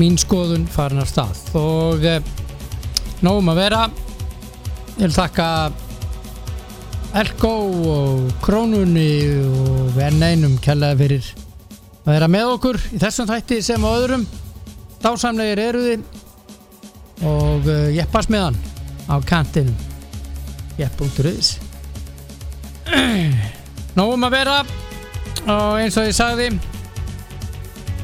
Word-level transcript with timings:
mín 0.00 0.16
skoðun 0.20 0.66
farin 0.70 1.02
af 1.02 1.10
stað. 1.10 1.40
Og 1.58 2.04
uh, 2.06 2.18
nógum 3.24 3.52
að 3.52 3.60
vera. 3.62 3.82
Ég 4.96 5.06
vil 5.06 5.14
þakka 5.14 5.46
Elko 7.22 7.52
og 7.92 8.32
Krónunni 8.44 9.12
og 9.44 9.98
enn 10.00 10.22
einum 10.24 10.56
kjallaði 10.64 11.00
fyrir 11.02 11.30
að 12.02 12.14
vera 12.14 12.28
með 12.32 12.52
okkur 12.54 12.78
í 12.96 13.00
þessum 13.02 13.28
þætti 13.28 13.60
sem 13.64 13.84
á 13.84 13.90
öðrum. 13.92 14.26
Dásamlegir 15.02 15.64
eru 15.68 15.86
þið. 15.86 16.06
Og 17.22 17.68
uh, 17.68 17.88
jeppast 17.94 18.32
með 18.32 18.48
hann 18.48 18.60
á 19.12 19.16
kantinum. 19.28 19.76
Jepp.is 20.80 21.58
Nóum 23.98 24.24
að 24.24 24.38
vera. 24.38 24.60
Og 25.42 25.82
eins 25.82 25.98
og 26.00 26.08
ég 26.08 26.16
sagði 26.16 26.52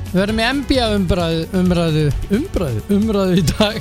við 0.08 0.20
verðum 0.22 0.38
með 0.38 0.52
MBA 0.58 0.84
umræðu 0.96 1.40
umræðu, 1.58 2.02
umræðu, 2.32 2.82
umræðu 2.96 3.34
í 3.36 3.42
dag 3.50 3.74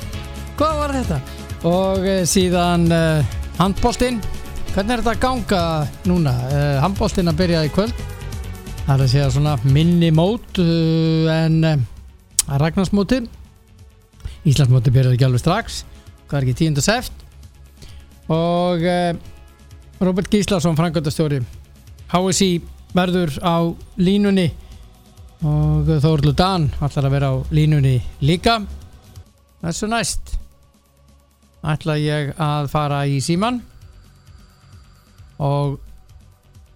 hvað 0.58 0.74
var 0.82 0.92
þetta? 0.98 1.20
og 1.68 2.04
uh, 2.04 2.18
síðan 2.28 2.84
uh, 2.92 3.36
handbóltinn 3.56 4.18
hvernig 4.74 4.92
er 4.92 5.02
þetta 5.02 5.14
að 5.14 5.22
ganga 5.22 5.62
núna? 6.10 6.34
Uh, 6.50 6.74
handbóltinn 6.84 7.32
að 7.32 7.40
byrja 7.40 7.64
í 7.64 7.72
kvöld 7.72 8.04
það 8.82 8.92
er 8.92 9.06
að 9.06 9.12
segja 9.14 9.30
svona 9.38 9.56
minni 9.64 10.12
mót 10.12 10.60
uh, 10.60 11.32
en 11.32 11.86
Ragnarsmóti 12.48 13.22
Íslandsmóti 14.48 14.92
byrjaði 14.92 15.16
ekki 15.16 15.28
alveg 15.30 15.44
strax 15.46 15.82
hvað 16.28 16.42
er 16.42 16.48
ekki 16.50 16.68
10. 16.68 16.84
seft 16.84 17.26
og 18.28 18.84
Robert 20.04 20.28
Gíslason 20.28 20.76
frangöndastjóri 20.76 21.40
HSI 22.12 22.58
verður 22.92 23.32
á 23.40 23.64
línunni 23.96 24.50
og 25.46 25.90
Þórlu 26.02 26.32
Dan 26.34 26.68
ætlar 26.82 27.06
að 27.06 27.14
vera 27.14 27.30
á 27.30 27.36
línunni 27.54 27.98
líka. 28.24 28.58
Þessu 29.62 29.88
næst 29.90 30.34
ætla 31.66 31.98
ég 31.98 32.32
að 32.38 32.70
fara 32.72 33.02
í 33.06 33.18
síman 33.22 33.60
og 35.42 35.78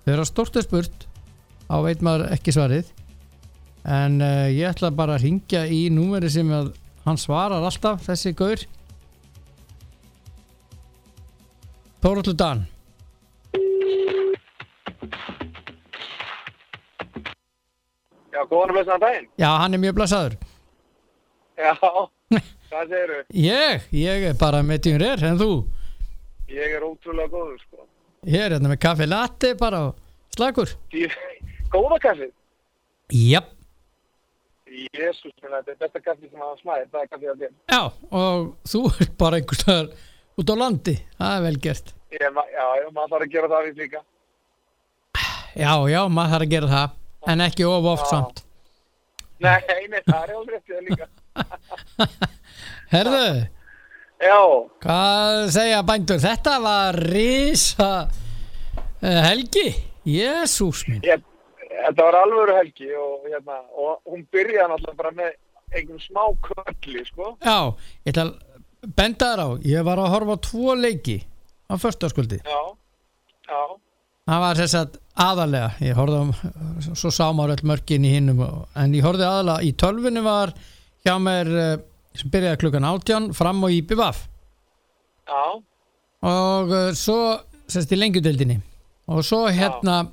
þegar 0.07 0.27
stort 0.27 0.59
er 0.59 0.67
spurt 0.67 1.07
á 1.71 1.79
veit 1.83 2.03
maður 2.03 2.33
ekki 2.35 2.55
svarið 2.55 2.91
en 3.83 4.21
uh, 4.23 4.51
ég 4.51 4.71
ætla 4.71 4.93
bara 4.95 5.17
að 5.17 5.27
ringja 5.27 5.65
í 5.67 5.89
númeri 5.91 6.31
sem 6.31 6.51
að 6.55 6.73
hann 7.07 7.19
svarar 7.19 7.65
alltaf 7.67 8.05
þessi 8.07 8.35
gaur. 8.39 8.63
Þóruldur 12.03 12.39
Dan 12.39 12.67
Já, 18.43 18.49
góðan 18.51 18.73
og 18.73 18.77
blessaðan 18.77 19.03
daginn. 19.07 19.29
Já, 19.39 19.49
hann 19.63 19.77
er 19.79 19.83
mjög 19.85 19.95
blasaður 20.01 20.35
Já, 21.63 21.73
hvað 21.79 22.91
segirðu? 22.91 23.21
Ég, 23.47 23.87
ég 23.95 24.27
er 24.33 24.37
bara 24.41 24.63
með 24.67 24.83
tíun 24.89 25.05
er 25.07 25.23
en 25.31 25.39
þú 25.39 25.51
Ég 26.53 26.75
er 26.77 26.83
ótrúlega 26.85 27.31
góður, 27.33 27.61
sko. 27.63 27.87
Ég 28.29 28.43
er 28.45 28.53
hérna 28.57 28.69
með 28.73 28.81
kaffi 28.83 29.07
latte 29.09 29.53
bara 29.61 29.85
og 29.89 29.95
slagur 30.37 30.73
góða 31.73 31.99
kaffið? 32.05 32.33
Jésús, 34.93 35.33
minna, 35.43 35.59
þetta 35.61 35.73
er 35.75 35.79
besta 35.83 36.01
kaffi 36.01 36.29
sem 36.31 36.41
hafa 36.41 36.57
smæðið, 36.63 36.87
það 36.93 37.03
er 37.05 37.09
kaffið 37.13 37.31
að 37.33 37.43
þér. 37.43 37.51
já 37.73 37.81
og 38.23 38.47
þú 38.73 38.81
er 39.05 39.11
bara 39.21 39.39
einhvers 39.41 39.61
staðar 39.63 39.91
út 40.41 40.53
á 40.53 40.55
landi 40.57 40.95
það 41.19 41.35
er 41.37 41.43
vel 41.47 41.59
gert 41.67 41.93
Ég, 42.13 42.25
ma- 42.37 42.47
já, 42.53 42.65
já, 42.81 42.87
maður 42.97 43.13
þarf 43.13 43.25
að 43.27 43.33
gera 43.35 43.49
það 43.53 43.67
við 43.69 43.79
líka. 43.83 44.01
Já, 45.57 45.73
já, 45.93 46.01
maður 46.13 46.33
þarf 46.35 46.47
að 46.47 46.53
gera 46.55 46.71
það 46.73 46.97
en 47.29 47.41
ekki 47.45 47.67
of 47.69 47.85
oft 47.95 48.07
Já. 48.07 48.11
samt 48.17 48.43
Nei, 49.43 49.59
nei, 49.91 49.99
það 50.07 50.21
er 50.23 50.33
alveg 50.39 50.61
það 50.71 50.83
líka. 50.87 51.07
Herðu, 52.93 53.25
Já, 54.23 54.39
hvað 54.85 55.39
segja 55.51 55.81
bændur? 55.83 56.21
Þetta 56.23 56.53
var 56.63 56.99
risa 57.11 57.89
uh, 58.07 59.21
helgi 59.27 59.67
Jésús 60.07 60.85
minn 60.87 61.03
ég, 61.09 61.25
þetta 61.73 62.07
var 62.07 62.21
alvöru 62.21 62.55
helgi 62.61 62.93
og, 62.95 63.27
hérna, 63.27 63.59
og 63.75 63.99
hún 64.13 64.23
byrjaði 64.31 64.69
náttúrulega 64.77 65.01
bara 65.01 65.15
með 65.19 65.33
einhvern 65.73 66.03
smá 66.05 66.23
kölli, 66.47 67.03
sko. 67.09 67.33
Já, 67.43 67.59
ég 68.07 68.13
ætla 68.13 68.29
að 68.29 68.95
benda 68.99 69.33
þér 69.33 69.43
á 69.43 69.49
Ég 69.73 69.87
var 69.91 70.03
að 70.03 70.13
horfa 70.15 70.39
á 70.39 70.45
tvo 70.47 70.75
leiki 70.79 71.19
á 71.67 71.75
förstaskvöldi 71.83 72.39
Já, 72.45 72.61
já, 73.49 73.61
Það 74.31 74.43
var 74.47 74.63
þess 74.63 74.79
að 74.79 75.02
aðalega 75.21 75.75
ég 75.85 75.97
horfði 75.97 76.21
á, 76.21 76.25
svo 76.97 77.11
sá 77.13 77.27
maður 77.37 77.59
öll 77.59 77.69
mörkin 77.73 78.07
í 78.09 78.15
hinnum 78.15 78.41
en 78.79 78.95
ég 78.97 79.05
horfði 79.05 79.27
aðalega 79.29 79.67
í 79.69 79.73
tölvunni 79.77 80.23
var 80.25 80.55
hjá 81.05 81.17
mér 81.21 81.51
eh, 81.53 81.75
sem 82.17 82.33
byrjaði 82.33 82.61
klukkan 82.63 82.87
18 82.89 83.29
fram 83.37 83.61
og 83.67 83.75
í 83.75 83.83
BVF 83.85 84.23
já, 85.29 85.43
og 86.29 86.73
uh, 86.73 86.89
svo 86.97 87.19
sérst 87.69 87.93
í 87.93 87.99
lengjudeldinni 88.01 88.59
og 89.13 89.25
svo 89.27 89.45
hérna 89.53 90.07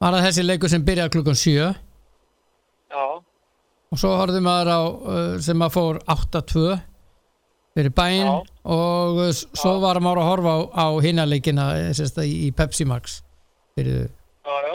var 0.00 0.16
það 0.16 0.26
þessi 0.28 0.46
leikur 0.46 0.72
sem 0.72 0.84
byrjaði 0.84 1.14
klukkan 1.16 1.38
7 1.42 1.52
já, 1.52 3.04
og 3.04 4.00
svo 4.00 4.16
horfði 4.20 4.42
maður 4.44 4.72
á 4.72 4.80
uh, 4.80 5.36
sem 5.44 5.64
að 5.68 5.76
fór 5.76 6.00
8-2 6.16 6.80
fyrir 7.74 7.90
bæinn. 7.90 8.28
Já. 8.30 8.34
og 8.70 9.20
svo 9.34 9.76
var 9.82 9.98
maður 10.00 10.22
að 10.22 10.28
horfa 10.30 10.52
á, 10.54 10.58
á 10.78 10.86
í, 12.24 12.34
í 12.46 12.50
Pepsi 12.54 12.86
Max 12.86 13.20
fyrir 13.74 14.06
já, 14.06 14.54
já. 14.68 14.74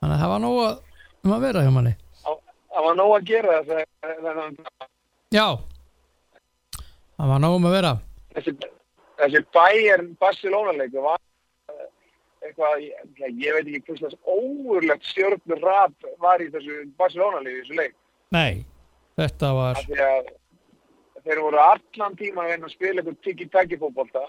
þannig 0.00 0.14
að 0.16 0.22
það 0.22 0.32
var 0.32 0.42
nóg 0.42 0.60
að, 0.66 0.78
um 1.22 1.34
að 1.36 1.44
vera 1.46 1.64
hjá 1.64 1.72
manni. 1.76 1.92
Það 2.22 2.38
það 2.72 2.86
var 2.86 2.98
nóg 2.98 3.14
að 3.16 3.28
gera 3.30 3.58
þess 3.58 3.72
að 3.72 4.56
já. 5.36 5.46
Það 7.12 7.32
var 7.32 7.42
nóg 7.44 7.56
um 7.58 7.68
að 7.68 7.76
vera. 7.76 7.92
Þessi, 8.32 8.54
þessi 9.20 9.42
Bayern 9.54 10.12
Barcelona 10.20 10.74
leikur 10.74 11.06
var 11.06 11.20
eh, 11.70 11.88
eitthvað, 12.48 12.84
ég, 12.84 13.48
veit 13.54 13.66
ekki 13.68 13.82
hvers 13.86 14.04
þess 14.06 14.20
óurlegt 14.26 15.10
stjórnur 15.10 15.62
rap 15.62 16.12
var 16.22 16.42
í 16.42 16.48
þessu 16.54 16.82
Barcelona 16.98 17.42
leiku, 17.44 17.62
þessu 17.62 17.78
leik. 17.78 17.98
nei, 18.32 18.64
þetta 19.20 19.52
var 19.54 19.82
að 19.82 20.32
þeir 21.22 21.42
voru 21.44 21.60
allan 21.62 22.16
tíma 22.18 22.48
að 22.48 22.70
spila 22.72 23.02
eitthvað 23.02 23.20
tiki-taki 23.26 23.78
fótbolta 23.78 24.24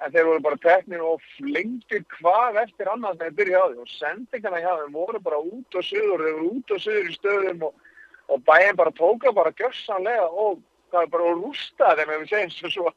en 0.00 0.12
þeir 0.14 0.26
voru 0.28 0.42
bara 0.44 0.58
teknir 0.62 1.02
og 1.04 1.20
flengtir 1.36 2.04
hvað 2.16 2.62
eftir 2.62 2.88
annað 2.88 3.18
þegar 3.18 3.28
þeir 3.28 3.36
byrja 3.40 3.60
á 3.60 3.66
því. 3.66 3.76
Og 3.82 3.92
sendingarna 3.98 4.62
hjá 4.62 4.72
þeim 4.80 4.96
voru 4.96 5.20
bara 5.26 5.40
út 5.42 5.76
og 5.76 5.86
söður, 5.86 6.24
þeir 6.24 6.38
voru 6.38 6.48
út 6.54 6.74
og 6.74 6.82
söður 6.84 7.10
í 7.10 7.16
stöðum 7.18 7.66
og, 7.68 7.92
og 8.30 8.42
bæinn 8.48 8.80
bara 8.80 8.94
tóka 8.96 9.34
bara 9.36 9.54
gjörsanlega 9.60 10.30
og 10.30 10.62
það 10.90 11.04
er 11.04 11.12
bara 11.12 11.28
að 11.28 11.44
rústa 11.44 11.92
þeim 11.98 12.14
ef 12.14 12.22
við 12.22 12.32
segjum 12.32 12.54
svo 12.54 12.72
svo. 12.74 12.94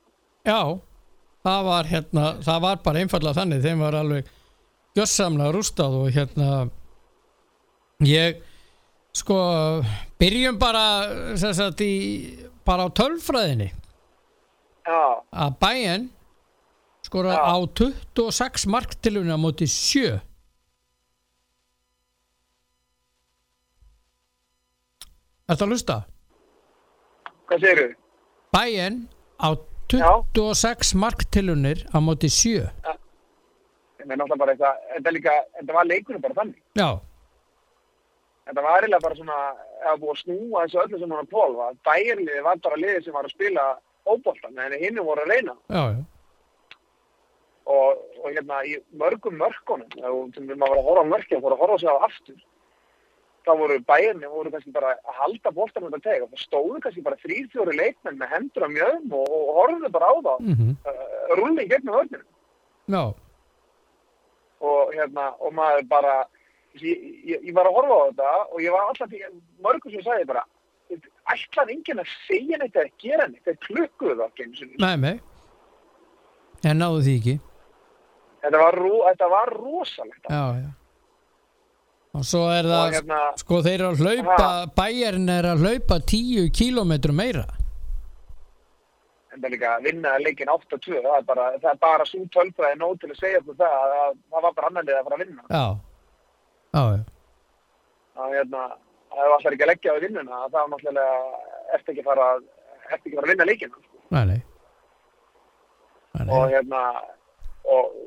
já, 0.47 0.61
það 1.47 1.67
var 1.69 1.91
hérna 1.91 2.31
það 2.47 2.63
var 2.67 2.81
bara 2.87 3.03
einfallega 3.03 3.39
þannig. 3.41 3.67
Þeim 3.67 3.85
var 3.85 3.99
alveg 3.99 4.33
gjössamlega 4.97 5.53
rústað 5.57 5.99
og 5.99 6.09
hérna 6.15 6.49
ég 8.07 8.41
sko 9.13 9.37
byrjum 10.21 10.57
bara 10.61 11.37
sagt 11.37 11.83
í 11.83 11.93
bara 12.65 12.87
á 12.87 12.95
tölfræðinni. 12.95 13.73
Já, 14.83 15.03
að 15.31 15.55
bæinn 15.63 16.11
skora 17.13 17.37
á 17.45 17.53
26 17.61 18.65
marktilunni 18.73 19.29
á 19.29 19.37
móti 19.37 19.67
7 19.69 20.17
Ertu 25.51 25.65
að 25.67 25.71
lusta? 25.73 25.97
hvað 27.49 27.59
segirðu? 27.61 27.95
Bæinn 28.55 28.95
á 29.43 29.49
26 29.93 30.93
marktilunir 30.97 31.83
á 31.93 31.97
móti 32.01 32.29
7 32.31 32.71
Ég 33.99 34.07
með 34.09 34.17
náttúrulega 34.19 34.39
bara 34.41 34.53
eitthvað, 34.53 34.79
þetta 34.95 35.09
er 35.09 35.15
líka, 35.15 35.33
þetta 35.59 35.73
var 35.77 35.85
leikunum 35.87 36.21
bara 36.23 36.35
þannig. 36.41 36.57
Já, 36.75 36.89
Þetta 38.43 38.61
var 38.65 38.73
eiginlega 38.83 39.03
bara 39.05 39.15
svona, 39.15 39.35
eða 39.85 39.93
búið 40.01 40.11
að 40.13 40.17
snúa 40.23 40.63
þessu 40.65 40.79
öllu 40.81 40.97
sem 40.99 41.13
hann 41.13 41.21
að 41.23 41.29
tólfa. 41.31 41.67
Bæjarliði 41.87 42.41
var 42.43 42.57
bara 42.65 42.79
liðið 42.81 43.05
sem 43.05 43.13
var 43.15 43.29
að 43.29 43.31
spila 43.37 43.63
óboltan, 44.11 44.57
en 44.59 44.75
hinn 44.81 44.99
voru 45.07 45.23
að 45.23 45.31
reyna. 45.31 45.55
já, 45.69 45.83
já 45.93 46.01
Og, 47.63 47.99
og 48.19 48.25
hérna 48.27 48.57
í 48.67 48.73
mörgum 48.99 49.37
mörkunum, 49.39 49.87
og 50.09 50.33
sem 50.35 50.49
maður 50.51 50.73
var 50.73 50.81
að 50.81 50.87
horfa 50.89 51.03
á 51.07 51.11
mörkja, 51.13 51.39
fór 51.39 51.55
að 51.55 51.61
horfa 51.63 51.77
sig 51.79 51.93
á 51.95 51.97
aftur. 52.09 52.41
Það 53.43 53.59
voru 53.59 53.77
bæjarni, 53.87 54.31
voru 54.31 54.51
kannski 54.51 54.73
bara 54.75 54.91
að 54.99 55.17
halda 55.19 55.51
boltan 55.55 55.85
með 55.85 55.95
þetta 55.95 56.09
teg. 56.09 56.25
Og 56.25 56.33
það 56.33 56.43
stóðu 56.43 56.81
kannski 56.83 57.03
bara 57.07 57.21
þrýr, 57.23 57.47
fjóri 57.51 57.77
leikmenn 57.79 58.19
með 58.19 58.33
hendur 58.35 58.67
á 58.67 58.69
mjögum 58.75 59.15
og, 59.19 59.33
og 59.37 59.51
horfðu 59.59 59.91
bara 59.95 60.11
á 60.11 60.15
það. 60.27 60.47
mm 60.51 60.71
Uh, 60.83 61.35
rulli 61.39 61.63
gegnum 61.69 61.95
vörnum. 61.95 62.25
Já, 62.91 63.03
og 64.63 64.93
hérna, 64.95 65.29
og 65.39 65.53
maður 65.55 65.85
bara 65.91 66.15
ég, 66.79 67.05
ég, 67.27 67.39
ég 67.43 67.53
var 67.55 67.67
að 67.69 67.77
horfa 67.77 67.99
á 67.99 68.03
þetta 68.09 68.33
og 68.49 68.59
ég 68.63 68.75
var 68.75 68.89
alltaf 68.89 69.11
því, 69.11 69.21
mörgum 69.63 69.93
sem 69.93 70.05
sagði 70.05 70.27
bara 70.31 70.43
ætlaði 71.33 71.77
enginn 71.77 72.03
að 72.03 72.11
segja 72.27 72.59
neitt 72.59 72.75
eða 72.77 72.91
gera 73.01 73.27
neitt, 73.29 73.43
þeir 73.47 73.59
klukkuðu 73.67 74.17
það 74.19 74.43
ekki 74.45 74.69
nei, 74.83 74.95
nei 74.99 75.15
En 76.63 76.79
náðu 76.79 77.01
því 77.03 77.15
ekki 77.19 77.35
þetta 78.43 78.61
var, 78.61 78.79
þetta 79.09 79.29
var 79.33 79.53
rosalegt. 79.57 80.23
Já, 80.29 80.45
já. 80.61 80.71
Og 82.13 82.25
svo 82.29 82.43
er 82.53 82.67
og 82.67 82.71
það 82.75 82.95
hérna, 82.99 83.19
sko 83.41 83.59
þeir 83.65 83.79
eru 83.79 83.87
að 83.89 84.01
hlaupa 84.03 84.47
bæjarinn 84.77 85.29
er 85.33 85.47
að 85.49 85.63
hlaupa 85.65 85.97
10 86.11 86.51
kilometrum 86.53 87.17
meira. 87.17 87.45
En 89.33 89.41
það 89.41 89.47
er 89.49 89.53
líka 89.55 89.71
að 89.73 89.87
vinna 89.87 90.11
leikin 90.21 90.51
8-2, 90.53 90.99
það 90.99 91.15
er 91.17 91.25
bara, 91.25 91.47
það 91.63 91.79
bara 91.81 92.05
svo 92.05 92.21
tölfræði 92.35 92.77
nóg 92.77 92.99
til 93.01 93.09
að 93.09 93.17
segja 93.17 93.39
okkur 93.41 93.57
það 93.63 93.73
að, 93.79 93.95
að 94.03 94.19
það 94.35 94.45
var 94.45 94.55
bara 94.59 94.69
annan 94.69 94.85
lið 94.89 94.99
að 94.99 95.07
fara 95.07 95.17
að 95.17 95.23
vinna. 95.23 95.45
já, 95.49 95.65
já, 96.77 96.83
já. 96.93 97.01
að 98.21 98.37
hérna, 98.37 98.67
þú 99.15 99.33
ætlar 99.39 99.57
ekki 99.57 99.65
að 99.65 99.71
leggja 99.71 99.97
á 99.97 100.03
vinnuna 100.05 100.43
þá 100.53 100.59
náttúrulega 100.69 101.17
ertu 101.73 101.95
ekki 101.95 102.05
fara 102.05 102.29
ertu 102.37 103.07
ekki 103.07 103.17
fara 103.17 103.25
að 103.25 103.33
vinna 103.33 103.49
leikina 103.49 103.81
sko. 103.81 103.97
Og 106.13 106.45
hérna 106.53 106.83
og 107.73 107.97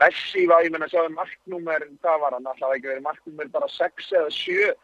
Messi 0.00 0.46
var, 0.50 0.64
ég 0.66 0.72
menna, 0.74 0.88
sjáðu 0.92 1.12
marknúmer 1.14 1.86
hvað 2.02 2.18
var 2.24 2.36
hann, 2.36 2.48
alltaf 2.50 2.74
ekki 2.76 2.90
verið 2.90 3.06
marknúmer 3.06 3.52
bara 3.54 3.68
6 3.72 4.10
eða 4.12 4.32
7 4.34 4.74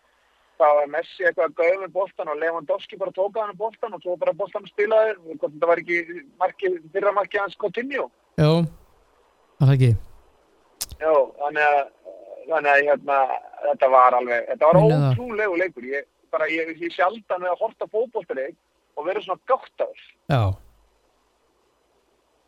þá 0.60 0.64
var 0.78 0.92
Messi 0.92 1.26
eitthvað 1.26 1.48
að 1.50 1.58
gauða 1.58 1.80
með 1.82 1.92
boltan 1.96 2.30
og 2.32 2.40
Lewandowski 2.40 3.00
bara 3.00 3.14
tóka 3.16 3.42
hann 3.44 3.58
boltan 3.58 3.96
og 3.96 4.04
svo 4.04 4.16
bara 4.20 4.32
boltan 4.36 4.68
spilaði, 4.70 5.16
þetta 5.42 5.68
var 5.68 5.82
ekki 5.82 6.22
marki, 6.40 6.72
fyrra 6.94 7.12
marki 7.16 7.40
hans 7.42 7.58
Jú, 8.40 8.54
var 9.60 9.68
það 9.68 9.76
ekki 9.76 9.92
Já, 11.02 11.12
þannig 11.40 11.62
að, 11.66 11.78
þannig 12.48 12.72
að 12.72 12.82
hérna, 12.88 13.16
þetta 13.66 13.88
var 13.92 14.16
alveg, 14.18 14.44
þetta 14.52 14.68
var 14.68 14.78
það. 14.78 15.06
ótrúlegu 15.08 15.56
leikur. 15.58 15.86
Ég, 15.88 16.04
bara, 16.32 16.46
ég, 16.52 16.74
ég 16.78 16.94
sjaldan 16.94 17.42
við 17.42 17.50
að 17.52 17.62
horta 17.64 17.88
fótboltaleik 17.90 18.54
og 18.96 19.08
vera 19.08 19.22
svona 19.24 19.42
gáttaður. 19.50 20.04
Já 20.30 20.38
Já, 20.38 20.42
já, 20.42 20.71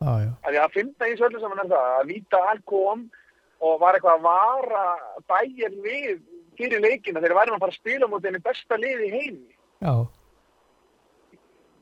Því 0.01 0.59
að 0.61 0.73
finna 0.75 1.07
í 1.09 1.15
svolítið 1.17 1.41
saman 1.45 1.61
er 1.63 1.69
það 1.71 1.91
að 1.99 2.09
Víta 2.11 2.41
hann 2.49 2.61
kom 2.67 3.05
og 3.65 3.77
var 3.81 3.95
eitthvað 3.97 4.17
að 4.19 4.25
vara 4.27 4.83
bæjar 5.31 5.77
við 5.85 6.19
fyrir 6.59 6.83
leikina 6.83 7.21
þegar 7.23 7.37
væri 7.39 7.51
maður 7.53 7.55
að 7.55 7.63
fara 7.65 7.73
að 7.75 7.79
spila 7.79 8.09
mútið 8.11 8.29
henni 8.31 8.43
besta 8.45 8.77
liði 8.81 9.07
í 9.07 9.13
heimi. 9.15 9.55
já, 9.81 9.95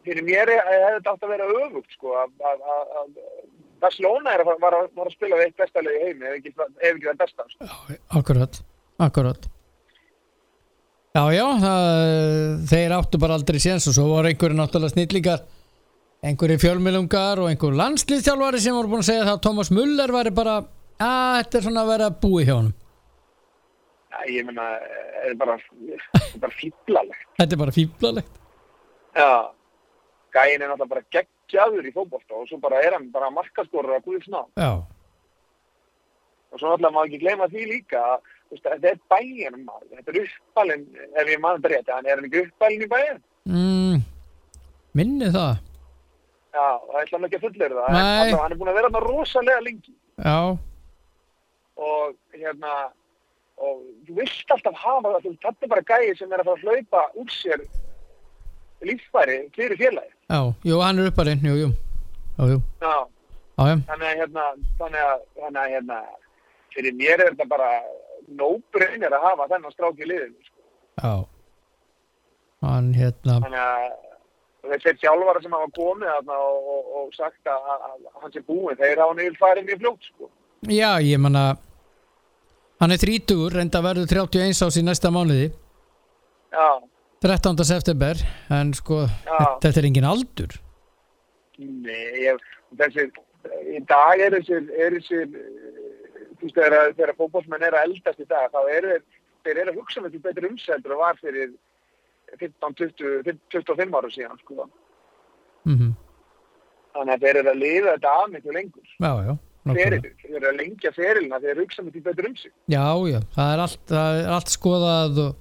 Fyrir 0.04 0.24
mér 0.28 0.50
er- 0.52 0.66
hefði 0.68 0.94
þetta 0.98 1.12
átt 1.14 1.24
að 1.24 1.30
vera 1.32 1.46
öfugt, 1.64 1.92
sko, 1.96 2.14
að, 2.20 3.14
Barcelona 3.84 4.34
er 4.34 4.42
að, 4.44 4.50
var, 4.60 4.76
að, 4.76 4.90
var 4.98 5.08
að 5.10 5.14
spila 5.16 5.38
við 5.40 5.46
eitt 5.48 5.58
besta 5.62 5.84
liði 5.84 6.00
í 6.00 6.06
heimi, 6.10 6.26
ef 6.28 6.34
ekki, 6.40 6.54
ef 6.60 6.90
ekki 6.94 7.08
það 7.08 7.20
besta. 7.24 7.46
Sko. 7.54 7.68
já, 7.68 8.00
akkurat 8.20 8.62
Akkurat 9.04 9.50
Já, 11.14 11.24
já, 11.30 11.46
það, 11.62 11.88
þeir 12.72 12.94
áttu 12.98 13.20
bara 13.22 13.36
aldrei 13.38 13.60
séns 13.62 13.86
og 13.90 13.94
svo 13.94 14.08
voru 14.10 14.32
einhverju 14.32 14.58
náttúrulega 14.58 14.96
snillingar 14.96 15.44
einhverju 16.24 16.60
fjölmilungar 16.64 17.42
og 17.44 17.50
einhverju 17.52 17.80
landslýðstjálfari 17.80 18.62
sem 18.64 18.76
voru 18.78 18.92
búin 18.94 19.04
að 19.04 19.10
segja 19.10 19.26
það 19.28 19.34
að 19.38 19.42
Thomas 19.48 19.72
Muller 19.76 20.14
væri 20.16 20.32
bara 20.36 20.54
að 20.62 20.70
þetta 21.44 21.60
er 21.60 21.66
svona 21.68 21.84
að 21.84 21.92
vera 21.94 22.10
búi 22.24 22.46
hjá 22.48 22.56
honum 22.56 22.74
Já, 24.14 24.20
ég 24.30 24.46
meina, 24.46 24.68
það 24.78 25.28
er 25.32 25.36
bara, 25.42 25.56
bara 26.44 26.54
fýblalegt. 26.54 27.24
Þetta 27.40 27.56
er 27.56 27.60
bara 27.64 27.74
fíblalegt 27.74 28.36
Já, 29.18 29.30
gæin 30.38 30.62
er 30.62 30.70
náttúrulega 30.70 30.92
bara 30.94 31.04
geggjaður 31.16 31.88
í 31.90 31.94
fótbolta 31.96 32.38
og 32.38 32.46
svo 32.50 32.60
bara 32.62 32.80
er 32.86 32.94
hann 32.98 33.08
bara 33.14 33.32
markaskorur 33.34 33.96
að 33.98 34.06
guðið 34.08 34.28
sná. 34.30 34.40
Já, 34.62 34.72
Og 36.54 36.62
svo 36.62 36.70
náttúrulega 36.70 36.94
má 36.94 37.02
ekki 37.08 37.20
gleyma 37.26 37.50
því 37.50 37.66
líka 37.72 38.04
veist, 38.54 38.64
þetta 38.70 38.92
er 38.94 39.02
bæinn 39.10 39.60
maður, 39.66 39.90
þetta 39.98 40.14
er 40.14 40.20
uppalinn, 40.24 40.86
ef 41.10 41.32
ég 41.34 41.42
maður 41.42 41.64
breyta, 41.66 41.98
hann 41.98 42.06
er 42.10 42.20
hann 42.22 42.28
ekki 42.30 42.44
uppalinn 42.46 42.86
í 42.86 42.90
bæinn. 42.94 43.22
mm, 43.50 44.04
minni 45.02 45.32
það 45.34 45.56
Já, 46.54 46.66
það 46.86 47.00
ætla 47.02 47.18
hann 47.18 47.26
ekki 47.28 47.38
að 47.40 47.46
fullera 47.48 47.76
það, 47.88 47.96
Nei. 47.98 48.34
hann 48.38 48.52
er 48.54 48.58
búin 48.60 48.70
að 48.72 48.76
vera 48.78 48.90
þarna 48.94 49.06
rosalega 49.08 49.62
lengi 49.66 49.94
Já, 50.24 50.38
og 51.84 52.12
hérna, 52.38 52.74
og 53.58 53.80
þú 54.08 54.18
vilt 54.20 54.54
alltaf 54.54 54.76
hafa 54.84 55.14
það, 55.16 55.32
þetta 55.46 55.66
er 55.68 55.72
bara 55.74 55.88
gæi 55.90 56.14
sem 56.20 56.32
er 56.36 56.44
að 56.44 56.52
fara 56.52 56.60
að 56.60 56.68
hlaupa 56.68 57.02
úr 57.24 57.34
sér 57.34 57.64
lífsfæri 58.84 59.38
fyrir 59.56 59.78
félagi. 59.80 60.14
já, 60.30 60.40
jú, 60.70 60.80
hann 60.84 61.00
er 61.00 61.10
upparinn, 61.12 61.42
jú, 61.44 61.56
jú 61.64 61.70
Jú, 62.34 62.46
jú, 62.50 62.60
Já, 62.82 62.94
já, 63.58 63.66
já, 63.70 63.76
þannig 63.90 64.08
að 64.10 64.18
hérna, 64.22 64.46
þannig 64.80 65.04
að, 65.10 65.20
þannig 65.42 65.60
að 65.64 65.74
hérna, 65.74 65.98
fyrir 66.74 66.96
mér 66.98 67.22
er 67.22 67.30
þetta 67.34 67.46
bara 67.52 67.68
nóbreynir 68.40 69.14
að 69.14 69.22
hafa 69.28 69.46
þennan 69.52 69.74
strák 69.76 70.00
í 70.02 70.08
liðinu. 70.10 70.40
Sko. 70.48 70.62
já 71.04 71.14
Hann 72.64 72.94
hérna 72.96 73.36
Þannig 73.44 73.60
að 73.60 73.86
þeir 74.64 74.98
sjálfara 75.02 75.44
sem 75.44 75.54
hafa 75.56 75.70
komið 75.76 76.10
þarna 76.10 76.40
og, 76.48 76.72
og, 76.74 76.90
og 77.00 77.12
sagt 77.18 77.52
að, 77.52 77.70
að, 77.76 78.00
hann 78.22 78.34
sé 78.34 78.44
búinn, 78.48 78.80
þeir 78.80 79.04
hafa 79.04 79.18
nýður 79.20 79.38
farið 79.42 79.70
mjög 79.70 79.84
fljótt, 79.84 80.10
sko. 80.12 80.30
Já, 80.72 80.90
ég 81.04 81.20
manna 81.20 81.54
Hann 82.84 82.92
er 82.92 83.00
30, 83.00 83.44
reynda 83.54 83.80
verður 83.84 84.10
31 84.12 84.64
ás 84.66 84.78
í 84.80 84.84
næsta 84.84 85.12
mánuði 85.14 85.52
Já, 86.54 86.70
13. 87.24 87.64
september 87.68 88.20
En 88.52 88.74
sko, 88.76 89.04
Já. 89.28 89.38
þetta 89.64 89.80
er 89.82 89.90
engin 89.90 90.08
aldur 90.08 90.56
nei, 91.60 92.24
ég, 92.24 92.40
þessi, 92.80 93.10
í 93.70 93.82
dag 93.90 94.22
er 94.24 94.40
er 94.40 94.40
þessir, 94.98 95.28
eh, 95.28 96.24
þú 96.40 96.48
veist, 96.48 96.58
þegar, 96.98 97.14
fótbollmenn 97.20 97.68
er 97.68 97.78
að 97.78 97.92
eldast 97.92 98.24
í 98.24 98.28
dag, 98.30 98.50
þá 98.52 98.72
eru 98.74 98.96
þeir, 98.96 99.04
þeir 99.46 99.60
eru 99.62 99.74
að 99.74 99.80
hugsa 99.82 100.02
með 100.02 100.16
því 100.16 100.24
betur 100.24 100.50
umseldur 100.50 100.96
og 100.96 101.04
var 101.04 101.20
fyrir 101.22 101.54
15, 102.40 102.76
20, 102.80 103.40
25 103.54 103.98
ára 104.00 104.14
síðan, 104.14 104.40
sko. 104.46 104.70
mm 105.70 105.94
Þannig 106.94 107.14
að 107.16 107.24
þeir 107.26 107.38
eru 107.40 107.50
að 107.50 107.58
liða 107.58 107.94
þetta 107.96 108.10
af 108.14 108.26
miklu 108.30 108.54
lengur. 108.54 108.90
Já, 109.02 109.12
já, 109.26 109.32
Feril, 109.64 110.02
þeir 110.20 110.36
eru 110.38 110.50
að 110.52 110.58
lengja 110.60 110.92
ferilina 110.94 111.40
þeir 111.42 111.62
hugsa 111.64 111.82
með 111.82 111.96
því 111.96 112.02
betur 112.06 112.28
um 112.28 112.36
sig. 112.38 112.52
Já, 112.70 112.84
já, 113.10 113.20
það 113.34 113.54
er 113.54 113.62
allt, 113.64 113.80
það 113.90 114.18
er 114.20 114.34
allt 114.36 114.52
skoðað 114.54 115.22
og 115.24 115.32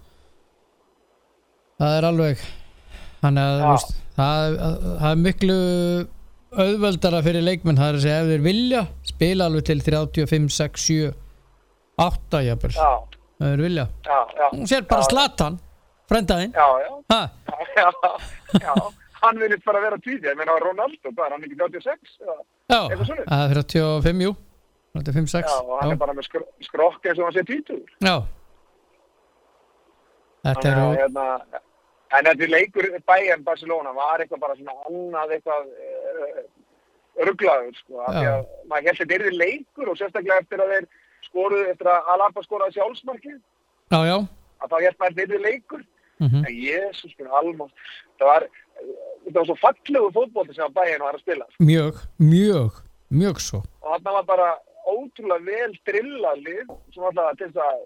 það 1.82 1.96
er 1.98 2.06
alveg 2.08 2.44
þannig 3.22 3.48
að 3.48 3.62
veist, 3.66 3.94
það, 4.18 4.56
það 5.00 5.08
er 5.10 5.20
miklu 5.26 5.58
auðveldara 6.52 7.22
fyrir 7.24 7.46
leikmenn 7.46 7.80
það 7.80 7.90
er 7.90 7.98
að 7.98 8.04
segja 8.06 8.22
ef 8.22 8.30
þeir 8.30 8.46
vilja 8.46 8.82
spila 9.08 9.48
alveg 9.48 9.66
til 9.68 9.78
35, 9.82 10.48
6, 10.58 10.86
7 10.86 11.12
8 12.02 12.42
jafnvel, 12.46 12.72
ef 12.76 13.44
þeir 13.46 13.64
vilja 13.66 13.86
já, 14.06 14.18
já. 14.38 14.46
sér 14.70 14.88
bara 14.90 15.04
Já. 15.04 15.08
slatan 15.10 15.58
frendaðinn 16.10 16.52
Já, 16.56 16.66
já, 16.82 17.20
já, 17.76 17.88
já, 18.62 18.74
hann 19.22 19.38
vil 19.38 19.56
bara 19.64 19.82
vera 19.84 19.98
tíði, 20.02 20.26
ég 20.32 20.38
meina 20.38 20.56
Ronaldo, 20.62 21.12
hann 21.18 21.36
er 21.38 21.46
ekki 21.46 21.58
36, 21.60 22.16
já, 22.18 22.34
já, 22.72 22.80
það 23.28 23.56
er 23.56 23.62
35, 23.62 24.24
jú. 24.26 24.32
35, 24.92 25.30
6 25.32 25.48
já, 25.48 25.58
og 25.62 25.76
hann 25.80 25.94
er 25.94 26.00
bara 26.00 26.14
með 26.16 26.26
skro 26.28 26.42
skrokk 26.66 27.06
eins 27.08 27.20
og 27.20 27.28
hann 27.28 27.36
sé 27.38 27.44
títur. 27.48 27.80
já. 28.04 28.16
Þetta 30.42 30.72
eru 30.72 30.88
hérna, 30.98 31.26
en 32.18 32.26
þetta 32.26 32.48
leikur 32.50 32.88
Bayern 33.06 33.44
Barcelona 33.46 33.92
var 33.94 34.20
eitthvað 34.24 34.42
bara 34.42 34.56
svona 34.58 34.74
annað 34.88 35.36
eitthvað 35.36 35.68
uh, 35.70 36.40
rugglaður, 37.28 37.76
sko, 37.78 38.00
Já. 38.02 38.32
að 38.34 38.50
maður 38.72 38.88
held 38.90 39.04
að 39.04 39.12
þetta 39.14 39.30
er 39.30 39.36
leikur 39.38 39.92
og 39.92 39.98
sérstaklega 40.00 40.42
eftir 40.42 40.64
að 40.64 40.72
þeir 40.74 40.88
skoruðu, 41.28 41.64
eftir 41.72 41.90
að 41.92 42.10
Alaba 42.16 42.42
skoraði 42.44 42.76
sjálfsmarkið, 42.78 43.38
já, 43.94 43.98
já. 44.08 44.16
Að 44.62 44.72
þá 44.72 44.76
held 44.82 44.98
maður 45.02 45.18
þetta 45.20 45.36
er 45.38 45.44
leikur, 45.46 45.84
mm 46.22 46.44
en 46.48 46.56
jésus, 46.56 47.14
minn 47.18 47.32
almátt, 47.38 47.86
það 48.18 48.28
var, 48.30 48.46
þetta 49.24 49.38
var 49.38 49.48
svo 49.48 49.56
fallegu 49.60 50.12
fótbolti 50.16 50.56
sem 50.56 50.66
að 50.66 50.76
Bayern 50.78 51.06
var 51.06 51.18
að 51.18 51.24
spila, 51.24 51.48
mjög, 51.58 52.02
mjög, 52.18 52.82
mjög 53.22 53.40
svo. 53.40 53.62
Og 53.82 53.96
þarna 53.96 54.14
var 54.18 54.28
bara 54.30 54.52
ótrúlega 54.86 55.46
vel 55.46 55.74
drillað 55.88 56.46
lið 56.46 56.70
sem 56.94 57.08
alltaf 57.08 57.36
til 57.38 57.50
þess 57.50 57.66
að, 57.66 57.82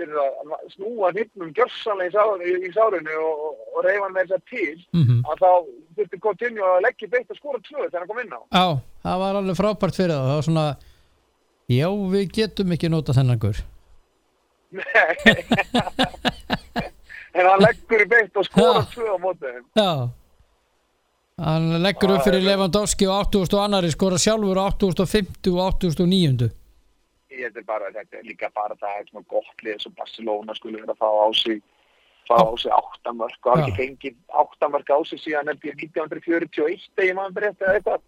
til 0.00 0.08
að 0.24 0.32
snúa 0.74 1.12
hnippnum 1.14 1.52
gjörsanlega 1.54 2.10
í, 2.10 2.14
sár, 2.14 2.42
í, 2.42 2.56
í 2.66 2.72
sárinu 2.74 3.18
og, 3.22 3.44
og, 3.48 3.60
og 3.74 3.86
reyfa 3.86 4.08
með 4.10 4.24
þess 4.24 4.38
að 4.38 4.48
til. 4.50 4.78
Mm 4.96 5.20
að 5.24 5.44
þá 5.44 5.52
þurfti 5.94 6.18
Coutinho 6.24 6.72
að 6.72 6.82
leggja 6.84 7.12
beitt 7.12 7.30
að 7.30 7.38
skora 7.38 7.60
tvö 7.62 7.84
þegar 7.84 8.02
hann 8.02 8.10
kom 8.10 8.24
inn 8.24 8.34
á. 8.34 8.40
Já, 8.50 8.66
það 9.06 9.22
var 9.22 9.38
alveg 9.38 9.60
frábært 9.60 9.98
fyrir 10.00 10.14
það. 10.14 10.26
Það 10.26 10.38
var 10.38 10.46
svona 10.48 10.66
já, 11.70 11.88
við 12.12 12.24
getum 12.34 12.74
ekki 12.74 12.90
nota 12.92 13.14
þennan 13.16 13.40
gur 13.40 13.62
en 17.34 17.46
hann 17.50 17.62
leggur 17.64 18.04
í 18.04 18.08
beitt 18.10 18.36
og 18.36 18.46
skora 18.48 18.82
Já. 18.82 18.90
tvö 18.94 19.06
á 19.10 19.18
móti 19.22 19.46
þeim. 19.48 19.64
Já 19.80 19.90
hann 21.44 21.82
leggur 21.82 22.12
upp 22.14 22.22
fyrir 22.28 22.44
Lewandowski 22.46 23.08
á 23.10 23.14
8000 23.26 23.56
og 23.58 23.62
annari 23.64 23.90
skora 23.90 24.18
sjálfur 24.22 24.60
á 24.60 24.70
8050 24.70 25.50
og 25.50 25.64
8009 25.82 26.50
Þetta 27.34 27.58
er 27.58 27.64
bara, 27.66 27.88
þetta 27.90 28.20
er 28.20 28.26
líka 28.28 28.46
bara 28.54 28.76
það 28.78 29.00
er 29.00 29.06
svona 29.08 29.24
gott 29.32 29.64
lið 29.66 29.80
sem 29.82 29.94
Barcelona 29.98 30.54
skulle 30.54 30.78
vera 30.78 30.94
að 30.94 31.00
fá 31.02 31.10
á 31.10 31.28
sig 31.34 31.58
fá 32.28 32.36
á 32.38 32.54
sig 32.54 32.70
áttamörk 32.70 33.40
og 33.42 33.50
hafa 33.50 33.64
ekki 33.64 33.74
fengið 33.80 34.14
áttamörk 34.30 34.92
á 34.94 34.98
sig 35.02 35.18
síðan 35.24 35.50
er 35.50 35.58
1941 35.58 36.86
eða 37.02 37.16
maður 37.18 37.34
breytt 37.40 37.66
eða 37.66 37.74
eitthvað. 37.80 38.06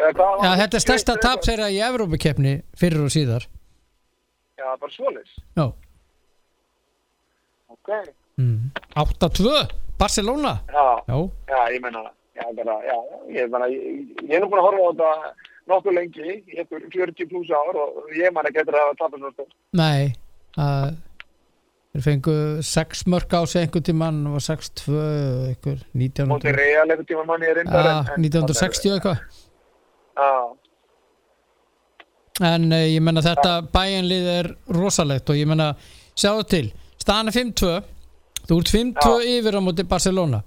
Já, 0.00 0.50
þetta 0.62 0.78
er 0.78 0.84
stærsta 0.86 1.18
tap 1.20 1.44
þeirra 1.44 1.68
í 1.70 1.78
Evrópukeppni 1.84 2.54
fyrir 2.80 3.04
og 3.04 3.12
síðar 3.12 3.44
Já, 4.56 4.72
bara 4.80 4.92
svoleiðis. 4.96 5.36
Já, 5.56 5.68
Ok. 7.72 7.90
Mm. 8.42 8.58
8-2 8.98 9.54
Barcelona? 10.00 10.58
Já, 10.68 10.86
Já, 11.52 11.60
ég 11.70 11.80
já, 12.34 12.98
ég 13.28 13.36
ég, 13.38 13.48
ég 14.28 14.36
er 14.36 14.40
nú 14.42 14.48
búin 14.48 14.60
að 14.62 14.66
horfa 14.66 14.82
á 14.82 14.90
þetta 14.90 15.10
nokkuð 15.70 15.96
lengi, 15.96 16.36
í 16.50 16.58
einhver 16.58 16.84
40 16.90 17.28
pluss 17.30 17.52
ár 17.54 17.78
og 17.78 18.12
ég 18.16 18.32
man 18.34 18.48
ekki 18.48 18.62
eftir 18.62 18.76
að 18.76 18.86
hafa 18.86 18.98
tapast 19.02 19.22
náttúrulega. 19.22 19.58
nei 19.78 20.02
það, 20.56 20.88
þeir 21.92 22.06
fengu 22.06 22.36
6 22.72 23.04
mörg 23.12 23.36
á 23.36 23.40
sig 23.46 23.66
einhvern 23.66 23.86
tímann 23.86 24.18
og 24.32 24.42
6-2 24.42 24.96
einhver 25.52 25.78
Móti 25.92 26.50
1900 26.50 26.56
real 26.58 26.88
eitthvað 26.88 27.08
tíma 27.12 27.28
manni 27.28 27.50
er 27.50 27.60
reyndar 27.60 27.88
ja, 27.88 27.96
1960 28.16 28.96
eitthvað. 28.96 29.22
Já, 30.16 30.32
en 32.52 32.68
uh, 32.72 32.84
ég 32.88 33.02
menna 33.04 33.24
þetta 33.24 33.56
bæjanlið 33.74 34.30
er 34.38 34.52
rosalegt 34.72 35.30
og 35.30 35.38
ég 35.38 35.48
menna 35.48 35.72
sjáðu 36.18 36.48
til, 36.50 36.66
staðan 37.00 37.30
er 37.30 37.38
5-2 37.38 37.74
þú 38.48 38.58
ert 38.62 38.72
5-2 38.74 39.12
yfir 39.36 39.58
á 39.58 39.60
móti 39.62 39.84
Barcelona. 39.88 40.42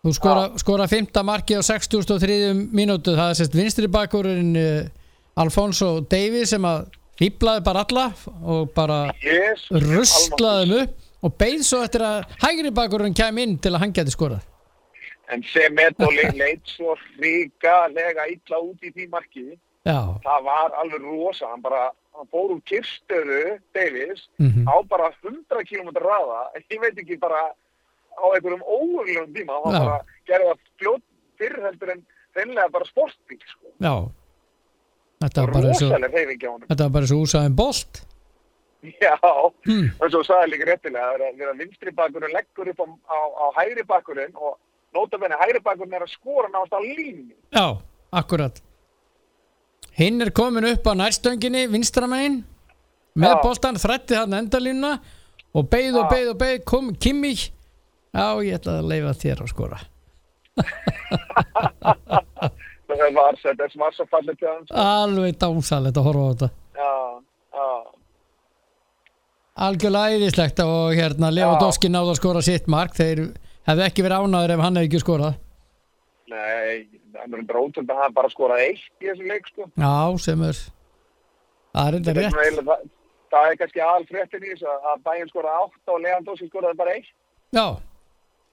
Þú 0.00 0.14
skora, 0.16 0.44
skora 0.56 0.86
5. 0.88 1.10
marki 1.28 1.58
á 1.58 1.62
63. 1.62 2.54
mínútu. 2.72 3.12
Það 3.18 3.32
er 3.34 3.36
sérst 3.40 3.56
vinstri 3.58 3.88
bakurinn 3.92 4.54
uh, 4.56 4.88
Alfonso 5.40 6.00
Davies 6.08 6.54
sem 6.54 6.64
að 6.64 6.86
fýblaði 7.20 7.64
bara 7.66 7.82
alla 7.84 8.06
og 8.48 8.70
bara 8.72 9.00
yes 9.20 9.66
ruslaði 9.68 10.70
þeim 10.70 10.78
upp 10.86 11.26
og 11.28 11.34
beigð 11.36 11.66
svo 11.68 11.82
eftir 11.84 12.00
að 12.06 12.30
hægri 12.40 12.70
bakurinn 12.72 13.12
kem 13.16 13.38
inn 13.42 13.58
til 13.60 13.74
að 13.74 13.82
hann 13.84 13.92
geti 13.92 14.14
skorað. 14.14 14.40
En 15.30 15.44
Semedo 15.52 16.08
le- 16.10 16.32
leit 16.34 16.64
svo 16.66 16.96
ríkalega 17.20 18.24
illa 18.32 18.62
út 18.64 18.80
í 18.82 18.88
því 18.96 19.04
marki 19.12 19.44
já, 19.86 19.98
það 20.24 20.40
var 20.48 20.72
alveg 20.80 21.04
rosa 21.04 21.46
hann 21.52 21.60
bara, 21.62 21.90
hann 22.16 22.28
fór 22.32 22.54
úr 22.56 22.62
kyrstöðu 22.68 23.58
Davies 23.74 24.26
mhm, 24.38 24.66
á 24.68 24.74
bara 24.88 25.10
100 25.22 25.64
km 25.68 25.90
raða 25.96 26.50
ég 26.58 26.80
veit 26.82 26.98
ekki 26.98 27.18
bara 27.20 27.50
á 28.20 28.24
einhverjum 28.34 28.62
óöflugum 28.62 29.32
tíma. 29.34 29.60
Hann 29.64 29.74
Já. 29.74 29.80
bara 29.84 29.98
gerði 30.28 30.48
það 30.50 30.64
fljótt 30.80 31.06
fyrir 31.40 31.66
heldur 31.66 31.92
en 31.94 32.02
reynilega 32.36 32.68
bara 32.74 32.84
sportbíl 32.84 33.40
sko. 33.46 33.66
já. 33.80 33.94
Þetta 35.20 35.42
var 35.44 35.52
bara 35.52 35.68
eins 35.68 35.82
og 35.84 35.92
eins 37.00 37.12
og 37.12 37.24
úsaðin 37.26 37.56
bolt. 37.56 38.02
Já, 38.80 39.12
hmm. 39.66 39.90
og 40.00 40.08
svo 40.08 40.22
sagði 40.24 40.54
líka 40.54 40.66
réttilega 40.70 41.12
þegar- 41.12 41.34
þegar 41.36 41.56
vinstri 41.58 41.90
bakurinn 41.92 42.32
leggur 42.32 42.70
upp 42.72 42.80
á, 42.80 42.86
á, 43.12 43.18
á 43.44 43.46
hægri 43.58 43.84
bakurinn 43.84 44.32
og 44.34 44.56
nótabenni 44.96 45.36
hægri 45.36 45.60
bakurinn 45.60 45.94
er 45.98 46.06
að 46.06 46.14
skora 46.14 46.48
nátt 46.48 46.72
á 46.72 46.80
línu 46.80 47.34
Já, 47.52 47.76
akkurat 48.12 48.62
Hinn 50.00 50.22
er 50.24 50.30
komin 50.32 50.64
upp 50.70 50.86
á 50.88 50.96
nærstönginni 50.96 51.66
vinstramæin 51.68 52.40
með 53.20 53.34
Já. 53.34 53.40
boltan 53.44 53.80
þrætti 53.80 54.16
hann 54.16 54.38
endalínuna 54.38 54.94
og 55.52 55.68
beigð 55.68 55.98
og 56.00 56.06
beigð 56.12 56.30
og 56.32 56.38
beigð 56.40 56.64
kom 56.64 56.94
Kimmich 56.96 57.50
Já, 58.10 58.34
ég 58.42 58.56
ætla 58.58 58.80
að 58.80 58.88
leifa 58.90 59.12
þér 59.14 59.40
að 59.44 59.50
skora. 59.52 59.76
Það 62.90 63.12
var, 63.14 63.36
þetta 63.38 63.66
var 63.78 63.92
svo 63.94 64.04
til 64.10 64.48
hans 64.48 64.72
Alveg 64.74 65.36
dámsalegt 65.38 65.98
að 66.00 66.06
horfa 66.08 66.22
á 66.26 66.28
þetta. 66.30 66.48
Já, 66.74 66.94
já. 67.54 67.68
Algjörlega 69.66 70.16
æðislegt 70.16 70.62
og 70.64 70.96
hérna 70.98 71.30
Lewandowski 71.34 71.88
náði 71.92 72.10
að 72.14 72.18
skora 72.18 72.42
sitt 72.42 72.66
mark. 72.72 72.92
Þeir 72.98 73.18
hefði 73.70 73.86
ekki 73.86 74.04
verið 74.06 74.26
ánaður 74.26 74.54
ef 74.56 74.64
hann 74.64 74.76
hefði 74.80 74.90
ekki 74.90 75.02
skorað. 75.04 75.34
Nei, 76.34 76.74
það 77.20 77.36
er 77.40 77.46
drótund 77.50 77.90
að 77.92 78.00
hann 78.02 78.14
bara 78.16 78.30
skoraði 78.32 78.66
eitt 78.70 79.04
í 79.04 79.08
þessum 79.10 79.28
leik 79.30 79.46
sko. 79.52 79.68
Já, 79.76 79.94
sem 80.26 80.42
er 80.48 80.60
Það 81.70 81.86
er 81.90 81.96
enda 82.00 82.10
Það 82.12 82.18
rétt 82.20 82.40
eiginlega- 82.40 82.66
það, 82.70 82.88
það 83.30 83.50
er 83.52 83.58
kannski 83.60 83.80
aðal 83.86 84.06
fréttin 84.10 84.42
í 84.46 84.50
þessu 84.54 84.66
að- 84.74 85.02
bæinn 85.06 85.28
skoraði 85.30 85.62
átt 85.64 85.92
og 85.94 86.00
Leandósi 86.04 86.48
skoraði 86.50 86.76
bara 86.80 86.94
eitt. 86.96 87.10
Já, 87.54 87.66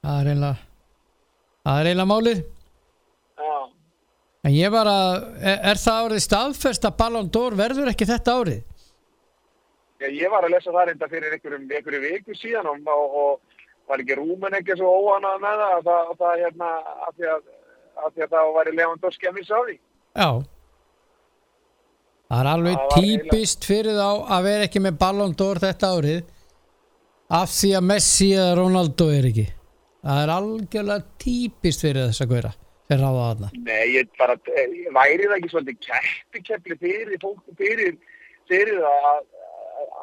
það 0.03 0.19
er 0.21 0.29
eiginlega 0.31 0.57
Það 1.67 1.79
er 1.81 1.89
eiginlega 1.91 2.11
málið 2.13 2.43
Já, 3.37 3.69
En 4.47 4.53
ég 4.53 4.71
var 4.71 4.85
að, 4.87 5.15
er, 5.43 5.57
er 5.71 5.75
það 5.81 6.05
árið 6.07 6.21
staðfest 6.23 6.85
að 6.87 6.97
Ballon 6.97 7.27
d'Or 7.33 7.55
verður 7.57 7.89
ekki 7.91 8.05
þetta 8.07 8.35
árið? 8.39 8.61
ég, 10.01 10.13
ég 10.21 10.29
var 10.31 10.45
að 10.45 10.53
lesa 10.53 10.71
það 10.71 10.85
reynda 10.91 11.07
fyrir 11.11 11.33
einhverjum, 11.35 11.65
einhverju 11.73 12.01
viku 12.05 12.35
síðan 12.37 12.69
og, 12.69 12.87
og, 12.87 13.39
var 13.89 14.01
ekki 14.03 14.15
rúmen 14.19 14.53
ekki 14.57 14.75
svo 14.77 14.89
óanað 15.07 15.37
með 15.41 15.61
það 15.63 15.73
að 15.77 15.83
það, 15.87 16.09
það 16.21 16.41
hérna, 16.43 16.69
að 17.07 17.13
því 17.17 17.27
að, 17.33 17.41
að 18.03 18.13
því 18.13 18.25
að 18.25 18.35
það 18.35 18.53
var 18.57 18.71
Leandóski 18.79 19.29
að 19.29 19.35
missa 19.39 19.57
á 19.57 19.61
því. 19.67 19.75
Já. 20.17 20.29
Það 22.27 22.39
er 22.41 22.49
alveg 22.51 22.77
Það 22.77 22.95
típist 22.97 23.67
fyrir 23.67 23.95
þá 23.97 24.09
að 24.35 24.47
vera 24.49 24.67
ekki 24.67 24.83
með 24.83 24.97
Ballon 25.03 25.35
d'Or 25.39 25.61
þetta 25.63 25.91
árið 25.95 26.23
af 27.37 27.53
því 27.55 27.69
að 27.77 27.87
Messi 27.87 28.29
eða 28.35 28.57
Ronaldo 28.59 29.07
er 29.15 29.29
ekki. 29.31 29.47
Það 30.07 30.23
er 30.23 30.33
algjörlega 30.35 31.05
típist 31.23 31.83
fyrir 31.83 32.09
þess 32.09 32.23
að 32.25 32.33
góra 32.33 32.51
fyrir 32.87 33.03
ráða 33.03 33.23
þarna. 33.29 33.49
Nei, 33.67 33.87
ég 33.95 34.11
bara, 34.19 34.35
ég 34.55 34.91
væri 34.95 35.25
það 35.27 35.37
ekki 35.37 35.49
svolítið 35.51 35.79
keppikepli 35.87 36.77
fyrir 36.83 37.17
fólk, 37.23 37.41
fyrir, 37.59 37.97
fyrir 38.47 38.85
að 38.87 39.25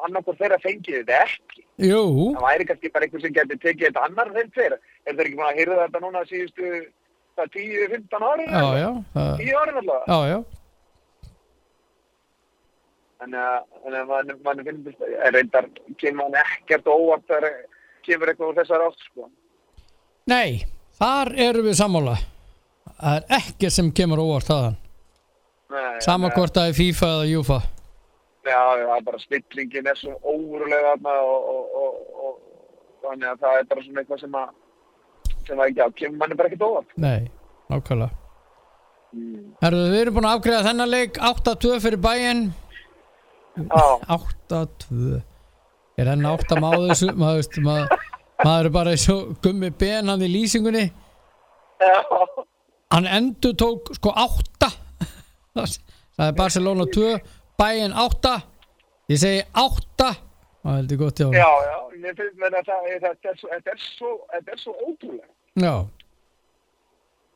annarkur 0.05 0.37
þeirra 0.39 0.59
fengið 0.61 0.99
þetta 1.01 1.21
ekki. 1.25 1.63
Jú, 1.89 2.03
Það 2.35 2.45
væri 2.45 2.67
kannski 2.69 2.91
bara 2.93 3.07
einhver 3.07 3.23
sem 3.23 3.33
getur 3.35 3.61
tekið 3.63 3.87
þetta 3.89 4.05
annar 4.07 4.29
þeim 4.35 4.51
fyrir. 4.55 4.77
Er 5.05 5.15
það 5.15 5.25
ekki 5.25 5.39
búin 5.39 5.49
að 5.49 5.59
hýrða 5.61 5.79
þetta 5.81 6.03
núna 6.03 6.21
síðustu 6.29 6.69
hvað, 7.35 7.49
10-15 7.55 8.27
árin? 8.31 8.51
já, 8.51 8.65
já, 8.81 8.89
það, 9.15 9.31
10 9.41 9.57
árin 9.61 9.79
allavega. 9.81 10.05
já, 10.07 10.19
já. 10.31 10.43
Þannig 13.19 13.41
að, 13.41 14.31
mann, 14.43 14.63
finnst, 14.67 15.03
er 15.07 15.33
reyndar, 15.33 15.67
kemur 16.01 16.27
hann 16.27 16.39
ekkert 16.41 16.87
óvart 16.91 17.23
þegar 17.29 17.45
kemur 18.05 18.31
eitthvað 18.31 18.49
úr 18.51 18.57
þessar 18.59 18.83
átt, 18.85 19.05
sko. 19.09 19.29
Nei, 20.29 20.65
þar 20.99 21.31
erum 21.47 21.69
við 21.69 21.77
sammála. 21.79 22.15
Það 22.95 23.15
er 23.15 23.39
ekki 23.39 23.71
sem 23.73 23.91
kemur 23.95 24.21
óvart 24.23 24.49
þaðan. 24.49 24.75
Nei, 25.73 26.01
Sama 26.05 26.29
þannig 26.29 26.43
að- 26.43 26.53
það 26.59 26.67
er 26.69 26.77
FIFA 26.79 27.07
eða 27.15 27.31
Júfa. 27.31 27.59
Já, 28.45 28.61
já, 28.77 28.85
það 28.85 28.97
er 28.97 29.05
bara 29.07 29.19
spillingin 29.19 29.87
er 29.89 29.95
svo 29.97 30.11
óverulega 30.21 30.91
og, 30.93 31.47
og, 31.49 31.63
og, 31.81 31.95
og, 32.25 32.35
þannig 33.01 33.27
að 33.31 33.39
það 33.41 33.57
er 33.59 33.63
bara 33.71 33.81
svona 33.81 34.01
eitthvað 34.03 34.19
sem 34.21 34.35
að, 34.37 34.49
sem 35.47 35.61
að, 35.61 35.73
já, 35.79 35.87
kemur 36.01 36.21
manni 36.21 36.37
bara 36.37 36.51
ekkert 36.51 36.67
óvart. 36.67 36.95
Nei, 37.01 37.27
nákvæmlega. 37.71 38.21
Mm. 39.15 39.43
Herðu, 39.63 39.83
við 39.93 40.01
erum 40.01 40.15
búin 40.17 40.27
að 40.27 40.37
afgreða 40.37 40.65
þennan 40.65 40.91
leik 40.91 41.17
8-2 41.23 41.75
fyrir 41.79 42.01
bæinn 42.03 42.41
Já, 43.55 44.17
8-2 44.51 45.21
er 46.01 46.09
enn 46.11 46.27
8 46.27 46.57
máður 46.59 47.03
maður, 47.21 47.61
maður, 47.63 47.93
maður 48.41 48.67
er 48.67 48.73
bara 48.75 48.95
og 49.13 49.29
gummi 49.45 49.69
ben 49.79 50.11
hann 50.11 50.25
í 50.25 50.29
lýsingunni. 50.33 50.83
Já, 51.79 51.95
hann 52.91 53.07
endur 53.07 53.55
tók 53.59 53.93
sko 53.95 54.11
8 54.11 54.71
það 55.55 56.27
er 56.27 56.35
Barcelona 56.41 56.89
2 56.97 57.15
bæinn 57.59 57.95
8 57.95 58.35
ég 59.13 59.21
segi 59.21 59.47
8 59.63 60.11
það 60.65 60.77
heldur 60.81 61.01
gott 61.05 61.23
hjá 61.23 61.29
já, 61.31 61.47
hann 61.47 61.71
já, 61.71 61.79
mér 62.03 62.19
finnst 62.19 62.43
mér 62.43 62.59
að 62.59 62.69
það, 62.73 62.91
þetta 63.05 63.31
svo, 63.39 63.49
svo, 63.95 64.13
þetta 64.33 64.55
er 64.57 64.63
svo 64.65 64.75
ótrúlega. 64.81 65.34
Já, 65.55 65.75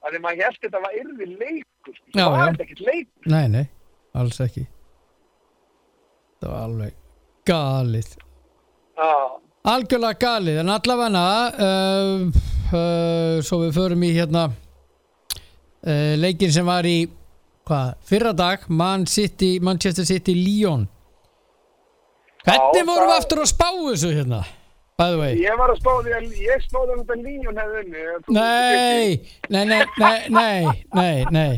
því 0.10 0.22
maður 0.24 0.46
held 0.46 0.64
þetta 0.64 0.82
var 0.84 0.96
yrði 1.00 1.28
leikur 1.34 1.96
sko. 1.96 2.08
Já, 2.14 2.24
það 2.24 2.34
var 2.34 2.50
þetta 2.50 2.66
ekkert 2.66 2.82
leikur? 2.88 3.30
Nei, 3.34 3.44
nei, 3.54 3.66
alls 4.20 4.42
ekki. 4.46 4.66
Það 6.40 6.54
var 6.54 6.66
alveg 6.66 6.98
galið. 7.50 8.10
Já, 9.00 9.12
algjörlega 9.74 10.22
galið 10.24 10.62
en 10.64 10.74
allavega 10.76 11.24
uh, 11.68 12.42
uh, 12.74 13.36
svo 13.46 13.62
við 13.66 13.74
förum 13.80 14.06
í 14.08 14.12
hérna 14.16 14.46
uh, 14.50 16.14
leikin 16.20 16.54
sem 16.56 16.68
var 16.68 16.88
í 16.88 17.00
hvað, 17.70 17.98
fyrra 18.08 18.34
dag 18.34 18.64
Man 18.72 19.06
City, 19.08 19.58
Manchester 19.64 20.08
City 20.08 20.36
Lyon. 20.38 20.88
Hvernig 22.48 22.88
vorum 22.88 23.12
við 23.12 23.20
aftur 23.20 23.44
að 23.44 23.52
spá 23.52 23.68
þessu 23.68 24.14
hérna 24.16 24.46
ég 25.40 25.56
var 25.60 25.72
að 25.72 25.78
spá 25.80 25.92
því 26.04 26.14
að 26.18 26.26
ég 26.44 26.64
spáði 26.66 26.92
að 26.94 27.00
þetta 27.00 27.16
líjun 27.24 27.60
hefði 27.62 27.84
unni 27.84 28.02
Nei, 28.36 29.08
nei, 29.50 29.64
nei, 29.70 30.18
nei, 30.30 30.66
nei, 30.94 31.26
nei. 31.32 31.54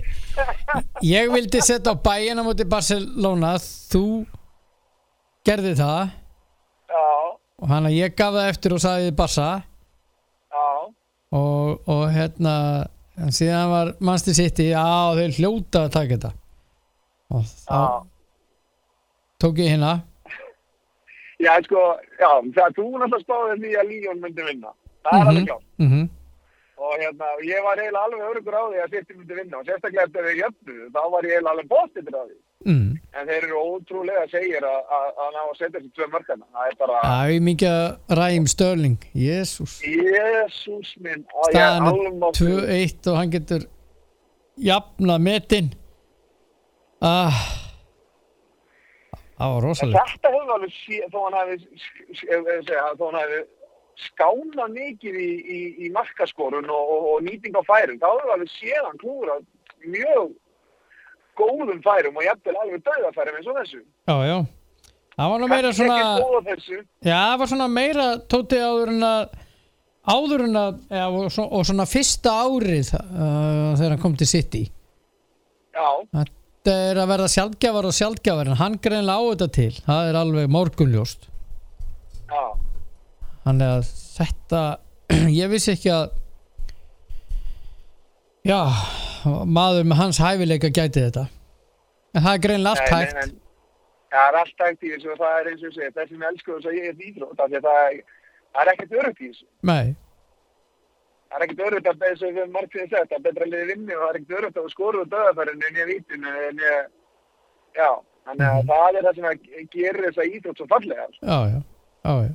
Ég 1.06 1.32
vildi 1.34 1.62
setja 1.66 1.96
á 1.98 2.04
bæina 2.06 2.46
mútið 2.46 2.70
Barcelona, 2.70 3.56
þú 3.90 4.04
gerði 5.48 5.74
það. 5.80 6.14
Já, 6.92 7.08
og 7.64 7.72
hann 7.72 7.90
að 7.90 7.98
ég 7.98 8.16
gaf 8.20 8.38
það 8.38 8.52
eftir 8.52 8.76
og 8.78 8.84
sagði 8.84 9.16
Barca 9.18 9.50
já, 10.52 10.66
og, 11.40 11.90
og 11.90 12.06
hérna 12.14 12.56
síðan 13.32 13.72
var 13.72 13.94
Manchester 14.00 14.38
City 14.38 14.70
já 14.70 14.86
þeir 15.18 15.36
hljóta 15.40 15.86
að 15.88 15.94
taka 15.98 16.16
þetta. 16.16 16.34
Og 17.32 17.52
þá 17.66 17.82
tók 19.42 19.62
ég 19.64 19.74
hérna 19.74 19.98
Já, 21.42 21.54
sko, 21.66 21.84
já, 22.22 22.32
það 22.56 22.76
þú 22.78 22.88
náttúrulega 23.02 23.22
spáði 23.26 23.60
því 23.62 23.76
að 23.82 23.92
Líón 23.92 24.24
myndi 24.24 24.48
vinna. 24.48 24.74
Það 25.06 25.22
er 25.22 25.32
alveg 25.32 25.48
klátt. 25.52 25.70
mm 25.82 26.10
Og 26.82 26.96
hérna, 26.98 27.28
ég 27.46 27.62
var 27.62 27.78
eiginlega 27.78 28.06
alveg 28.08 28.22
örugur 28.26 28.56
á 28.58 28.64
því 28.66 28.80
að 28.82 28.94
City 28.96 29.14
myndi 29.14 29.36
vinna 29.38 29.60
og 29.60 29.68
sérstaklega 29.68 30.08
eftir 30.08 30.26
þeir 30.26 30.40
jöfnu, 30.40 30.78
þá 30.90 31.02
var 31.14 31.28
ég 31.28 31.36
eiginlega 31.36 31.52
alveg 31.54 31.68
bóttir 31.70 32.08
á 32.10 32.24
því. 32.26 32.38
mm. 32.72 32.88
En 33.12 33.28
þeir 33.30 33.46
eru 33.46 33.60
ótrúlega 33.62 34.24
segir 34.32 34.66
að, 34.66 34.80
ná 35.36 35.42
að 35.44 35.54
setja 35.60 35.76
þessi 35.76 35.92
tvö 35.94 36.08
mörkana. 36.16 36.48
Það 36.56 36.72
er 36.72 36.78
bara, 36.80 37.04
Það 37.06 37.34
er 37.36 37.46
mikið 37.50 38.18
ræm 38.22 38.48
Störling 38.56 39.06
Jésús 39.14 39.78
Jésús 39.86 40.96
minn, 41.06 41.26
staðan 41.52 41.86
er 41.86 41.92
er 41.92 41.92
alveg 41.92 42.42
2-1 42.42 43.12
og 43.14 43.20
hann 43.20 43.36
getur 43.38 43.68
jafna 44.58 45.20
metin 45.22 45.70
ah. 47.02 47.46
Það 49.42 49.56
var 49.58 49.66
rosalega 49.68 50.06
þetta 50.12 50.32
hefur 50.36 50.54
alveg 50.58 50.76
sé, 50.78 51.00
þó 51.14 51.18
hann 51.26 51.38
hafi, 51.40 51.58
sk- 51.86 52.30
ef- 52.38 52.52
ef 52.56 52.62
segja, 52.70 52.86
þó 53.00 53.04
hann 53.10 53.20
hafi 53.22 53.42
skánað 54.02 54.72
mikið 54.78 55.18
í, 55.22 55.32
í, 55.56 55.60
í 55.86 55.90
markaskorun 55.94 56.70
og, 56.74 56.94
og, 56.96 57.10
og 57.16 57.26
nýting 57.28 57.54
á 57.58 57.62
færum, 57.68 58.00
þá 58.02 58.08
hefur 58.14 58.32
alveg 58.38 58.54
séðan 58.56 58.98
klúra 59.02 59.36
mjög 59.86 60.32
góðum 61.42 61.80
færum 61.86 62.18
og 62.20 62.26
jafnvel 62.26 62.58
alveg 62.64 62.82
döðafærum 62.88 63.38
eins 63.40 63.48
og 63.52 63.60
þessu. 63.62 63.84
já, 64.10 64.16
já. 64.32 64.38
Það 65.22 65.30
var 65.34 65.42
nú 65.44 65.48
meira 65.52 65.72
svona 65.76 65.96
ekki 66.02 66.24
góða 66.26 66.42
þessu, 66.50 66.78
já, 67.06 67.16
það 67.20 67.38
var 67.44 67.50
svona 67.52 67.68
meira 67.70 68.06
tóti 68.32 68.60
áður 68.64 68.92
en 68.96 69.06
að 69.06 69.40
áður 70.16 70.44
en 70.48 70.56
að 70.62 70.78
já, 70.98 71.04
og, 71.14 71.26
svo, 71.36 71.44
og 71.60 71.66
svona 71.68 71.86
fyrsta 71.92 72.32
árið 72.48 72.94
uh, 72.98 73.74
þegar 73.78 73.92
hann 73.94 74.02
kom 74.02 74.16
til 74.18 74.30
City. 74.32 74.64
Já, 75.76 75.88
þetta 76.16 76.40
er 76.70 77.00
að 77.02 77.10
verða 77.10 77.30
sjálfgjafar 77.34 77.88
og 77.90 77.96
sjálfgjafar 77.98 78.52
en 78.52 78.60
hann 78.60 78.76
greinlega 78.84 79.18
á 79.18 79.24
þetta 79.32 79.48
til 79.58 79.72
það 79.88 80.10
er 80.12 80.20
alveg 80.22 80.52
morgunljóst 80.54 81.26
já, 82.30 82.44
Þannig 83.42 83.72
að 83.74 83.88
þetta, 83.90 84.62
ég 85.42 85.50
vissi 85.50 85.72
ekki 85.74 85.90
að, 85.90 86.12
já, 88.46 88.60
maður 89.50 89.88
með 89.90 90.02
hans 90.04 90.20
hæfileika 90.22 90.70
gæti 90.70 91.02
þetta. 91.08 91.24
En 92.14 92.26
það 92.26 92.36
er 92.36 92.44
greinlega 92.46 92.76
allt 92.76 92.92
Nei, 92.92 93.00
hægt. 93.00 93.16
nei, 93.18 93.32
nei. 93.32 93.40
Það 94.12 94.28
er 94.28 94.38
allt 94.42 94.64
hægt 94.66 94.86
í 94.86 94.92
þessu 94.92 95.12
og 95.14 95.20
það 95.24 95.38
er 95.40 95.50
eins 95.52 95.66
og 95.66 95.74
segi, 95.74 95.92
þessi 95.98 96.20
með 96.20 96.30
elsku 96.30 96.54
þess 96.58 96.70
að 96.70 96.78
ég 96.78 96.88
er 96.92 97.26
að 97.32 97.58
það 97.66 97.82
er, 97.82 98.00
er 98.62 98.72
ekkert 98.76 98.96
örugt 99.00 99.22
í 99.22 99.30
þessu. 99.32 99.46
Nei, 99.72 99.96
Það 101.32 101.38
er 101.38 101.46
ekkert 101.46 101.66
örugt 101.68 101.88
að 101.88 102.06
eins 102.10 102.24
og 102.28 102.38
við 102.38 102.48
margir 102.52 102.88
sagt, 102.92 103.10
það 103.10 103.18
er 103.18 103.26
betra 103.26 103.46
að 103.46 103.52
liði 103.54 103.68
vinni 103.72 103.96
og 103.96 104.02
það 104.02 104.10
er 104.10 104.18
ekkert 104.20 104.38
örugt 104.40 104.58
að 104.60 104.72
skoru 104.74 105.02
úr 105.02 105.12
döðafærinu 105.12 105.68
en 105.70 105.78
ég 105.80 105.92
vítinu 105.92 106.34
en 106.48 106.64
ég, 106.66 106.90
já, 107.80 107.90
þannig 108.28 108.48
að 108.50 108.72
það 108.72 109.00
er 109.00 109.06
það 109.08 109.20
sem 109.20 109.28
að 109.30 109.46
gerir 109.78 110.08
þessa 110.10 110.26
íþrótt 110.28 110.60
svo 110.60 110.68
fallega. 110.74 111.06
sko. 111.16 111.22
já, 111.32 111.38
já, 111.54 111.62
já, 112.04 112.16
já. 112.28 112.34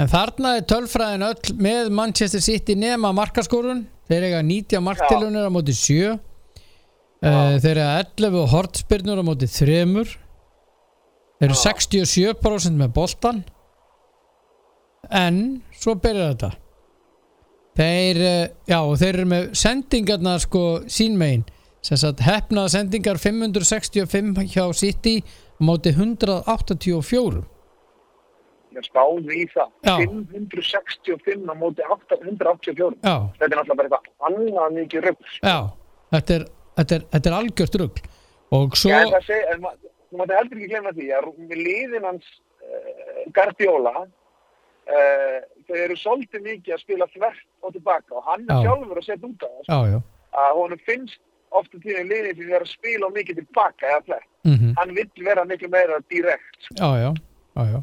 En 0.00 0.10
þarna 0.10 0.56
er 0.58 0.66
tölfræðin 0.68 1.24
öll 1.26 1.56
með 1.62 1.90
Manchester 1.94 2.42
City 2.42 2.76
nema 2.78 3.12
markaskorun. 3.16 3.84
Þeir 4.10 4.28
eiga 4.28 4.42
90 4.44 4.84
marktilunir 4.84 5.48
á 5.48 5.50
móti 5.52 5.74
7. 5.76 6.16
Uh, 7.22 7.56
þeir 7.62 7.78
eiga 7.78 7.90
11 8.02 8.46
hortspyrnur 8.52 9.20
á 9.20 9.24
móti 9.24 9.48
3. 9.48 9.84
Þeir 11.38 11.48
eru 11.48 11.58
Já. 11.58 11.72
67% 11.72 12.78
með 12.78 12.94
boltan. 12.96 13.44
En 15.10 15.62
svo 15.76 15.94
byrjar 15.98 16.34
þetta. 16.34 16.50
Þeir, 17.78 18.18
eh, 18.20 18.48
já, 18.68 18.78
þeir 19.00 19.14
eru 19.16 19.24
með 19.30 19.46
sendingarna 19.56 20.34
sko 20.42 20.62
sín 20.92 21.14
megin. 21.20 21.44
Sem 21.82 21.96
sagt 21.98 22.20
hefnaða 22.22 22.68
sendingar 22.76 23.16
565 23.18 24.44
hjá 24.52 24.66
City 24.76 25.16
móti 25.62 25.90
184. 25.96 27.42
Ég 28.72 28.86
spáði 28.86 29.40
í 29.42 29.46
það. 29.52 29.72
Já. 29.84 29.96
565 30.32 31.48
á 31.48 31.54
móti 31.58 31.84
8 31.84 32.18
184. 32.22 32.94
Já, 33.04 33.16
Þetta 33.38 33.48
er 33.48 33.58
náttúrulega 33.58 33.76
bara 33.80 33.88
eitthvað 33.88 34.28
annað 34.28 34.76
mikið 34.78 35.04
rugg. 35.08 35.26
Já, 35.42 35.56
þetta 36.14 36.36
er, 36.38 36.46
þetta 36.78 36.94
er, 36.98 37.04
þetta 37.16 37.30
er 37.32 37.36
algjört 37.40 37.78
rugl 37.82 38.06
og 38.52 38.76
svo, 38.76 38.92
þú 40.12 40.20
mátti 40.20 40.36
heldur 40.36 40.58
ekki 40.60 40.70
glemma 40.72 40.90
því 40.96 41.06
að 41.16 41.22
rú- 41.24 41.52
liðin 41.56 42.04
hans 42.04 42.26
uh, 42.60 43.22
Guardiola 43.32 43.92
uh, 44.92 45.36
þau 45.68 45.76
eru 45.86 45.96
svolítið 45.98 46.46
mikið 46.46 46.74
að 46.76 46.82
spila 46.84 47.08
þvert 47.14 47.44
og 47.62 47.76
tilbaka 47.76 48.16
og 48.18 48.24
hann 48.28 48.46
er 48.48 48.54
Já. 48.54 48.62
sjálfur 48.66 49.00
að 49.02 49.06
setja 49.08 49.28
út 49.28 49.46
af 49.48 49.68
það 49.68 49.92
já 49.92 50.00
að 50.42 50.54
honum 50.56 50.80
finnst 50.86 51.20
ofta 51.52 51.78
tíðin 51.84 52.08
liðin 52.08 52.36
sem 52.38 52.52
er 52.56 52.64
að 52.64 52.70
spila 52.72 53.08
of 53.08 53.12
mikið 53.12 53.42
tilbaka 53.42 53.88
eða 53.90 54.04
þvert. 54.06 54.28
mm 54.48 54.74
Hann 54.78 54.94
vill 54.96 55.24
vera 55.26 55.44
miklu 55.44 55.68
meira 55.68 55.98
direkt. 56.08 56.56
sko. 56.64 56.74
já, 56.80 57.12
já, 57.56 57.64
já, 57.72 57.82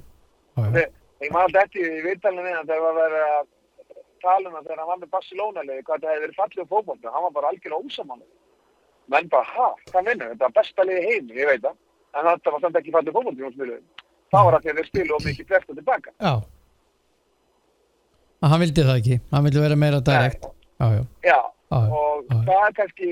Ég 1.20 1.32
maður 1.36 1.46
alltaf 1.50 1.64
eftir 1.68 1.86
í 2.00 2.04
viðtalinu 2.06 2.44
við 2.46 2.56
hann 2.56 2.68
þegar 2.68 2.84
var 2.86 2.96
verið 3.00 3.24
að 3.30 3.48
tala 4.24 4.50
um 4.50 4.54
það 4.56 4.64
þegar 4.68 4.80
hann 4.80 4.90
var 4.90 5.00
með 5.02 5.10
Barcelona-liði 5.16 5.84
hvað 5.88 6.04
það 6.04 6.12
hefði 6.14 6.24
verið 6.26 6.38
fallið 6.40 6.64
á 6.64 6.72
fótbolta. 6.74 7.12
Hann 7.14 7.26
var 7.26 7.34
bara 7.36 7.50
algjörlega 7.52 7.84
ósamanlega. 7.86 8.36
Menn 9.10 9.30
bara, 9.34 9.50
ha, 9.56 9.68
hvað 9.92 10.06
minnur? 10.08 10.30
Þetta 10.32 10.46
var 10.48 10.56
besta 10.60 10.86
liði 10.88 11.04
heim, 11.10 11.32
ég 11.36 11.50
veit 11.52 11.64
það. 11.66 11.76
En 12.16 12.30
þetta 12.30 12.54
var 12.56 12.64
samt 12.64 12.80
ekki 12.80 12.94
fallið 12.96 13.20
hún 13.20 13.36
spiluði. 13.54 13.82
Það 14.30 14.46
var 14.48 14.56
að 14.58 14.64
því 14.64 14.72
að 14.72 14.80
þeir 14.80 14.90
spilu 14.90 15.16
of 15.18 15.26
mikið 15.28 15.50
þvert 15.52 15.70
og 15.70 15.80
tilbaka. 15.80 16.12
já. 16.20 16.34
En 18.40 18.52
hann 18.54 18.62
vildi 18.64 18.84
það 18.88 19.00
ekki, 19.02 19.20
hann 19.34 19.44
vildi 19.48 19.64
vera 19.64 19.76
meira 19.80 20.00
direkt 20.00 20.46
já, 20.46 20.86
já, 20.96 21.02
Já, 21.28 21.40
já, 21.72 21.80
og 21.92 22.26
já. 22.30 22.38
það 22.48 22.62
er 22.68 22.76
kannski 22.78 23.10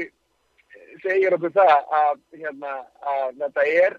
segir 1.04 1.36
okkur 1.36 1.52
það 1.58 1.74
að, 2.02 2.14
hérna, 2.42 2.76
að 3.14 3.26
þetta 3.42 3.66
er 3.72 3.98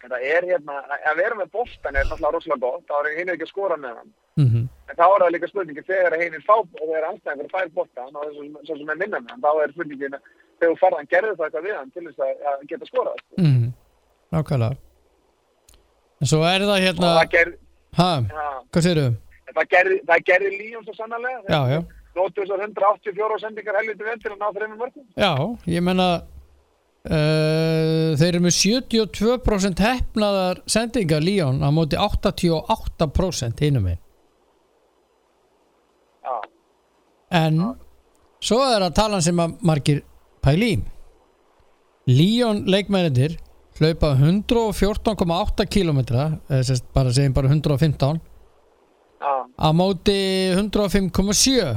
þetta 0.00 0.20
er 0.30 0.46
hérna 0.52 0.78
að 1.10 1.20
vera 1.20 1.36
með 1.40 1.50
boltan 1.56 1.98
er 2.00 2.08
náttúrulega 2.08 2.32
rosalega 2.36 2.62
gott 2.64 2.88
þá 2.88 2.96
er 3.02 3.18
hinn 3.18 3.34
ekki 3.34 3.46
að 3.46 3.52
skora 3.52 3.76
með 3.82 4.00
hann. 4.00 4.10
Mm 4.40 4.64
en 4.86 4.94
þá 4.94 5.02
er 5.04 5.22
það 5.24 5.32
líka 5.34 5.48
spurningi 5.50 5.82
þegar 5.82 6.14
hinn 6.20 6.42
fá 6.46 6.52
og 6.56 6.66
þegar 6.78 7.06
anstæðingur 7.08 7.48
fær 7.50 7.70
boltan 7.74 8.18
og 8.20 8.34
sem 8.68 8.82
er 8.92 8.98
minna 9.00 9.18
með 9.18 9.30
hann 9.32 9.40
þá 9.42 9.48
er 9.64 9.72
spurningin 9.74 10.16
þegar 10.60 10.76
farðan 10.80 11.08
gerði 11.10 11.32
það 11.36 11.46
eitthvað 11.48 11.66
við 11.66 11.74
hann 11.76 11.90
til 11.90 12.04
þess 12.06 12.22
að, 12.26 12.44
að 12.52 12.66
geta 12.70 12.88
skorað? 12.90 13.22
Mm 13.42 13.72
nákvæmlega. 14.36 14.76
En 16.20 16.30
svo 16.30 16.40
er 16.48 16.64
það 16.66 16.84
hérna 16.86 17.10
gerði, 17.34 17.58
ha, 17.98 18.10
ja, 18.30 18.46
hvað 18.72 18.86
segirðu? 18.86 19.08
Það 19.56 19.68
gerði, 19.74 19.98
gerði 20.28 20.50
Líón 20.54 20.86
svo 20.86 20.94
sannarlega. 20.96 21.42
Já, 21.48 21.60
já, 21.72 21.80
Nótu 22.16 22.40
þessar 22.42 22.64
184 22.64 23.38
sendingar 23.42 23.76
helviti 23.80 24.06
vel 24.06 24.16
til 24.22 24.32
að 24.32 24.40
ná 24.40 24.48
þreymur 24.56 24.80
mörgum. 24.80 25.04
Já, 25.20 25.32
ég 25.68 25.84
menna 25.84 26.08
uh, 26.16 28.10
þeir 28.16 28.28
eru 28.30 28.42
með 28.46 28.56
72% 28.56 29.84
hefnaðar 29.84 30.62
sendingar 30.70 31.24
Líón 31.24 31.60
á 31.60 31.68
móti 31.74 32.00
88% 32.00 33.64
hinum 33.66 33.90
við 33.90 33.98
Já, 36.24 36.36
En 37.42 37.60
svo 38.40 38.62
er 38.64 38.86
að 38.86 38.96
tala 38.96 39.20
sem 39.24 39.40
að 39.42 39.58
margir 39.66 40.04
pæli 40.44 40.70
í. 40.76 40.78
Líón 42.06 42.64
leikmennir 42.70 43.36
hlaupa 43.76 44.14
114,8 44.16 45.66
km 45.68 46.00
sérst 46.64 46.86
bara 46.94 47.12
segjum 47.12 47.34
bara 47.36 47.50
115 47.52 48.20
já, 48.22 48.35
á 49.56 49.68
móti 49.72 50.16
105,7 50.54 51.76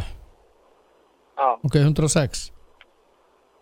já, 1.40 1.48
ok, 1.64 1.76
106 1.76 2.52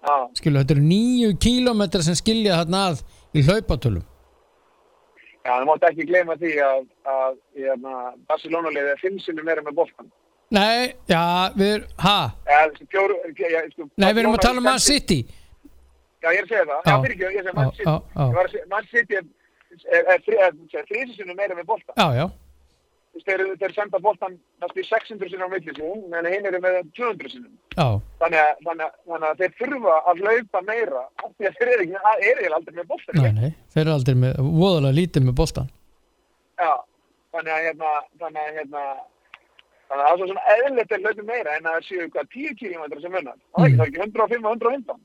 já 0.07 0.15
skilu, 0.39 0.59
þetta 0.61 0.77
eru 0.77 0.85
9 0.89 1.33
km 1.41 1.81
sem 2.01 2.17
skilja 2.17 2.61
þarna 2.61 2.83
að 2.91 3.03
í 3.37 3.43
hlaupatölum 3.47 4.05
Já, 5.47 5.53
það 5.55 5.67
mátti 5.69 5.87
ekki 5.87 6.05
gleyma 6.09 6.35
því 6.35 6.49
að, 6.59 6.79
að 7.07 7.35
hérna, 7.55 7.91
Barcelona-liðið 8.27 8.89
er 8.91 8.97
fimm 8.99 9.19
sinnum 9.23 9.45
meira 9.47 9.61
með 9.63 9.77
boltan. 9.77 10.09
Nei, 10.51 10.89
já, 11.07 11.21
við, 11.55 11.85
fjóru, 12.91 13.15
ja, 13.39 13.61
sko, 13.71 13.87
Nei, 13.95 14.09
við 14.09 14.19
erum 14.25 14.35
að 14.35 14.43
tala 14.43 14.59
um 14.59 14.67
Man 14.67 14.75
Barcelona- 14.75 14.99
City 14.99 15.19
Já, 16.17 16.27
ég 16.33 16.39
er 16.41 16.43
að 16.43 16.51
segja 16.51 16.65
það. 16.67 16.81
Já. 16.83 16.95
Fyrir 17.05 17.15
ekki, 17.15 17.29
ég 17.37 17.55
Man 17.55 17.71
City. 17.77 17.87
var 18.17 18.43
að 18.43 18.51
segja, 18.51 18.67
Man 18.73 18.87
City 18.91 19.19
er, 19.21 19.25
er, 19.87 20.03
er, 20.17 20.27
er, 20.49 20.91
er 20.99 21.15
sinnum 21.15 21.39
meira 21.39 21.55
með 21.55 21.67
boltan. 21.71 21.95
Já, 21.95 22.07
já, 22.17 22.25
Þú 23.17 23.23
veist, 23.23 23.27
þeir, 23.27 23.57
þeir 23.61 23.73
senda 23.73 23.99
boltan 24.03 24.33
næstu 24.61 24.81
í 24.83 24.85
600 24.87 25.29
sinnum 25.31 25.49
á 25.49 25.53
milli 25.55 25.73
sín, 25.73 26.01
en 26.13 26.27
hinn 26.29 26.45
eru 26.45 26.59
með 26.61 26.75
200 26.93 27.31
sinnum. 27.33 27.53
já, 27.73 27.87
Þannig 28.21 28.39
að, 28.43 28.51
þannig, 28.67 28.85
að, 28.85 28.93
þannig 29.09 29.27
að 29.31 29.39
þeir 29.41 29.53
þurfa 29.61 29.95
að 30.11 30.21
hlaupa 30.21 30.61
meira 30.67 31.01
af 31.23 31.31
því 31.37 31.47
að 31.49 31.57
þeir 31.57 31.71
eru 31.73 31.85
að- 31.97 32.21
eru 32.27 32.41
eiginlega 32.41 32.57
aldrei 32.59 32.75
með 32.77 32.87
nei 33.41 33.51
þeir 33.73 33.81
eru 33.85 33.93
aldrei 33.97 34.15
með, 34.15 34.33
voðalega 34.61 34.97
lítið 34.99 35.25
með 35.29 35.35
boltan 35.41 35.69
Já, 36.57 36.71
þannig 37.33 37.53
að 37.57 37.65
hérna, 37.67 37.91
þannig 38.21 38.41
að 38.47 38.55
hérna, 38.57 38.83
þannig 39.87 40.03
að 40.03 40.07
það 40.07 40.11
er 40.13 40.17
svo 40.17 40.27
svona 40.27 40.47
eðlilegt 40.53 40.91
að 40.97 41.03
hlaupa 41.07 41.23
meira 41.31 41.57
en 41.57 41.69
að 41.73 41.81
séu 41.87 42.07
hvað 42.13 42.31
10 42.33 42.55
km 42.61 43.01
sem 43.01 43.11
munnar. 43.17 43.37
Það 43.55 43.63
er 43.63 43.67
ekki, 43.67 43.77
það 43.77 43.85
er 43.85 43.91
ekki 43.91 44.01
105 44.05 44.45
og 44.45 44.51
115. 44.57 44.99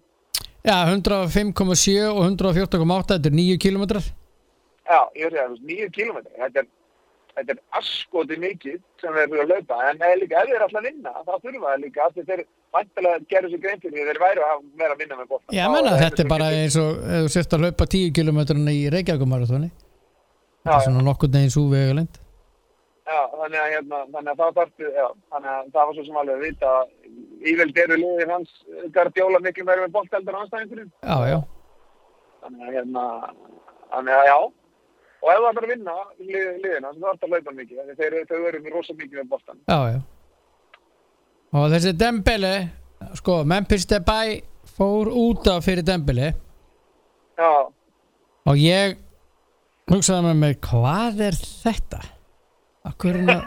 Já, 0.63 0.77
105,7 0.95 2.09
og 2.13 2.23
114,8 2.29 3.17
þetta 3.17 3.29
er 3.33 3.37
9 3.41 3.59
km 3.63 3.85
Já, 4.83 4.99
ég 5.15 5.31
veist 5.31 5.39
það, 5.39 5.53
9 5.63 5.89
km. 5.95 6.17
Þetta 6.39 6.59
er, 6.63 6.67
þetta 7.37 7.55
er 7.55 7.61
askoti 7.79 8.39
mikið 8.43 8.81
sem 9.01 9.15
þeir 9.17 9.31
fyrir 9.33 9.45
að 9.45 9.53
hlaupa, 9.53 9.79
en 9.91 10.03
eða 10.03 10.19
líka 10.21 10.41
ef 10.43 10.51
þeir 10.51 10.57
er 10.59 10.65
alltaf 10.67 10.81
að 10.83 10.89
vinna, 10.89 11.13
þá 11.27 11.33
þurfa 11.45 11.69
það 11.69 11.85
líka 11.85 12.09
því 12.17 12.27
þeir 12.31 12.43
vantilega 12.77 13.23
gerðu 13.33 13.53
sér 13.53 13.63
grein 13.67 13.81
fyrir 13.85 13.97
því 13.97 14.09
þeir 14.09 14.21
væru 14.23 14.45
að 14.49 14.67
vera 14.83 14.97
að 14.97 15.01
vinna 15.05 15.21
með 15.21 15.31
bóttan. 15.33 15.55
Já, 15.57 15.65
menna, 15.73 15.95
þetta 16.03 16.23
er 16.25 16.33
bara 16.33 16.51
eins 16.57 16.77
og 16.81 17.01
þú 17.13 17.33
sért 17.37 17.57
að 17.57 17.65
hlaupa 17.67 17.89
10 17.97 18.13
km 18.19 18.43
í 18.73 18.83
Reykjavíkumarathoni 18.97 19.71
þetta 20.63 20.77
er 20.79 20.85
svona 20.87 21.07
nokkur 21.09 21.33
neginn 21.33 21.55
svo 21.55 21.65
vegalend 21.73 22.21
Já, 23.03 23.19
þannig 23.35 23.59
að, 23.59 23.71
hérna, 23.75 23.99
þannig 24.13 24.31
að 24.31 24.39
það 24.41 24.53
þarftu, 24.57 24.91
já, 24.95 25.07
þannig 25.35 25.51
að 25.53 25.71
það 25.75 25.89
var 25.89 25.97
svo 25.97 26.05
sem 26.07 26.19
alveg 26.21 26.37
að 26.37 26.45
vita 26.47 26.69
að 26.79 26.93
íveld 27.53 27.81
eru 27.83 27.97
liðir 27.99 28.31
hans 28.31 28.53
Gardiola 28.95 29.41
miklu 29.43 29.65
meira 29.67 29.83
með 29.83 29.95
bótteldur 29.97 30.39
á 30.39 30.41
anstæðingurinn. 30.45 30.93
Já, 31.03 31.17
já, 31.33 31.39
Þannig 32.43 32.63
að, 32.63 32.77
hérna, 32.77 33.05
þannig 33.91 34.15
að 34.21 34.29
já, 34.31 34.37
og 35.23 35.31
ef 35.33 35.39
það 35.43 35.51
er 35.53 35.65
að 35.67 35.71
vinna 35.73 35.95
lið, 36.19 36.49
liðina, 36.65 36.93
það 36.99 37.09
er 37.13 37.27
að 37.27 37.33
hlaupa 37.33 37.55
mikið, 37.59 37.83
að 37.83 38.01
þeir, 38.01 38.17
þau 38.31 38.41
eru 38.51 38.61
með 38.65 38.73
rosa 38.77 38.97
mikið 38.99 39.21
með 39.21 39.29
bóttan. 39.35 39.61
já, 39.71 39.79
já. 39.93 40.01
Og 41.53 41.67
þessi 41.75 41.93
Dembele 42.01 42.53
sko, 43.19 43.43
Memphis 43.45 43.85
Depay 43.91 44.39
fór 44.77 45.11
út 45.13 45.47
af 45.53 45.65
fyrir 45.67 45.85
Dembele. 45.85 46.33
Já, 47.37 47.51
og 48.49 48.57
ég 48.59 48.97
hugsaði 49.91 50.25
með 50.31 50.37
mig, 50.41 50.59
hvað 50.65 51.21
er 51.29 51.37
þetta? 51.37 52.01
Er 52.83 53.19
hann 53.21 53.31
að 53.31 53.43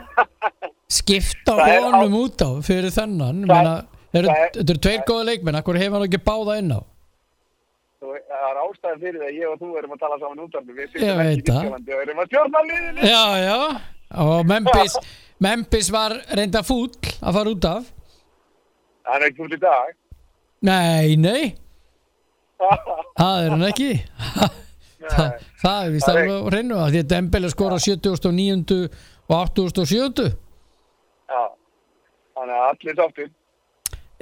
skipta 0.96 1.56
er 1.66 1.82
á- 1.82 1.86
honum 1.90 2.16
á 2.46 2.50
fyrir 2.64 2.94
þennan? 2.94 3.44
Það 3.50 3.72
er- 3.76 3.92
Þetta 4.16 4.62
eru 4.72 4.80
tveir 4.80 5.02
góða 5.10 5.26
leikmenn, 5.28 5.58
akkur 5.60 5.76
hefur 5.82 5.98
hann 6.00 6.06
ekki 6.08 6.22
báða 6.24 6.54
inn 6.62 6.72
á 6.72 6.80
Það 8.06 8.48
er 8.50 8.62
ástæðan 8.62 9.02
fyrir 9.02 9.20
það 9.20 9.28
að 9.28 9.38
ég 9.40 9.52
og 9.52 9.60
þú 9.62 9.70
erum 9.80 9.96
að 9.96 10.02
tala 10.06 10.22
saman 10.22 10.46
útvarfi. 10.46 10.72
Við 10.76 10.80
veit 10.80 10.96
ekki 10.96 11.12
í. 11.12 11.50
Þýskalandi 11.50 11.96
og 11.96 12.06
erum 12.06 12.24
að 12.24 12.32
stjórna 12.32 12.64
liðinu. 12.70 13.12
Já, 13.12 13.24
já 13.46 13.60
Og 14.16 14.46
Memphis, 14.46 14.98
Memphis 15.46 15.92
var 15.92 16.16
reynda 16.38 16.62
fúll 16.64 16.94
að 17.20 17.38
fara 17.40 17.52
út 17.52 17.70
af 17.70 17.92
Það 19.06 19.16
er 19.16 19.26
ekki 19.28 19.44
út 19.46 19.54
í 19.54 19.58
dag. 19.62 19.96
Nei, 20.66 21.16
nei, 21.22 21.42
það 23.20 23.44
er 23.44 23.52
hann 23.54 23.66
ekki 23.68 23.90
Þa. 25.06 25.26
Það 25.62 25.84
er 25.84 25.92
vist 25.94 26.10
alveg 26.10 26.32
á 26.34 26.50
hreinu 26.50 26.78
að 26.82 26.96
því 26.96 27.02
að 27.04 27.10
Dembele 27.12 27.50
skora 27.54 27.76
79. 27.78 28.78
og 29.30 29.36
87. 29.54 30.32
Já. 31.30 31.42
Þannig 32.34 32.56
að 32.56 32.66
allir 32.72 32.98
sáttir. 32.98 33.30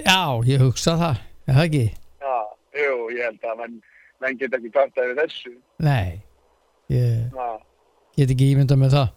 Já, 0.03 0.19
ég 0.49 0.63
hugsa 0.65 0.97
það, 0.99 1.21
er 1.47 1.55
það 1.55 1.67
ekki? 1.69 1.85
Já. 2.73 2.83
Jú, 2.83 3.09
ég 3.13 3.23
held 3.27 3.43
að 3.51 3.57
menn, 3.61 3.75
menn 4.23 4.37
geta 4.39 4.57
ekki 4.57 4.71
kvartað 4.73 5.09
við 5.11 5.19
þessu. 5.23 5.51
Nei, 5.85 6.21
ég 6.89 7.33
Já. 7.37 7.49
get 8.17 8.33
ekki 8.33 8.51
ímyndað 8.55 8.81
með 8.83 8.95
það 8.97 9.11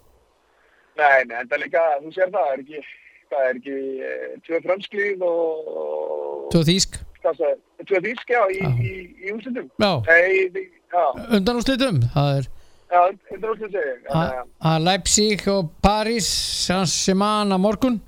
Nei, 0.96 1.20
en 1.20 1.48
það 1.48 1.52
er 1.58 1.60
líka, 1.60 1.80
þú 2.02 2.10
sér 2.14 2.30
það, 2.32 2.46
er 2.54 2.60
ekki, 2.62 2.78
það 3.32 3.46
er 3.50 3.58
ekki 3.60 3.78
eh, 4.08 4.36
tvö 4.46 4.60
fransklið 4.64 5.24
og, 5.26 6.46
Svo 6.54 6.62
þýsk 6.68 7.00
tvö 7.86 7.98
þýsk, 8.06 8.30
já, 8.32 8.42
í, 8.54 8.60
Já. 8.62 8.70
í, 8.80 8.92
í 9.26 9.32
úrslitum. 9.34 9.66
Já, 9.82 9.90
já, 10.06 11.04
undan 11.36 11.58
úr 11.58 11.64
slitum 11.66 11.98
Það 12.14 12.30
er 12.38 12.46
já, 12.46 13.00
segi 13.26 13.72
ég. 13.74 14.02
Þannig 14.06 14.14
að 14.14 14.36
að- 14.38 14.50
að 14.70 14.84
Leipzig 14.86 15.46
og 15.52 15.70
Paris 15.82 16.28
Saint-Germain 16.66 17.52
á 17.52 17.58
morgun 17.60 18.00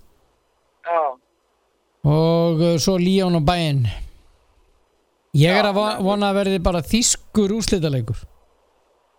Já, 0.89 1.01
og 2.09 2.63
uh, 2.63 2.77
svo 2.81 2.97
Lyon 2.97 3.37
og 3.37 3.45
Bayern 3.45 3.83
Ég 5.37 5.53
er 5.53 5.67
að 5.69 5.79
vona 6.07 6.31
að 6.33 6.39
verði 6.41 6.59
bara 6.65 6.81
þýskur 6.83 7.53
úrslitaleikur 7.59 8.21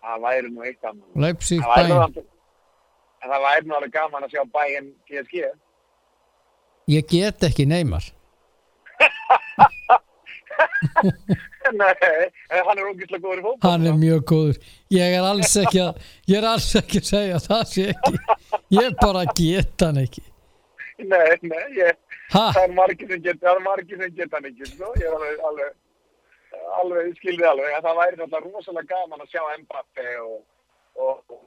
það 0.00 0.22
væri 0.24 0.48
nú 0.50 0.64
eitt 0.66 0.82
annað. 0.88 1.08
Leipzig, 1.22 1.60
en 1.60 3.28
það 3.30 3.42
væri 3.44 3.68
nú 3.68 3.74
alveg 3.76 3.92
gaman 3.94 4.24
að 4.26 4.32
sjá 4.34 4.42
bæinn 4.50 4.88
PSG. 5.06 5.44
Ég 6.90 7.06
get 7.12 7.44
ekki 7.46 7.66
neymar 7.70 8.08
Nei, 11.70 11.94
hann 12.50 12.78
er 12.80 12.88
ógislega 12.88 13.22
góður 13.22 13.38
í 13.38 13.44
fótboll. 13.44 13.62
Hann 13.70 13.86
er 13.86 13.94
mjög 14.00 14.24
góður 14.28 14.56
Ég 14.92 15.14
er 15.14 15.24
alls 15.28 15.52
ekki 15.60 15.80
að 15.84 16.00
Ég 16.28 16.40
er 16.40 16.46
alls 16.50 16.66
ekki 16.80 16.98
að 17.00 17.06
segja 17.12 17.38
það 17.44 17.62
sé 17.70 17.84
ekki 17.92 18.14
Ég 18.74 18.96
bara 19.00 19.22
get 19.38 19.84
hann 19.86 20.00
ekki 20.02 20.24
Nei, 21.00 21.36
nei, 21.46 21.62
ég, 21.78 21.94
Ha? 22.30 22.42
það 22.54 22.62
er 22.62 22.74
margir 22.76 23.08
sem 23.10 23.22
geta, 23.24 23.40
það 23.46 23.56
er 23.56 23.62
margir 23.64 24.02
sem 24.02 24.12
geta 24.14 24.36
hann 24.36 24.44
ekki, 24.50 24.66
sko. 24.70 24.90
Ég 25.00 25.06
er 25.08 25.14
alveg, 25.16 25.38
alveg, 25.48 25.70
alveg, 26.80 27.08
ég 27.10 27.16
skilði 27.20 27.48
alveg, 27.50 27.72
en 27.76 27.84
það 27.86 28.00
væri 28.00 28.20
náttúrulega 28.20 28.58
rosalega 28.58 28.94
gaman 28.94 29.24
að 29.24 29.32
sjá 29.32 29.42
Mbappe 29.62 30.06
og, 30.24 30.36
og, 31.00 31.40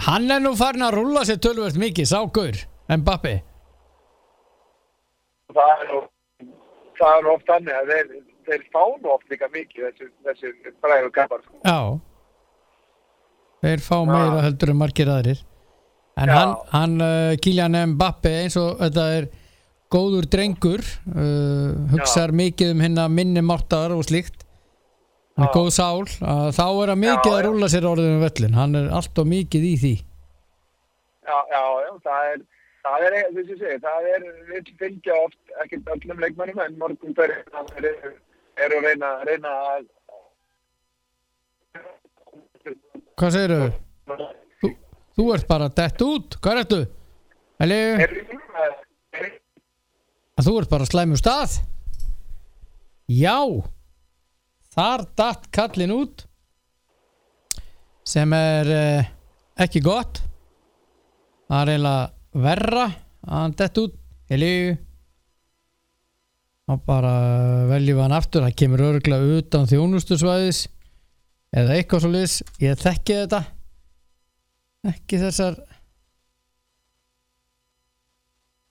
Hann 0.00 0.32
er 0.32 0.40
nú 0.40 0.54
farin 0.56 0.86
að 0.86 0.96
rúlla 0.96 1.22
sér 1.28 1.40
tölvöld 1.44 1.78
mikið 1.80 2.10
Ságur, 2.10 2.60
Mbappi 2.90 3.36
það 5.54 5.72
er 5.74 5.88
nú, 5.90 6.00
það 7.00 7.16
er 7.16 7.26
nú 7.26 7.32
oft 7.34 7.52
að 7.54 7.68
þeir, 7.90 8.14
þeir 8.48 8.64
fá 8.74 8.82
nú 9.02 9.12
oft 9.14 9.32
líka 9.32 9.50
mikið 9.52 9.88
þessi, 9.88 10.08
þessi 10.28 10.74
bræðu 10.82 11.12
kappar, 11.16 11.44
sko. 11.46 11.60
Já 11.64 11.80
Þeir 13.60 13.82
fá 13.84 13.96
meira 14.08 14.40
heldur 14.46 14.70
en 14.72 14.78
margir 14.80 15.10
aðrir 15.12 15.42
En 16.20 16.28
Já. 16.28 16.34
hann, 16.36 16.54
hann 16.72 16.94
uh, 17.04 17.36
Kylian 17.40 17.76
Mbappi 17.94 18.32
eins 18.42 18.56
og 18.60 18.80
þetta 18.80 19.04
er 19.16 19.28
góður 19.90 20.28
drengur 20.30 20.82
uh, 21.10 21.72
hugsar 21.94 22.32
mikið 22.36 22.74
um 22.74 22.84
hinna 22.84 23.08
minni 23.10 23.42
máttar 23.42 23.94
og 23.96 24.04
slíkt. 24.06 24.46
Hann 25.38 25.48
er 25.48 25.54
góð 25.54 25.70
sál. 25.72 26.06
Þá 26.52 26.64
er 26.68 26.92
hann 26.92 27.00
mikið 27.00 27.30
Já, 27.30 27.34
að 27.34 27.42
já. 27.42 27.46
rúlla 27.48 27.68
sér 27.72 27.86
orðið 27.90 28.14
um 28.14 28.24
völlin 28.24 28.56
hann 28.58 28.78
er 28.80 28.88
alltaf 29.00 29.28
mikið 29.30 29.66
í 29.66 29.74
því. 29.82 29.92
Já, 31.30 31.36
já, 31.52 31.62
já, 31.84 31.92
það 32.04 32.26
er, 32.32 32.42
það 32.86 33.06
er, 33.06 33.16
þess 33.36 33.52
að 33.54 33.62
segja, 33.62 33.78
það 33.84 34.08
er, 34.10 34.26
við 34.50 34.70
fylgja 34.80 35.16
oft, 35.24 35.38
ekkert 35.62 35.92
öllum 35.94 36.22
leikmennum, 36.24 36.62
en 36.64 36.78
morgun 36.80 37.16
fyrir 37.16 37.42
það 37.54 37.72
eru, 37.78 38.12
eru 38.66 38.80
að 38.80 38.86
reyna, 38.88 39.10
reyna 39.28 39.56
að, 39.76 39.88
Hvað 43.20 43.34
segirðu? 43.36 43.66
Þú, 44.60 44.68
þú 45.18 45.24
ert 45.34 45.46
bara 45.48 45.66
dett 45.76 46.02
út, 46.04 46.36
hvað 46.42 46.60
ertu? 46.62 46.78
Helgu, 47.60 48.04
er, 48.04 48.14
er, 48.64 48.78
að 50.40 50.48
þú 50.48 50.56
ert 50.60 50.72
bara 50.72 50.88
slæmur 50.88 51.20
stað? 51.20 51.60
Já. 53.10 53.36
Þar 54.70 55.06
datt 55.18 55.48
kallin 55.54 55.94
út 55.94 56.26
sem 58.06 58.32
er 58.34 58.70
uh, 58.74 59.08
ekki 59.60 59.82
gott. 59.84 60.22
Það 61.50 61.62
er 61.62 61.72
eiginlega 61.74 62.44
verra 62.46 62.86
að 62.86 63.34
hann 63.34 63.56
dett 63.58 63.82
út. 63.82 63.96
Helgu 64.30 64.76
og 66.70 66.84
bara 66.86 67.12
veljum 67.66 67.98
við 67.98 68.04
hann 68.04 68.14
aftur. 68.14 68.44
Það 68.46 68.58
kemur 68.62 68.84
örgulega 68.92 69.40
utan 69.40 69.66
þjónustusvæðis 69.66 70.60
eða 71.50 71.74
eitthvað 71.76 72.04
svo 72.04 72.12
liðs 72.14 72.36
ég 72.62 72.78
þekki 72.78 73.16
þetta. 73.24 73.42
Ekki 74.90 75.18
þessar 75.20 75.58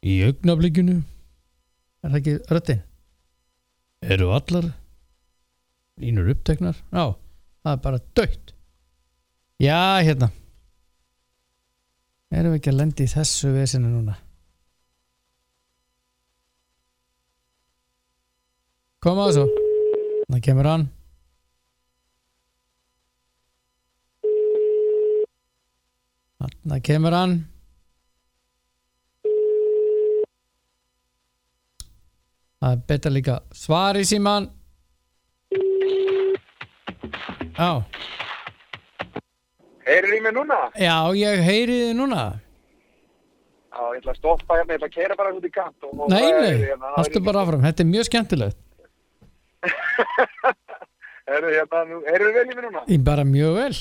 í 0.08 0.22
augnablikinu 0.24 1.02
er 2.04 2.14
það 2.14 2.20
ekki 2.20 2.36
röttin 2.54 2.82
eru 4.02 4.30
allar 4.32 4.70
línur 6.00 6.30
uppteknar? 6.32 6.78
Já, 6.94 7.16
það 7.64 7.74
er 7.74 7.82
bara 7.84 8.00
dögt 8.16 8.54
já, 9.60 10.00
hérna. 10.04 10.32
Erum 12.30 12.54
við 12.54 12.60
ekki 12.60 12.72
að 12.72 12.80
lendi 12.80 13.08
í 13.08 13.12
þessu 13.12 13.52
vesinu 13.56 13.90
núna? 13.90 14.16
Koma 19.04 19.28
svo 19.34 19.48
það 20.30 20.42
kemur 20.46 20.70
hann. 20.70 20.88
Það 26.40 26.82
kemur 26.86 27.16
hann 27.18 27.34
það 32.60 32.72
er 32.76 32.84
betra 32.92 33.12
líka. 33.14 33.40
Svar 33.56 34.00
í 34.00 34.06
síman 34.08 34.50
já, 37.60 37.72
Heyrir 39.90 40.14
í 40.16 40.22
mig 40.24 40.34
núna? 40.36 40.60
já, 40.78 40.96
ég 41.18 41.42
heyri 41.44 41.78
þið 41.84 41.94
núna. 41.98 42.24
Já, 43.70 43.82
ég 43.96 44.02
ætla 44.02 44.14
að 44.14 44.20
stoppa 44.20 44.58
hérna, 44.60 44.74
ég 44.74 44.80
ætla 44.80 44.90
að 44.90 44.96
kera 44.96 45.16
bara 45.20 45.34
út 45.36 45.46
í 45.46 45.52
kant 45.54 45.88
nei, 46.12 46.32
nei, 46.36 46.56
hérna, 46.66 46.92
haltu 46.98 47.22
bara 47.26 47.44
áfram. 47.44 47.64
Þetta 47.64 47.84
er 47.86 47.90
mjög 47.90 48.10
skemmtilegt. 48.10 48.60
Heyrðu 51.30 51.54
hérna, 51.54 51.82
nú, 51.86 52.00
heyrðu 52.08 52.30
vel 52.36 52.44
í 52.44 52.54
mig 52.56 52.64
núna? 52.66 52.84
ég 52.90 53.02
bara 53.06 53.26
mjög 53.28 53.58
vel. 53.60 53.74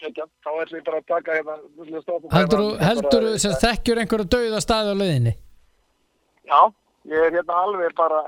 Kekja, 0.00 0.26
þá 0.40 0.50
ætla 0.62 0.78
ég 0.78 0.84
bara 0.86 1.00
að 1.00 1.08
taka 1.10 1.36
hérna, 1.36 1.56
heldur 2.34 2.60
þú 2.62 2.68
hérna, 2.70 2.84
heldur 2.88 3.26
þú 3.26 3.32
sem 3.42 3.56
þekkjur 3.64 4.00
einhverju 4.04 4.28
dauða 4.32 4.60
staði 4.64 4.94
á 4.94 5.00
leiðinni? 5.00 5.32
Já, 6.50 6.60
ég 7.08 7.16
er 7.26 7.32
hérna 7.38 7.54
alveg 7.64 7.94
bara, 7.96 8.20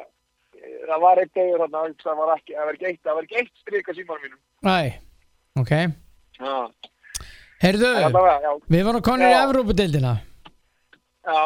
það 0.89 1.01
var 1.05 1.21
eitt 1.23 1.35
degur 1.37 1.61
hérna, 1.65 1.83
það 2.03 2.17
var 2.23 2.35
ekki, 2.37 2.55
það 2.57 2.65
var 2.69 2.75
ekki 2.79 2.87
eitt, 2.91 3.03
það 3.05 3.15
var 3.19 3.27
ekki 3.29 3.41
eitt 3.43 3.53
strik 3.61 3.89
að 3.93 3.99
símanum 4.01 4.23
mínum. 4.23 4.41
næ, 4.63 4.79
ok. 5.61 5.73
Já, 6.43 6.57
allavega, 8.09 8.39
já, 8.43 8.53
við 8.75 8.85
varum 8.89 9.03
konir 9.07 9.29
í 9.29 9.35
Já. 9.37 9.43
Evrópudeildina. 9.47 10.15
Já, 11.23 11.43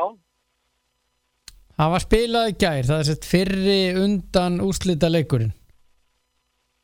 það 1.76 1.90
var 1.92 2.00
spilað 2.06 2.48
í 2.48 2.56
gær 2.62 2.86
það 2.88 3.02
er 3.02 3.08
sett 3.10 3.26
fyrri 3.28 3.78
undan 4.00 4.60
úrslita 4.64 5.10
leikurinn 5.12 5.52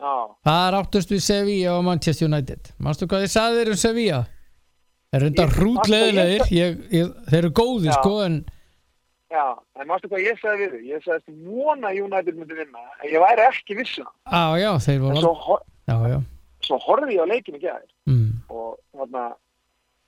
já, 0.02 0.12
Það 0.44 0.66
er 0.66 0.76
áttust 0.83 1.12
við 1.14 1.22
Sevilla 1.24 1.76
og 1.78 1.85
Manchester 1.87 2.26
United. 2.28 2.72
Manstu 2.83 3.07
hvað 3.09 3.22
þið 3.24 3.33
sagði 3.37 3.61
þér 3.62 3.70
um 3.72 3.78
Sevilla? 3.87 4.20
Þeir 5.12 5.20
eru 5.22 5.28
enda 5.31 5.44
Ég- 5.46 5.55
hrútleðilegir 5.57 6.42
Þeir 7.31 7.38
eru 7.38 7.50
góðir 7.55 7.88
Já. 7.92 7.96
sko 8.00 8.14
en 8.26 8.37
já, 9.33 9.45
en 9.81 9.88
mástu 9.88 10.09
hvað 10.12 10.25
ég 10.27 10.40
sagði 10.42 10.66
við 10.68 10.73
þig? 10.77 10.85
Ég 10.92 11.03
vona 11.49 11.88
að 11.90 12.01
United 12.05 12.37
myndi 12.38 12.55
vinna, 12.61 12.83
en 13.03 13.09
ég 13.11 13.23
væri 13.25 13.47
ekki 13.49 13.77
vissun. 13.81 14.07
á, 14.29 14.55
já, 14.61 14.71
þeir 14.87 14.99
En 15.01 15.03
voru 15.09 15.21
svo, 15.25 15.33
al- 15.35 15.45
hor- 15.47 15.66
Já, 15.88 15.97
já 16.12 16.18
svo 16.62 16.77
horfði 16.79 17.16
ég 17.16 17.23
á 17.25 17.33
leikinu 17.33 17.59
í 17.59 17.62
gær 17.64 17.83
mm. 18.07 18.29
og 18.55 18.77
þarna, 18.95 19.25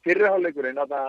fyrirháleikurinn, 0.04 0.76
þarna, 0.78 1.00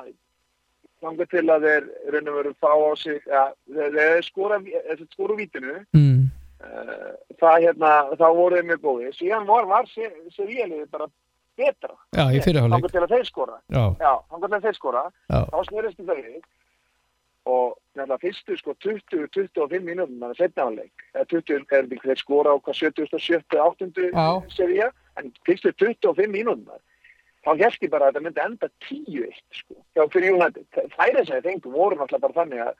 þangar 1.04 1.28
til 1.30 1.44
að 1.54 1.68
þeir 1.68 1.86
raun 2.16 2.32
og 2.32 2.38
veru 2.40 2.54
fá 2.64 2.72
á 2.72 2.92
sig, 2.98 3.20
ja, 3.30 3.44
þeir, 3.70 3.92
þeir 4.00 4.24
skora 4.30 4.60
úr 4.64 5.36
vítinu, 5.38 5.76
Mm. 5.94 6.32
uh, 6.64 7.12
það 7.42 7.62
hérna, 7.68 7.92
þá 8.18 8.26
voru 8.40 8.56
þeir 8.58 8.70
mjög 8.72 8.82
góði. 8.88 9.12
Síðan 9.20 9.46
var, 9.46 9.66
var 9.70 9.86
Sevilla 9.92 10.86
bara 10.92 11.08
betra. 11.58 11.94
já, 12.16 12.24
í 12.34 12.42
fyrirháleik 12.44 12.82
Þannig 12.82 12.92
til 12.92 13.04
að 13.06 13.14
þeir 13.14 13.26
skora. 13.30 13.60
já, 13.70 13.84
Já, 14.00 14.14
þannig 14.32 14.50
til 14.50 14.58
að 14.58 14.66
þeir 14.66 14.76
skora. 14.80 15.04
já, 15.30 15.40
Þá 15.52 15.60
snerist 15.70 15.98
þetta 16.00 16.16
við 16.16 16.42
og 17.46 17.76
nefnilega 17.96 18.22
fyrstu 18.24 18.58
sko 18.58 18.74
20-25 18.82 19.86
mínútum 19.86 20.18
þannig 20.18 20.34
að 20.34 20.42
setna 20.42 20.66
áleik. 20.66 21.06
Eða 21.14 21.26
20, 21.34 21.54
er 21.56 21.88
þetta 21.90 22.10
þeir 22.10 22.22
skora 22.22 22.54
á 22.54 22.58
hvað 22.58 22.80
70, 22.82 23.14
80, 23.62 24.10
Já. 24.10 24.26
80 24.42 24.58
seríja. 24.58 24.90
En 25.20 25.32
fyrstu 25.48 25.72
25 25.78 26.34
mínútum 26.34 26.82
þá 27.46 27.52
held 27.62 27.86
ég 27.86 27.94
bara 27.94 28.10
að 28.10 28.16
þetta 28.16 28.26
myndi 28.26 28.44
enda 28.46 28.70
10-1 28.90 29.40
sko. 29.60 29.78
Já, 29.94 30.04
fyrir 30.14 30.34
United. 30.34 30.66
Þær 30.74 31.18
þess 31.20 31.30
að 31.30 31.34
þeir 31.36 31.48
fengum 31.50 31.78
voru 31.78 32.00
náttúrulega 32.00 32.26
bara 32.26 32.38
þannig 32.40 32.64
að, 32.66 32.78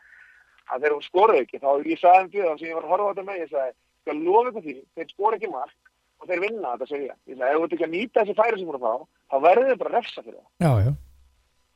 að 0.74 0.86
þeir 0.86 0.96
skoruðu 1.06 1.44
ekki. 1.46 1.62
Þá 1.62 1.70
ég 1.86 2.02
sagði 2.02 2.24
um 2.24 2.32
því 2.32 2.46
þá 2.46 2.54
sem 2.58 2.70
ég 2.70 2.80
var 2.80 2.88
að 2.88 2.94
horfa 2.96 3.06
á 3.06 3.12
þetta 3.12 3.28
með, 3.30 3.42
ég 3.44 3.52
sagði, 3.54 3.76
skal 4.06 4.18
lofa 4.26 4.52
ykkur 4.52 4.66
því, 4.66 4.78
þeir 4.98 5.12
skora 5.14 5.40
ekki 5.40 5.52
mark 5.54 5.92
og 6.16 6.30
þeir 6.32 6.46
vinna 6.48 6.74
þetta 6.74 6.90
segja. 6.90 7.18
Ég 7.30 7.38
sagði, 7.38 7.52
ef 7.52 7.60
þú 7.60 7.68
ert 7.68 7.78
ekki 7.78 7.88
að 7.88 7.96
nýta 7.96 8.24
þessi 8.24 8.38
færi 8.42 8.62
sem 8.62 8.72
voru 8.72 8.82
fá, 8.82 8.94
þá 9.30 9.38
verður 9.46 9.70
þið 9.70 9.84
bara 9.84 9.98
refsa 10.00 10.26
fyrir 10.26 10.40
það. 10.42 10.50
já, 10.66 10.72
já 10.90 10.94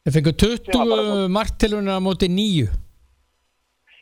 þeir 0.05 0.15
fengu 0.17 0.33
Sem 0.39 0.49
var 0.49 0.85
bara 0.89 1.01
20 1.01 1.09
svo- 1.09 1.31
marktilunir 1.37 1.97
á 1.97 1.99
móti 2.01 2.29
9 2.29 2.69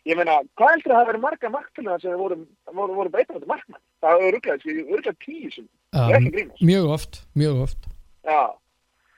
Ég 0.07 0.15
meina, 0.15 0.37
hvað 0.55 0.69
heldur 0.71 0.91
að 0.93 0.99
það 1.01 1.07
verið 1.09 1.21
marga 1.25 1.49
markfélagar 1.51 2.01
sem 2.01 2.13
voru, 2.15 2.35
voru, 2.71 2.93
voru 2.95 3.09
beitað 3.11 3.35
þetta 3.41 3.49
markmann? 3.49 3.81
Það 3.99 4.13
er 4.13 4.27
öruglega, 4.29 4.59
sko, 4.61 5.15
tíu 5.25 5.49
sem, 5.51 5.65
ég 5.67 6.13
er 6.13 6.19
ekki 6.21 6.31
grínast. 6.37 6.61
mjög 6.63 6.85
oft, 6.95 7.19
mjög 7.35 7.59
oft 7.65 7.89
Já, 8.23 8.39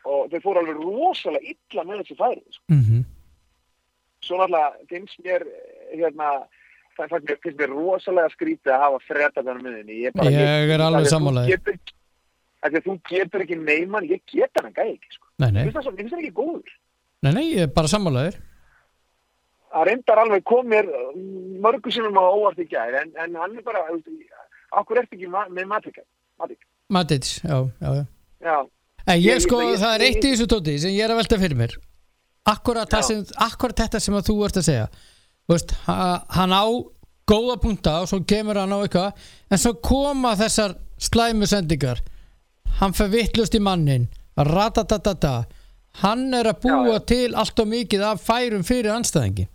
og 0.09 0.31
þeir 0.31 0.41
fóru 0.47 0.63
alveg 0.63 0.79
rosalega 0.81 1.53
illa 1.53 1.83
með 1.85 2.01
þessi 2.01 2.17
færi, 2.23 2.41
sko. 2.57 2.63
mm 2.73 3.05
Svo 4.25 4.35
náttúrulega 4.35 4.89
finnst 4.89 5.21
mér, 5.23 5.45
hérna, 5.93 6.31
það 6.97 7.13
finnst 7.29 7.59
mér, 7.61 7.69
rosalega 7.71 8.33
skrítið 8.33 8.73
að 8.73 8.81
hafa 8.83 8.99
freda 9.07 9.43
þennan 9.45 9.61
miðinni. 9.63 9.95
Ég, 10.03 10.17
Ég 10.25 10.73
er 10.75 10.81
alveg 10.83 11.05
af 11.05 11.93
að 12.65 12.77
þú 12.85 12.95
getur- 13.09 13.41
ekki 13.45 13.57
neyman, 13.59 14.07
ég 14.09 14.21
get 14.31 14.51
hann 14.61 14.73
gæði 14.73 14.95
ekki, 14.97 15.11
sko. 15.15 15.25
nei, 15.39 15.51
nei, 15.51 15.63
finnst 15.69 15.79
það 15.79 15.99
það 16.11 16.19
ekki 16.23 16.33
góður. 16.41 16.71
nei, 17.23 17.31
nei, 17.33 17.45
ég 17.55 17.61
er 17.67 17.73
bara 17.75 17.87
sammálaðir 17.87 18.39
Það 19.69 19.85
reyndar 19.85 20.17
alveg 20.23 20.43
kom 20.49 20.65
mér 20.65 20.87
uh, 20.89 21.09
mörgu 21.61 21.91
sinum 21.93 22.15
á 22.17 22.25
óvart 22.25 22.57
í 22.57 22.65
gæri, 22.65 23.03
en, 23.03 23.11
en 23.21 23.35
hann 23.37 23.57
er 23.59 23.61
bara, 23.61 23.83
okkur 24.81 24.97
ertu 25.03 25.13
ekki 25.17 25.27
ma 25.29 25.43
með 25.53 25.67
matika, 25.69 26.01
matik. 26.41 26.63
Matits, 26.89 27.35
já, 27.43 27.59
já, 27.81 27.89
já. 27.99 28.05
Já, 28.41 28.57
En 29.09 29.17
Ég- 29.21 29.27
ég 29.29 29.41
sko, 29.45 29.59
ég- 29.61 29.75
ég- 29.75 29.79
það 29.83 29.93
er 29.95 30.01
eitt 30.07 30.25
í 30.25 30.31
þessu 30.33 30.47
tóti 30.49 30.73
sem 30.81 30.91
ég 30.91 31.03
er 31.05 31.13
að 31.13 31.19
velta 31.21 31.37
fyrir 31.41 31.57
mér. 31.57 31.75
Akkurat, 32.49 32.89
sem, 33.05 33.21
akkurat 33.37 33.77
þetta 33.77 33.99
sem 34.01 34.13
þú 34.25 34.35
ert 34.45 34.57
að 34.57 34.65
segja. 34.67 34.87
Þú 35.47 35.53
veist, 35.53 35.71
ha- 35.85 36.25
hann 36.29 36.49
á 36.53 36.65
góða 37.29 37.55
punta 37.61 37.93
og 38.01 38.07
svo 38.09 38.19
kemur 38.25 38.57
hann 38.57 38.73
á 38.73 38.79
eitthvað 38.81 39.13
en 39.51 39.57
svo 39.61 39.73
koma 39.81 40.33
þessar 40.35 40.75
slæmu 40.97 41.45
sendingar 41.45 42.01
hann 42.79 42.93
fer 42.97 43.09
vittlust 43.11 43.55
í 43.57 43.63
mannin 43.63 44.09
ratatatata. 44.37 45.43
Hann 45.99 46.29
er 46.37 46.47
að 46.51 46.61
búa 46.63 46.99
Já, 46.99 47.05
til 47.11 47.29
allt 47.35 47.59
og 47.59 47.67
mikið 47.67 48.03
af 48.05 48.21
færum 48.23 48.61
fyrir 48.63 48.93
anstæðingi 48.93 49.49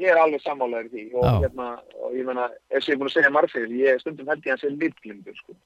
ég 0.00 0.10
er 0.12 0.20
alveg 0.20 0.42
sammálaður 0.44 0.90
því 0.92 1.04
og, 1.12 1.26
hérna, 1.44 1.68
og 2.00 2.16
ég 2.16 2.26
meina, 2.26 2.48
eins 2.72 2.86
og 2.86 2.92
ég 2.92 2.96
er 2.96 3.00
búin 3.00 3.10
að 3.10 3.16
segja 3.16 3.32
margir, 3.34 3.72
ég 3.80 4.02
stundum 4.02 4.30
held 4.30 4.46
ég 4.46 4.54
að 4.54 4.56
hann 4.56 4.62
sé 4.62 4.72
litlingur, 4.74 5.36
sko. 5.40 5.56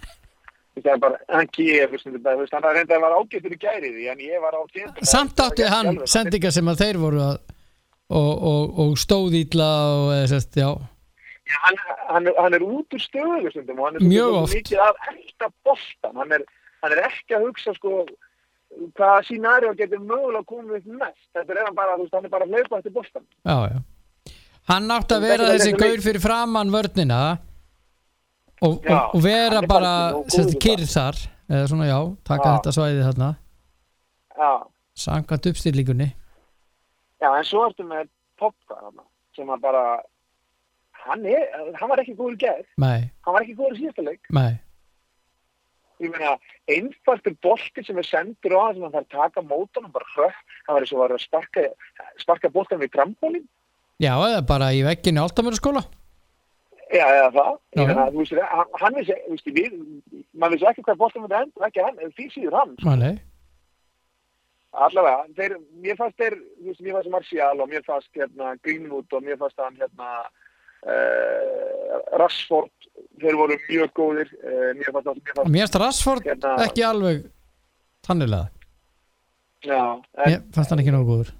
það 0.84 0.90
er 0.94 1.02
bara, 1.02 1.20
hann 1.32 1.52
gefur 1.56 2.02
stundum 2.02 2.40
veist, 2.40 2.56
hann 2.56 2.68
er 2.68 2.78
reynda 2.78 2.96
að 2.96 3.06
vera 3.06 3.20
ágættur 3.20 3.56
í 3.56 3.60
gæri 3.60 3.92
því, 3.92 4.08
en 4.12 4.24
ég 4.26 4.44
var 4.44 4.56
á 4.56 4.62
tíðan. 4.72 5.06
samt 5.12 5.44
átti 5.44 5.70
hann 5.72 6.02
sendingar 6.08 6.56
sem 6.56 6.72
að 6.72 6.84
þeir 6.84 7.00
voru 7.02 7.22
að 7.26 7.38
og, 8.06 8.32
og, 8.52 8.76
og 8.84 8.98
stóð 9.02 9.40
ítla 9.42 9.70
og 9.96 10.12
eða 10.14 10.30
sérst, 10.34 10.60
já 10.60 10.70
Hann, 11.46 11.76
hann, 12.10 12.26
hann 12.38 12.54
er 12.58 12.62
út 12.66 12.94
úr 12.96 13.02
stöðu 13.02 13.50
stundum 13.52 13.78
og 13.78 13.86
hann 13.90 13.98
er 14.00 14.06
Mjög 14.10 14.38
oft. 14.42 14.54
mikið 14.56 14.80
af 14.82 14.96
ekta 15.12 15.48
boltan, 15.64 16.16
hann 16.18 16.32
er, 16.34 16.42
hann 16.82 16.94
er 16.96 17.02
ekki 17.06 17.36
að 17.38 17.44
hugsa, 17.46 17.74
sko, 17.76 18.00
hvað 18.98 19.18
sínari 19.28 19.70
getur 19.78 20.02
mögulega 20.02 20.42
komið 20.50 20.80
upp 20.80 20.88
mest. 21.04 21.28
Þetta 21.36 21.54
er 21.54 21.60
hann 21.68 21.76
bara, 21.78 21.94
þú 21.96 22.06
veist, 22.06 22.16
hann 22.18 22.26
er 22.26 22.32
bara 22.34 22.48
að 22.48 22.56
hlaupa 22.56 22.80
eftir 22.80 22.94
boltan. 22.96 23.26
Já, 23.46 23.56
já. 23.70 23.78
Hann 24.66 24.90
átti 24.90 25.14
að 25.14 25.22
vera 25.28 25.46
er 25.46 25.60
þessi 25.60 25.76
gaur 25.78 26.00
fyrir 26.02 26.22
framann 26.24 26.72
vörnina 26.74 27.20
og, 28.66 28.80
Já, 28.82 28.96
og, 28.96 29.14
og 29.14 29.22
vera 29.22 29.60
er 29.62 29.66
bara 29.70 29.76
bara 29.76 29.92
nógu 30.16 30.32
sérst, 30.34 30.50
góður 30.56 30.62
kyrr 30.64 30.86
þar 30.90 31.20
eða 31.46 31.68
svona 31.70 31.86
já, 31.86 31.98
taka 32.26 32.48
Já. 32.48 32.54
þetta 32.56 32.72
svæði 32.74 33.04
þarna 33.06 33.28
Já, 34.36 34.50
samkvæmt 35.06 35.46
uppstillingunni 35.52 36.08
já, 37.22 37.28
en 37.30 37.46
svo 37.46 37.62
ertu 37.68 37.86
með 37.86 38.08
Pogba 38.40 38.80
þarna, 38.80 39.04
sem 39.36 39.52
að 39.54 39.62
bara, 39.62 39.84
hann 41.08 41.26
er, 41.30 41.48
hann 41.80 41.90
var 41.92 42.02
ekki 42.02 42.16
góður 42.18 42.62
Nei, 42.82 43.08
hann 43.26 43.36
var 43.36 43.44
ekki 43.44 43.56
góður 43.58 43.76
í 43.76 43.82
síðasta 43.84 44.06
leik. 44.06 44.22
nei, 44.30 44.54
Ég 45.96 46.10
meina, 46.12 46.34
einfaldur 46.68 47.32
bolti 47.40 47.82
sem 47.84 47.96
er 47.96 48.04
sendur 48.04 48.52
á 48.52 48.68
hann 48.68 48.74
sem 48.76 48.82
hann 48.84 48.92
þarf 48.92 49.06
að 49.06 49.14
taka 49.14 49.44
mótan 49.48 49.86
og 49.88 49.92
bara 49.94 50.10
hrökk, 50.12 50.40
hann 50.66 50.76
var 50.76 50.84
eins 50.84 50.92
og 50.92 51.00
var 51.00 51.14
að 51.14 51.22
sparka, 51.24 51.62
sparka 52.20 52.50
boltan 52.52 52.82
við 52.82 52.92
trampolín. 52.92 53.46
já, 53.96 54.12
eða 54.12 54.42
bara 54.46 54.74
í 54.76 54.82
vegginu 54.84 55.24
Altamöru 55.24 55.56
Já, 56.86 57.02
eða 57.02 57.30
það. 57.34 57.54
Meina, 57.80 58.04
veist, 58.14 58.34
hann, 58.52 58.68
hann 58.78 58.94
vissi, 58.94 59.14
veist, 59.28 59.48
við, 59.56 59.72
maður 60.38 60.52
vissi 60.54 60.68
ekki 60.70 60.84
hvað 60.86 61.00
boltan 61.00 61.24
myndi 61.24 61.38
enda, 61.40 61.66
ekki 61.66 61.82
hann, 61.82 62.12
því 62.14 62.26
síður 62.34 62.58
hann. 62.60 62.76
Nei, 63.00 63.16
Allavega, 64.76 65.24
þeir, 65.38 65.56
mér 65.80 65.96
fannst 65.96 66.18
þeir, 66.20 66.36
mér 66.60 66.98
fannst 66.98 67.12
Martial 67.14 67.62
og 67.64 67.70
mér 67.72 67.84
fannst 67.86 68.12
hérna 68.14 68.52
Greenwood 68.60 69.16
og 69.16 69.24
mér 69.24 69.38
fannst 69.40 69.62
hann 69.62 69.78
hérna 69.80 70.10
Rashford, 72.16 72.70
þeir 73.20 73.36
voru 73.40 73.56
mjög 73.68 73.90
góðir, 73.96 74.30
uh, 74.42 74.70
mér 74.78 74.92
fannst 74.92 75.08
það, 75.08 75.18
mér 75.22 75.34
fannst, 75.34 75.50
mér 75.52 75.64
finnst 75.66 75.78
Rashford 75.82 76.28
Hérna- 76.28 76.54
ekki 76.66 76.84
alveg 76.86 77.24
tannilega, 78.06 78.48
já, 79.66 79.80
mér 80.22 80.40
fannst 80.54 80.70
hann 80.72 80.82
ekki 80.84 80.94
nógu 80.94 81.10
góður. 81.12 81.32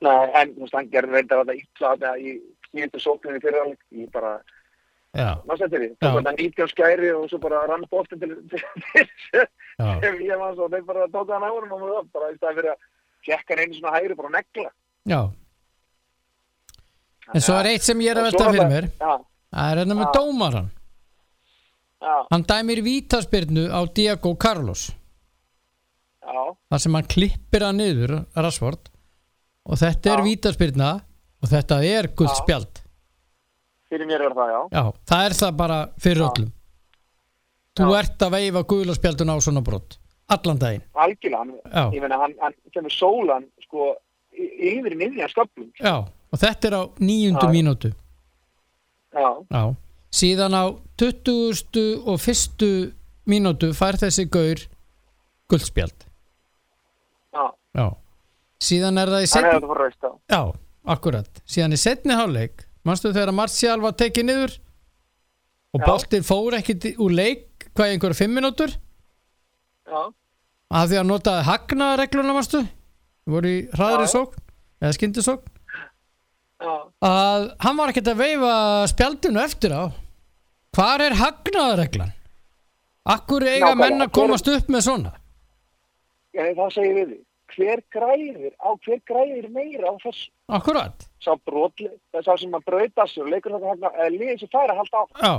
Nei, 0.00 0.30
en 0.38 0.52
þú 0.54 0.62
veist, 0.62 0.74
hann 0.78 0.90
gerði 0.92 1.16
reyndar 1.16 1.40
að 1.42 1.48
það 1.50 1.60
illa 1.62 1.90
þetta 1.96 2.12
í 2.22 2.34
nýjöndu 2.76 3.00
sókninni 3.02 3.40
fyrir 3.42 3.60
alveg, 3.64 3.80
ég 4.04 4.10
bara, 4.14 4.36
Já, 5.16 5.30
maður 5.48 5.62
settir 5.64 5.80
því, 5.80 5.86
Já. 5.88 5.96
tók 6.04 6.16
þetta 6.18 6.32
nýtján 6.36 6.68
skæri 6.70 7.08
og 7.16 7.22
svo 7.30 7.38
bara 7.40 7.62
rann 7.66 7.84
bóttin 7.90 8.20
til, 8.20 8.34
já, 8.92 9.88
til 10.02 10.18
ég 10.26 10.38
var 10.38 10.52
svo, 10.54 10.66
þeir 10.68 10.84
bara 10.86 11.06
tók 11.14 11.30
hann 11.32 11.46
á 11.48 11.50
honum 11.50 11.72
og 11.78 11.80
það, 11.88 12.10
bara 12.12 12.28
í 12.28 12.36
staði 12.36 12.58
fyrir 12.58 12.70
að 12.74 12.82
fjekka 13.24 13.54
hann 13.56 13.62
einu 13.64 13.78
svona 13.78 13.94
hægri, 13.96 14.14
bara 14.20 14.34
negla. 14.36 14.70
já 15.08 15.20
En 17.34 17.44
svo 17.44 17.58
er 17.60 17.72
eitt 17.74 17.84
sem 17.84 18.00
ég 18.00 18.12
er 18.12 18.20
að 18.22 18.30
velta 18.30 18.48
fyrir 18.48 18.70
mér. 18.70 18.90
Það 18.98 19.70
er 19.72 19.80
hérna 19.82 19.96
með 19.98 20.12
dómaran 20.16 20.70
Hann. 21.98 22.44
Dæmir 22.46 22.78
vítaspyrnu 22.86 23.64
á 23.74 23.82
Diego 23.90 24.36
Carlos. 24.38 24.92
Þar 26.22 26.82
sem 26.84 26.94
hann 26.94 27.08
klippir 27.10 27.64
hann 27.66 27.80
niður 27.80 28.12
Rashford. 28.36 28.90
Og 29.66 29.80
þetta 29.80 30.12
er 30.14 30.22
vítaspyrna 30.22 30.92
og 31.42 31.50
þetta 31.50 31.80
er 31.84 32.10
gult 32.14 32.30
Já. 32.30 32.38
spjald. 32.38 32.82
Fyrir 33.88 34.06
mér 34.06 34.28
er 34.28 34.36
það, 34.36 34.52
já. 34.52 34.60
Já, 34.76 34.84
það 35.10 35.26
er 35.26 35.36
það 35.40 35.56
bara 35.58 35.78
fyrir 35.98 36.22
Já. 36.22 36.28
öllum. 36.28 36.52
Þú 37.78 37.88
Já. 37.88 37.98
ert 37.98 38.24
að 38.28 38.34
veifa 38.36 38.62
gula 38.70 38.94
spjaldun 38.94 39.34
á 39.34 39.36
svona 39.42 39.64
brott 39.64 39.98
allan 40.28 40.60
daginn. 40.60 40.84
Algjörlega, 40.94 41.88
ég 41.94 42.02
meina, 42.04 42.18
hann, 42.20 42.54
kemur 42.74 42.92
sólan, 42.92 43.46
sko, 43.64 43.94
yfir 44.36 44.94
í 44.94 44.98
miðjan 45.00 45.30
sköplum, 45.32 45.70
Já, 45.80 46.04
og 46.32 46.40
þetta 46.42 46.68
er 46.70 46.76
á 46.76 46.82
níundu 47.00 47.46
Já. 47.46 47.52
mínútu. 47.52 47.90
Já, 49.14 49.28
Já, 49.50 49.62
síðan 50.12 50.54
á 50.54 50.64
20. 51.00 52.02
og 52.06 52.20
fyrstu 52.20 52.70
mínútu 53.28 53.72
fær 53.76 53.98
þessi 54.00 54.28
gaur 54.30 54.62
guldspjald. 55.48 56.06
Já, 57.32 57.44
Já, 57.74 57.86
síðan 58.60 58.98
er 59.00 59.12
það 59.14 59.24
í 59.26 59.30
setni 59.32 60.14
Já, 60.28 60.42
akkurat. 60.84 61.42
Síðan 61.48 61.76
í 61.76 61.80
setni 61.80 62.16
hálfleik 62.16 62.64
manstu 62.84 63.12
þegar 63.12 63.34
Martial 63.36 63.80
var 63.82 63.96
tekið 63.98 64.28
niður? 64.28 64.58
Og 65.76 65.84
boltinn 65.84 66.24
fór 66.24 66.56
ekkit 66.56 66.94
úr 66.96 67.12
leik 67.12 67.68
hvað 67.76 67.90
í 67.90 67.96
einhverja 67.96 68.16
fimm 68.22 68.32
mínútur? 68.38 68.72
Já, 69.88 70.00
að 70.72 70.90
því 70.92 71.00
að 71.00 71.08
notaði 71.10 71.44
hagnaðaregluna 71.48 72.36
manstu? 72.36 72.62
Voru 73.28 73.50
í 73.52 73.60
hraðri 73.76 74.08
sókn 74.08 74.40
eða 74.80 74.96
skyndisókn 74.96 75.57
að 76.58 77.48
hann 77.64 77.78
var 77.78 77.92
ekkert 77.92 78.12
að 78.12 78.22
veifa 78.22 78.52
spjaldinu 78.90 79.42
eftir 79.42 79.74
á. 79.74 79.84
Hvar 80.76 81.02
er 81.02 81.16
hagnaðareglan 81.16 82.12
akkur 83.08 83.46
eiga 83.46 83.70
Nákvæmlega. 83.72 83.80
menn 83.80 84.04
að 84.04 84.12
komast 84.12 84.48
upp 84.52 84.68
með 84.68 84.84
svona? 84.84 85.12
Já, 86.36 86.44
það 86.54 86.74
segir 86.74 86.96
við 86.98 87.14
hver 87.56 87.82
græðir, 87.94 88.52
á 88.60 88.70
hver 88.84 89.00
græðir 89.08 89.48
meira 89.50 89.90
á 89.90 89.94
þessu, 90.02 90.28
akkurat, 90.52 91.06
brotli, 91.48 91.88
það 92.12 92.20
er 92.20 92.26
sá 92.26 92.34
sem 92.42 92.56
að 92.58 92.66
brauta 92.68 93.06
og 93.24 93.30
leikur 93.32 93.54
þetta 93.56 93.72
hagna, 93.72 93.92
eða 93.96 94.10
liðið 94.14 94.42
sem 94.42 94.50
fær 94.52 94.72
að 94.72 94.80
halda 94.82 95.00
á, 95.00 95.34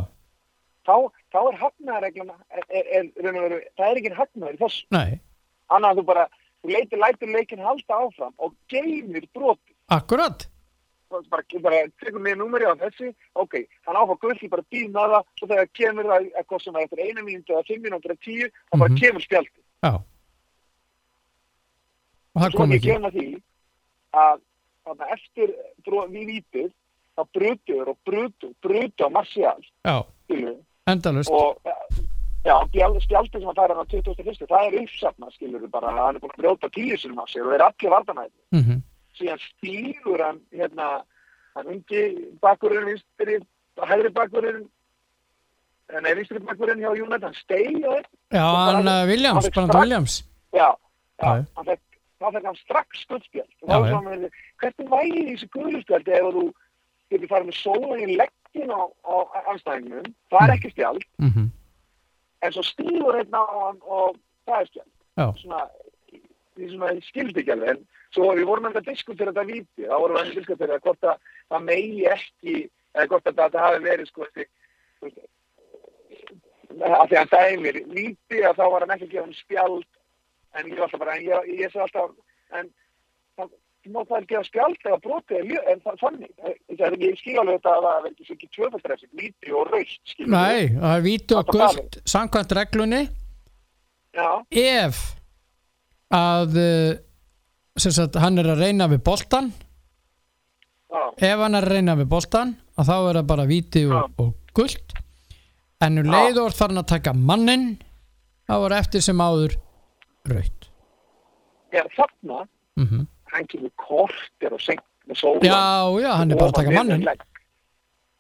þá, 0.90 0.96
þá 1.30 1.40
er 1.44 1.60
er, 2.50 2.66
er, 2.70 2.86
er, 2.98 3.10
veru, 3.46 3.62
það 3.78 3.92
er 3.92 4.02
ekki 4.02 4.14
hagnaður 4.18 4.58
í 4.58 4.62
þessu, 4.64 4.86
nei, 4.98 5.20
annað 5.70 5.92
að 5.92 6.02
þú 6.02 6.06
bara, 6.10 6.26
leitir, 6.74 7.04
leikin 7.38 7.66
halda 7.70 8.02
áfram 8.08 8.34
og 8.38 8.56
geymir 8.74 9.30
broti, 9.36 9.78
akkurat 9.94 10.48
bara, 11.10 11.44
bara 11.62 11.80
tekur 12.00 12.22
mér 12.22 12.38
númeri 12.38 12.66
á 12.70 12.74
þessi, 12.78 13.14
ok, 13.36 13.56
hann 13.88 13.96
áfá 13.98 14.16
gull, 14.22 14.36
ég 14.38 14.50
bara 14.50 14.66
býð 14.72 14.92
með 14.94 15.14
það, 15.16 15.26
svo 15.40 15.48
þegar 15.50 15.70
kemur 15.74 16.06
það 16.12 16.28
eitthvað 16.38 16.64
sem 16.64 16.76
er 16.76 16.86
eftir 16.86 17.00
eina 17.06 17.22
mínúti 17.26 17.54
eða 17.56 17.66
fimm 17.68 17.84
mínúti 17.84 18.10
eða 18.10 18.20
tíu, 18.26 18.50
þá 18.70 18.78
bara 18.80 18.90
Mhm. 18.90 19.00
kemur 19.02 19.22
spjaldi. 19.26 19.62
Já. 19.84 19.94
Og 22.36 22.42
það 22.44 22.56
kom 22.58 22.72
ekki. 22.76 22.92
kemur 22.94 23.12
því 23.16 23.28
að, 24.14 24.42
að 24.86 25.04
eftir 25.16 25.56
við 26.14 26.26
vítið, 26.34 26.70
þá 27.18 27.24
brutuður 27.36 27.88
og 27.94 27.98
brutu, 28.06 28.54
brutu 28.62 29.04
á 29.06 29.10
Marcial, 29.12 29.62
Já, 29.86 30.06
endalust. 30.88 31.30
og 31.30 31.58
já, 32.46 32.56
spjald- 32.70 33.02
spjaldið 33.04 33.40
sem 33.42 33.50
að 33.50 33.56
færa 33.60 33.76
á 33.76 33.86
21. 33.90 34.48
það 34.48 34.68
er 34.68 34.78
uppsafnað, 34.84 35.34
skilur 35.36 35.62
við 35.66 35.72
bara, 35.72 35.92
hann 35.92 36.16
er 36.16 36.20
búin 36.20 36.32
að 36.32 36.42
brjóta 36.44 36.70
tíu 36.72 36.96
sinum 36.98 37.20
á 37.20 37.26
sig 37.28 37.42
og 37.42 37.48
þeir 37.50 37.56
eru 37.60 37.66
allir 37.68 37.92
vartanæði. 37.98 38.32
Mm 38.54 38.84
síðan 39.20 39.42
stígur 39.44 40.24
hann 40.24 40.40
hérna, 40.56 40.90
hann 41.56 41.68
ungi 41.76 42.04
bakkurinn 42.44 42.88
vinstri, 42.90 43.40
hægri 43.90 44.12
bakkurinn 44.16 44.64
nei, 46.04 46.14
vinstri 46.18 46.40
bakkurinn 46.46 46.82
hjá 46.84 46.92
Júnat, 46.98 47.24
hann 47.28 47.38
steig 47.38 47.78
Já, 47.84 48.46
hann 48.46 48.90
Williams, 49.10 49.46
hann 49.46 49.54
Brandon 49.54 49.70
strax- 49.70 49.84
Williams. 49.84 50.18
já, 50.54 50.68
Já. 51.20 51.30
hann 51.58 51.66
fekk 51.72 51.86
þá 52.20 52.32
fekk 52.36 52.46
hann 52.50 52.60
strax 52.64 53.06
guldspjald 53.10 53.54
og 53.62 53.70
þá 53.70 53.78
var 53.80 53.94
hann, 54.10 54.26
hvernig 54.64 54.90
væri 54.96 55.24
þessi 55.30 55.50
guldspjald 55.56 56.12
ef 56.20 56.28
þú 56.36 56.44
getur 57.10 57.32
farið 57.32 57.48
með 57.50 57.58
sólan 57.64 58.04
í 58.06 58.18
leggin 58.20 58.70
á, 58.76 58.82
á 59.08 59.16
anstæðingnum, 59.54 60.12
það 60.30 60.44
er 60.48 60.56
ekki 60.58 60.74
spjald. 60.76 61.08
Mm 61.24 61.48
en 62.40 62.54
svo 62.56 62.62
stígur 62.64 63.18
einn 63.20 63.34
á 63.36 63.44
hann 63.52 63.80
og 63.84 64.14
það 64.48 64.62
er 64.62 64.68
spjald. 64.70 64.92
Já, 65.20 65.26
svona, 65.42 65.58
því 66.56 66.68
sem 66.72 66.84
að 66.88 67.00
skildi 67.10 67.42
ekki 67.42 67.52
alveg, 67.52 67.74
en 67.74 67.82
svo 68.16 68.32
við 68.38 68.48
vorum 68.50 68.70
enda 68.70 68.82
að 68.82 68.90
diskutera 68.90 69.34
þetta 69.34 69.48
víti, 69.50 69.86
þá 69.86 69.96
vorum 69.96 70.18
við 70.18 70.24
að 70.24 70.38
diskutera 70.40 70.80
hvort 70.84 71.10
að 71.12 71.22
það 71.52 71.66
megi 71.68 72.06
ekki, 72.10 72.56
eða 72.96 73.08
hvort 73.12 73.30
að 73.30 73.40
þetta 73.44 73.66
hafi 73.66 73.84
verið 73.86 74.10
sko, 74.10 74.28
veist, 74.40 75.24
að 76.80 77.08
því 77.12 77.18
að 77.22 77.32
dæmir 77.36 77.80
víti 77.94 78.44
að 78.44 78.60
þá 78.60 78.66
var 78.66 78.86
hann 78.86 78.94
ekki 78.96 79.08
að 79.08 79.16
gefa 79.16 79.26
hann 79.26 79.40
spjald, 79.40 79.90
en 80.58 80.70
ég 80.70 80.78
var 80.78 80.86
alltaf 80.88 81.04
bara, 81.04 81.18
en 81.18 81.26
ég, 81.28 81.50
ég 81.60 81.74
sé 81.74 81.82
alltaf, 81.86 82.14
en 82.60 82.72
það 83.38 83.52
má 83.90 84.02
það 84.10 84.26
gefa 84.30 84.46
spjald 84.48 84.82
eða 84.86 85.00
brotið, 85.06 85.54
er 85.56 85.70
en 85.74 85.84
það 85.86 86.02
þannig, 86.04 86.34
það 86.74 86.88
er 86.88 86.98
ekki, 87.10 87.36
alveg 87.42 87.60
þetta 87.60 87.76
að 87.76 87.86
það 87.86 88.02
verður 88.06 88.24
ekki 88.24 88.36
ekki 88.36 88.50
tvöfaldræfsing, 88.58 89.14
víti 89.22 89.54
og 89.54 89.70
raust, 89.74 90.16
nei, 90.26 90.74
það 90.76 90.96
er 90.96 91.06
vítu 91.06 91.38
og 91.38 91.54
er 91.54 91.78
guld 91.78 92.02
samkvæmt 92.10 92.58
reglunni. 92.58 93.04
Já, 94.18 94.30
ef 94.50 95.00
að 96.10 96.58
sagt, 97.84 98.16
hann 98.20 98.38
er 98.42 98.50
að 98.54 98.64
reyna 98.64 98.88
við 98.92 99.02
boltan 99.08 99.52
já, 100.90 101.02
ef 101.30 101.44
hann 101.44 101.56
er 101.60 101.68
að 101.68 101.74
reyna 101.76 101.96
við 102.00 102.10
boltan 102.12 102.56
að 102.80 102.90
þá 102.90 102.96
er 102.98 103.20
það 103.20 103.28
bara 103.34 103.46
víti 103.50 103.86
og, 103.88 103.94
Já. 103.94 104.02
og 104.24 104.58
guld 104.60 104.96
en 105.86 106.02
um 106.02 106.10
Já. 106.10 106.12
leiður 106.16 106.56
þarf 106.58 106.66
hann 106.68 106.82
að 106.84 106.90
taka 106.94 107.14
mannin 107.14 107.68
þá 108.50 108.56
er 108.58 108.78
eftir 108.80 109.06
sem 109.06 109.22
áður 109.24 109.56
raut 110.30 110.70
já, 111.74 111.84
þarna, 111.96 112.44
mm 112.80 113.08
hann 113.30 113.46
kemur 113.46 113.70
kortir 113.78 114.54
og 114.56 114.62
senkt 114.64 114.82
með 115.06 115.20
sólan. 115.22 115.44
Já, 115.46 116.02
já, 116.02 116.10
hann 116.18 116.32
er 116.34 116.40
bara 116.40 116.50
að 116.50 116.56
taka 116.64 116.72
mannin 116.74 117.04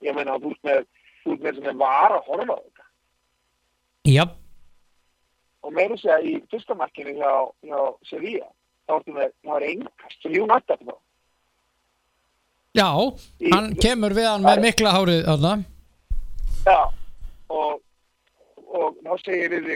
Ég 0.06 0.14
meina 0.16 0.36
að 0.38 0.44
þú 0.46 0.52
ert 0.54 0.68
með, 0.70 1.56
sem 1.58 1.66
er 1.72 1.80
var 1.80 2.14
að 2.16 2.28
horfa 2.30 2.56
á 2.56 2.60
þetta. 2.62 2.86
Já, 4.08 4.24
Og 5.66 5.74
meira 5.76 5.98
að 5.98 6.04
segja 6.04 6.20
í 6.24 6.36
fyrsta 6.54 6.78
markinu 6.78 7.16
hjá, 7.18 7.32
hjá 7.68 7.80
Sevilla, 8.08 8.48
þá 8.90 8.96
ertu 9.00 9.14
með, 9.16 9.32
það 9.46 9.54
var 9.54 9.66
engast 9.70 10.24
sem 10.26 10.34
Jún 10.36 10.50
þá. 10.56 10.96
já, 12.80 12.88
Í- 13.42 13.52
hann 13.54 13.70
kemur 13.82 14.14
við 14.18 14.28
hann 14.30 14.46
með 14.46 14.62
mikla 14.66 14.94
hárið 14.98 15.22
þarna 15.30 15.54
Já, 16.66 16.80
og, 17.50 17.80
og 18.68 18.98
þá 19.06 19.14
segir 19.26 19.54
við 19.56 19.70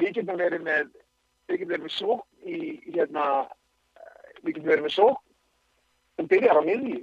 við 0.00 0.12
getum 0.14 0.36
verið 0.38 0.62
með, 0.66 0.90
við 1.48 1.58
getum 1.62 1.72
verið 1.72 1.86
með 1.86 1.94
sók 1.96 2.26
í, 2.46 2.58
hérna, 2.94 3.24
við 4.44 4.52
getum 4.54 4.68
verið 4.70 4.84
með 4.86 4.94
sók 4.98 5.18
sem 6.18 6.28
byrjar 6.34 6.60
á 6.60 6.64
miðju 6.66 7.00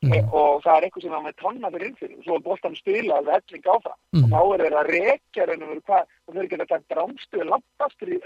Mhm. 0.00 0.30
og 0.32 0.62
það 0.64 0.76
er 0.78 0.84
eitthvað 0.86 1.02
sem 1.04 1.10
var 1.12 1.24
með 1.26 1.34
tanna 1.42 1.68
fyrir 1.74 1.88
innfyrir 1.90 2.12
og 2.16 2.22
svo 2.24 2.34
er 2.38 2.44
boltan 2.46 2.76
spilað 2.78 3.26
og 3.28 3.34
helling 3.34 3.66
áfram 3.68 3.98
Mhm. 4.16 4.22
og 4.24 4.30
þá 4.30 4.54
er 4.54 4.62
þeir 4.64 4.76
að 4.80 4.88
rekja 4.94 5.42
og 5.44 5.82
hvað 5.84 6.06
og 6.28 6.34
þeir 6.34 6.48
geta 6.48 6.66
takt 6.70 6.88
rámstuði 6.96 7.44
langt 7.50 7.84
aftur 7.84 8.08
í, 8.08 8.16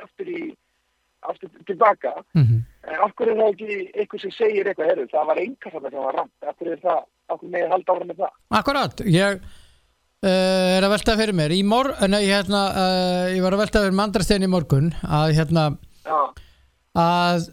aftur 1.31 1.51
tilbaka. 1.69 2.15
Mhm. 2.37 2.63
en 2.85 3.03
okkur 3.07 3.31
er 3.31 3.37
það 3.41 3.51
ekki 3.53 3.77
eitthvað 3.95 4.23
sem 4.23 4.33
segir 4.35 4.69
eitthvað 4.69 4.91
herru, 4.91 5.05
það 5.13 5.29
var 5.31 5.43
enga 5.43 5.75
þarna 5.75 5.91
sem 5.91 6.07
var 6.07 6.17
ramt 6.19 6.49
okkur 6.53 6.73
er 6.73 6.81
það, 6.83 7.03
okkur 7.35 7.53
með 7.55 7.69
halda 7.73 7.95
ára 7.95 8.09
með 8.09 8.23
það? 8.23 8.33
Akkurat, 8.61 9.05
ég 9.09 9.41
uh, 9.41 10.77
er 10.77 10.87
að 10.87 10.95
velta 10.95 11.17
fyrir 11.21 11.39
mér. 11.41 11.55
Í 11.57 11.63
mor, 11.65 11.91
nei, 12.13 12.23
hérna, 12.29 12.63
uh, 12.71 13.27
ég 13.33 13.45
var 13.45 13.57
að 13.57 13.65
velta 13.65 13.85
fyrir 13.85 13.99
mandrastein 14.01 14.47
í 14.47 14.51
morgun 14.53 14.93
að 15.03 15.35
hérna 15.41 15.67
já, 16.05 16.19
að 17.01 17.49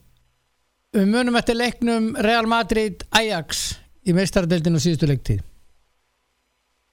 við 0.97 1.07
munum 1.15 1.39
eftir 1.39 1.59
leiknum 1.59 2.11
Real 2.19 2.49
Madrid 2.51 3.05
Ajax 3.15 3.79
í 4.03 4.15
meistaradeildinu 4.17 4.81
síðustu 4.81 5.07
leiktíð. 5.07 5.43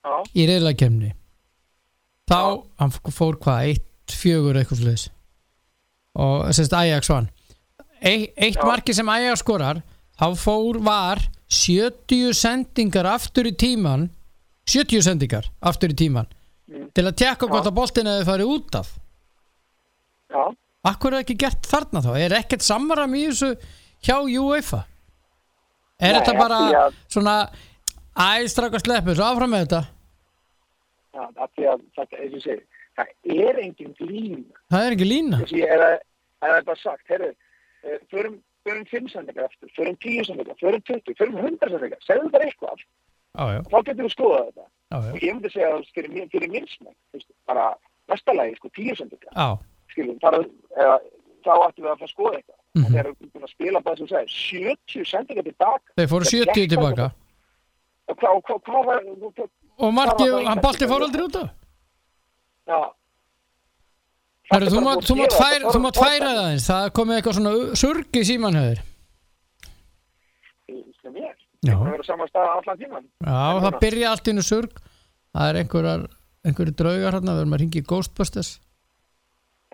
Já, 0.06 0.14
í 0.38 0.46
reyðlakemni 0.48 1.12
þá, 2.28 2.40
hann 2.78 2.92
fór 2.94 3.38
hvað, 3.42 3.72
eitt, 3.72 3.86
fjögur 4.14 4.56
eitthvað 4.56 4.82
sluðis 4.82 5.08
og 6.14 6.48
sérst 6.56 6.72
Ajax 6.72 7.08
vann 7.10 7.28
e 8.00 8.30
eitt 8.36 8.56
Já. 8.56 8.64
marki 8.64 8.94
sem 8.94 9.08
Ajax 9.08 9.40
skorar 9.42 9.82
þá 10.18 10.26
fór 10.38 10.78
var 10.82 11.18
70 11.48 12.32
sendingar 12.34 13.06
aftur 13.06 13.44
í 13.48 13.52
tíman 13.56 14.08
70 14.68 15.02
sendingar 15.02 15.50
aftur 15.62 15.90
í 15.90 15.96
tíman 15.96 16.26
Mm. 16.68 16.90
til 16.92 17.04
að 17.08 17.14
tekka 17.16 17.46
hvort 17.48 17.64
að 17.64 17.72
boltin 17.78 18.04
hefði 18.04 18.24
farið 18.28 18.50
út 18.52 18.74
af 18.76 18.88
já 20.28 20.42
Akkur 20.84 21.14
er 21.16 21.22
ekki 21.24 21.34
gert 21.40 21.62
þarna 21.66 22.00
þá? 22.04 22.10
Er 22.20 22.34
ekkert 22.38 22.60
samram 22.62 23.14
í 23.16 23.22
þessu 23.26 23.48
hjá 24.04 24.18
UEFA? 24.20 24.84
Er 25.98 26.12
Nei, 26.12 26.20
þetta 26.20 26.34
bara 26.38 26.58
að- 26.68 26.94
svona 27.08 27.50
æstraka 28.14 28.78
sleppu, 28.80 29.14
svo 29.16 29.24
áfram 29.24 29.50
með 29.50 29.64
þetta? 29.66 29.80
Já, 31.14 31.22
af 31.42 31.50
því 31.56 31.64
að 31.72 31.80
þetta, 31.96 32.20
eins 32.20 32.34
og 32.34 32.38
ég 32.38 32.44
segi, 32.44 32.62
það 32.98 33.42
er 33.48 33.58
engin 33.62 33.94
glín. 33.98 34.44
Það 34.72 34.84
er 34.88 34.96
ekki 34.96 35.08
lína. 35.08 35.40
Þess 35.42 35.54
að 35.54 35.60
ég 35.62 35.72
er 35.76 35.84
að, 35.86 35.96
að 36.42 36.48
það 36.52 36.56
er 36.58 36.64
bara 36.68 36.80
sagt, 36.82 37.04
herru, 37.12 37.30
eh, 37.84 37.98
förum, 38.12 38.38
förum 38.66 38.86
5 38.92 39.08
sendingar 39.12 39.48
eftir, 39.48 39.70
förum 39.78 39.96
10 40.04 40.24
sendingar, 40.28 40.56
förum 40.62 40.82
20, 40.90 41.14
förum 41.20 41.36
100 41.44 41.70
sendingar, 41.74 42.00
segðu 42.06 42.30
bara 42.34 42.48
eitthvað, 42.48 42.82
já, 43.38 43.60
þá 43.70 43.76
getur 43.88 44.04
við 44.08 44.14
skoðað 44.16 44.46
þetta. 44.48 44.66
já. 44.90 44.98
Og 45.12 45.20
ég 45.22 45.34
myndi 45.36 45.52
segja 45.54 45.70
að 45.76 45.86
fyrir, 45.94 46.10
mér- 46.16 46.30
fyrir 46.32 46.50
minnsmenn, 46.56 46.96
bara 47.46 47.68
næsta 48.08 48.34
lagi, 48.34 48.56
sko, 48.58 48.68
10 48.76 48.96
sendingar, 49.02 49.32
Já, 49.36 49.48
skiljum, 49.94 50.18
þar, 50.22 50.38
eða, 50.76 50.96
þá 51.44 51.52
ættum 51.68 51.84
við 51.84 51.92
að 51.92 51.98
fara 52.02 52.08
að 52.10 52.14
skoða 52.16 52.34
eitthvað. 52.38 52.58
Mm. 52.78 52.84
Þegar 52.92 53.06
við 53.08 53.30
búin 53.32 53.46
að 53.46 53.50
spila 53.54 53.80
bara 53.80 53.96
sem 53.96 54.08
segir, 54.08 54.28
70 54.28 55.04
sendingar 55.08 55.44
tilbaka. 55.48 55.94
þeir 55.96 56.10
fóru 56.12 56.24
70 56.28 56.68
tilbaka. 56.74 57.06
Og 58.08 58.16
hvað, 58.16 58.84
var, 58.86 59.02
Og 59.78 59.92
Marki, 59.94 60.24
Það 60.26 60.46
hann 60.48 60.60
bolti 60.62 60.86
fór 60.90 61.04
aldrei 61.06 61.22
út 61.28 61.36
af. 61.38 61.50
Já. 62.68 62.78
Herru, 64.48 64.68
þú 64.72 64.80
mátt 64.84 65.34
færa, 65.36 65.72
færa 65.98 66.30
það 66.32 66.46
eins. 66.52 66.68
Það 66.70 66.86
komið 66.96 67.18
eitthvað 67.18 67.36
svona 67.38 67.52
surg 67.82 68.16
í 68.16 68.22
símanhöður. 68.28 68.78
sem 71.02 71.18
ég. 71.20 71.34
Það 71.66 71.82
verður 71.88 72.06
saman 72.06 72.30
stað 72.30 72.48
allan 72.54 72.78
tíman. 72.80 73.04
Já, 73.26 73.42
það 73.64 73.78
byrja 73.82 74.10
allt 74.14 74.30
einu 74.32 74.44
surg. 74.46 74.78
Það 75.36 75.50
er 75.52 75.58
einhverjar, 75.62 76.04
einhverju 76.48 76.74
draugar 76.80 77.16
hérna, 77.18 77.34
við 77.36 77.42
erum 77.44 77.54
að 77.56 77.62
ringa 77.64 77.80
í 77.80 77.84
Ghostbusters. 77.90 78.54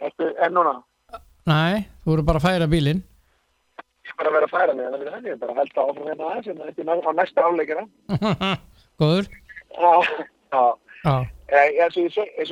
Ertu, 0.02 0.30
en 0.42 0.52
núna, 0.56 0.74
Nei, 1.46 1.84
þú 2.02 2.08
voru 2.14 2.22
bara 2.24 2.40
að 2.40 2.46
færa 2.48 2.66
bílinn. 2.72 3.02
ég 4.04 4.10
er 4.10 4.16
bara 4.18 4.30
að 4.30 4.34
vera 4.38 4.46
að 4.48 4.54
færa 4.54 4.74
mig, 4.74 4.86
þannig 4.90 5.12
að 5.14 5.26
ég 5.28 5.34
er 5.34 5.40
bara 5.42 5.52
að 5.52 5.58
held 5.60 5.78
áfram 5.82 6.08
hérna 6.08 6.28
aðeins, 6.30 6.48
en 6.48 6.58
þetta 6.64 6.80
er 6.80 6.88
ná- 6.88 7.04
á 7.04 7.10
næsta 7.18 7.44
áleikina. 7.44 7.84
Góður. 9.00 9.28
Já, 9.74 9.92
já. 11.04 11.14
Eh, 11.48 11.82
eins 11.84 11.96
og 11.98 12.06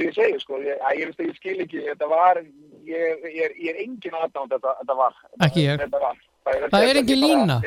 ég 0.05 0.15
segi, 0.15 0.41
sko, 0.43 0.59
ég, 0.61 0.81
ég 0.99 1.13
ég 1.17 1.37
skil 1.39 1.61
ekki, 1.65 1.81
þetta 1.87 2.09
var, 2.11 2.41
ég, 2.85 3.23
ég, 3.33 3.55
er, 3.71 3.79
engin 3.81 4.19
aðdánd 4.19 4.53
þetta, 4.53 4.75
þetta 4.83 4.97
var. 4.99 5.15
Ekki 5.47 5.65
ég. 5.65 5.87
Það 6.45 6.89
er 6.89 7.01
engin 7.01 7.23
lína. 7.23 7.61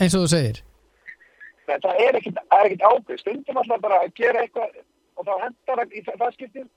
Eins 0.00 0.16
og 0.16 0.24
þú 0.24 0.32
segir. 0.34 0.62
það 1.68 1.86
er 1.92 2.18
er 2.18 2.18
ekkit 2.18 2.82
ábyrg, 2.82 3.20
stundum 3.20 3.62
alltaf 3.62 3.80
bara 3.80 4.02
að 4.02 4.12
gera 4.18 4.42
eitthvað 4.42 4.74
og 5.14 5.26
þá 5.28 5.34
hendar 5.44 5.80
það 5.80 5.94
í 5.94 6.02
það, 6.04 6.22
skiptið, 6.34 6.68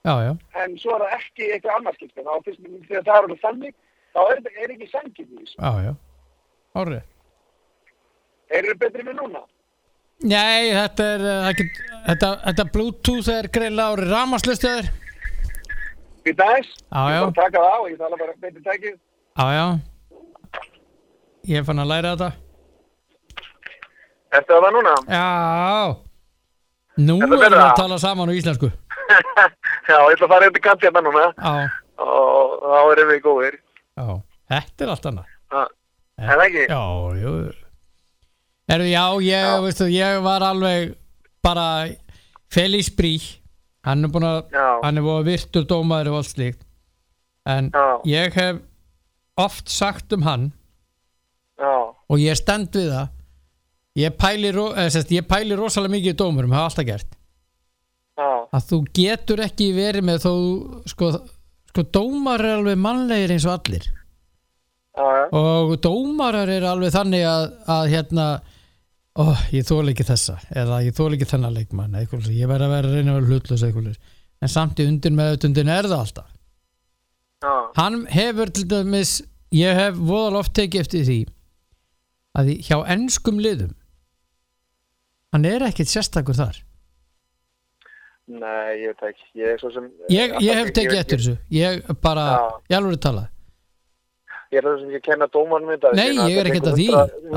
en 0.62 0.76
svo 0.78 0.96
er 0.96 1.04
það 1.04 1.14
ekki 1.18 1.46
eitthvað 1.52 1.78
annars 1.80 1.98
skiptið, 1.98 2.28
þá 2.28 2.46
fyrst 2.46 2.66
þegar 2.88 3.06
það 3.08 3.14
er 3.16 3.22
alveg 3.24 3.40
þannig, 3.42 3.76
þá 4.14 4.20
er, 4.24 4.42
er 4.54 4.74
ekki 4.76 4.90
sangið 4.92 5.26
í 5.26 5.40
þessu. 5.42 5.58
Já, 5.58 5.72
já. 5.88 5.94
Árið. 6.78 7.00
Eru 8.58 8.76
betri 8.84 9.08
með 9.08 9.18
núna? 9.24 9.42
Nei, 10.26 10.72
þetta 10.74 11.04
er 11.14 11.26
ekki, 11.52 11.66
þetta, 12.08 12.30
þetta 12.48 12.66
Bluetooth 12.74 13.28
er 13.30 13.48
greiðlega 13.54 13.94
árið 13.94 14.10
ramarslustuður. 14.16 14.88
Í 16.28 16.34
dags? 16.36 16.72
Já, 16.90 17.02
Ég 17.08 17.14
já. 17.14 17.22
bara 17.22 17.36
taka 17.38 17.62
það 17.62 17.76
á, 17.78 17.80
ég 17.92 17.98
tala 18.02 18.18
bara 18.20 18.34
betri 18.42 18.64
tækið. 18.66 18.96
Já, 19.38 19.46
já. 19.54 19.68
Ég 21.48 21.68
fann 21.70 21.80
að 21.84 21.92
læra 21.94 22.16
þetta. 22.18 22.32
Ertu 24.38 24.58
það 24.60 24.74
núna? 24.76 24.94
Já 25.08 25.28
Nú 26.98 27.16
erum 27.22 27.38
við 27.40 27.54
að 27.56 27.70
tala 27.78 27.98
saman 28.02 28.28
á 28.28 28.34
íslensku 28.36 28.68
Já, 29.88 29.96
ég 29.96 30.18
ætla 30.18 30.26
að 30.28 30.32
fara 30.34 30.50
í 30.50 30.62
kant 30.66 30.84
hérna 30.84 31.04
núna 31.06 31.22
Já, 31.38 31.54
og 32.04 32.58
þá 32.66 32.82
erum 32.92 33.12
við 33.14 33.22
góðir. 33.24 33.56
já 33.96 34.08
Þetta 34.52 34.84
er 34.84 34.92
allt 34.96 35.08
annað 35.12 35.32
Ah, 35.56 35.70
Er 36.20 36.34
það 36.34 36.44
ekki? 36.50 36.66
Já, 36.74 36.82
jú 37.22 37.32
Erðu, 38.68 38.88
já, 38.92 39.04
ég, 39.24 39.44
Já. 39.48 39.58
veistu, 39.64 39.86
ég 39.92 40.22
var 40.26 40.44
alveg 40.44 40.96
bara 41.46 41.68
Felix 42.52 42.90
Brí 42.92 43.16
hann 43.88 44.04
er 44.04 44.12
búin 44.12 44.26
að 44.28 44.56
hann 44.84 45.00
er 45.00 45.06
búin 45.06 45.22
að 45.22 45.30
virtur 45.30 45.68
dómaður 45.70 46.10
og 46.12 46.18
allt 46.22 46.32
slíkt. 46.34 46.64
En 47.48 47.70
Já. 47.72 47.86
ég 48.12 48.36
hef 48.36 48.60
oft 49.40 49.70
sagt 49.72 50.12
um 50.18 50.26
hann 50.28 50.50
Já, 51.58 51.94
og 52.10 52.20
ég 52.20 52.36
stend 52.38 52.76
við 52.76 52.92
það. 52.92 53.14
Ég 53.98 54.14
pæli, 54.14 54.52
eða, 54.52 54.90
sest, 54.94 55.10
ég 55.16 55.26
pæli 55.26 55.56
rosalega 55.58 55.96
mikið 55.96 56.18
dómurum, 56.20 56.52
hafa 56.54 56.70
alltaf 56.70 56.86
gert. 56.86 57.16
Að 58.18 58.68
þú 58.70 58.78
getur 58.94 59.42
ekki 59.42 59.72
verið 59.74 60.06
með 60.06 60.20
þó 60.26 60.34
sko, 60.90 61.10
sko 61.72 61.86
dómar 61.94 62.44
er 62.46 62.60
alveg 62.60 62.78
mannlegir 62.82 63.34
eins 63.34 63.48
og 63.48 63.56
allir. 63.56 63.88
Og 65.38 65.74
dómarar 65.82 66.50
er 66.50 66.66
alveg 66.70 66.94
þannig 66.94 67.26
að, 67.30 67.48
að 67.74 67.90
hérna 67.94 68.28
ó, 69.18 69.26
ég 69.54 69.66
þóla 69.68 69.94
ekki 69.94 70.06
þessa 70.08 70.38
eða 70.54 70.82
ég 70.86 70.96
þóla 70.98 71.18
ekki 71.18 71.30
þennan 71.32 71.56
leikmann 71.58 71.98
eitthvað, 71.98 72.30
ég 72.34 72.50
verð 72.50 72.68
að 72.68 72.76
vera 72.76 72.92
að 72.92 72.98
reyna 72.98 73.16
að 73.16 73.32
vera 73.32 73.58
svoleiðis. 73.62 74.00
en 74.42 74.54
samt 74.54 74.80
í 74.80 74.86
undir 74.86 75.16
með 75.18 75.32
auðvitundin 75.32 75.74
er 75.74 75.88
það 75.90 76.04
alltaf. 76.04 76.30
Já, 77.42 77.54
hann 77.78 77.98
hefur 78.14 78.54
til 78.54 78.68
dæmis 78.70 79.16
ég 79.54 79.78
hef 79.78 79.98
voðal 79.98 80.42
oft 80.42 80.54
tekið 80.58 80.84
eftir 80.84 81.06
því 81.08 81.20
að 82.38 82.54
hjá 82.68 82.78
ennskum 82.94 83.42
liðum 83.42 83.74
hann 85.34 85.46
er 85.46 85.66
ekkit 85.68 85.90
sérstakur 85.92 86.38
þar. 86.38 86.62
Nei, 88.28 88.84
ég 88.84 88.92
veit 88.92 89.04
ekki, 89.08 89.28
ég 89.40 89.66
ég, 90.12 90.34
ég 90.44 90.60
hef 90.60 90.72
tekið 90.76 91.00
eftir 91.00 91.22
þessu. 91.22 91.36
Ég 91.54 91.86
bara, 92.04 92.26
ég 92.68 92.76
alveg 92.78 93.00
tala 93.00 93.28
Ég 94.48 94.62
er 94.62 94.68
það 94.68 94.78
sem 94.80 94.92
ekki 94.92 95.00
að 95.00 95.08
kenna 95.08 95.28
dómarnum 95.32 95.72
þetta. 95.74 95.90
Nei, 95.98 96.14
ég 96.32 96.38
er 96.40 96.48
ekkert 96.48 96.70
að 96.72 96.78
því, 96.80 96.86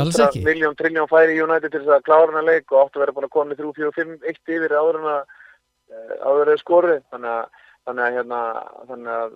alls 0.02 0.18
ekki. 0.26 0.42
Miljón, 0.46 0.76
trilljón 0.78 1.08
færi 1.10 1.34
í 1.34 1.40
United 1.42 1.72
til 1.72 1.80
þess 1.82 1.96
að 1.96 2.04
klára 2.06 2.28
hana 2.30 2.42
leik 2.46 2.70
og 2.70 2.84
áttu 2.84 3.00
að 3.00 3.04
vera 3.04 3.14
búin 3.16 3.26
að 3.26 3.32
koma 3.34 3.50
með 3.50 3.62
3, 3.62 3.72
4, 3.80 3.90
5, 3.96 4.12
1 4.32 4.54
yfir 4.56 4.76
áður 4.78 5.00
en 5.00 5.08
að 5.10 6.52
eh, 6.54 6.60
skorið. 6.62 7.02
Þannig 7.10 7.34
að, 7.34 7.66
þannig 7.88 8.06
að 8.06 8.16
hérna, 8.20 8.40
þannig 8.92 9.12
að, 9.16 9.34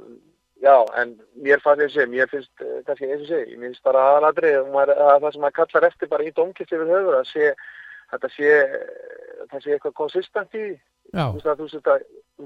já, 0.69 0.77
en 1.03 1.13
mér 1.49 1.67
fannst 1.67 1.83
ég 1.83 1.91
að 1.91 1.97
segja, 1.97 2.13
mér 2.15 2.31
finnst, 2.31 2.55
eh, 2.63 2.81
kannski 2.87 3.11
eins 3.11 3.27
og 3.27 3.31
segja, 3.33 3.59
mér 3.59 3.69
finnst 3.73 3.87
bara 3.91 4.09
aðaladrið, 4.13 4.61
það 4.71 5.31
sem 5.35 5.47
maður 5.49 5.59
kallar 5.59 5.91
eftir 5.91 6.15
bara 6.15 6.29
í 6.31 6.35
dómkist 6.39 6.79
yfir 6.79 6.95
höfur, 6.95 7.19
að 7.19 7.31
sé, 7.33 7.53
þetta 8.15 8.35
sé, 8.39 8.57
það 9.51 9.67
sé 9.67 9.75
eitthvað 9.75 9.99
konsistent 10.05 10.61
í 10.63 10.69
þú 11.15 11.55
að 11.55 11.63
þú, 11.63 11.97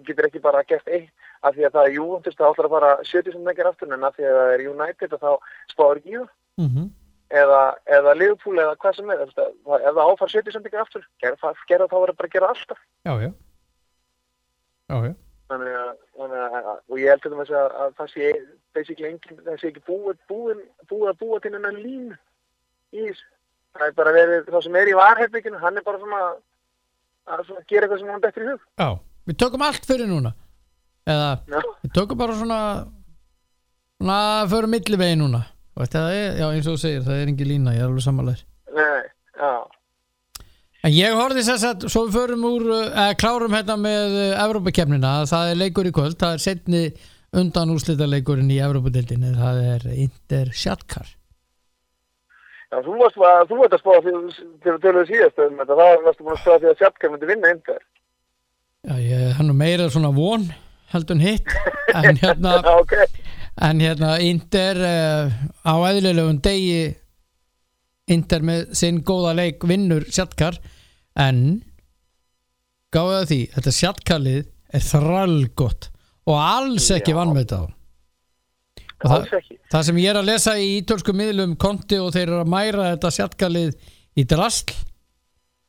getur 0.05 0.29
ekki 0.29 0.45
bara 0.45 0.63
gert 0.69 0.89
eitt 0.89 1.27
af 1.43 1.55
því 1.57 1.67
að 1.67 1.75
það 1.75 1.87
er 1.89 1.97
Juventus 1.97 2.37
það 2.37 2.53
ætlar 2.53 2.69
að 2.69 2.75
fara 2.77 2.95
70 3.09 3.35
sem 3.35 3.51
ekki 3.53 3.67
aftur 3.69 3.93
en 3.95 4.05
af 4.05 4.17
því 4.17 4.29
að 4.29 4.39
það 4.39 4.55
er 4.55 4.65
United 4.69 5.13
og 5.17 5.23
þá 5.23 5.31
spáður 5.73 6.01
ekki 6.03 6.15
í 6.15 6.19
það. 6.19 6.33
Mm 6.59 6.89
eða, 7.29 7.63
eða 7.99 8.15
Liverpool 8.17 8.59
eða 8.59 8.77
hvað 8.81 8.99
sem 8.99 9.11
er 9.13 9.23
ef 9.27 9.33
það 9.37 10.03
áfar 10.05 10.33
70 10.33 10.55
sem 10.55 10.69
ekki 10.69 10.81
aftur 10.81 11.07
gera, 11.23 11.55
gera 11.69 11.89
þá 11.89 11.97
verður 11.99 12.19
bara 12.19 12.29
að 12.29 12.37
gera 12.37 12.51
alltaf. 12.53 12.83
Já, 13.05 13.13
já. 13.23 13.31
Já, 14.89 15.15
þannig 15.53 15.75
að, 15.77 15.91
þannig 16.17 16.59
að 16.59 16.71
og 16.73 17.01
ég 17.01 17.13
held 17.13 17.25
til 17.25 17.33
dæmis 17.35 17.53
að, 17.53 17.75
að 17.83 17.97
það 17.99 18.13
sé 18.15 18.29
engin, 19.09 19.43
það 19.45 19.59
sé 19.61 19.71
ekki 19.71 19.85
búið, 19.89 20.21
búið, 20.31 20.63
búið 20.89 21.11
að 21.13 21.19
búa 21.23 21.41
til 21.45 21.55
hennar 21.57 21.77
lín 21.77 22.15
í 22.97 23.05
þessu. 23.05 23.27
Það 23.77 23.85
er 23.85 23.97
bara 23.99 24.13
verið, 24.17 24.49
þá 24.49 24.61
sem 24.65 24.79
er 24.81 24.91
í 24.91 24.97
varherbygginu 24.97 25.61
hann 25.61 25.77
er 25.77 25.85
bara 25.85 26.01
svona 26.01 26.23
að 27.37 27.53
gera 27.69 27.87
eitthvað 27.87 28.01
sem 28.03 28.13
hann 28.15 28.25
betri 28.25 28.47
í 28.47 28.51
hug. 28.53 28.65
Já 28.81 28.89
við 29.29 29.39
tökum 29.43 29.67
allt 29.67 29.85
fyrir 29.85 30.09
núna. 30.09 30.33
Eða 31.09 31.31
Já. 31.49 31.61
við 31.85 31.95
tökum 31.99 32.19
bara 32.21 32.37
svona 32.41 32.61
svona 33.99 34.19
fyrir 34.49 34.71
millivegi 34.73 35.21
núna. 35.21 35.45
Er, 35.79 36.35
já 36.35 36.47
eins 36.51 36.67
og 36.67 36.75
þú 36.75 36.81
segir, 36.83 37.03
það 37.07 37.19
er 37.23 37.29
engin 37.31 37.49
lína 37.53 37.73
ég 37.77 37.85
er 37.85 37.87
alveg 37.87 38.03
samanlegar 38.03 38.41
Nei, 38.75 39.03
já, 39.39 39.51
en 40.83 40.95
ég 40.97 41.15
horfði 41.15 41.45
þess 41.47 41.67
að 41.69 41.85
svo 41.87 42.01
við 42.09 42.17
förum 42.17 42.47
úr 42.49 42.65
eða 42.73 43.13
klárum 43.21 43.55
hérna 43.55 43.77
með 43.79 44.17
Evrópakefnina, 44.43 45.13
það 45.31 45.53
er 45.53 45.61
leikur 45.63 45.87
í 45.87 45.93
kvöld 45.95 46.19
það 46.19 46.35
er 46.35 46.43
setni 46.43 46.83
undan 47.39 47.71
úrslita 47.71 48.09
leikurinn 48.11 48.51
í 48.51 48.59
Evrópadeildinni, 48.67 49.31
það 49.39 49.61
er 49.69 49.87
Inter 49.95 50.51
Shatkar 50.51 51.15
Já, 52.69 52.81
þú 52.85 52.95
varst, 53.01 53.17
að, 53.25 53.53
spá 53.81 53.93
til 54.05 54.73
að 54.75 54.81
töluðu 54.83 55.07
síðast 55.09 55.39
um 55.41 55.55
þetta, 55.63 55.77
það 55.79 56.03
varst 56.05 56.21
að 56.21 56.41
spá 56.43 56.53
því 56.59 56.69
að 56.69 56.81
Sjapka 56.83 57.11
myndi 57.13 57.29
vinna 57.31 57.53
einhver. 57.53 57.83
já, 58.89 58.95
ég, 59.01 59.23
hann 59.39 59.53
er 59.53 59.57
meira 59.57 59.87
svona 59.91 60.11
von 60.17 60.45
heldur 60.93 61.17
en 61.17 61.25
hitt 61.25 61.55
en 61.97 62.19
hérna 62.23 62.59
Já, 62.61 62.75
ok. 62.77 62.95
En 63.69 63.81
hérna 63.83 64.11
Inter 64.23 64.79
uh, 64.87 65.33
á 65.67 65.75
eðlilegum 65.89 66.37
degi 66.45 66.93
Inter 68.09 68.45
með 68.47 68.69
sinn 68.79 69.01
góða 69.05 69.33
leik 69.37 69.65
vinnur 69.69 70.05
Sjatkar 70.09 70.61
en 71.19 71.41
gáðu 72.95 73.17
það 73.17 73.27
því 73.33 73.41
þetta 73.57 73.75
Sjatkarlið 73.81 74.45
er 74.79 74.85
þralgott 74.93 75.91
og 76.29 76.37
alls 76.39 76.87
ekki 76.95 77.13
Já. 77.17 77.19
vannmeta 77.19 77.59
á 77.59 77.65
og 77.65 77.69
það, 77.69 77.78
Alls 79.07 79.33
ekki. 79.39 79.59
það 79.71 79.87
sem 79.89 79.99
ég 80.03 80.11
er 80.11 80.19
að 80.19 80.29
lesa 80.33 80.57
í 80.59 80.69
ítölsku 80.81 81.15
miðlum 81.15 81.57
konti 81.61 82.01
og 82.03 82.13
þeir 82.17 82.27
eru 82.27 82.41
að 82.43 82.53
mæra 82.55 82.93
þetta 82.93 83.15
Sjatkarlið 83.15 83.75
í 84.19 84.25
drasl 84.27 84.75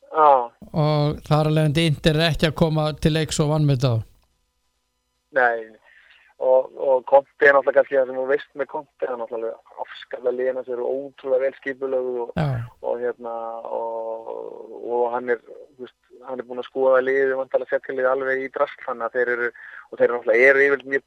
Já, 0.09 0.29
og 0.73 1.19
það 1.27 1.35
er 1.39 1.49
alveg 1.51 2.07
er 2.09 2.23
ekki 2.31 2.49
að 2.49 2.55
koma 2.57 2.87
til 2.97 3.13
leiks 3.13 3.37
og 3.43 3.51
vannmeta 3.53 3.93
á 3.93 3.97
nei. 5.37 5.79
Og, 6.39 6.69
og 6.79 7.01
Konti 7.03 7.47
er 7.47 7.51
náttúrulega 7.51 7.81
kannski 7.81 7.97
það 7.97 8.05
sem 8.07 8.17
þú 8.17 8.25
veist 8.29 8.51
með 8.55 8.67
Konti, 8.71 8.93
það 9.01 9.09
er 9.11 9.17
náttúrulega 9.19 9.81
afskaflega 9.83 10.35
liðina 10.37 10.61
sem 10.63 10.75
eru 10.77 10.85
ótrúlega 10.87 11.43
vel 11.43 11.57
skipulögu 11.57 12.13
og, 12.23 12.29
Já, 12.39 12.45
og 12.79 13.01
hérna, 13.01 13.33
og, 13.75 14.29
og 14.79 15.03
hann 15.17 15.33
er, 15.35 15.41
hann 16.29 16.39
er 16.39 16.47
búin 16.47 16.63
að 16.63 16.69
skoða 16.69 17.01
liðið, 17.03 17.33
vantalega 17.41 17.73
Sjapka 17.73 17.97
liðið 17.97 18.11
alveg 18.13 18.45
í 18.45 18.47
drasl, 18.55 18.79
þannig 18.85 19.09
að 19.09 19.17
þeir 19.17 19.33
eru, 19.35 19.51
og 19.89 19.99
þeir 19.99 20.13
eru 20.13 20.65
yfirleitt 20.67 20.91
mjög 20.93 21.03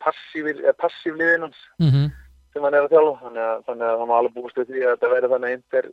eh, 0.66 0.76
passív 0.78 1.16
liðin 1.20 1.48
hans. 1.48 1.62
mhm 1.78 2.10
sem 2.52 2.64
hann 2.66 2.76
er 2.76 2.86
að 2.86 2.92
þjálfa 2.92 3.20
þannig 3.26 3.44
að, 3.46 3.60
þannig 3.68 3.86
að 3.88 4.00
hann 4.00 4.10
var 4.10 4.22
alveg 4.22 4.34
búist 4.36 4.58
við 4.60 4.72
því 4.72 4.82
að 4.82 4.90
þetta 4.92 5.10
verði 5.12 5.30
þannig 5.32 5.48
að 5.48 5.56
Inter 5.56 5.88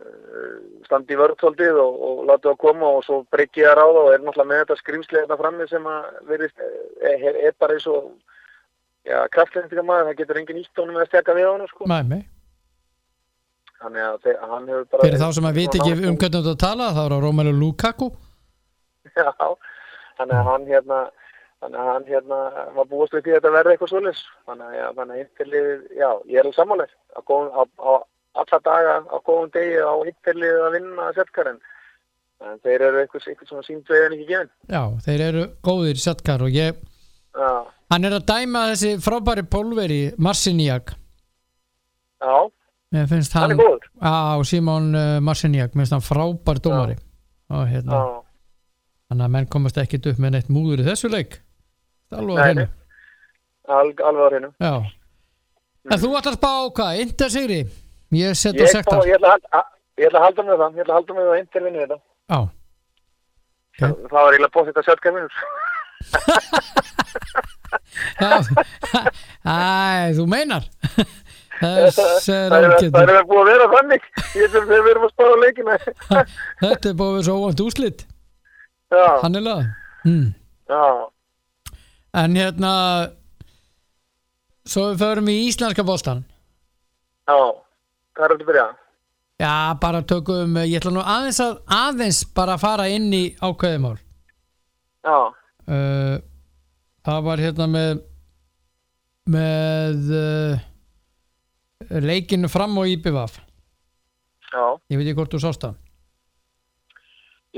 uh, 0.00 0.56
standi 0.86 1.16
í 1.16 1.20
vörð 1.20 1.36
svolítið 1.42 1.80
og, 1.82 2.00
og 2.08 2.22
láta 2.30 2.48
það 2.48 2.58
koma 2.64 2.92
og 2.96 3.06
svo 3.06 3.20
breykja 3.34 3.68
það 3.68 3.78
ráða 3.80 4.02
og 4.02 4.10
er 4.14 4.24
náttúrulega 4.24 4.50
með 4.50 4.62
þetta 4.62 4.78
skrýmslega 4.80 5.26
þetta 5.26 5.40
frammi 5.42 5.68
sem 5.70 5.88
að 5.92 6.10
verðist 6.30 6.64
er, 6.64 7.14
er, 7.14 7.40
er 7.50 7.56
bara 7.60 7.76
eins 7.76 7.88
og 7.92 8.10
já, 9.04 9.16
kraftlendinga 9.36 9.86
maður, 9.90 10.10
það 10.10 10.20
getur 10.22 10.42
engin 10.42 10.62
ítt 10.62 10.84
með 10.84 11.02
að 11.04 11.10
stjaka 11.12 11.36
við 11.36 11.50
honum 11.50 11.72
sko. 11.74 11.90
Mæ, 11.90 11.98
mæ. 12.08 12.18
þannig 13.84 14.06
að 14.08 14.18
þeir, 14.24 14.42
hann 14.54 14.72
hefur 14.72 14.90
bara 14.94 15.08
Fyrir 15.08 15.20
þá 15.20 15.30
sem 15.36 15.50
að 15.50 15.60
viti 15.60 15.82
ekki 15.82 15.96
um 16.08 16.20
hvernig 16.20 16.40
þetta 16.40 16.60
tala 16.64 16.92
þá 16.96 17.04
er 17.04 17.16
á 17.16 17.18
Romelu 17.20 17.56
Lukaku 17.60 18.12
Já, 19.20 19.32
þannig 20.16 20.36
að 20.40 20.48
hann 20.54 20.68
hérna 20.68 21.06
þannig 21.60 21.80
að 21.80 21.90
hann 21.90 22.06
hérna 22.08 22.38
var 22.76 22.88
búist 22.90 23.14
við 23.16 23.24
því 23.26 23.32
að 23.32 23.36
þetta 23.38 23.54
verði 23.56 23.74
eitthvað 23.74 23.92
svoleiðis. 23.92 24.22
Þannig 24.48 24.68
að, 24.68 24.76
já, 24.78 24.86
þannig 24.98 25.16
að 25.16 25.24
Interliðið, 25.24 25.82
já, 26.00 26.08
ég 26.30 26.38
er 26.40 26.44
alveg 26.46 26.56
sammálega 26.56 26.94
á, 27.16 27.20
á, 27.30 27.62
á 27.80 27.92
alla 28.40 28.60
daga 28.64 28.94
á 29.10 29.16
góðum 29.26 29.50
degi 29.56 29.76
á 29.82 29.94
Interliðið 30.12 30.64
að 30.66 30.74
vinna 30.78 31.10
setkarinn 31.16 31.60
en 32.40 32.62
þeir 32.64 32.86
eru 32.86 33.02
eitthvað, 33.02 33.26
eitthvað 33.28 33.50
svona 33.50 33.66
síndveið 33.66 34.06
en 34.06 34.14
ekki 34.16 34.28
gefin. 34.30 34.52
Já, 34.72 34.82
þeir 35.04 35.24
eru 35.26 35.42
góðir 35.66 36.00
Sjatkar 36.00 36.46
og 36.46 36.54
ég 36.56 36.78
Já, 37.30 37.50
Hann 37.90 38.06
er 38.06 38.14
að 38.16 38.24
dæma 38.26 38.62
þessi 38.72 38.94
frábæri 39.02 39.44
pólveri 39.50 40.00
Marciniak 40.18 40.94
já, 42.22 42.34
Mér 42.90 43.06
finnst 43.10 43.36
hann 43.36 43.44
hann 43.44 43.54
er 43.54 43.60
góður. 43.60 43.84
Á 44.02 44.38
Simon 44.46 44.88
uh, 44.98 45.18
Marciniak 45.22 45.76
Mér 45.76 45.84
finnst 45.84 45.94
hann 45.94 46.06
frábær 46.06 46.58
dómari. 46.62 46.96
Og 47.50 47.66
hérna, 47.70 48.00
Já, 48.00 48.18
þannig 49.10 49.26
að 49.26 49.32
menn 49.36 49.48
komast 49.50 49.78
ekkit 49.82 50.08
upp 50.10 50.18
með 50.22 50.36
neitt 50.36 50.50
múður 50.54 50.82
í 50.82 50.88
þessu 50.88 51.10
leik 51.12 51.38
alveg 52.18 52.38
að 52.38 52.44
hreinu. 52.44 52.66
al, 53.68 53.88
alveg 54.10 54.24
á 54.24 54.28
hreinu. 54.30 54.50
Já. 54.60 54.72
En 55.90 55.98
þú 56.02 56.08
ætlar 56.18 56.34
að 56.34 56.38
spá 56.40 56.50
á 56.50 56.62
hvað? 56.78 57.00
Inter 57.04 57.30
sigri? 57.32 57.60
Ég 58.20 58.34
set 58.36 58.54
á 58.58 58.62
ég, 58.64 58.72
sektar 58.74 59.06
ég, 59.06 59.16
ætla 59.16 59.28
að 59.28 59.34
halda- 59.36 59.62
að 60.20 60.24
með 60.48 60.56
það, 60.62 60.70
ég 60.76 60.82
ætla 60.84 60.94
að 60.94 60.98
halda 60.98 61.12
með 61.14 61.24
það 61.28 61.34
að 61.34 61.40
Inter 61.44 61.62
vinni 61.66 61.82
þetta. 61.84 61.98
Ok. 62.36 62.48
það 63.80 64.16
var 64.18 64.32
eiginlega 64.34 64.54
bótt 64.56 64.68
þetta 64.70 64.86
Já. 68.20 68.32
Æ, 69.50 70.12
þú 70.16 70.24
meinar. 70.30 70.64
Það 71.60 71.76
er 71.76 71.90
það 71.92 73.10
er 73.12 73.26
búið 73.28 73.40
að 73.42 73.48
vera 73.50 73.64
þannig 73.74 74.04
þegar 74.32 74.68
við 74.70 74.86
erum 74.94 75.02
að 75.04 75.10
spara 75.12 75.34
leikina. 75.42 75.74
Þetta 76.62 76.88
er 76.88 76.94
búið 76.96 77.10
að 77.10 77.16
vera 77.18 77.24
svo 77.26 77.34
óvænt 77.42 77.60
úslit 77.66 78.04
já, 78.90 79.08
Hann 79.20 79.36
er 79.36 79.44
laga. 79.44 79.66
Mm. 80.08 80.30
já 80.72 80.80
En 82.16 82.34
hérna 82.38 82.72
Svo 84.66 84.90
við 84.90 85.02
förum 85.02 85.30
í 85.32 85.36
íslenska 85.48 85.84
boltan 85.86 86.24
Já, 87.30 87.36
hvað 88.16 88.24
er 88.24 88.32
þetta 88.32 88.44
að 88.44 88.48
byrja? 88.50 88.68
Já, 89.40 89.52
bara 89.80 90.02
tökum, 90.04 90.56
ég 90.66 90.80
ætla 90.80 90.92
nú 90.92 91.00
aðeins 91.00 91.38
að 91.40 91.60
aðeins 91.72 92.24
bara 92.36 92.58
að 92.58 92.64
fara 92.64 92.88
inn 92.92 93.08
í 93.14 93.22
ákveðumál 93.40 93.96
Já, 95.06 95.18
uh, 95.70 96.16
Það 97.06 97.22
var 97.24 97.40
hérna 97.40 97.68
með 97.70 98.02
með 99.30 100.10
uh, 100.16 100.60
leikinu 102.02 102.50
fram 102.50 102.76
á 102.76 102.82
IBVF 102.90 103.38
já. 104.50 104.64
Ég 104.90 104.98
veit 104.98 105.06
ekki 105.06 105.16
hvort 105.20 105.34
þú 105.36 105.40
sást 105.44 105.64
það 105.64 105.78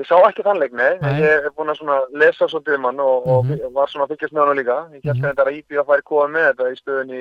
Ég 0.01 0.07
sá 0.09 0.17
ekki 0.25 0.41
þann 0.47 0.57
leik, 0.63 0.73
nei. 0.73 0.95
Nei. 1.03 1.21
Ég 1.21 1.43
hef 1.45 1.53
búin 1.59 1.69
að 1.69 1.77
svona 1.83 1.99
lesa 2.17 2.47
svolítið 2.49 2.79
um 2.79 2.85
hann 2.89 3.01
og, 3.05 3.27
og 3.29 3.45
Mhm. 3.45 3.73
var 3.75 3.91
svona 3.93 4.07
að 4.07 4.13
fylgjast 4.15 4.33
með 4.33 4.47
hann 4.47 4.57
líka. 4.57 4.77
Ég 4.95 5.03
held 5.05 5.17
Mhm. 5.17 5.25
að 5.25 5.35
þetta 5.35 5.45
að 5.47 5.57
IBF 5.59 5.87
væri 5.91 6.03
komið 6.09 6.31
með 6.33 6.47
þetta 6.49 6.71
í 6.73 6.79
stöðunni 6.81 7.21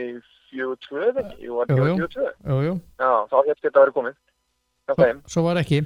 42, 0.52 1.02
eða 1.10 1.20
ekki? 1.26 1.38
Jú, 1.46 1.52
var 1.58 1.66
ekki 1.66 1.80
42? 1.82 2.30
Jú, 2.48 2.58
jú 2.68 2.74
Já, 3.00 3.12
þá 3.32 3.36
held 3.48 3.60
þetta 3.64 3.80
vera 3.82 3.92
komið. 3.92 4.16
Svo, 4.92 5.22
svo 5.28 5.44
var 5.44 5.56
ekki 5.62 5.82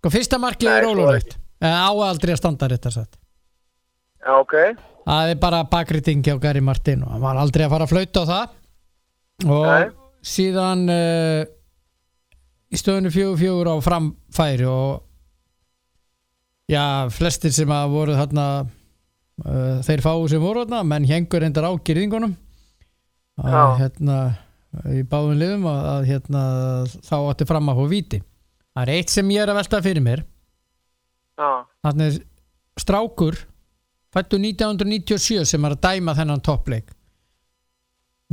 Sko 0.00 0.10
fyrsta 0.12 0.38
markið 0.40 0.68
er 0.70 0.84
svo 0.84 0.94
var 0.94 0.96
ólulegt 0.96 1.36
Á 1.60 1.88
aldrei 1.92 2.32
að 2.32 2.40
standa 2.40 2.68
rétt 2.68 2.86
að 2.88 2.92
satt 2.96 3.16
Já, 4.26 4.32
ok. 4.40 4.54
Það 5.06 5.30
er 5.30 5.34
bara 5.40 5.64
bakriting 5.64 6.22
hjá 6.24 6.38
Gary 6.40 6.60
Martin 6.60 7.02
og 7.02 7.10
hann 7.12 7.20
var 7.22 7.36
aldrei 7.36 7.64
að 7.66 7.70
fara 7.70 7.84
að 7.84 7.92
flauta 7.92 8.24
á 8.24 8.26
það 8.26 9.50
og 9.52 9.66
Nei. 9.66 9.90
síðan 10.24 10.88
uh, 10.90 11.44
í 12.72 12.76
fjögur 13.12 13.36
fjögur 13.38 13.68
á 13.68 13.76
framfæri 13.84 14.66
og 14.66 15.02
já, 16.70 16.84
flestir 17.14 17.52
sem 17.54 17.70
að 17.72 17.92
voru 17.94 18.16
þarna 18.18 18.46
uh, 18.64 19.78
þeir 19.86 20.02
fáu 20.04 20.26
sem 20.30 20.42
voru 20.42 20.64
þarna 20.64 20.82
menn 20.88 21.06
hengur 21.08 21.46
endar 21.46 21.68
á 21.68 21.72
gyrðingunum 21.78 22.34
að 23.42 23.74
hérna 23.82 24.16
í 24.92 25.02
báðum 25.08 25.36
liðum 25.40 25.66
að, 25.70 25.82
að 25.92 26.06
hérna 26.10 26.42
þá 27.04 27.16
átti 27.30 27.46
fram 27.48 27.68
að 27.72 27.78
fá 27.80 27.84
víti. 27.90 28.18
Það 28.76 28.82
er 28.82 28.92
eitt 28.96 29.12
sem 29.12 29.30
ég 29.32 29.42
er 29.44 29.52
að 29.52 29.58
velta 29.60 29.80
fyrir 29.84 30.04
mér. 30.04 30.22
Þannig 31.84 32.06
er 32.10 32.18
strákur 32.80 33.38
fættu 34.12 34.40
1997 34.40 35.44
sem 35.48 35.64
er 35.68 35.76
að 35.76 35.82
dæma 35.84 36.14
þennan 36.16 36.44
toppleik. 36.44 36.92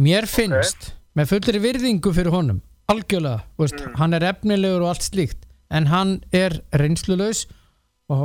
Mér 0.03 0.27
finnst 0.27 0.93
með 1.15 1.29
fullri 1.31 1.59
virðingu 1.63 2.11
fyrir 2.15 2.33
honum 2.33 2.61
algjörlega, 2.91 3.43
veist, 3.57 3.79
Mm. 3.79 3.95
hann 3.95 4.13
er 4.13 4.23
efnilegur 4.33 4.81
og 4.83 4.89
allt 4.91 5.05
slíkt, 5.05 5.45
en 5.71 5.85
hann 5.87 6.23
er 6.31 6.61
reynslulaus 6.73 7.45
og 7.47 7.53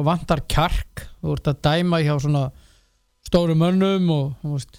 vantar 0.07 0.43
kjark, 0.51 1.07
þú 1.22 1.34
ert 1.36 1.51
að 1.53 1.62
dæma 1.68 2.01
hjá 2.05 2.14
svona 2.22 2.45
stóru 3.28 3.55
mönnum 3.59 4.09
og 4.14 4.47
veist, 4.55 4.78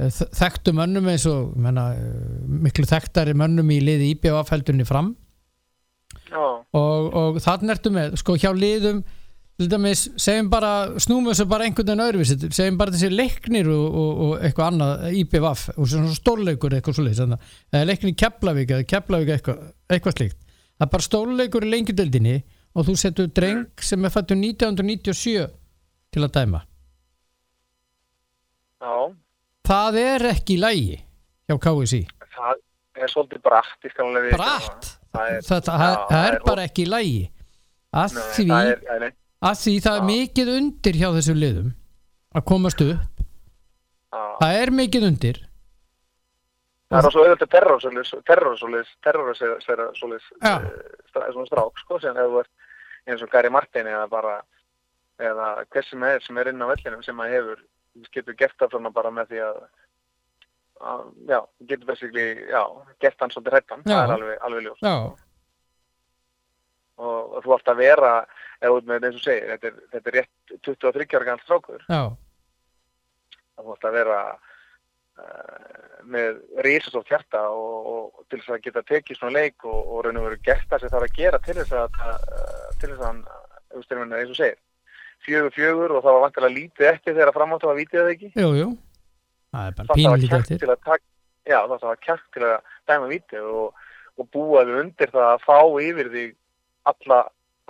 þ- 0.00 0.28
þekktu 0.38 0.72
mönnum 0.78 1.08
eins 1.12 1.26
og 1.30 1.54
menna, 1.60 1.90
eh, 1.98 2.42
miklu 2.66 2.86
þekktari 2.88 3.34
mönnum 3.36 3.70
í 3.74 3.80
liði 3.84 4.12
íbjáfældunni 4.14 4.86
fram. 4.88 5.14
Og, 6.76 7.14
og 7.16 7.38
þannig 7.40 7.72
ertu 7.76 7.90
með 7.94 8.16
sko 8.20 8.36
hjá 8.40 8.50
liðum 8.56 9.02
dæmis, 9.72 10.04
segjum 10.20 10.48
bara, 10.52 10.70
snúum 11.02 11.26
þessu 11.32 11.46
bara 11.50 11.64
einhvern 11.66 11.88
veginn 11.88 12.02
öðruvísi, 12.04 12.36
segjum 12.54 12.76
bara 12.78 12.92
þessi 12.94 13.08
leiknir 13.10 13.66
og, 13.74 13.86
og, 13.98 14.10
og 14.26 14.44
eitthvað 14.46 14.68
annað, 14.70 15.06
IPVF 15.22 15.64
og 15.74 15.88
svona 15.90 16.12
stórleikur 16.14 16.76
eitthvað 16.76 16.98
eða 17.72 17.88
leiknir 17.88 18.14
Keflavík 18.22 18.74
eða 18.76 18.86
Keflavík 18.92 19.32
eitthvað, 19.34 19.64
eitthvað 19.90 20.16
slíkt, 20.20 20.38
það 20.78 20.86
er 20.86 20.92
bara 20.92 21.06
stórleikur 21.08 21.66
í 21.66 21.72
lengjudeldinni 21.72 22.36
og 22.78 22.86
þú 22.86 22.94
setur 23.00 23.30
dreng 23.34 23.64
sem 23.82 24.04
er 24.06 24.14
fættur 24.14 24.38
1997 24.38 25.48
til 26.14 26.24
að 26.24 26.34
dæma, 26.36 26.60
já. 28.78 28.94
það 29.68 29.98
er 30.04 30.26
ekki 30.30 30.58
lægi 30.62 31.00
hjá 31.48 31.58
KSI, 31.66 32.02
Það 32.38 33.04
er 33.04 33.10
svolítið 33.12 33.42
við. 34.22 34.32
bratt? 34.34 34.88
Það 35.14 35.28
er, 35.32 35.42
það, 35.46 35.60
það, 35.66 35.82
já, 35.82 35.98
það, 36.10 36.24
er 36.28 36.38
bara 36.46 36.64
ekki 36.68 36.86
lægi 36.86 37.20
að 37.98 38.16
að 39.38 39.60
því 39.62 39.74
það 39.84 39.98
er 39.98 40.06
mikið 40.08 40.50
undir 40.54 40.98
hjá 40.98 41.08
þessum 41.14 41.38
liðum 41.38 41.68
að 42.34 42.44
komast 42.50 42.82
upp. 42.84 43.22
Já. 44.08 44.22
það 44.40 44.58
er 44.62 44.72
mikið 44.74 45.06
undir. 45.08 45.38
Það 46.88 47.06
er 47.06 47.12
svo 47.12 47.24
auðvitað 47.24 47.50
terrorsólis, 47.52 48.10
terrorsólis, 48.24 48.92
terrorsólis, 49.04 50.28
svona 50.40 51.48
strák, 51.50 51.82
sko, 51.82 51.98
sem 52.00 52.16
ef 52.16 52.30
þú 52.32 52.38
ert 52.40 52.52
eins 53.08 53.22
og 53.24 53.30
Gary 53.32 53.50
Martin 53.52 53.88
eða 53.88 54.06
bara, 54.12 54.36
eða 55.18 55.48
hver 55.72 55.86
sem 55.88 56.02
er 56.08 56.20
sem 56.24 56.38
er 56.42 56.50
inn 56.52 56.62
á 56.62 56.68
vellinum 56.70 57.02
sem 57.06 57.20
að 57.24 57.32
hefur, 57.36 57.62
getur 58.14 58.36
gert 58.38 58.56
það 58.60 58.74
svona 58.76 58.92
bara 58.94 59.10
með 59.14 59.32
því 59.32 59.40
að, 59.46 59.62
að 60.92 61.06
já, 61.32 61.38
getur 61.72 61.88
basically, 61.88 62.26
já, 62.52 62.62
gert 63.02 63.24
hann 63.24 63.32
svolítið 63.34 63.56
hrættan, 63.56 63.82
Já. 63.88 63.94
það 63.96 64.04
er 64.04 64.14
alveg, 64.18 64.38
alveg 64.48 64.68
ljóst. 64.68 64.84
já, 64.86 64.94
Og, 66.98 67.34
og 67.38 67.44
þú 67.44 67.52
átt 67.54 67.68
að 67.70 67.76
vera, 67.78 68.08
þú 68.58 68.76
ert 68.80 68.86
með 68.90 69.04
eins 69.06 69.18
og 69.20 69.22
segir, 69.22 69.50
þetta 69.52 69.68
er, 69.70 69.74
þetta 69.92 70.10
er 70.10 70.16
rétt 70.16 70.54
23 70.66 71.04
ára 71.14 71.26
gans 71.28 71.44
strákur, 71.46 71.84
já, 71.86 72.00
þú 73.60 73.74
átt 73.76 73.86
að 73.86 73.94
vera 74.00 74.16
með 76.08 76.38
risastótt 76.64 77.10
hjarta 77.10 77.42
og, 77.52 77.90
og 77.90 78.24
til 78.30 78.40
þess 78.40 78.54
að 78.54 78.62
geta 78.64 78.84
tekið 78.88 79.18
svona 79.18 79.42
leik 79.42 79.66
og, 79.66 79.78
og 79.78 80.04
raun 80.06 80.20
og 80.20 80.28
veru 80.28 80.40
gert 80.46 80.64
það 80.70 80.84
sem 80.84 80.92
það 80.92 81.00
er 81.00 81.06
að 81.08 81.18
gera 81.18 81.40
til 81.44 81.56
þess 81.58 81.76
að 81.82 81.98
uh, 82.04 82.68
til 82.78 82.90
þess 82.90 83.00
að 83.00 83.06
hann, 83.08 83.20
þú 83.68 83.82
veist, 83.82 83.94
eins 83.98 84.32
og 84.32 84.38
segir 84.38 84.58
fjögur 85.26 85.54
fjögur 85.56 85.96
og 85.96 86.04
það 86.04 86.16
var 86.16 86.24
vantilega 86.26 86.54
lítið 86.54 86.90
eftir 86.92 87.16
þegar 87.16 87.34
framáttu 87.36 87.70
að 87.70 87.80
vítið 87.82 88.00
það 88.00 88.12
ekki? 88.14 88.30
Jú, 88.38 88.50
jú. 88.56 88.68
Það 89.52 89.66
er 89.66 89.76
bara 89.78 89.88
það 89.88 89.90
var 89.90 90.00
pínlítið 90.00 90.38
eftir. 90.38 90.62
til 90.62 90.70
að 90.70 90.84
taka 90.86 91.04
já, 91.48 91.58
það 91.64 91.88
var 91.88 92.00
kjark 92.06 92.24
til 92.36 92.46
að 92.46 92.72
dæma 92.90 93.10
vítið 93.12 93.50
og, 93.58 93.82
og 94.18 94.30
búa 94.36 94.64
þau 94.68 94.78
undir 94.84 95.12
það 95.16 95.28
að 95.32 95.44
fá 95.48 95.58
yfir 95.88 96.12
því 96.14 96.24
alla, 96.92 97.20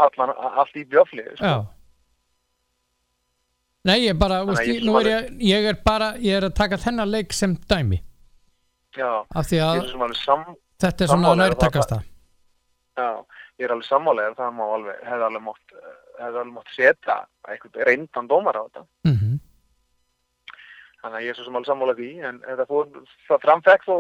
allan, 0.07 0.36
allt 0.62 0.78
í 0.78 0.86
bjöflið 0.92 1.34
sko. 1.38 1.53
já 1.57 1.78
nei, 3.89 3.97
ég 4.05 4.20
bara, 4.20 4.43
veist, 4.49 4.62
að 4.62 4.70
ég 4.70 4.86
ég, 4.86 5.01
er 5.01 5.11
ég, 5.11 5.32
ég 5.49 5.68
er 5.72 5.80
bara 5.84 6.12
ég 6.22 6.39
er 6.39 6.49
að 6.49 6.55
taka 6.61 6.78
þennan 6.84 7.11
leik 7.12 7.34
sem 7.36 7.57
dæmi. 7.70 8.01
Já, 8.97 9.11
af 9.28 9.49
því 9.49 9.59
ég 9.59 9.66
að 9.66 9.82
þetta 10.78 11.05
er 11.05 11.12
svona 11.12 11.34
sammála 11.34 11.49
er 11.49 11.59
það 11.59 11.99
Já, 12.99 13.11
ég 13.59 13.66
er 13.66 13.74
alveg 13.74 13.86
sammálega 13.86 14.34
það 14.39 14.55
má 14.59 14.64
alveg, 14.66 15.03
hefði 15.07 15.28
alveg 15.28 15.45
mátt 15.49 15.76
hefði 16.18 16.41
alveg 16.41 16.55
mátt 16.55 16.72
setja 16.74 17.18
eitthvað 17.49 17.84
reyndan 17.86 18.30
dómar 18.30 18.59
á 18.59 18.62
þetta. 18.66 18.86
Mm 19.07 19.39
þannig 20.99 21.18
að 21.18 21.24
ég 21.24 21.32
er 21.32 21.39
svo 21.39 21.47
sem 21.47 21.59
alveg 21.59 21.70
sammála 21.70 21.95
því 21.99 22.09
en 22.28 22.39
þetta 22.45 22.66
fór, 22.68 22.89
það 23.28 23.45
framfekk 23.45 23.84
þó 23.86 23.97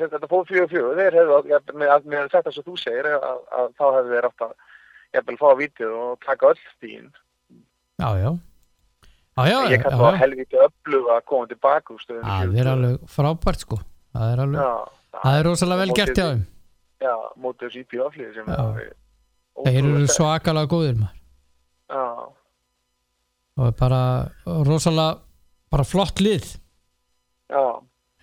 þetta 0.00 0.30
fór 0.30 0.48
fjögur 0.48 0.70
fjögur 0.72 0.98
þeir 0.98 1.18
hefðu, 1.18 1.36
jafnvel 1.52 1.76
með, 1.82 2.24
þetta 2.32 2.54
sem 2.54 2.66
þú 2.66 2.74
segir 2.80 3.10
að, 3.10 3.26
að, 3.28 3.44
að 3.58 3.68
þá 3.78 3.84
hefðu 3.84 4.14
þeir 4.14 4.28
átt 4.28 4.46
að 4.46 4.54
jafnvel 5.14 5.38
fá 5.38 5.46
að 5.50 5.60
vítið 5.62 5.94
og 6.00 6.16
taka 6.26 6.50
öll 6.50 6.60
stíðin 6.72 7.12
já, 8.02 8.08
já 8.18 8.30
já, 9.36 9.46
já, 9.50 9.58
ég 9.70 9.76
já, 9.76 9.82
kann 9.82 9.98
það 10.00 10.12
já. 10.12 10.20
helviti 10.22 10.60
öflug 10.66 11.08
að 11.14 11.22
koma 11.30 11.48
tilbaka 11.50 11.94
úr 11.94 12.02
stöðunni 12.02 12.30
það 12.30 12.58
er 12.62 12.70
alveg 12.72 13.08
frábært 13.14 13.64
sko. 13.64 13.78
Það 14.14 14.34
er 14.34 14.42
alveg, 14.44 14.60
já, 14.60 15.18
það 15.22 15.38
er 15.38 15.48
rosalega 15.48 15.82
vel 15.82 15.96
gert 15.98 16.20
hjá 16.20 16.26
þeim. 16.28 16.44
Já, 17.04 17.14
mótið 17.36 17.74
þessu 17.74 18.44
Já. 18.46 18.60
er 19.64 19.74
þeir 19.74 19.88
eru 19.90 20.06
svakalega 20.10 20.70
góðir 20.70 20.96
maður. 21.00 21.18
Já, 21.94 22.04
og 23.58 23.74
bara 23.78 24.02
rosalega 24.46 25.18
bara 25.74 25.86
flott 25.88 26.22
lið. 26.22 26.46
Já, 27.50 27.64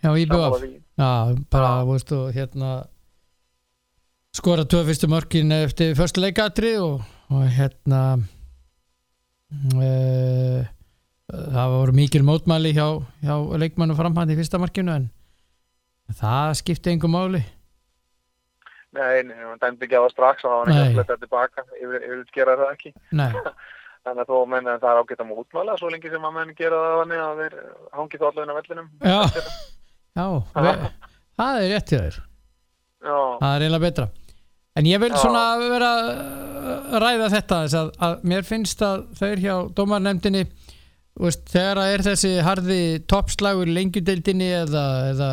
IBF 0.02 0.34
sammála 0.34 0.62
því. 0.64 0.74
Já, 1.02 1.12
bara, 1.52 1.68
Já. 1.68 1.84
þú 1.84 1.94
veist, 1.96 2.12
og 2.18 2.34
hérna 2.36 2.72
skora 4.32 4.66
tvö 4.66 4.84
fyrstu 4.88 5.08
mörkin 5.12 5.52
eftir 5.52 5.96
förstu 5.96 6.22
leikatri 6.24 6.78
og, 6.80 7.02
og 7.30 7.48
hérna 7.52 8.20
e, 9.76 10.68
það 11.32 11.74
voru 11.76 11.96
mikil 11.96 12.24
mótmæli 12.28 12.74
hjá, 12.76 12.86
hjá 13.24 13.36
leikmannu 13.64 13.96
framhændi 13.98 14.36
í 14.36 14.40
fyrsta 14.40 14.60
markinu 14.62 14.94
en 14.98 15.10
það 16.20 16.56
skipti 16.60 16.94
engum 16.94 17.14
máli. 17.16 17.42
Nei, 18.92 19.22
hann 19.24 19.62
dæmdi 19.62 19.88
ekki 19.88 19.96
á 19.96 20.04
það 20.04 20.14
strax 20.16 20.48
og 20.48 20.56
hann 20.58 20.74
Nei. 20.74 20.80
ekki 20.82 20.90
að 20.90 20.98
fletta 20.98 21.18
tilbaka. 21.22 21.64
Yfir, 21.80 22.08
yfir 22.10 22.24
gera 22.36 22.58
það 22.60 22.74
ekki. 22.76 22.92
Þannig 24.02 24.24
að 24.24 24.32
þó 24.34 24.38
menn 24.50 24.68
að 24.68 24.80
það 24.82 24.92
er 24.92 25.00
ágætt 25.04 25.22
að 25.22 25.30
mótmæla 25.30 25.76
svo 25.78 25.92
lengi 25.94 26.10
sem 26.10 26.24
að 26.26 26.34
menn 26.40 26.56
gera 26.58 26.80
það 26.82 26.96
þannig 27.00 27.20
að 27.22 27.42
þeir 27.42 27.56
hangi 28.00 28.20
þá 28.22 28.26
á 28.26 28.56
vellinum. 28.58 28.88
Já, 29.06 29.20
já 30.20 30.26
ve, 30.66 30.72
það 31.38 31.60
er 31.60 31.70
rétt 31.76 31.94
hjá 31.94 32.00
þér. 32.00 32.18
Já, 33.02 33.18
það 33.44 33.52
er 33.52 33.66
eiginlega 33.68 33.86
betra. 33.86 34.08
En 34.80 34.88
ég 34.88 35.02
vil 35.04 35.12
Já. 35.12 35.20
svona 35.20 35.44
vera 35.60 35.92
að 36.00 36.98
ræða 37.04 37.30
þetta 37.36 37.60
að, 37.68 37.90
að 38.08 38.26
mér 38.32 38.46
finnst 38.48 38.82
að 38.88 39.06
þeir 39.20 39.44
hjá 39.44 39.56
dómarnefndinni 39.78 40.44
þú 40.48 40.61
veist, 41.28 41.44
þegar 41.52 41.82
það 41.82 41.94
er 41.96 42.04
þessi 42.08 42.32
harði 42.46 42.82
toppslagur 43.12 43.72
lengjudeildinni 43.76 44.50
eða, 44.62 44.86
eða, 45.12 45.30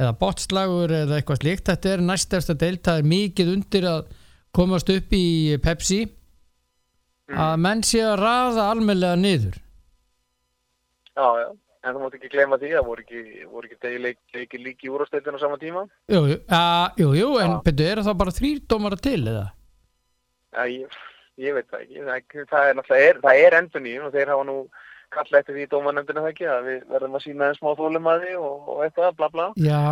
eða 0.00 0.12
botslagur 0.20 0.94
eða 1.02 1.18
eitthvað 1.18 1.42
slíkt, 1.42 1.66
þetta 1.70 1.92
er 1.92 2.06
næstefsta 2.06 2.56
deild 2.58 2.82
það 2.86 3.02
er 3.02 3.10
mikið 3.12 3.52
undir 3.56 3.88
að 3.90 4.14
komast 4.56 4.90
upp 4.92 5.12
í 5.16 5.26
Pepsi 5.64 6.00
að 7.34 7.54
menn 7.60 7.82
sé 7.84 8.02
að 8.06 8.20
raða 8.22 8.70
almennlega 8.70 9.18
niður. 9.18 9.56
Já, 11.16 11.28
já. 11.42 11.48
En 11.86 11.94
þú 11.94 12.00
mátt 12.02 12.16
ekki 12.18 12.30
gleyma 12.32 12.56
því 12.58 12.70
að 12.74 12.86
voru 12.88 13.02
ekki, 13.04 13.20
voru 13.46 13.68
ekki 13.68 13.76
degi 13.84 13.98
leik, 14.02 14.16
leiki 14.34 14.58
líki 14.58 14.88
úrasteytinu 14.90 15.38
á 15.38 15.44
sama 15.44 15.58
tíma? 15.60 15.84
Jú, 16.10 16.24
jú, 16.32 16.38
a, 16.50 16.62
jú, 16.98 17.12
jú 17.14 17.28
en 17.38 17.52
Já. 17.52 17.60
betur, 17.62 17.90
eru 17.92 18.04
það 18.08 18.16
bara 18.22 18.34
þrýr 18.34 18.62
dómara 18.66 18.98
til 18.98 19.20
eða? 19.22 19.44
ja, 20.56 20.64
ég, 20.72 20.96
ég 21.38 21.54
veit 21.54 21.68
það 21.70 21.84
ekki. 22.16 22.42
Það, 22.50 22.82
það 22.88 23.04
er 23.04 23.20
er, 23.20 23.20
er 23.44 23.58
endur 23.60 23.84
nýjum 23.84 24.08
og 24.08 24.16
þeir 24.16 24.32
hafa 24.32 24.48
nú 24.48 24.56
kalla 25.14 25.40
eftir 25.40 25.56
því 25.56 25.64
í 25.64 25.70
dómarnefndinu 25.72 26.22
það 26.24 26.30
ekki 26.32 26.48
að 26.50 26.68
við 26.68 26.82
verðum 26.92 27.16
að 27.18 27.24
sína 27.24 27.48
þeim 27.50 27.58
smá 27.58 27.70
þólum 27.80 28.08
að 28.10 28.24
því 28.24 28.34
og, 28.40 28.68
og 28.72 28.82
eitthvað, 28.86 29.16
bla 29.20 29.28
bla. 29.34 29.46
Já, 29.60 29.84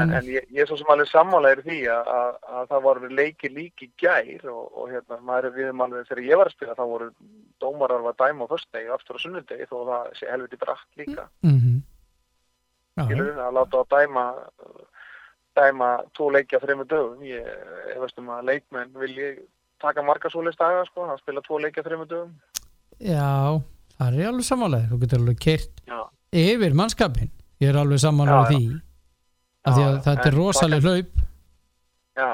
en, 0.00 0.14
en, 0.18 0.30
ég, 0.32 0.48
ég 0.50 0.64
er 0.64 0.70
svo 0.70 0.78
sem 0.80 0.92
alveg 0.94 1.10
sammálaður 1.10 1.62
því 1.68 1.78
að, 1.94 2.10
að, 2.16 2.40
að 2.58 2.72
það 2.72 2.84
voru 2.88 3.12
leiki 3.20 3.52
líki 3.52 3.90
gær 4.02 4.48
og, 4.52 4.64
og 4.72 4.90
hérna, 4.92 5.20
maður 5.28 5.48
er 5.50 5.56
við 5.58 5.72
um 5.72 5.84
alveg 5.86 6.10
þegar 6.10 6.24
ég 6.28 6.42
var 6.42 6.50
að 6.50 6.56
spila 6.56 6.78
þá 6.78 6.84
voru 6.94 7.10
dómarar 7.62 8.08
að 8.10 8.20
dæma 8.24 8.48
á 8.48 8.52
föstudegi 8.52 8.90
og 8.90 8.96
aftur 8.98 9.20
á 9.20 9.24
sunnudegi 9.24 9.68
þó 9.70 9.76
það 9.90 10.12
sé 10.18 10.30
helviti 10.32 10.60
brætt 10.62 11.00
líka. 11.02 11.28
Mhm. 11.46 11.80
Já, 12.92 13.06
skilur 13.06 13.38
að 13.40 13.54
láta 13.56 13.80
að 13.80 13.92
dæma 13.96 14.26
dæma 15.56 15.88
tvo 16.16 16.30
leiki 16.32 16.56
á 16.56 16.62
þrejum 16.62 16.86
dögum. 16.88 17.24
Ég, 17.26 17.48
veist 18.00 18.18
um 18.20 18.30
að 18.32 18.48
leikmenn 18.50 18.92
vil 19.00 19.12
ég 19.16 19.42
taka 19.82 20.04
marga 20.06 20.30
svoleiðs 20.32 20.58
daga 20.60 20.84
sko, 20.88 21.06
að 21.08 21.20
spila 21.22 21.44
tvo 21.44 21.60
leiki 21.60 21.82
á 21.82 21.86
þrejum 21.86 22.08
dögum. 22.08 22.34
Já, 23.02 23.60
það 24.02 24.18
er 24.22 24.32
alveg 24.32 24.48
sammálaðið 24.48 24.90
þú 24.92 24.98
getur 25.02 25.22
alveg 25.22 25.38
kert 25.42 25.82
já, 25.86 25.98
yfir 26.42 26.76
mannskapin 26.78 27.30
ég 27.62 27.70
er 27.70 27.78
alveg 27.78 28.00
Já, 28.02 28.42
því. 28.50 28.62
af 29.62 29.76
því 29.76 29.84
að 29.86 29.98
þetta 30.06 30.26
er 30.26 30.32
en 30.32 30.38
rosaleg 30.38 30.86
hlaup. 30.86 31.24
Já 32.18 32.30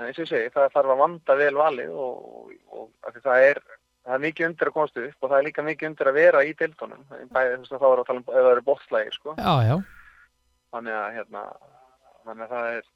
en 0.00 0.06
eins 0.06 0.16
og 0.16 0.24
ég 0.24 0.30
segi, 0.30 0.52
það 0.54 0.72
þarf 0.74 0.94
að 0.94 1.00
vanda 1.02 1.36
vel 1.36 1.54
valið 1.56 1.90
og, 1.92 2.52
og 2.72 3.16
það 3.20 3.46
er 3.46 3.60
það 4.00 4.14
er 4.16 4.22
mikið 4.24 4.46
undir 4.48 4.70
að 4.70 4.76
komast 4.76 5.00
upp 5.00 5.24
og 5.24 5.30
það 5.32 5.36
er 5.38 5.46
líka 5.48 5.64
mikið 5.66 5.90
undir 5.90 6.10
að 6.10 6.16
vera 6.16 6.44
í 6.44 6.54
deildunum. 6.56 7.02
Bæði 7.34 7.50
þú 7.50 7.64
veist 7.64 7.74
að 7.74 7.82
þá 7.82 7.88
er 7.90 8.00
að 8.02 8.06
tala 8.08 8.22
um 8.22 8.24
ef 8.24 8.38
það 8.38 8.52
eru 8.52 8.64
bóttlægir 8.68 9.18
sko. 9.18 9.34
Já, 9.36 9.52
já, 9.68 9.76
þannig 10.74 10.96
að 11.00 11.18
hérna 11.18 11.44
þannig 12.24 12.44
að 12.46 12.54
það 12.54 12.70
er 12.76 12.88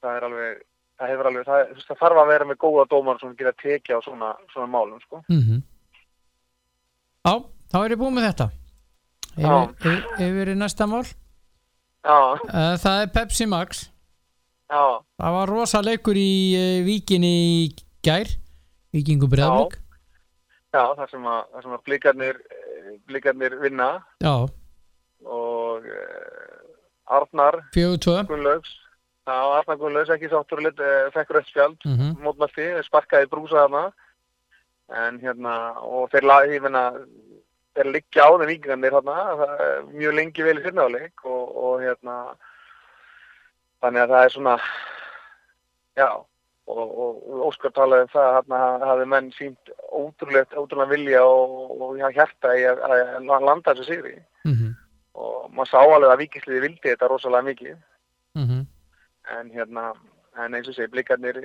það 0.00 0.16
er 0.16 0.28
alveg 0.28 0.62
það 1.00 1.12
hefur 1.14 1.30
alveg, 1.30 1.46
það, 1.50 1.74
það 1.86 2.00
þarf 2.02 2.22
að 2.22 2.32
vera 2.34 2.48
með 2.50 2.60
góða 2.60 2.86
dómar 2.90 3.20
sem 3.20 3.36
geta 3.38 3.54
tekið 3.62 3.96
á 3.96 4.00
svona, 4.04 4.32
svona 4.52 4.72
málum 4.74 5.04
sko. 5.06 5.22
Mhm 5.30 5.62
Já, 7.20 7.34
þá 7.68 7.76
er 7.84 7.92
ég 7.92 8.00
búið 8.00 8.14
með 8.16 8.26
þetta. 8.30 8.46
Yfir, 10.24 10.50
í 10.54 10.56
næsta 10.56 10.86
mál. 10.88 11.02
Já, 12.00 12.16
Uh, 12.48 12.76
Það 12.80 13.02
er 13.02 13.10
Pepsi 13.12 13.46
Max. 13.46 13.82
Já, 14.70 15.00
Það 15.20 15.34
var 15.36 15.50
rosa 15.52 15.82
leikur 15.84 16.16
í 16.16 16.30
víkinni 16.86 17.32
í 17.36 17.74
gær 18.06 18.30
Víkingu 18.94 19.28
Breðavík 19.28 19.76
já, 20.72 20.84
það 20.96 21.10
sem 21.10 21.24
að, 21.26 21.40
það 21.52 21.64
sem 21.64 21.72
að 21.74 21.82
blikarnir 21.88 22.36
eh, 22.40 22.90
blikarnir 23.10 23.56
vinna. 23.60 23.88
Já, 24.22 24.46
og 25.26 25.88
Arnar 27.10 27.58
Gunnlaugs. 28.30 28.70
Arnar 29.26 29.80
Gunnlaugs 29.82 30.14
ekki 30.14 30.30
sáttur 30.30 30.62
fekk 31.12 31.34
rautt 31.36 31.50
spjald. 31.50 31.76
Mhm. 31.84 32.16
mótmælti, 32.22 32.70
sparkaði 32.86 33.28
brúsa 33.28 33.66
þarna 33.66 33.84
en 34.90 35.20
hérna 35.22 35.56
og 35.86 36.10
þeir 36.12 36.26
laði, 36.26 36.54
ég 36.56 36.64
menna 36.66 36.84
þeir 37.76 37.92
liggja 37.94 38.26
á 38.26 38.30
þeim 38.34 38.48
vikingarnir 38.50 38.96
er 39.00 39.84
mjög 39.92 40.16
lengi 40.18 40.46
vel 40.46 40.56
í 40.58 40.64
fyrnaðleik 40.64 41.24
og, 41.24 41.44
og 41.64 41.84
hérna 41.84 42.16
þannig 43.80 44.02
að 44.02 44.14
það 44.14 44.24
er 44.24 44.34
svona 44.34 44.56
já 46.00 46.08
og, 46.70 46.86
og, 46.86 47.22
Óskar 47.50 47.72
talaði 47.74 48.06
um 48.06 48.12
það 48.12 48.26
að 48.26 48.36
þarna 48.38 48.90
hafði 48.90 49.06
menn 49.12 49.30
sínt 49.34 49.72
ótrúlegt, 49.90 50.54
ótrúlega 50.54 50.92
vilja 50.92 51.22
og, 51.26 51.72
og 51.82 51.96
hjarta 51.98 52.52
í 52.58 52.66
að, 52.68 52.82
að 52.86 53.46
landa 53.46 53.74
þessu 53.74 53.88
sigri. 53.88 54.14
Mhm, 54.46 54.74
og 55.20 55.48
maður 55.54 55.70
sá 55.72 55.80
alveg 55.80 56.12
að 56.12 56.22
vikisliði 56.24 56.62
vildi 56.66 56.92
þetta 56.92 57.10
rosalega 57.10 57.48
mikið. 57.50 57.78
Mhm. 58.38 58.66
en 59.30 59.50
hérna 59.50 59.92
en 60.38 60.54
eins 60.54 60.68
og 60.68 60.74
segi 60.74 60.90
blikarnir 60.90 61.36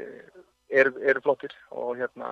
eru 0.69 0.93
er 1.01 1.19
flottir 1.21 1.53
og 1.71 1.97
hérna 1.97 2.29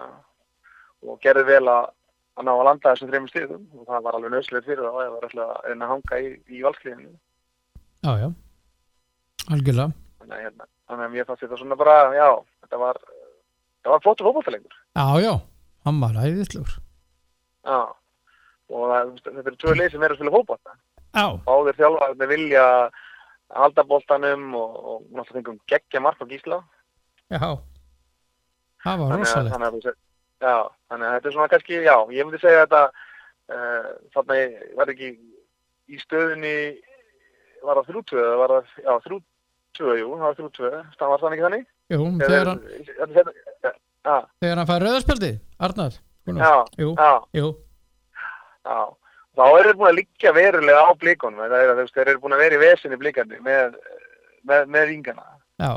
og 1.07 1.19
gerðu 1.23 1.45
vel 1.49 1.65
að 1.67 1.91
að 2.33 2.47
ná 2.47 2.51
að 2.53 2.63
landa 2.65 2.93
þessum 2.93 3.09
þreymur 3.11 3.31
stíðum 3.31 3.65
og 3.77 3.89
það 3.89 4.05
var 4.05 4.15
alveg 4.17 4.33
nöðslega 4.33 4.65
fyrir 4.65 4.85
þá 4.85 4.93
eða 4.93 5.11
var 5.13 5.25
alltaf 5.27 5.65
reyna 5.67 5.85
að 5.85 5.91
hanga 5.91 6.19
í, 6.19 6.29
í 6.49 6.61
valsliðinu 6.65 7.11
Já, 8.03 8.11
já. 8.19 8.29
Algjörlega. 9.53 9.93
Þannig 10.19 10.33
að 10.35 10.41
hérna 10.43 11.09
mér 11.13 11.27
fannst 11.27 11.43
þetta 11.45 11.59
svona 11.59 11.77
bara 11.79 11.97
já 12.15 12.27
þetta 12.63 12.79
var 12.81 12.99
það 13.83 13.91
var 13.93 14.03
flottur 14.05 14.29
fótballtalengur 14.29 14.79
Já, 14.93 15.05
já, 15.23 15.33
hann 15.85 16.01
var 16.01 16.17
æðislegur. 16.23 16.73
Já. 17.63 17.79
Og 18.73 18.83
það, 18.89 19.13
þetta 19.27 19.45
eru 19.51 19.59
tvö 19.61 19.75
lið 19.77 19.93
sem 19.93 20.05
eru 20.07 20.17
að 20.17 20.21
spila 20.23 20.75
Já, 21.13 21.25
báðir 21.45 21.77
þjálfarnir 21.77 22.29
vilja 22.31 22.65
halda 23.53 23.83
boltanum 23.85 24.55
og, 24.57 24.71
og 24.73 25.01
náttúrulega 25.13 25.37
fengum 25.37 25.59
geggja 25.69 26.01
mark 26.01 26.17
á 26.17 26.25
gísla. 26.25 26.57
Já. 27.29 27.45
Það 28.83 29.03
var 29.03 29.19
rosalegt 29.21 29.99
þannig 30.43 30.49
að, 30.49 30.63
já, 30.63 30.71
þannig 30.91 31.07
að 31.07 31.13
þetta 31.15 31.29
er 31.29 31.35
svona 31.35 31.51
kannski, 31.51 31.77
já, 31.83 31.95
ég 32.13 32.27
myndi 32.27 32.41
segja 32.41 32.63
þetta 32.65 32.81
uh, 33.53 33.91
þarna 34.15 34.39
ég 34.39 34.55
var 34.77 34.91
ekki 34.93 35.11
í 35.93 36.01
stöðunni 36.01 36.55
var 37.63 37.79
það 37.79 37.91
þrjútvöð, 37.91 38.31
var 38.41 38.53
það, 38.53 38.73
já, 38.83 38.93
þrjútvöð, 39.05 40.01
jú, 40.01 40.09
það 40.09 40.25
var 40.25 40.39
þrjútvöð, 40.39 40.79
það 40.99 41.13
var 41.13 41.23
þannig 41.23 41.45
þannig? 41.45 41.69
Jú, 41.93 42.01
þegar 42.23 42.51
hann, 42.51 42.65
hann, 42.99 43.31
já, 44.03 44.17
þegar 44.43 44.59
hann 44.59 44.69
fær 44.71 44.85
rauðarspjaldi 44.87 45.31
Arnar 45.67 45.95
já, 46.23 46.53
Jú, 46.79 46.91
já, 46.97 47.13
jú. 47.35 47.47
Já, 48.63 48.77
þá 49.35 49.43
eru 49.47 49.65
þeir 49.69 49.79
búin 49.79 49.89
að 49.89 49.97
liggja 49.99 50.35
verulega 50.35 50.83
á 50.87 50.91
blíkonum, 50.99 51.41
það 51.43 51.57
er 51.59 51.73
að 51.73 51.81
þeir 51.91 52.13
eru 52.13 52.21
búin 52.23 52.35
að 52.37 52.45
vera 52.45 52.55
í 52.55 52.61
vesinni 52.61 52.99
blíkandi 52.99 53.41
með, 53.43 53.75
með, 54.47 54.69
með 54.71 54.87
ringana. 54.91 55.25
Já, 55.59 55.73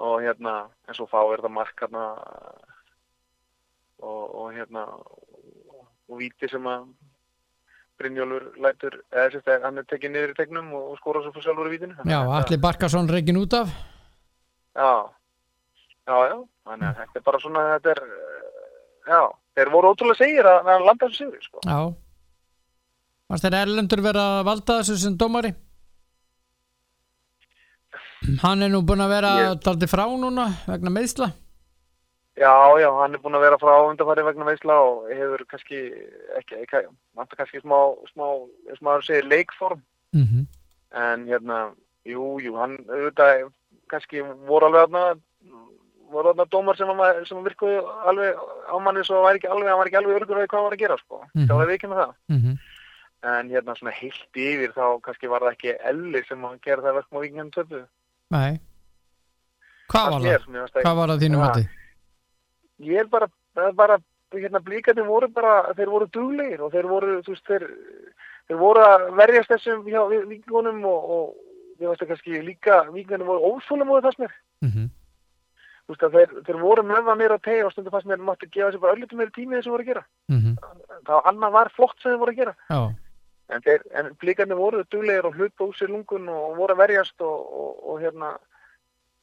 og 0.00 0.16
hérna, 0.24 0.54
en 0.88 0.96
svo 0.96 1.06
fá 1.08 1.20
er 1.20 1.44
það 1.44 1.54
mark 1.56 1.84
hérna 1.84 2.06
og, 4.02 4.22
og 4.34 4.54
hérna 4.54 4.84
og, 4.86 6.16
víti 6.20 6.48
sem 6.50 6.66
að 6.70 6.86
Brynjólfur 7.96 8.58
lætur, 8.60 8.98
eða 9.08 9.30
sérst 9.32 9.46
að 9.48 9.62
hann 9.64 9.80
er 9.80 9.86
tekið 9.88 10.12
niður 10.12 10.32
í 10.34 10.36
tegnum 10.36 10.66
og, 10.76 10.88
og 10.92 10.98
skora 11.00 11.22
svo 11.24 11.30
fyrir 11.32 11.46
sjálfur 11.46 11.70
í 11.70 11.72
vítinu. 11.72 11.94
Já, 12.04 12.18
Alli 12.38 12.58
Barkarsson 12.60 13.08
reikin 13.08 13.40
út 13.40 13.56
af. 13.56 13.70
Já, 14.76 14.90
já, 16.04 16.16
já. 16.28 16.36
Þannig 16.66 16.88
að 16.90 16.98
þetta 17.00 17.20
er 17.20 17.24
bara 17.30 17.40
svona 17.40 17.62
þetta 17.70 17.94
er, 17.94 18.02
já, 19.08 19.20
þeir 19.56 19.72
voru 19.72 19.92
ótrúlega 19.94 20.20
segir 20.20 20.50
að, 20.50 20.68
að 20.74 20.84
landa 20.90 21.08
þessu 21.08 21.22
sigur 21.22 21.46
sko. 21.46 21.62
Já. 21.64 21.78
Varst 23.32 23.46
þeir 23.46 23.58
erlendur 23.62 24.04
vera 24.04 24.26
að 24.34 24.44
valda 24.50 24.78
þessu 24.82 24.98
sem 25.00 25.16
dómari? 25.18 25.54
Hann 28.42 28.64
er 28.66 28.70
nú 28.72 28.82
búinn 28.84 29.04
að 29.06 29.12
vera 29.14 29.32
daldi 29.62 29.88
frá 29.88 30.04
núna 30.10 30.50
vegna 30.66 30.92
meðsla 30.92 31.30
já, 32.36 32.52
já, 32.80 32.88
hann 33.00 33.14
er 33.14 33.22
búin 33.22 33.36
að 33.38 33.44
vera 33.46 33.58
frá 33.60 33.74
undanfæri 33.88 34.24
vegna 34.26 34.44
veisla 34.48 34.76
og 34.80 35.08
hefur 35.10 35.44
kannski 35.50 35.78
ekki, 36.38 36.62
ekki 36.64 36.82
vantar 37.16 37.36
kannski 37.40 37.62
smá, 37.62 37.78
smá, 38.12 38.26
smá 38.78 38.90
að 38.96 39.06
segja 39.08 39.28
leikform 39.28 39.80
mm 40.12 40.24
-hmm. 40.24 40.46
en 40.92 41.26
hérna, 41.26 41.60
jú, 42.04 42.38
jú, 42.40 42.56
hann 42.56 42.76
auðvitað, 42.88 43.50
kannski 43.88 44.22
voru 44.46 44.66
alveg 44.66 44.86
þarna, 44.86 45.20
voru 46.10 46.32
þarna 46.32 46.50
dómar 46.50 46.76
sem, 46.76 46.88
að, 46.88 47.24
sem 47.28 47.44
virkuði 47.44 47.80
alveg 48.06 48.36
á 48.68 48.76
manni 48.78 49.04
svo 49.04 49.22
var 49.22 49.34
ekki 49.34 49.48
alveg, 49.48 49.68
hann 49.68 49.78
var 49.78 49.86
ekki 49.86 49.96
alveg 49.96 50.16
örgur 50.20 50.36
því 50.36 50.46
hvað 50.46 50.58
hann 50.58 50.68
var 50.70 50.76
að 50.76 50.84
gera, 50.84 50.96
sko, 50.98 51.24
Mhm. 51.34 51.46
það 51.48 51.56
var 51.56 51.70
ekki 51.70 51.88
með 51.88 52.00
það 52.02 52.14
Mm 52.28 52.58
en 53.26 53.50
hérna 53.50 53.74
svona 53.74 53.94
heilt 53.96 54.36
yfir 54.36 54.72
þá 54.76 55.00
kannski 55.02 55.28
var 55.30 55.40
það 55.40 55.54
ekki 55.56 55.74
elli 55.90 56.22
sem 56.28 56.44
að 56.46 56.58
gera 56.62 56.82
það 56.84 56.98
verkum 56.98 57.18
á 57.18 57.22
vikingum 57.24 57.50
töpu 57.50 57.82
Nei 58.30 58.60
Hvað 59.86 60.10
var 60.10 60.20
það? 60.20 60.82
Hvað 60.82 60.96
var 60.98 61.08
það 61.12 61.22
þínum 61.22 61.42
Ja. 61.42 61.50
Ég 62.78 63.00
er 63.00 63.08
bara, 63.12 63.28
bara 63.72 63.98
hérna 64.34 64.60
blíkandi 64.60 65.04
voru 65.06 65.28
bara, 65.32 65.74
þeir 65.76 65.92
voru 65.92 66.08
duglegir 66.12 66.62
og 66.62 66.72
þeir 66.74 66.90
voru, 66.90 67.20
þú 67.24 67.34
veist, 67.34 67.46
þeir 67.46 67.66
þeir 68.46 68.60
voru 68.60 68.84
að 68.84 69.06
verjast 69.20 69.52
þessum 69.54 69.86
hjá 69.86 70.00
vikingunum 70.12 70.84
og, 70.84 71.10
og 71.16 71.82
ég 71.82 71.88
veist 71.88 72.02
að 72.02 72.12
kannski 72.12 72.42
líka 72.44 72.82
vikingunum 72.90 73.32
voru 73.32 73.54
og 73.54 73.62
það 73.68 74.02
fannst 74.02 74.24
mér 74.24 74.36
Mm 74.64 74.70
-hmm. 74.72 74.88
þú 75.84 75.92
veist 75.92 76.02
að 76.02 76.14
þeir, 76.16 76.30
þeir 76.46 76.58
voru 76.60 76.82
með 76.82 77.02
það 77.04 77.16
meira 77.16 77.34
að 77.34 77.42
tegja 77.42 77.66
og 77.66 77.72
stundum 77.72 77.92
fannst 77.92 78.06
mér 78.08 78.22
mátti 78.24 78.46
gefa 78.48 78.72
sér 78.72 78.80
bara 78.80 78.94
öllítið 78.94 79.18
meira 79.18 79.30
tími 79.30 79.56
þess 79.56 79.66
að 79.66 79.72
voru 79.72 79.82
að 79.82 79.90
gera 79.90 80.04
það 81.06 81.28
annað 81.30 81.56
var 81.56 81.70
flott 81.76 81.98
sem 82.00 82.10
þeir 82.10 82.22
voru 82.22 82.34
að 82.34 82.40
gera. 82.40 82.54
Já, 82.70 82.80
en, 83.54 83.62
þeir, 83.66 83.84
en 84.00 84.10
blíkarnir 84.20 84.58
voru 84.58 84.84
duglegir 84.90 85.28
og 85.28 85.38
hlupa 85.38 85.68
úr 85.68 85.78
sér 85.78 85.92
lungun 85.92 86.28
og 86.32 86.56
voru 86.58 86.74
að 86.74 86.82
verjast 86.82 87.24
og, 87.24 87.38
og, 87.62 87.72
og 87.92 88.00
hérna 88.02 88.32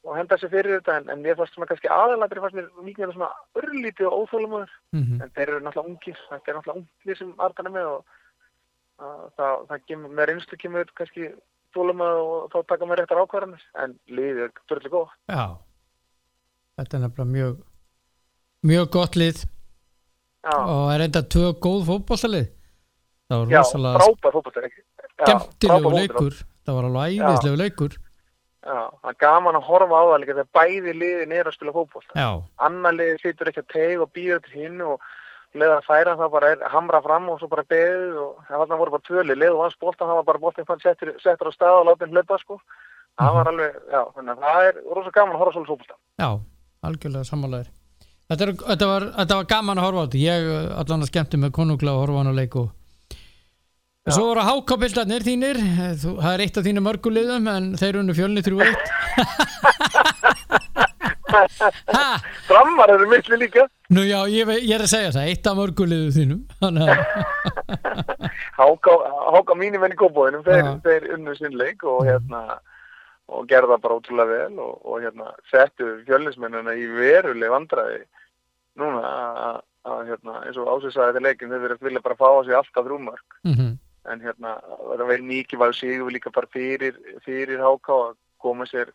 og 0.04 0.18
henda 0.18 0.36
sér 0.38 0.52
fyrir 0.52 0.78
þetta 0.78 0.98
en, 1.00 1.08
en 1.12 1.22
mér 1.24 1.38
fannst 1.38 1.56
svona 1.56 1.68
kannski 1.70 1.90
aðalatri 1.92 2.42
fannst 2.42 2.58
mér 2.58 2.68
vikinguna 2.84 3.14
svona 3.16 3.30
örlítið 3.60 4.08
og 4.10 4.24
óþólumöður 4.24 4.74
mm 4.96 5.22
en 5.24 5.32
þeir 5.36 5.48
eru 5.48 5.60
náttúrulega 5.64 5.90
ungir 5.90 6.18
þetta 6.28 6.50
er 6.50 6.58
náttúrulega 6.58 6.80
ungir 6.80 7.20
sem 7.20 7.32
Ardan 7.46 7.70
er 7.70 7.74
með 7.76 7.90
og 7.92 8.00
að, 9.00 9.22
það, 9.36 9.54
það 9.70 9.84
kemur, 9.88 10.14
með 10.18 10.28
reynslu 10.30 10.58
kemur 10.60 10.92
kannski 11.00 11.30
þólumöð 11.74 12.18
og 12.24 12.50
þá 12.52 12.58
taka 12.72 12.88
með 12.90 13.00
réttar 13.00 13.22
ákvarðanir 13.24 13.64
en 13.84 13.96
liðið 14.10 14.42
er 14.46 14.52
dörðlega 14.68 14.94
góð 14.94 15.08
já. 15.32 15.46
Þetta 16.74 16.96
er 16.96 17.04
nefnilega 17.04 17.32
mjög 17.32 17.58
mjög 18.64 18.86
gott 18.90 19.16
lið. 19.16 19.44
Já, 20.44 20.56
og 20.60 20.86
er 20.92 21.06
enda 21.06 21.24
tvö 21.24 21.54
góð 21.64 21.86
fótbollalið 21.88 22.50
Það 23.24 23.40
var 23.40 23.46
rosalega 23.56 24.08
skemmtilegu 25.24 25.92
leikur. 25.94 26.34
Það 26.64 26.76
var 26.76 26.86
alveg 26.90 27.22
æðislegu 27.24 27.60
leikur 27.60 27.94
það 28.64 29.10
er 29.10 29.18
gaman 29.24 29.58
að 29.58 29.66
horfa 29.68 30.00
á 30.00 30.04
það 30.04 30.20
líka 30.22 30.38
þegar 30.38 30.54
bæði 30.58 30.94
liðin 31.00 31.36
er 31.36 31.50
að 31.50 31.56
spila 31.58 31.74
fótbolta. 31.74 32.16
já, 32.16 32.30
Annar 32.68 32.96
liði 32.96 33.20
situr 33.22 33.50
ekki 33.50 33.62
að 33.64 33.70
teig 33.74 34.00
og 34.04 34.10
býður 34.16 34.42
til 34.46 34.56
hinn 34.62 34.80
og 34.84 35.04
leða 35.54 35.76
að 35.78 35.86
færa 35.86 36.16
það 36.18 36.32
bara 36.32 36.50
er 36.54 36.64
hamra 36.72 37.02
fram 37.04 37.28
og 37.30 37.38
svo 37.38 37.50
bara 37.52 37.66
beðið 37.70 38.16
og 38.24 38.48
það 38.48 38.74
voru 38.80 38.96
bara 38.96 39.06
tvöli, 39.10 39.38
leðu 39.38 39.62
hans 39.62 39.78
boltan, 39.78 40.08
það 40.08 40.18
var 40.20 40.26
bara 40.32 40.42
boltin 40.42 40.66
fann 40.66 40.82
settur, 40.82 41.14
settur 41.22 41.50
á 41.50 41.52
stað 41.54 41.78
og 41.78 41.86
látið 41.92 42.16
hlaupa 42.16 42.40
sko. 42.42 42.58
Það 43.14 43.36
var 43.36 43.52
alveg, 43.52 43.76
já, 43.94 44.00
það 44.18 44.60
er 44.66 44.82
rosa 44.90 45.14
gaman 45.14 45.36
að 45.36 45.42
horfa 45.44 45.54
svolítið 45.54 45.70
fótbolta. 45.70 45.98
já, 46.18 46.30
algjörlega 46.88 47.28
sammálaður 47.28 47.68
þetta, 48.30 48.48
þetta, 48.64 48.88
var, 48.90 49.06
þetta 49.18 49.38
var 49.38 49.50
gaman 49.52 49.80
að 49.80 49.86
horfa 49.88 50.02
á 50.02 50.04
þetta 50.06 50.22
ég 50.24 50.48
uh, 50.48 50.80
allan 50.80 51.04
að 51.04 51.10
skemmti 51.12 51.40
með 51.40 51.54
konungla 51.58 51.94
að 51.94 52.00
horfa 52.02 52.16
á 52.16 52.20
hann 52.22 52.32
að 52.32 52.40
leik 52.40 52.58
Já. 54.04 54.12
Svo 54.18 54.24
voru 54.28 54.42
hákabildarnir 54.44 55.22
þínir, 55.24 55.56
þú, 56.02 56.10
það 56.20 56.34
er 56.36 56.42
eitt 56.44 56.58
af 56.60 56.64
þínu 56.66 56.80
mörgulegðum 56.84 57.46
en 57.48 57.68
þeir 57.80 57.96
unnu 58.02 58.12
fjölni 58.18 58.42
3-1 58.44 58.74
Ha? 61.34 62.02
Framar 62.46 62.92
eru 62.94 63.06
miklu 63.10 63.36
líka. 63.40 63.64
Nú 63.90 64.04
já, 64.06 64.20
ég, 64.30 64.44
ve- 64.46 64.60
ég 64.60 64.74
er 64.76 64.84
að 64.84 64.90
segja 64.92 65.10
það, 65.16 65.30
eitt 65.32 65.48
af 65.50 65.56
mörgulegðu 65.58 66.12
þínum 66.14 66.42
Þannig 66.60 66.92
að, 66.92 67.00
Háka, 68.60 68.94
háka 69.34 69.56
mínum 69.58 69.86
enn 69.88 69.96
í 69.96 69.98
kópóinum, 69.98 70.44
þeir, 70.46 70.60
Já. 70.62 70.70
þeir 70.84 71.08
unnu 71.16 71.34
sinnleik 71.40 71.82
og 71.88 72.04
hérna 72.06 72.42
og 73.32 73.48
gerða 73.48 73.78
bara 73.80 73.96
ótrúlega 73.96 74.28
vel 74.30 74.60
og, 74.60 74.74
og 74.84 75.00
hérna 75.00 75.30
settu 75.48 75.88
fjölnismennina 76.04 76.76
í 76.76 76.84
veruleg 76.92 77.50
vandræði 77.56 78.02
núna 78.78 79.00
að, 79.00 79.58
að 79.88 80.04
hérna 80.12 80.36
eins 80.44 80.60
og 80.60 80.68
ásins 80.76 81.00
leikin 81.24 81.48
þeir 81.50 81.64
verið 81.70 81.88
vilja 81.88 82.04
bara 82.04 82.18
fá 82.20 82.28
á 82.28 82.44
sig 82.44 82.52
alltaf 82.60 82.84
þrjúmark 82.84 83.40
mm 83.48 83.72
en 84.12 84.22
hérna 84.24 84.54
það 84.60 84.94
er 84.94 85.10
verið 85.10 85.26
mikið 85.32 85.62
var 85.62 85.76
sigur 85.76 86.14
líka 86.14 86.32
bara 86.34 86.50
fyrir, 86.52 86.96
fyrir 87.24 87.62
háka 87.62 87.98
að 88.10 88.16
koma 88.44 88.68
sér 88.68 88.92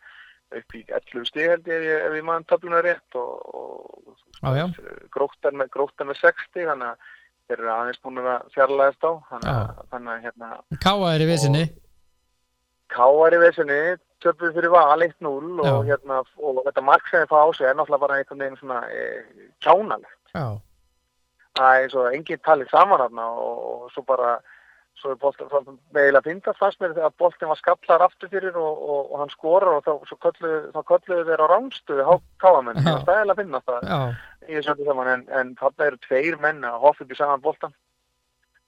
upp 0.50 0.74
í 0.74 0.82
11 0.86 1.28
stig 1.30 1.50
held 1.50 1.70
ég 1.70 1.86
ef 1.96 2.16
ég, 2.16 2.24
mann 2.26 2.46
töfluna 2.50 2.82
rétt 2.82 3.18
og, 3.18 4.14
og 4.42 4.56
já. 4.58 4.66
gróttan 5.14 5.58
með, 5.58 5.76
með 6.06 6.22
60 6.22 6.70
þannig 6.70 6.88
að 6.90 7.12
þeir 7.50 7.58
eru 7.58 7.70
aðeins 7.74 8.02
búin 8.02 8.24
að 8.24 8.50
fjarlæðast 8.54 9.06
á 9.06 9.12
þannig 9.30 9.52
að, 9.52 9.86
þannig 9.92 10.12
að 10.16 10.26
hérna 10.26 10.50
Káa 10.82 11.14
er 11.14 11.24
í 11.24 11.30
vissinni 11.30 11.64
Káar 12.90 13.36
í 13.36 13.38
vesinni, 13.40 13.78
töpuð 14.22 14.56
fyrir 14.56 14.72
val 14.72 15.04
1-0 15.04 15.28
og, 15.30 15.84
hérna, 15.86 16.22
og 16.42 16.62
þetta 16.66 16.82
mark 16.84 17.06
sem 17.06 17.22
þið 17.22 17.30
fá 17.30 17.38
á 17.38 17.48
sig 17.54 17.68
er 17.68 17.76
náttúrulega 17.78 18.04
bara 18.04 18.16
einhvern 18.18 18.42
veginn 18.42 18.58
svona 18.58 18.80
e, 18.90 19.04
kjánalegt. 19.62 20.18
Já, 20.34 20.46
Það 21.58 21.76
er 21.76 21.84
eins 21.84 21.94
og 21.98 22.16
enginn 22.16 22.42
talið 22.46 22.72
saman 22.72 23.22
og, 23.22 23.38
og 23.70 23.86
svo 23.94 24.04
bara, 24.06 24.34
svo 25.00 25.12
er 25.14 25.18
boltin, 25.20 25.78
meðilega 25.94 26.26
fyndast 26.26 26.60
fannst 26.60 26.80
mér 26.82 26.94
þegar 26.96 27.14
boltin 27.20 27.50
var 27.50 27.58
skallar 27.58 28.04
aftur 28.06 28.30
fyrir 28.32 28.56
og, 28.60 28.80
og, 28.80 29.12
og 29.12 29.22
hann 29.22 29.32
skorar 29.32 29.78
og 29.78 29.84
þá, 29.86 30.14
kölluðu, 30.26 30.58
þá 30.74 30.80
kölluðu 30.90 31.26
þeir 31.28 31.44
á 31.44 31.46
rángstuði 31.52 32.16
káamenn. 32.42 32.80
Já. 32.80 32.84
Það 32.84 32.96
er 32.96 33.04
stæðilega 33.04 33.36
að 33.36 33.40
finna 33.42 33.62
það 33.66 33.92
í 34.48 34.56
þessu 34.56 34.74
öllu 34.74 34.88
saman 34.88 35.12
en, 35.14 35.24
en 35.40 35.54
þarna 35.60 35.88
eru 35.90 36.02
tveir 36.06 36.38
menn 36.42 36.66
að 36.68 36.78
hoppa 36.84 37.06
upp 37.06 37.14
í 37.14 37.18
saman 37.18 37.44
boltan. 37.44 37.76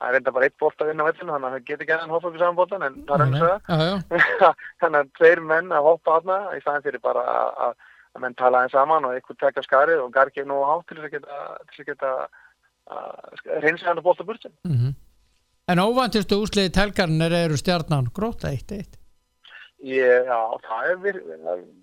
Það 0.02 0.08
er 0.08 0.16
reynda 0.16 0.34
bara 0.34 0.48
eitt 0.48 0.58
bolt 0.58 0.82
að 0.82 0.90
vinna 0.90 1.06
á 1.06 1.08
vellinu 1.08 1.32
þannig 1.32 1.48
að 1.48 1.56
það 1.56 1.66
getur 1.70 1.94
að 1.96 2.14
hoppa 2.16 2.30
upp 2.30 2.36
í 2.36 2.42
saman 2.42 2.60
boltan 2.60 2.86
en 2.88 3.00
það 3.08 3.16
er 3.16 3.26
eins 3.26 3.42
og 3.42 3.50
það. 3.68 4.62
þannig 4.82 5.00
að 5.00 5.12
tveir 5.20 5.42
menn 5.52 5.72
að 5.72 5.88
hoppa 5.88 6.16
aðna 6.18 6.38
í 6.56 6.62
staðin 6.64 6.86
fyrir 6.88 7.04
bara 7.04 7.26
að, 7.36 7.52
að, 7.66 7.76
að 8.12 8.24
menn 8.24 8.38
tala 8.40 8.64
einn 8.64 8.72
saman 8.72 9.08
og 9.08 9.16
einhver 9.16 9.38
tekja 9.38 9.66
skarið 9.66 10.02
og 10.02 10.14
gar 10.14 10.32
ekki 10.32 10.46
nú 10.48 10.58
hátt 10.66 10.88
til 10.88 10.98
þess 10.98 11.08
að 11.08 11.14
geta, 11.14 11.44
að 11.62 11.86
geta 11.92 12.12
að 12.90 13.62
reynsa 13.62 13.88
hann 13.88 14.02
að 14.02 14.06
bólta 14.08 14.26
burtin. 14.26 14.54
En 15.70 15.78
óvantistu 15.78 16.40
úsliði 16.42 16.72
telgarnir 16.74 17.34
eru 17.44 17.58
stjarnan 17.58 18.10
gróta 18.14 18.50
1-1 18.50 18.98
Ég, 19.82 20.26
já, 20.28 20.38
það 20.62 20.88
er 20.88 20.98
vir, 21.02 21.16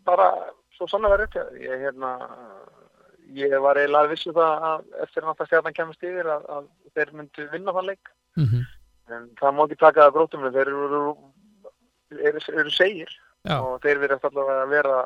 bara 0.08 0.30
svo 0.78 0.88
sann 0.88 1.04
að 1.04 1.14
vera 1.16 1.26
rétt. 1.26 1.56
Ég, 1.60 1.82
hérna, 1.82 2.12
ég 3.36 3.56
var 3.60 3.76
eiginlega 3.76 4.12
vissu 4.14 4.32
það 4.36 4.68
að 4.70 4.86
eftir 5.04 5.28
að 5.28 5.42
stjarnan 5.50 5.76
kemist 5.76 6.06
yfir 6.08 6.30
að, 6.32 6.46
að 6.56 6.70
þeir 6.96 7.12
myndu 7.20 7.48
vinna 7.52 7.76
þann 7.76 7.90
leik. 7.94 8.14
mm 8.40 8.68
En 9.10 9.24
það 9.40 9.56
má 9.58 9.64
ekki 9.64 9.76
taka 9.82 10.04
það 10.06 10.12
grótum, 10.14 10.44
þeir 10.54 10.68
eru, 10.70 10.98
eru, 12.14 12.42
eru 12.62 12.74
segir. 12.76 13.10
Já, 13.48 13.56
og 13.58 13.80
þeir 13.82 14.04
verðast 14.04 14.28
allavega 14.28 14.66
að 14.68 14.74
vera 14.76 14.98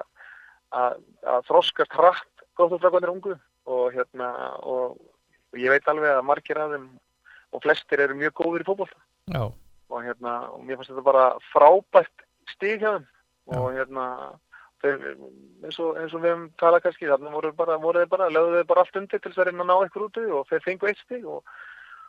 að, 0.75 0.97
að 1.33 1.45
þroskast 1.47 1.95
hratt 1.95 2.43
góðstofnflagonir 2.59 3.13
ungu 3.13 3.35
og 3.69 3.85
hérna 3.93 4.29
og, 4.59 4.97
og 5.53 5.61
ég 5.61 5.71
veit 5.71 5.87
alveg 5.87 6.17
að 6.17 6.25
margir 6.27 6.59
af 6.59 6.73
þeim 6.73 6.89
og 7.53 7.63
flestir 7.63 8.01
eru 8.03 8.17
mjög 8.17 8.33
góður 8.41 8.63
í 8.65 8.67
fótbolta. 8.67 8.99
Já, 9.33 9.43
og 9.93 10.05
hérna 10.05 10.37
og 10.51 10.63
mér 10.65 10.79
fannst 10.79 10.91
þetta 10.93 11.05
bara 11.05 11.25
frábært 11.51 12.25
stig 12.55 12.81
hjá 12.81 12.95
þeim. 12.95 13.09
Og 13.53 13.73
hérna 13.75 14.07
eins, 14.83 15.77
og, 15.79 15.97
eins 15.99 16.13
og 16.13 16.23
við 16.23 16.29
hefum 16.31 16.47
talað 16.59 16.85
kannski 16.87 17.09
þarna 17.09 17.31
voru, 17.33 17.51
bara, 17.55 17.77
voru 17.81 18.01
þeir 18.01 18.11
bara, 18.11 18.29
lögðu 18.33 18.59
þeir 18.59 18.69
bara 18.71 18.83
allt 18.83 18.99
undir 18.99 19.21
til 19.21 19.31
þess 19.31 19.41
að 19.41 19.49
reyna 19.49 19.63
að 19.63 19.69
ná 19.69 19.75
eitthvað 19.77 20.07
út 20.07 20.19
og 20.23 20.49
þeir 20.49 20.65
fengu 20.65 20.89
eitt 20.89 21.01
stig 21.03 21.25
og, 21.29 21.55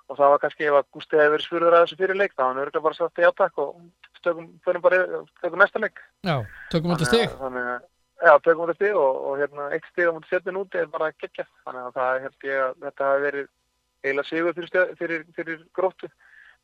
og 0.08 0.18
það 0.18 0.32
var 0.34 0.42
kannski 0.42 0.68
ef 0.68 0.78
að 0.78 0.88
Gústi 0.96 1.20
hefði 1.20 1.34
verið 1.34 1.46
spurður 1.46 1.76
að 1.76 1.84
þessu 1.84 1.98
fyrir 2.00 2.20
leik 2.20 2.34
þá 2.34 2.44
hann 2.44 2.62
örgulega 2.64 2.86
bara 2.88 2.98
satt 2.98 3.22
í 3.22 3.26
átak 3.28 3.60
og 3.62 3.74
stökum, 4.18 4.46
förum 4.66 4.84
bara 4.84 5.02
tökum 5.42 5.62
næsta 5.62 5.82
leik. 5.82 6.02
Já, 6.26 6.36
tökum 6.72 6.94
þetta 6.94 7.10
stig. 7.10 7.36
Þannig 7.42 7.70
að, 7.74 7.84
já, 8.24 8.32
tökum 8.46 8.64
þetta 8.64 8.78
stig 8.80 9.02
og, 9.04 9.20
og 9.28 9.42
hérna, 9.42 9.68
eitt 9.76 9.90
stig 9.92 10.10
á 10.10 10.12
mútið 10.14 10.32
setjum 10.32 10.62
úti 10.64 10.80
er 10.82 10.90
bara 10.94 11.12
geggja. 11.22 11.46
Þannig 11.66 11.88
að 11.88 11.98
það 12.00 12.22
held 12.26 12.48
ég 12.50 12.64
að 12.64 12.74
þetta 12.88 13.10
hafi 13.10 13.26
verið 13.28 13.50
eiginlega 14.04 14.28
sigur 14.28 14.56
fyrir, 14.56 14.94
fyrir, 15.00 15.24
fyrir 15.36 15.60
gróttu 15.76 16.08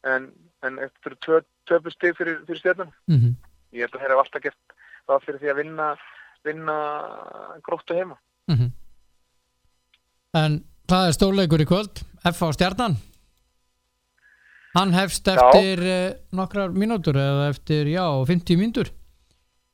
en, 0.05 0.31
en 0.67 0.79
eftir 0.85 1.17
tvö, 1.25 1.41
töpu 1.69 1.93
stig 1.95 2.17
fyrir, 2.19 2.43
fyrir 2.47 2.63
stjörnum. 2.63 2.93
mm 3.11 3.37
Ég 3.71 3.87
held 3.87 3.95
að 3.95 4.03
þeir 4.03 4.11
hafa 4.11 4.23
alltaf 4.25 4.43
gert 4.43 4.73
það 5.07 5.25
fyrir 5.25 5.41
því 5.41 5.51
að 5.53 5.59
vinna, 5.61 5.85
vinna 6.43 6.77
gróttu 7.63 7.95
heima. 7.95 8.17
-hmm. 8.51 8.71
En 10.35 10.65
það 10.91 11.07
er 11.07 11.15
stórleikur 11.15 11.63
í 11.63 11.69
kvöld 11.71 12.03
F 12.27 12.43
á 12.43 12.49
stjarnan 12.53 12.99
Hann 14.75 14.93
hefst 14.95 15.27
Já. 15.27 15.35
eftir 15.35 15.83
uh, 15.83 16.15
nokkrar 16.33 16.71
mínútur 16.71 17.17
eða 17.19 17.49
eftir, 17.51 17.87
já, 17.91 18.07
50 18.27 18.59
mínútur 18.59 18.91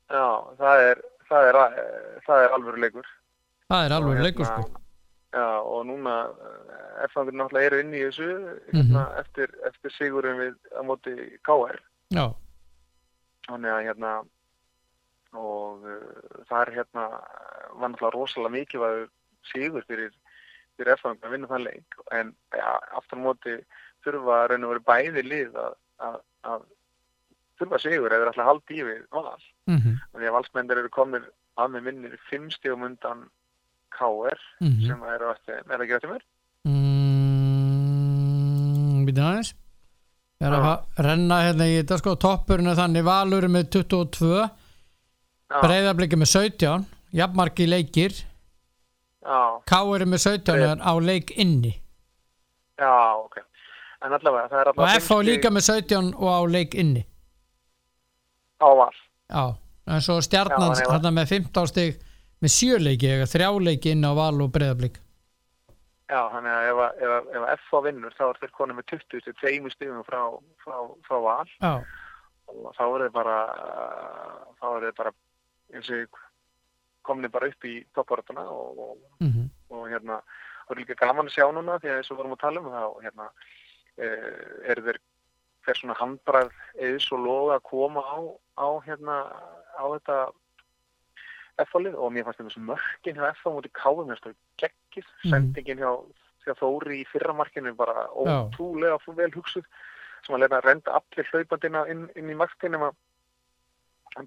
Já, 0.08 0.28
það 0.56 0.82
er, 0.90 1.02
það 1.28 1.48
er, 1.48 1.56
er 2.28 2.52
alvöru 2.54 2.80
leikur. 2.80 3.06
Það 3.68 3.84
er 3.84 3.92
alveg 3.96 4.20
leikur 4.22 4.46
hérna, 4.46 4.62
sko 4.62 4.85
Já, 5.36 5.48
og 5.60 5.82
núna 5.84 6.14
F-fangur 7.10 7.34
náttúrulega 7.36 7.68
eru 7.68 7.80
inn 7.82 7.92
í 7.92 8.00
þessu 8.06 8.28
hérna, 8.70 9.02
eftir, 9.20 9.50
eftir 9.68 9.92
sigurum 9.92 10.40
við 10.40 10.54
á 10.72 10.80
móti 10.86 11.12
KR. 11.44 11.80
Já, 12.16 12.24
Þannig 13.46 13.72
að 13.72 13.84
hérna 13.86 14.12
og 15.36 15.84
uh, 15.84 16.44
það 16.48 16.60
er 16.62 16.72
hérna 16.78 17.04
var 17.76 17.90
náttúrulega 17.92 18.14
rosalega 18.14 18.54
mikilvægur 18.54 19.10
sigur 19.50 19.84
fyrir, 19.86 20.14
fyrir 20.76 20.94
F-fang 20.96 21.20
að 21.22 21.34
vinna 21.36 21.50
þann 21.50 21.66
leik 21.66 21.98
en 22.16 22.32
ja, 22.56 22.72
aftur 22.98 23.20
á 23.20 23.24
móti 23.26 23.58
þurfa 24.06 24.40
að 24.40 24.48
raun 24.52 24.66
og 24.66 24.72
veru 24.74 24.84
bæði 24.88 25.24
lið 25.26 25.58
að, 25.60 25.76
að, 26.08 26.18
að 26.52 26.66
þurfa 27.60 27.82
sigur 27.84 28.14
eða 28.14 28.30
alltaf 28.30 28.50
haldi 28.50 28.80
í 28.80 28.86
við 28.86 29.04
val 29.12 29.36
mm 29.68 29.76
-hmm. 29.76 29.98
því 30.16 30.30
að 30.30 30.36
valsmendir 30.38 30.82
eru 30.82 30.94
komnir 30.96 31.28
að 31.56 31.74
með 31.74 31.86
minnir 31.88 32.18
fimm 32.30 32.48
stígum 32.52 32.86
undan 32.88 33.26
KR 33.90 34.38
Mhm. 34.60 34.86
sem 34.86 35.02
eru 35.14 35.30
eftir, 35.32 35.54
er 35.54 35.64
það 35.78 35.84
ekki 35.86 35.94
eftir 35.96 36.10
mér? 36.10 36.22
mm, 37.66 39.06
Býtum 39.06 39.24
aðeins. 39.30 39.50
Ég 40.40 40.46
er 40.48 40.52
að 40.52 40.62
fa- 40.66 40.84
renna 41.06 41.36
hérna 41.46 41.64
í 41.70 41.76
þetta 41.80 41.98
sko 42.00 42.14
toppurinn 42.16 42.68
er 42.68 42.76
þannig 42.76 43.04
Valur 43.06 43.46
með 43.48 43.64
22 43.70 44.50
Já, 45.46 45.60
Breiðabliki 45.62 46.16
með 46.18 46.30
17 46.32 46.84
Jafnmarki 47.14 47.66
leikir. 47.70 48.12
Já, 49.24 49.60
K.R. 49.66 50.04
með 50.04 50.20
17 50.20 50.54
Breiða- 50.54 50.72
er 50.72 50.78
á 50.82 50.92
leik 51.00 51.30
inni. 51.36 51.74
Já, 52.78 53.14
ok. 53.24 53.36
En 54.02 54.12
allavega 54.12 54.48
það 54.50 54.60
og 54.60 54.66
allavega 54.76 54.96
F 55.00 55.08
á 55.10 55.16
líka 55.24 55.48
með 55.50 55.62
17 55.70 56.14
og 56.14 56.28
á 56.28 56.40
leik 56.50 56.74
inni. 56.74 57.04
Á 58.60 58.68
val. 58.76 58.92
Já, 59.30 59.56
en 59.86 60.00
svo 60.00 60.20
stjarnan 60.20 60.74
að- 60.74 60.90
hann 60.90 61.14
með 61.14 61.28
15 61.28 61.66
stig 61.68 61.98
með 62.46 62.54
7 62.56 62.78
leiki 62.86 63.10
eða 63.16 63.26
3 63.34 63.50
leiki 63.66 63.92
inn 63.96 64.06
á 64.06 64.12
val 64.16 64.32
og 64.46 64.54
breiðablík 64.56 65.02
Já, 66.06 66.20
þannig 66.30 66.52
að 66.54 66.64
ef, 66.70 66.80
að- 66.86 66.98
ef, 67.02 67.12
að- 67.18 67.30
ef 67.34 67.46
FH 67.66 67.78
vinnur 67.88 68.14
þá 68.14 68.24
er 68.30 68.36
þeir 68.40 68.52
konið 68.54 68.76
með 68.78 68.84
20 68.92 69.22
til 69.26 69.32
2 69.42 69.70
stígum 69.74 70.04
frá, 70.06 70.20
frá, 70.62 70.76
frá 71.08 71.16
val. 71.24 71.48
Já, 71.58 71.72
og 72.46 72.68
þá 72.76 72.82
er 72.86 73.02
þeir 73.02 73.14
bara 73.16 73.38
þá 74.60 74.66
er 74.76 74.84
þeir 74.86 74.94
bara 75.00 75.12
eins 75.74 75.90
og 75.96 76.20
komni 77.06 77.28
bara 77.34 77.48
upp 77.50 77.66
í 77.66 77.74
topparötuna 77.94 78.44
og, 78.46 78.78
og, 78.86 78.96
mm 79.20 79.50
og 79.74 79.88
hérna 79.90 80.20
og 80.22 80.70
er 80.76 80.78
líka 80.78 80.94
gaman 80.94 81.26
að 81.26 81.34
sjá 81.34 81.48
núna 81.50 81.74
því 81.82 81.90
að 81.90 82.10
og 82.12 82.18
vorum 82.20 82.34
að 82.36 82.42
tala 82.44 82.60
um 82.62 82.68
það 82.70 82.86
og 82.86 83.00
hérna 83.02 83.26
eh, 83.98 84.70
er 84.70 84.80
þeir 84.86 84.98
hver 85.66 85.78
svona 85.80 85.96
handbræð 85.98 86.52
eðs 86.86 87.08
og 87.16 87.24
loga 87.26 87.56
að 87.58 87.64
koma 87.66 88.04
á, 88.06 88.18
á 88.62 88.66
hérna 88.86 89.16
á 89.74 89.84
þetta 89.90 90.18
F-fólið 91.64 91.94
og 91.96 92.12
mér 92.12 92.24
fannst 92.26 92.40
þessu 92.44 92.60
mörkin 92.68 93.16
hjá 93.16 93.30
F 93.32 93.46
á 93.46 93.50
múti 93.54 93.70
káðum 93.72 94.10
þess 94.12 94.26
að 94.28 94.34
geggið, 94.60 95.06
Mhm. 95.24 95.30
sendingin 95.32 95.78
hjá, 95.80 95.90
hjá 96.44 96.54
Þóri 96.60 97.00
í 97.00 97.06
fyrramarkinu 97.08 97.74
bara 97.76 98.06
ótrúlega 98.12 98.98
vel 99.16 99.30
hugsuð 99.30 99.64
sem 100.26 100.34
að 100.36 100.40
leina 100.40 100.60
að 100.60 100.64
renda 100.68 100.92
allir 101.00 101.26
hlaupandina 101.32 101.86
inn, 101.88 102.10
inn 102.16 102.30
í 102.30 102.34
marktinum 102.36 102.82
að 102.90 102.94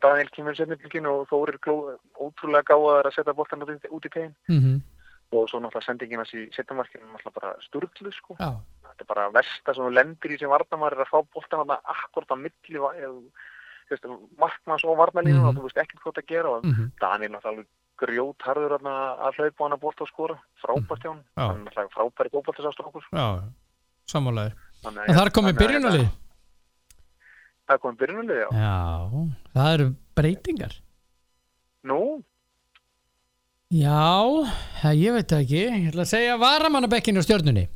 Daniel 0.02 0.30
kemur 0.30 0.56
setningin 0.56 1.06
og 1.10 1.28
Þórir 1.30 1.58
gló, 1.60 1.98
ótrúlega 2.20 2.64
gáðar 2.74 3.06
að 3.10 3.14
setja 3.16 3.34
boltan 3.34 3.62
út, 3.64 3.70
í- 3.70 3.90
út 3.90 4.06
í 4.06 4.10
tegin 4.10 4.36
mhm, 4.50 4.82
og 5.32 5.48
svo 5.50 5.60
náttúrulega 5.60 5.86
sendingin 5.86 6.18
hans 6.22 6.34
í 6.34 6.50
setnamarkinu 6.54 7.06
náttúrulega 7.10 7.34
bara 7.42 7.56
sturglu 7.62 8.12
sko. 8.14 8.36
Já, 8.40 8.54
þetta 8.86 9.02
er 9.02 9.10
bara 9.10 9.30
versta 9.32 9.74
sem 9.76 9.84
þú 9.86 9.94
lendir 9.94 10.32
í 10.36 10.40
sem 10.40 10.50
varnamar 10.50 10.94
er 10.94 11.06
að 11.06 11.10
fá 11.14 11.22
boltan 11.34 11.60
þarna 11.66 11.80
akkord 11.86 12.30
á 12.30 12.36
milli 12.38 12.80
markmanns 14.40 14.84
og 14.86 14.98
varnalínu 14.98 15.40
Mhm. 15.40 15.48
og 15.50 15.56
þú 15.56 15.62
veist 15.68 15.78
ekkert 15.78 16.02
hvað 16.04 16.16
það 16.20 16.28
gera 16.28 16.50
og 16.50 16.64
mhm, 16.66 16.92
Daniel 17.02 17.32
náttúrulega 17.32 17.66
grjót 18.00 18.40
harður 18.48 18.78
að 18.80 19.36
hlaupa 19.36 19.60
á 19.60 19.66
hana 19.68 19.78
bolta 19.78 20.04
og 20.04 20.08
skora 20.10 20.36
frábært 20.64 21.04
hjá 21.04 21.12
hann, 21.12 21.68
hann 21.76 21.90
frábæri 21.96 22.30
bóboltasastrókur 22.32 23.04
já. 23.12 23.44
Þannig 24.10 25.10
En 25.10 25.16
það 25.16 25.26
er 25.26 25.32
komið 25.36 25.54
að- 25.54 25.60
byrjunalið? 25.60 26.08
Það 27.70 27.80
komið 27.84 27.98
byrjunalið, 28.00 28.38
já. 28.40 28.50
Já, 28.56 28.78
það 29.54 29.74
eru 29.74 29.96
breytingar. 30.16 30.74
Nú, 31.84 32.24
Já, 33.70 34.90
ég 34.98 35.14
veit 35.14 35.30
ekki. 35.32 35.60
Ég 35.70 35.92
ætla 35.92 36.02
að 36.02 36.10
segja 36.10 36.38
varamannabekkinu 36.42 37.22
á 37.22 37.26
stjörnunni. 37.28 37.68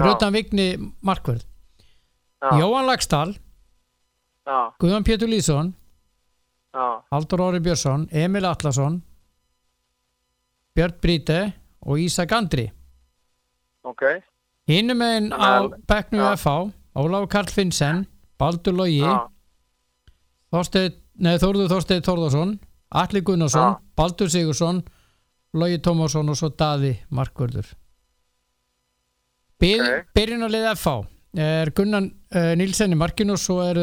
Rötan 0.00 0.32
Vigni 0.32 0.76
Markvörð. 1.04 1.44
já, 2.40 2.50
Jóhann 2.60 2.86
Lagstall, 2.86 3.34
já, 4.46 4.58
Guðan 4.80 5.04
Pétur 5.06 5.28
Lýðsson, 5.30 5.72
já, 6.74 6.86
Haldur 7.12 7.42
Óri 7.46 7.60
Björnsson, 7.64 8.08
Emil 8.12 8.46
Atlasson, 8.46 9.00
Björn 10.76 10.98
Bríte 11.02 11.40
og 11.86 11.98
Ísak 12.02 12.32
Andri. 12.36 12.68
ok, 13.86 14.02
Hinnum 14.68 15.02
einn 15.02 15.30
á 15.32 15.62
já. 16.32 16.36
FH, 16.36 16.72
Ólafur 16.98 17.28
Karl 17.30 17.50
Finnsen, 17.54 18.06
Baldur 18.38 18.74
nei, 21.22 21.36
Þórður 21.38 21.68
Þorsteinn 21.70 22.02
Þórðarsson, 22.06 22.56
Atli 22.90 23.20
Gunnarsson. 23.22 23.76
Baldur 23.96 24.28
Sigursson, 24.30 24.82
Logi 25.56 25.78
Tómasson 25.78 26.28
og 26.28 26.36
svo 26.36 26.50
Daði 26.52 26.96
Markvörður. 27.10 27.70
Byr, 29.60 29.80
Ok. 29.80 30.10
Byrjunarlið 30.18 30.66
FH 30.74 30.92
er 31.40 31.70
Gunnar 31.76 32.04
uh, 32.10 32.52
Nílsen 32.60 32.92
í 32.92 32.98
markinu 33.00 33.36
og 33.36 33.40
svo 33.40 33.60
er, 33.64 33.78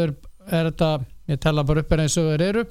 er, 0.47 0.69
þetta, 0.71 0.89
ég 1.31 1.39
tella 1.43 1.63
bara 1.67 1.83
upp 1.83 1.91
er 1.95 2.03
eins 2.05 2.17
og 2.19 2.29
þeir 2.31 2.45
eru. 2.47 2.63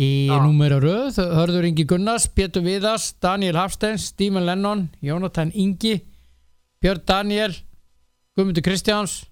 Í 0.00 0.10
Já. 0.30 0.38
númera 0.40 0.78
röð, 0.80 1.18
Hörður 1.36 1.66
Ingi 1.68 1.84
Gunnars, 1.84 2.24
Pétur 2.32 2.64
Viðars, 2.64 3.10
Daniel 3.20 3.58
Hafsteins, 3.60 4.06
Stíman 4.14 4.46
Lennon, 4.48 4.86
Jónatan 5.04 5.50
Ingi, 5.52 5.98
Björn 6.80 7.02
Daniel, 7.04 7.52
Guðmundur 8.36 8.64
Kristjáns, 8.64 9.26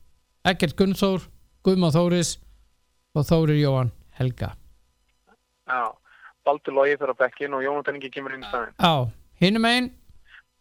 Ekkert 0.45 0.77
Gunnþór, 0.77 1.25
Guðmann 1.65 1.95
Þóris 1.95 2.35
og 3.17 3.25
Þórir 3.25 3.63
Jóhann 3.63 3.95
Helga. 4.19 4.55
já. 5.69 5.95
Baldur 6.45 6.73
Lógi 6.73 6.97
fyrir 6.97 7.13
á 7.13 7.17
bekkin 7.17 7.55
og 7.55 7.65
Jónatan 7.65 7.97
Ingi 7.97 8.11
kemur 8.13 8.33
inn 8.33 8.45
í 8.45 8.49
staðinn. 8.49 8.75
Já, 8.77 9.11
hinum 9.41 9.65
einn, 9.69 9.91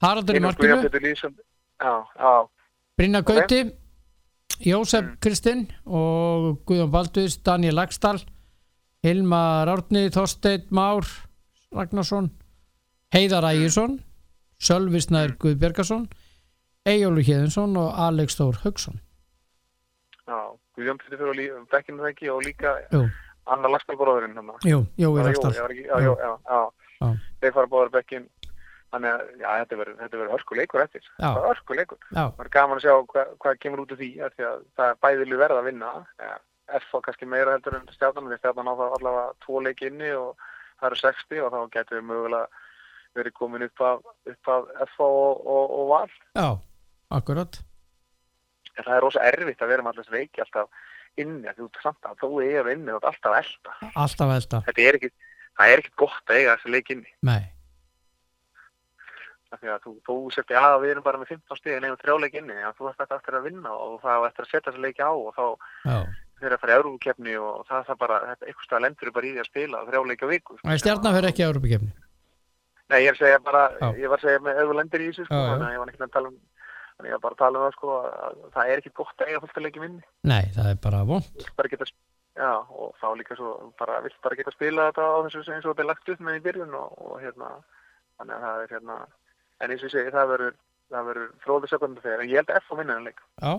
Haraldur 0.04 0.36
í 0.36 0.42
markinu, 0.44 0.80
Brynna. 2.98 3.22
Gauti, 3.22 3.62
Jósef 4.58 5.04
Mm. 5.04 5.18
Kristinn 5.22 5.68
og 5.86 6.62
Guðjón 6.66 6.92
Baldurs, 6.92 7.38
Daniel 7.44 7.76
Lagstall, 7.76 8.20
Hilmar 9.04 9.68
Árni, 9.70 10.10
Þorsteinn 10.10 10.66
Már 10.72 11.06
Ragnarsson, 11.72 12.32
Heiðar 13.14 13.44
Ægjesson, 13.54 14.00
Sölvi 14.60 15.02
Snær 15.02 15.30
Mm. 15.30 15.38
Guðbjörgason, 15.38 16.08
Eyjólu 16.86 17.22
Hjeðinsson 17.22 17.78
og 17.78 17.94
Alex 18.00 18.36
Þór 18.40 18.56
Haugsson. 18.64 19.00
já. 20.28 20.58
Guðjón 20.78 20.98
Pétur 20.98 21.34
fyrir 21.34 21.66
bekkinu 21.72 21.98
það 22.02 22.10
ekki 22.12 22.30
og 22.32 22.42
líka 22.44 22.74
Jú, 22.92 23.10
Anna 23.48 23.68
Lagstallbróðurinn 23.70 24.36
hann. 24.36 24.50
jú, 24.64 24.88
Jói 24.98 25.24
Lagstall. 25.24 25.54
Þeir 27.42 27.54
fara 27.54 27.68
báður 27.68 27.92
bekkin. 27.92 28.30
Þannig 28.88 29.12
að, 29.12 29.24
já, 29.42 29.48
þetta 29.62 29.78
verður, 29.82 30.30
hörkuleikur 30.32 30.84
eftir. 30.86 31.08
Það 31.20 31.40
er 31.42 31.48
hörkuleikur. 31.50 31.98
Já, 32.08 32.22
Það 32.38 32.44
er 32.46 32.50
gaman 32.56 32.78
að 32.80 32.86
sjá 32.86 32.94
hvað, 33.14 33.34
hvað 33.44 33.58
kemur 33.64 33.82
út 33.84 33.92
af 33.92 34.00
því, 34.00 34.08
því 34.38 34.46
að 34.48 34.62
það 34.80 34.92
er 34.94 35.02
bæðilu 35.04 35.40
verða 35.42 35.58
að 35.64 35.68
vinna. 35.68 35.90
Ja, 36.24 36.38
FH 36.80 37.02
kannski 37.08 37.28
meira 37.32 37.56
heldur 37.58 37.76
en 37.78 37.90
stjarnan, 37.96 38.30
því 38.32 38.38
stjarnan 38.40 38.72
á 38.72 38.74
það 38.80 38.96
allavega 39.00 39.26
tvo 39.44 39.60
leik 39.66 39.84
inni 39.88 40.14
og 40.16 40.48
það 40.80 40.88
eru 40.90 41.00
60 41.02 41.44
og 41.44 41.52
þá 41.54 41.60
getur 41.76 42.00
við 42.00 42.08
mögulega 42.14 42.64
verið 43.18 43.36
komin 43.40 43.66
upp 43.68 43.82
af, 43.82 44.02
upp 44.32 44.52
af 44.56 44.72
FH 44.94 45.06
og, 45.08 45.46
og, 45.48 45.76
og 45.82 45.88
val. 45.92 46.18
já, 46.38 46.50
akkurat. 47.20 47.60
En 48.78 48.86
það 48.86 48.96
er 48.98 49.04
rosa 49.08 49.24
erfitt 49.26 49.64
að 49.66 49.72
vera 49.74 49.84
með 49.86 49.96
allast 49.96 50.12
veiki 50.14 50.44
alltaf 50.44 50.68
inni, 51.18 51.50
þú 51.58 51.68
samt 51.82 52.06
að 52.06 52.20
þú 52.22 52.32
er 52.46 52.68
inni 52.76 52.94
og 52.94 53.08
alltaf 53.10 53.40
elda. 53.40 53.78
Alltaf 53.98 54.34
elda. 54.36 54.60
Þetta 54.68 54.84
er 54.86 55.00
ekki, 55.00 55.10
það 55.58 55.72
er 55.74 55.82
ekki 55.84 55.94
gott 56.04 56.30
að 56.30 56.42
eiga 56.42 56.58
þessi 56.60 56.74
leik 56.76 56.92
inni. 56.94 57.16
Nei, 57.26 57.42
Að 59.48 59.84
þú, 59.84 59.92
þú 60.04 60.16
sért, 60.36 60.50
já, 60.52 60.64
við 60.82 60.92
erum 60.92 61.04
bara 61.06 61.20
með 61.22 61.30
15 61.38 61.60
stíð 61.62 61.76
en 61.78 61.86
eigum 61.88 62.00
þrjá 62.02 62.16
leik 62.20 62.34
inni, 62.36 62.56
já, 62.60 62.68
þú 62.76 62.90
þetta 62.98 63.16
eftir 63.16 63.38
að 63.38 63.46
vinna 63.48 63.72
og 63.72 63.94
það 64.04 64.18
er 64.18 64.26
eftir 64.28 64.44
að 64.44 64.50
setja 64.52 64.72
þessi 64.72 64.84
leiki 64.84 65.06
á 65.08 65.12
og 65.16 65.30
þá 65.38 65.46
þeir 66.38 66.54
að 66.56 66.60
fara 66.62 66.74
í 66.74 66.78
Európa-kefni 66.78 67.38
og 67.42 67.62
það 67.70 67.88
það 67.88 68.02
bara, 68.02 68.18
einhvers 68.36 68.68
stað 68.68 68.84
lendur 68.84 69.14
bara 69.16 69.30
í 69.30 69.32
því 69.32 69.42
að 69.42 69.48
spila 69.48 69.86
þrjá 69.88 70.02
leiki 70.12 70.28
á 70.28 70.34
viku. 70.34 70.58
sko. 70.58 70.68
Það 70.68 70.76
er 70.76 70.84
stjarnan 70.84 71.16
fyrir 71.18 71.30
ekki 71.32 71.46
að 71.46 71.52
Europakefni. 71.54 71.90
Nei, 72.88 73.00
ég 73.04 73.10
er 73.12 73.18
að 73.18 73.24
segja 73.24 73.40
bara, 73.44 73.64
Já. 73.82 73.88
ég 74.00 74.12
var 74.12 74.22
að 74.22 74.28
segja 74.28 74.44
með 74.44 74.60
ef 74.62 74.70
þú 74.70 74.76
lendir 74.78 75.04
í 75.04 75.08
þessu, 75.10 75.26
sko, 75.28 75.40
þannig 75.48 75.68
að 75.68 75.74
ég 75.74 75.82
var 75.82 75.90
ekki 75.92 76.04
að 76.06 76.14
tala 76.14 76.30
um, 76.30 76.38
þannig 76.98 77.08
að 77.08 77.10
ég 77.10 77.18
var 77.18 77.24
bara 77.26 77.36
að 77.36 77.42
tala 77.42 77.58
um 77.58 77.66
það, 77.66 77.74
sko, 77.76 77.96
að 78.08 78.38
það 78.54 78.72
er 78.72 78.82
ekki 78.84 78.94
gott 79.00 79.24
að 79.24 79.32
eiga 79.32 79.42
fullt 79.44 79.58
að 79.60 79.66
leiki 79.66 79.84
minni. 79.84 80.06
Nei, 80.32 80.44
það 80.56 80.70
bara 80.86 81.02
vond. 81.10 81.28
Þú 81.34 81.44
vilt 81.44 81.58
bara 81.60 81.72
geta, 81.74 81.90
já, 82.38 82.52
og 82.56 82.94
þá 83.02 83.08
líka 83.20 83.38
svo, 83.40 83.52
bara, 83.82 84.00
vilt 84.06 84.22
bara 84.24 84.40
geta 84.40 84.56
spila 84.56 84.88
þetta 84.88 85.04
á 85.04 85.18
þessu 85.26 85.44
eins 85.44 85.66
og 85.68 85.74
þetta 85.74 85.84
er 85.84 85.90
lagt 85.92 86.14
upp 86.14 86.24
með 86.24 86.40
í 86.40 86.44
byrjun 86.48 86.78
og, 86.80 86.96
og 87.04 87.20
hérna, 87.26 87.52
þannig 88.22 88.38
að 88.38 88.46
það 88.48 88.64
er 88.64 88.74
hérna, 88.78 88.98
en 89.62 89.74
eins 89.74 89.84
og 89.88 89.92
segi, 89.94 90.12
það 90.14 90.30
verður, 90.34 90.56
það 90.94 91.10
fróðið 91.46 91.72
sekundu 91.74 92.04
þegar, 92.04 92.24
en 92.24 92.30
ég 92.32 92.42
held 92.42 92.52
að 92.54 92.60
F 92.62 92.72
á 92.72 92.76
minna 92.80 92.98
en 93.00 93.08
leik. 93.10 93.24
Já. 93.42 93.54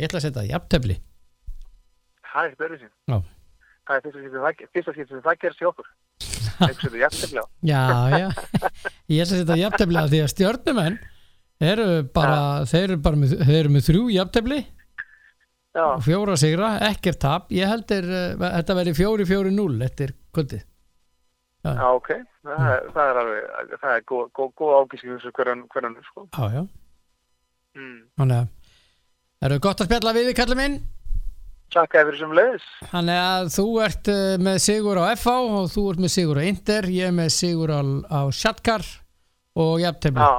Ég 0.00 0.08
ætla 0.08 0.20
að 0.20 0.26
setja 0.26 0.46
jafntefli. 0.50 0.96
Það 2.30 2.40
er 2.44 2.48
ekki 2.50 2.60
börjum 2.62 2.80
sín. 2.84 2.92
Já. 3.10 3.18
Það 3.90 3.96
er 3.96 4.02
fyrsta 4.74 4.92
skiptið 4.94 5.08
sem 5.08 5.20
það- 5.20 5.26
það 5.30 5.40
gerst 5.44 5.60
hjá 5.62 5.68
okkur. 5.70 5.88
Eitthvað 6.60 6.82
sem 6.84 6.92
þið 6.94 7.00
jafntefnilega. 7.04 7.46
Já, 7.70 7.82
já. 8.10 8.28
Ég 9.10 9.22
ætla 9.24 9.36
að 9.36 9.40
setja 9.40 9.56
jafntefli 9.64 10.00
að 10.02 10.12
því 10.14 10.20
að 10.24 10.30
stjörnumenn 10.34 10.98
eru 11.70 11.86
bara, 12.16 12.36
þeir 12.70 12.84
eru 12.88 12.96
bara 13.04 13.20
með, 13.20 13.32
þeir 13.44 13.58
eru 13.60 13.72
með 13.74 13.86
þrjú 13.90 14.04
jafntefli 14.14 14.60
Já, 15.70 15.84
og 15.86 16.00
fjóra 16.02 16.34
sigra, 16.40 16.68
ekkert 16.88 17.20
tap. 17.22 17.50
Ég 17.54 17.68
held 17.70 17.92
er, 17.94 18.06
uh, 18.10 18.46
þetta 18.58 18.74
verði 18.80 18.94
fjóri 18.98 19.26
fjóri 19.28 19.52
núl 19.54 19.76
eftir 19.86 20.14
kvöldið. 20.34 20.64
já, 21.64 21.74
ok. 21.94 22.10
Það 22.40 22.62
er, 22.72 22.86
það 22.94 23.10
er 23.10 23.18
alveg, 23.20 23.74
það 23.82 23.90
er 23.94 24.04
góð, 24.08 24.22
góð, 24.38 24.52
góð 24.56 24.94
þessu 24.94 25.32
hverjan, 25.36 25.66
hverjan, 25.74 25.96
sko. 26.06 26.22
Já, 26.32 26.54
já. 26.54 26.62
Mm. 27.76 27.98
Þannig 28.16 28.38
að 28.38 28.46
það 29.40 29.48
eru 29.50 29.58
gott 29.66 29.82
að 29.82 29.90
spjalla 29.90 30.14
við 30.16 30.30
þig, 30.30 30.36
kallið 30.38 30.60
minn. 30.60 30.78
Takk 31.70 31.94
fyrir 31.94 32.16
sem 32.18 32.32
leiðis. 32.34 32.64
Þannig 32.90 33.20
að 33.22 33.50
þú 33.54 33.66
ert 33.84 34.10
uh, 34.10 34.22
með 34.42 34.56
sigur 34.64 34.98
á 34.98 35.04
FH 35.12 35.34
og 35.60 35.68
þú 35.70 35.84
ert 35.92 36.02
með 36.02 36.12
sigur 36.16 36.40
á 36.40 36.42
Inter, 36.48 36.88
ég 36.90 37.10
er 37.10 37.14
með 37.14 37.28
sigur 37.36 37.70
á, 37.70 37.80
á 38.10 38.20
Shatkar 38.34 38.88
og 39.60 39.76
jafntefli 39.84 40.24
Já, 40.24 40.32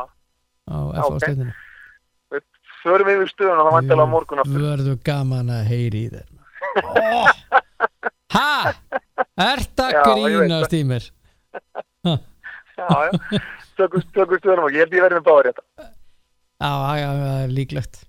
á 0.68 0.78
FH 0.90 1.06
ok. 1.06 1.22
stjörnunni. 1.22 1.56
förum 2.82 3.12
við 3.12 3.22
við 3.22 3.32
stöðun 3.36 3.62
og 3.62 3.70
það 3.70 3.78
vantilega 3.78 4.10
á 4.10 4.14
morgun 4.16 4.44
aftur. 4.44 4.66
Verður 4.66 5.00
gaman 5.06 5.54
að 5.54 5.64
heyri 5.70 6.04
í 6.08 6.12
þér 6.18 6.28
oh. 6.82 7.32
Ha? 8.36 8.74
Ert 9.36 9.84
að 9.84 9.94
Já, 9.94 10.02
ég 10.02 10.10
veit 10.10 10.38
grínast 10.42 10.76
í 10.76 10.84
mér? 10.88 11.08
Já, 12.06 12.88
já. 13.08 13.42
Tökum, 13.78 14.04
tökum 14.16 14.40
stöðunum 14.42 14.68
og 14.68 14.76
ég 14.76 14.86
held 14.86 14.96
ég 14.96 15.04
verði 15.06 15.20
með 15.20 15.26
báður 15.28 15.50
þetta. 15.52 15.88
Já, 16.62 16.72
já, 16.98 17.10
já, 17.22 17.48
líklegt 17.52 18.02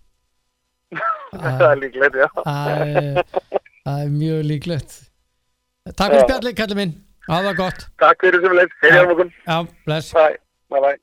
Það 1.33 1.63
er 1.69 1.81
líklegt, 1.81 2.19
já. 2.21 2.29
Það 2.39 2.83
er, 2.83 3.23
það 3.87 4.03
er 4.03 4.13
mjög 4.13 4.43
líklegt 4.49 4.99
Takk 5.93 6.13
fyrir 6.13 6.21
Já. 6.21 6.27
spjallið, 6.29 6.57
kallið 6.61 6.81
minn 6.83 6.93
það 7.27 7.49
gott 7.59 7.87
Takk 8.03 8.27
fyrir 8.27 8.45
sem 8.45 8.55
leiðis. 8.59 8.77
Heyri 8.83 8.99
á 8.99 9.05
morgun. 9.09 9.33
Já, 9.47 9.57
bless 9.87 10.13
Bye. 10.17 10.39
Bye, 10.73 10.83
bye. 10.85 10.99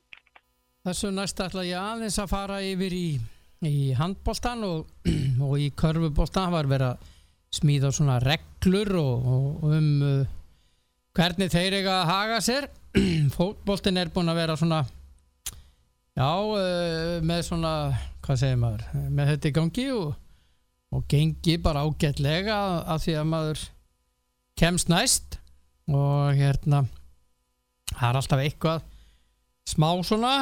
Þessu 0.86 1.10
næst 1.12 1.40
ætla 1.44 1.66
ég 1.66 1.76
aðeins 1.80 2.18
að 2.22 2.30
fara 2.30 2.60
yfir 2.64 2.94
í, 2.96 3.06
í 3.68 3.92
handbóltan 3.98 4.62
og, 4.66 4.86
og 5.46 5.56
í 5.60 5.70
körfuboltan 5.76 6.54
var 6.54 6.70
verið 6.70 6.94
að 6.94 7.08
smíða 7.60 7.90
svona 7.92 8.20
reglur 8.22 8.94
og, 9.00 9.26
og 9.34 9.64
um 9.74 9.90
uh, 10.06 10.28
hvernig 11.16 11.50
þeir 11.52 11.80
eiga 11.80 11.96
að 12.00 12.10
haga 12.10 12.38
sér? 12.44 12.68
Fótboltin 13.36 14.00
er 14.00 14.10
búin 14.14 14.30
að 14.30 14.40
vera 14.42 14.56
svona 14.58 14.80
já, 16.18 16.28
uh, 16.28 17.18
með 17.26 17.44
svona 17.46 17.74
hvað 18.24 18.40
segir 18.42 18.60
maður, 18.60 18.86
með 19.10 19.34
þetta 19.34 19.50
í 19.50 19.56
gangi 19.56 19.86
og, 19.94 20.08
og 20.94 21.04
gengi 21.10 21.58
bara 21.62 21.84
ágætlega 21.86 22.56
að 22.84 23.04
því 23.06 23.18
að 23.20 23.28
maður 23.34 23.66
kemst 24.60 24.90
næst. 24.92 25.38
Og 25.90 26.36
hérna 26.38 26.84
það 27.90 28.08
er 28.08 28.18
alltaf 28.20 28.42
eitthvað 28.44 28.82
smá 29.66 29.88
svona 30.06 30.34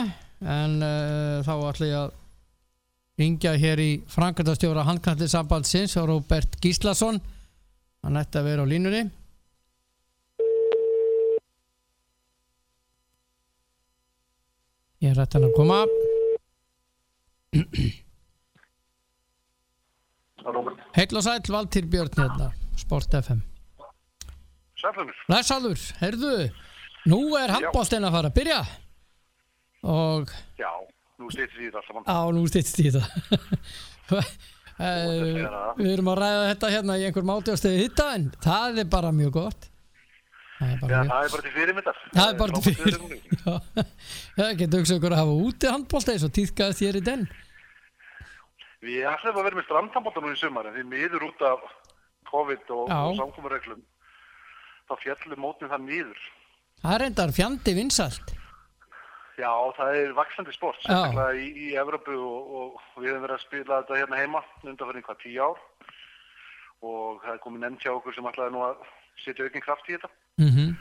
en 0.45 0.81
uh, 0.85 1.45
þá 1.47 1.55
ætla 1.71 1.89
ég 1.89 2.01
að 2.03 2.16
ringja 3.19 3.55
hér 3.59 3.81
í 3.83 3.93
Frankrættastjóra 4.12 4.85
handkallir 4.87 5.31
sambandsins 5.31 5.97
og 5.99 6.11
Róbert 6.12 6.59
Gíslason. 6.62 7.19
Hann 8.05 8.21
ætti 8.21 8.39
að 8.39 8.53
vera 8.53 8.66
á 8.69 8.71
línunni 8.71 9.09
ég 15.09 15.14
er 15.14 15.20
rætt 15.22 15.36
hann 15.38 15.48
að 15.48 15.56
koma 15.56 15.80
Róbert. 20.48 20.78
heil 20.96 21.16
og 21.18 21.24
sæll 21.26 21.50
Valtýr 21.52 21.86
Björn 21.90 22.12
hérna 22.16 22.50
Sport 22.78 23.14
FM 23.22 23.40
Sælunur. 24.78 25.16
Læsalur, 25.32 25.80
heyrðu 25.98 26.34
nú 27.11 27.18
er 27.40 27.50
handbóltinn 27.56 28.06
að 28.06 28.14
fara 28.14 28.30
að 28.30 28.36
byrja 28.38 28.61
og 29.88 30.30
Já, 30.61 30.70
nú 31.18 31.30
stýttir 31.34 31.64
í 31.64 31.66
þetta 31.66 31.80
alltaf 31.82 31.96
mann. 31.96 32.06
á 32.06 32.18
nú 32.34 32.44
stýttist 32.50 32.78
í 32.84 32.92
þetta 32.94 33.09
segja 34.09 34.22
Eh, 34.78 35.42
það. 35.42 35.70
Við 35.82 35.88
erum 35.90 36.09
að 36.12 36.18
ræða 36.20 36.42
þetta 36.52 36.68
hérna 36.70 36.94
í 37.00 37.04
einhver 37.09 37.24
máti 37.26 37.50
á 37.50 37.56
stöðu 37.59 37.78
hitta 37.82 38.04
en 38.14 38.28
það 38.44 38.76
er 38.84 38.86
bara 38.92 39.09
mjög 39.11 39.32
gott 39.34 39.64
Það 40.59 40.68
er 40.68 40.78
Já, 40.78 40.80
bara 40.82 41.02
mjög 41.02 41.11
það 41.11 41.24
er 41.24 41.32
bara 41.34 41.42
til 41.44 41.52
fyrirmyndar. 41.56 41.98
Það 42.14 42.30
er 42.32 42.38
bara 42.38 42.52
til 42.52 42.62
frábært 42.62 42.78
fyrir 42.78 42.86
veður 42.86 43.02
núna. 43.04 43.18
Já, 43.38 43.84
Það 44.38 44.56
getur 44.62 44.82
hugsað 44.82 44.98
okkur 44.98 45.14
að 45.14 45.20
hafa 45.22 45.36
úti 45.48 45.70
handbólta 45.72 46.14
eins 46.14 46.24
og 46.26 46.32
týðkaðist 46.38 46.82
hér 46.86 46.98
í 46.98 47.04
den 47.09 47.28
Við 48.78 49.06
ætlum 49.11 49.38
að 49.38 49.46
vera 49.48 49.59
með 49.59 49.68
strandhandbólta 49.68 50.22
nú 50.22 50.32
í 50.32 50.38
sumar 50.38 50.68
en 50.70 50.76
því 50.78 50.84
miður 50.90 51.28
út 51.28 51.46
af 51.46 51.62
COVID 52.30 52.74
og, 52.74 52.90
Já. 52.90 52.98
og 52.98 53.16
samkominreglum 53.18 53.80
þá 54.88 54.92
fjallum 55.02 55.42
mótnið 55.44 55.72
það 55.72 55.86
miður. 55.86 56.20
Það 56.82 56.94
er 56.94 57.02
reyndar 57.04 57.32
fjandi 57.38 57.74
vinsalt 57.78 58.34
Já, 59.38 59.50
það 59.76 59.96
er 60.00 60.14
vaksandi 60.18 60.52
sport, 60.54 60.82
Já. 60.82 60.98
í, 61.38 61.46
í 61.68 61.74
Evropu 61.78 62.14
og, 62.18 62.54
og 62.59 63.02
við 63.02 63.12
hefum 63.12 63.26
verið 63.26 63.36
að 63.36 63.44
spila 63.44 63.76
þetta 63.82 63.98
hérna 64.00 64.18
heima 64.18 64.40
undanferðin 64.66 65.04
hvað 65.06 65.20
tíu 65.22 65.42
ár 65.46 65.61
og 66.88 67.20
það 67.22 67.34
er 67.36 67.42
komið 67.44 67.62
nefnt 67.64 67.84
hjá 67.86 67.92
okkur 67.94 68.16
sem 68.16 68.26
ætlaði 68.30 68.54
nú 68.54 68.64
að 68.66 68.82
setja 69.22 69.46
aukinn 69.46 69.62
kraft 69.62 69.90
í 69.90 69.94
þetta 69.94 70.11
mm 70.39 70.51
-hmm. 70.55 70.74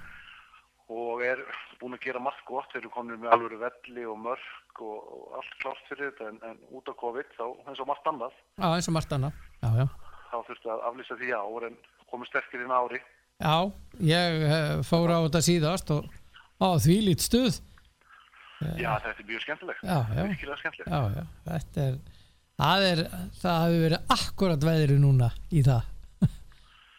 og 0.95 1.24
er 1.26 1.43
búin 1.80 1.93
að 1.97 2.05
gera 2.05 2.20
margt 2.20 2.45
gott, 2.45 2.72
þeir 2.72 2.82
eru 2.82 2.89
komin 2.89 3.20
með 3.20 3.34
alvöru 3.34 3.60
velli 3.60 4.05
og 4.05 4.18
mörk 4.18 4.82
og, 4.82 4.97
og 5.14 5.38
allt 5.38 5.53
klárt 5.62 5.86
fyrir 5.89 6.12
þetta 6.12 6.30
en, 6.30 6.39
en 6.49 6.58
út 6.72 6.89
af 6.89 6.95
COVID 6.95 7.30
þá 7.38 7.45
eins 7.68 7.80
og 7.80 7.88
margt 7.88 8.08
annað 8.08 8.34
Já, 8.58 8.68
eins 8.74 8.88
og 8.88 8.93
margt 8.93 9.12
annað 9.12 9.34
Já, 9.62 9.70
já 9.82 9.88
þá 10.32 10.38
þurftu 10.47 10.72
að 10.74 10.84
aflýsa 10.89 11.18
því 11.20 11.32
ár 11.36 11.68
en 11.70 11.78
komið 12.12 12.32
sterkir 12.32 12.64
inn 12.64 12.74
ári. 12.74 12.99
Já, 13.38 13.55
ég 14.01 14.45
eh, 14.47 14.76
fór 14.88 15.14
á 15.14 15.20
þetta 15.28 15.41
síðast 15.45 15.91
og 15.93 16.08
á 16.58 16.70
því 16.82 16.97
lít 17.05 17.26
stuð 17.26 17.60
Já, 18.58 18.95
þetta 18.97 19.12
er 19.12 19.28
mjög 19.30 19.41
skemmtilegt. 19.43 19.82
Já, 19.86 19.97
já. 20.18 20.24
Skemmtilegt. 20.58 20.88
Já, 20.89 20.99
já, 21.14 21.24
er 21.53 21.68
það 22.58 23.03
það 23.38 23.60
hefur 23.62 23.84
verið 23.84 24.16
akkurat 24.16 24.66
veðri 24.66 24.95
núna 24.97 25.30
í 25.53 25.62
það 25.68 25.91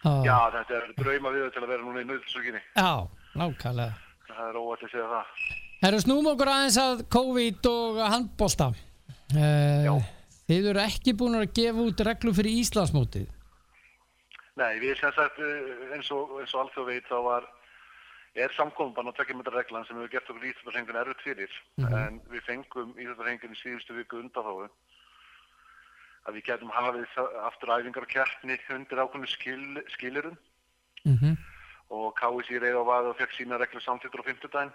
Já, 0.05 0.13
Já, 0.25 0.37
þetta 0.55 0.77
er 0.79 0.93
drauma 0.99 1.33
við 1.35 1.49
til 1.55 1.63
að 1.65 1.71
vera 1.73 1.83
núna 1.87 2.03
í 2.05 2.09
nöðsökinni. 2.09 2.61
já 2.77 2.93
nákvæmlega. 3.39 3.93
Það 4.29 4.45
er 4.49 4.61
óvægt 4.61 4.85
að 4.85 4.93
segja 4.93 5.09
það. 5.15 5.33
Herru, 5.83 5.99
snúm 6.03 6.29
okkur 6.33 6.51
aðeins 6.53 6.79
að 6.83 7.03
COVID 7.15 7.67
og 7.73 7.99
handbólta 8.03 8.71
Já. 9.35 9.93
uh, 9.95 10.15
Þið 10.49 10.71
eru 10.71 10.81
ekki 10.81 11.13
búin 11.19 11.37
að 11.37 11.51
gefa 11.59 11.85
út 11.85 12.01
reglu 12.09 12.33
fyrir 12.33 12.61
Íslandsmótið? 12.63 13.27
Nei, 14.59 14.79
við 14.83 14.97
sem 14.99 15.13
sagt 15.15 15.39
eh, 15.39 15.95
eins 15.95 16.09
og, 16.11 16.33
og 16.35 16.41
alþjóð 16.63 16.87
veit 16.89 17.07
þá 17.07 17.19
var 17.27 17.45
er 18.39 18.55
samkomban 18.57 19.11
og 19.11 19.15
tveggjumöndar 19.17 19.55
reglan 19.59 19.85
sem 19.87 19.99
hefur 19.99 20.11
gert 20.15 20.31
okkur 20.31 20.47
íþjóðarhengun 20.49 20.99
erfitt 21.03 21.25
fyrir. 21.27 21.55
En 21.85 22.19
við 22.33 22.43
fengum 22.47 22.95
íþjóðarhengun 22.97 23.55
í 23.55 23.61
síðustu 23.61 23.97
viku 23.99 24.23
undan 24.23 24.69
að 26.27 26.35
við 26.39 26.49
getum 26.51 26.73
hafið 26.75 27.07
aftur 27.47 27.75
æfingar 27.77 28.07
og 28.07 28.13
keppni 28.13 28.59
undir 28.75 29.05
ákveðinu 29.05 29.31
skil, 29.31 29.85
skilirum 29.95 30.37
mm 31.05 31.39
og 31.95 32.13
KSI 32.19 32.61
reyði 32.61 32.81
á 32.81 32.85
vaði 32.85 33.13
og 33.13 33.19
fekk 33.19 33.35
sína 33.35 33.59
reglur 33.61 33.85
samþýttur 33.85 34.21
á 34.25 34.29
fimmtudaginn. 34.29 34.73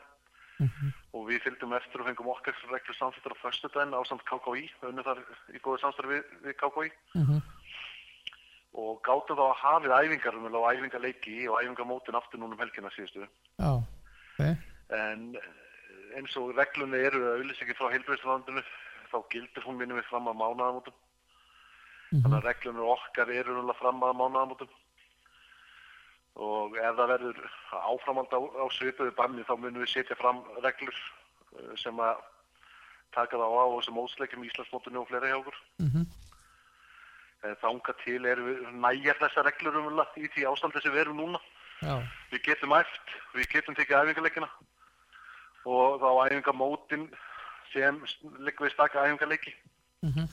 Og 1.14 1.28
við 1.28 1.44
fylgdum 1.46 1.76
eftir 1.78 2.02
og 2.02 2.08
fengum 2.10 2.30
okkar 2.34 2.56
reglur 2.72 2.98
samþýttur 2.98 3.36
á 3.38 3.42
föstudaginn 3.42 3.94
á 3.94 4.02
samt 4.08 4.24
KKI, 4.30 4.64
unnum 4.90 5.06
þar 5.06 5.22
í 5.54 5.62
góðu 5.62 5.82
samstarfi 5.82 6.16
við, 6.16 6.24
við 6.46 6.56
KKI 6.62 6.90
-hmm. 7.14 7.42
og 8.82 9.02
gátum 9.06 9.38
þá 9.38 9.46
að 9.50 9.62
hafið 9.64 9.98
æfingar 10.00 10.38
um 10.38 10.48
og 10.54 10.70
æfingarleiki 10.74 11.38
og 11.50 11.60
æfingarmótin 11.62 12.18
aftur 12.18 12.40
núna 12.40 12.56
um 12.58 12.64
helgina 12.64 12.90
síðustu. 12.96 13.28
Já, 13.60 13.72
ok. 13.78 14.42
En 14.90 15.36
eh, 15.36 16.18
eins 16.18 16.38
og 16.38 16.58
reglunni 16.58 16.98
eru 16.98 17.22
auðlýsingi 17.38 17.78
frá 17.78 17.92
heilbreyðslandinu 17.94 18.64
þá 19.12 19.18
gildir 19.30 19.66
hún 19.66 19.78
minnum 19.78 19.98
við 19.98 20.10
fram 20.10 20.28
að 20.28 20.40
mánaðamótum 20.42 20.94
þannig 22.22 22.38
að 22.40 22.48
reglunni 22.48 22.88
okkar 22.94 23.32
eru 23.34 23.54
náttúrulega 23.56 23.80
fram 23.80 24.04
að 24.06 24.18
mánaðamótum. 24.20 24.74
Og 26.44 26.78
ef 26.82 26.96
það 26.98 27.10
verður 27.14 27.40
áframald 27.78 28.34
á, 28.34 28.40
á 28.42 28.66
svipuðu 28.74 29.14
banni 29.18 29.46
þá 29.46 29.54
munum 29.58 29.84
við 29.84 29.92
setja 29.94 30.18
fram 30.18 30.42
reglur 30.66 30.98
eh, 30.98 31.74
sem 31.78 32.00
að 32.02 32.22
taka 33.14 33.38
það 33.38 33.54
á 33.54 33.58
á 33.62 33.74
þessum 33.78 34.00
ósleikjum 34.02 34.44
í 34.46 34.50
Íslandsmótinu 34.50 35.02
og 35.02 35.10
fleira 35.10 35.32
hjá 35.32 35.40
okkur. 35.40 35.58
Mm 35.82 36.06
En 37.44 37.58
þanga 37.60 37.92
til 38.00 38.22
erum 38.24 38.46
við 38.48 38.60
næjar 38.80 39.18
þessar 39.20 39.44
reglur 39.44 39.76
umvöla 39.76 40.06
í 40.16 40.30
því 40.32 40.46
ástandi 40.48 40.80
sem 40.80 40.94
við 40.94 41.02
erum 41.02 41.18
núna. 41.20 41.42
Já, 41.84 42.00
Við 42.32 42.40
getum 42.46 42.72
æft, 42.72 43.10
við 43.36 43.50
getum 43.52 43.76
tekið 43.76 43.98
æfingarleikina 44.00 44.48
og 45.68 46.00
þá 46.00 46.08
æfingamótin 46.30 47.04
sem 47.74 48.00
liggur 48.40 48.70
við 48.70 48.74
stakka 48.78 49.04
æfingarleiki. 49.04 49.52
mm 50.08 50.30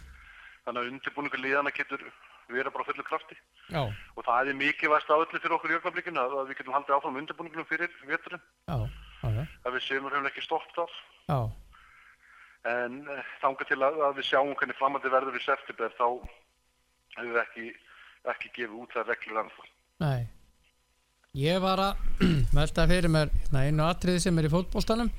Þannig 0.66 0.82
að 0.82 0.90
undirbúningur 0.92 1.40
liðana 1.40 1.72
getur 1.74 2.02
verið 2.50 2.72
bara 2.74 2.84
á 2.84 2.88
fullu 2.90 3.04
krafti. 3.06 3.36
já, 3.70 3.82
Og 4.16 4.24
það 4.26 4.50
er 4.50 4.58
mikilvægst 4.60 5.10
á 5.10 5.16
öllu 5.16 5.38
fyrir 5.40 5.54
okkur 5.56 5.70
í 5.72 5.78
ögnablikinu 5.78 6.20
að 6.20 6.34
að 6.40 6.48
við 6.50 6.58
getum 6.60 6.74
haldið 6.76 6.96
áfram 6.96 7.18
undirbúningunum 7.22 7.68
fyrir 7.70 7.90
veturinn. 8.10 8.42
já, 8.68 8.76
já, 9.22 9.28
já, 9.38 9.44
Að 9.64 9.76
við 9.76 9.88
höfum 10.00 10.26
ekki 10.30 10.42
stopp 10.44 10.68
þar. 10.76 10.92
já. 11.30 11.40
En 12.70 12.98
eh, 13.08 13.22
þangað 13.40 13.70
til 13.70 13.80
að, 13.80 14.00
að 14.04 14.18
við 14.20 14.26
sjáum 14.28 14.52
hvernig 14.54 14.76
framandi 14.76 15.08
verður 15.08 15.38
í 15.38 15.44
september 15.46 15.94
þá 15.96 16.06
hefur 17.16 17.30
við 17.32 17.40
ekki, 17.40 17.70
ekki 18.34 18.50
gefið 18.58 18.76
út 18.82 18.92
það 18.92 19.08
reglur 19.14 19.40
ennþá. 19.44 19.64
Nei 20.04 20.20
Ég 21.40 21.60
var 21.62 21.78
að 21.78 21.98
velta 22.58 22.84
fyrir 22.90 23.08
mér 23.12 23.28
hérna, 23.30 23.60
einu 23.64 23.84
atriði 23.86 24.20
sem 24.26 24.38
er 24.42 24.48
í 24.48 24.52
fótboltanum 24.52 25.10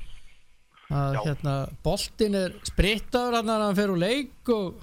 að 0.91 1.17
hérna 1.23 1.53
boltin 1.85 2.35
er 2.35 2.55
sprittaður 2.67 3.37
hann 3.39 3.51
að 3.53 3.61
hann 3.63 3.77
fer 3.77 3.93
úr 3.93 4.01
leik 4.01 4.49
og, 4.51 4.81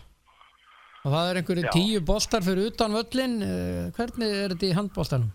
og 1.09 1.15
það 1.15 1.31
er 1.31 1.41
einhverju 1.41 1.71
tíu 1.73 2.01
boltar 2.05 2.45
fyrir 2.45 2.69
utan 2.69 2.97
völlin 2.97 3.37
uh, 3.45 3.85
hvernig 3.97 4.33
er 4.43 4.55
þetta 4.55 4.69
í 4.69 4.77
handboltanum? 4.77 5.31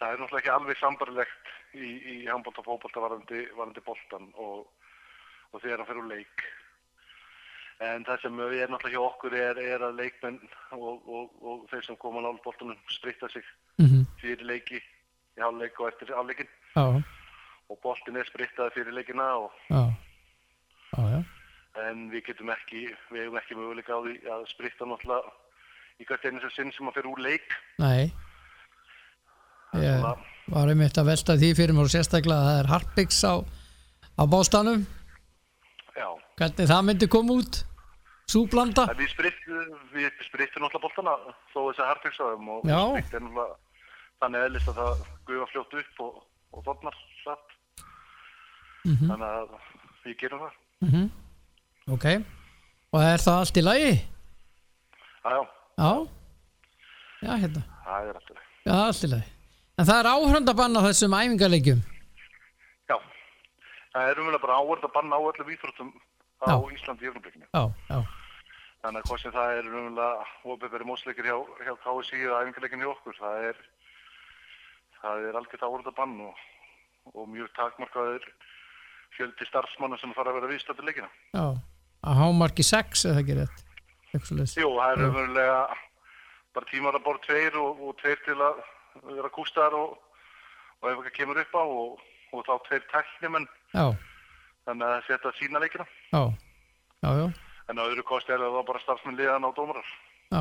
Það 0.00 0.14
er 0.14 0.22
náttúrulega 0.22 0.40
ekki 0.40 0.54
alveg 0.56 0.80
sambarilegt 0.80 1.52
í, 1.76 1.88
í 1.88 2.16
handbólta 2.26 2.64
og 2.64 2.66
fótbolta 2.66 3.04
varandi, 3.04 3.44
varandi 3.54 3.84
boltan 3.86 4.30
og, 4.34 4.64
og 5.52 5.62
þegar 5.62 5.82
hann 5.82 5.90
fer 5.90 6.00
úr 6.02 6.10
leik. 6.10 6.46
En 7.80 8.04
það 8.04 8.24
sem 8.24 8.40
við 8.40 8.62
erum 8.64 8.74
náttúrulega 8.74 8.96
hjá 8.96 9.06
okkur 9.06 9.36
er, 9.38 9.60
er 9.76 9.84
að 9.86 10.00
leikmenn 10.02 10.40
og, 10.76 11.04
og, 11.06 11.36
og 11.40 11.66
þeir 11.70 11.86
sem 11.86 12.00
koma 12.00 12.24
nála 12.24 12.42
boltanum 12.44 12.80
spritta 12.92 13.30
sig 13.32 13.46
Mm 13.80 13.86
-hmm. 13.86 14.04
fyrir 14.20 14.44
leiki 14.44 14.76
í 14.76 15.40
hálfleik 15.40 15.80
og 15.80 15.88
eftir 15.88 16.12
hálfleikin 16.12 16.48
Já, 16.76 17.02
og 17.70 17.78
boltin 17.82 18.16
er 18.16 18.26
sprittaði 18.28 18.74
fyrir 18.74 18.92
leikina 18.92 19.28
og, 19.40 19.52
já 19.70 19.82
Já, 20.96 21.02
já, 21.14 21.24
en 21.78 22.08
við 22.10 22.24
getum 22.30 22.50
ekki, 22.50 22.88
við 23.12 23.24
hefum 23.24 23.38
ekki 23.38 23.58
möguleika 23.58 23.94
á 23.94 24.00
því 24.02 24.16
að 24.34 24.42
spritta 24.50 24.88
náttúrulega 24.88 25.32
í 26.00 26.08
hvert 26.08 26.26
einu 26.26 26.42
sem 26.42 26.52
sinn 26.56 26.72
sem 26.74 26.90
að 26.90 26.98
fer 26.98 27.08
úr 27.10 27.22
leik. 27.22 27.56
nei 27.78 28.10
Ég 29.78 30.02
var 30.50 30.70
einmitt 30.72 30.98
að 30.98 31.12
velta 31.12 31.36
því 31.38 31.50
fyrir 31.54 31.76
mér 31.76 31.86
og 31.86 31.92
sérstaklega 31.92 32.40
að 32.42 32.48
það 32.48 32.60
er 32.60 32.70
Harpiks 32.72 33.20
á, 33.22 33.34
á 34.18 34.22
bóstanum 34.26 34.82
Já. 35.94 36.08
hvernig 36.40 36.70
það 36.72 36.86
myndi 36.88 37.08
koma 37.12 37.36
út 37.38 37.60
súblanda 38.30 38.88
við 38.98 39.12
sprittum, 39.14 40.64
náttúrulega 40.64 40.82
boltana 40.82 41.14
þó 41.52 41.60
þess 41.70 41.82
að 41.84 41.92
og 42.56 42.66
Já. 42.66 42.80
spritt 42.98 43.14
er 43.14 43.22
náttúrulega 43.28 43.58
þannig 44.20 44.46
eðlist 44.48 44.70
að 44.72 44.80
það 44.80 45.06
gufa 45.30 45.48
fljótt 45.52 45.78
upp 45.80 46.04
og, 46.04 46.18
og 46.50 46.66
þotnar 46.66 46.98
satt. 47.22 47.56
Mhm. 48.84 49.06
Þannig 49.06 49.26
að 49.28 49.54
við 50.04 50.16
gerum 50.20 50.46
það. 50.46 50.54
mm 50.80 51.10
Ok 51.90 52.06
Og 52.90 53.02
er 53.02 53.22
það 53.22 53.40
allt 53.40 53.58
í 53.60 53.62
lagi? 53.64 53.92
Já, 55.24 55.30
já, 55.30 55.42
Já 55.80 55.92
Já, 57.20 57.32
hérna 57.36 57.62
það 57.84 58.06
er 58.08 58.18
alltaf. 58.20 58.44
Já, 58.64 58.72
allt 58.74 59.04
í 59.06 59.10
lagi 59.10 59.32
En 59.80 59.88
það 59.88 59.98
er 60.00 60.08
áhröndabann 60.10 60.78
á 60.78 60.82
þessum 60.86 61.16
æfingarleikjum 61.18 61.82
Já, 62.90 62.96
það 63.94 64.08
er 64.12 64.22
umvel 64.22 64.40
bara 64.42 64.58
að 64.60 64.88
banna 64.94 65.18
á 65.18 65.22
öllum 65.30 65.52
íþróttum 65.54 65.92
á 66.40 66.48
Já. 66.48 66.56
Íslandi 66.72 67.04
í 67.04 67.10
öfnublikinu. 67.10 67.46
Já, 67.52 67.62
já, 67.90 67.98
Þannig 68.80 69.02
að 69.02 69.08
hvað 69.10 69.22
sem 69.22 69.34
það 69.34 69.56
er 69.58 69.66
umvel 69.68 70.06
óbeferi 70.48 70.86
mósleikir 70.88 71.26
hjá, 71.28 71.36
hjá 71.66 71.74
KSI 71.84 72.20
og 72.30 72.38
æfingarleikin 72.40 72.80
hjá 72.84 72.92
okkur, 72.94 73.18
það 73.18 73.48
er, 73.50 73.58
það 75.02 75.26
er 75.28 75.40
algjört 75.40 75.66
áverð 75.66 75.90
að 75.92 75.98
banna 75.98 76.30
og, 76.30 76.46
og 77.12 77.28
mjög 77.28 77.50
takmarkaður 77.58 78.24
fjöldi 79.18 79.48
starfsmanna 79.50 79.98
sem 80.00 80.14
fara 80.16 80.32
að 80.32 80.40
vera 80.40 80.52
viðstættu 80.54 80.86
leikina. 80.86 81.10
já 81.36 81.44
að 82.06 82.20
hámarki 82.20 82.64
6 82.66 83.04
eða 83.10 83.22
ekki 83.22 83.36
rétt. 83.40 83.64
Jú, 84.58 84.68
það 84.74 84.92
er 84.94 85.02
umverulega 85.06 85.58
bara 86.54 86.66
tímar 86.70 86.96
að 86.98 87.04
bóra 87.06 87.20
tveir 87.26 87.56
og, 87.60 87.82
og 87.86 87.98
tveir 88.00 88.18
til 88.26 88.34
að 88.42 88.62
vera 89.14 89.30
kústar 89.34 89.76
og, 89.78 89.92
og 90.80 90.88
ef 90.90 90.96
eitthvað 90.96 91.14
kemur 91.18 91.38
upp 91.44 91.54
á 91.54 91.62
og, 91.62 92.00
og 92.34 92.46
þá 92.48 92.52
tveir 92.66 92.86
tæknimenn. 92.90 93.46
Já, 93.76 93.84
þannig 94.66 94.86
að 94.96 95.04
setja 95.06 95.32
sína 95.38 95.62
leikina. 95.62 95.86
já, 96.10 96.22
já, 97.04 97.10
já, 97.20 97.28
En 97.70 97.78
á 97.78 97.86
öðru 97.86 98.02
kosti 98.02 98.32
er 98.34 98.42
það 98.42 98.64
bara 98.66 98.80
starfsmenn 98.82 99.14
liðan 99.20 99.46
á 99.46 99.50
dómarar, 99.54 99.86
já, 100.34 100.40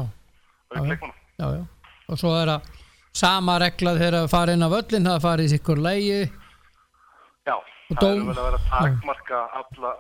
Já, 0.74 0.82
já. 0.82 1.10
já, 1.38 1.66
og 2.10 2.18
svo 2.18 2.32
er 2.40 2.50
það 2.50 2.72
sama 3.20 3.60
regla 3.62 3.94
þegar 4.00 4.18
að 4.24 4.32
fara 4.32 4.54
inn 4.58 4.66
á 4.66 4.70
völlin 4.74 5.06
það 5.10 5.22
farið 5.28 5.46
í 5.46 5.52
sikkur 5.54 5.82
lægi 5.82 6.18
Já, 7.46 7.56
það 7.94 8.06
er 8.10 8.20
umverulega 8.22 8.42
að 8.42 8.50
vera 8.50 8.60
takmarka 8.72 9.40
alla, 9.62 9.94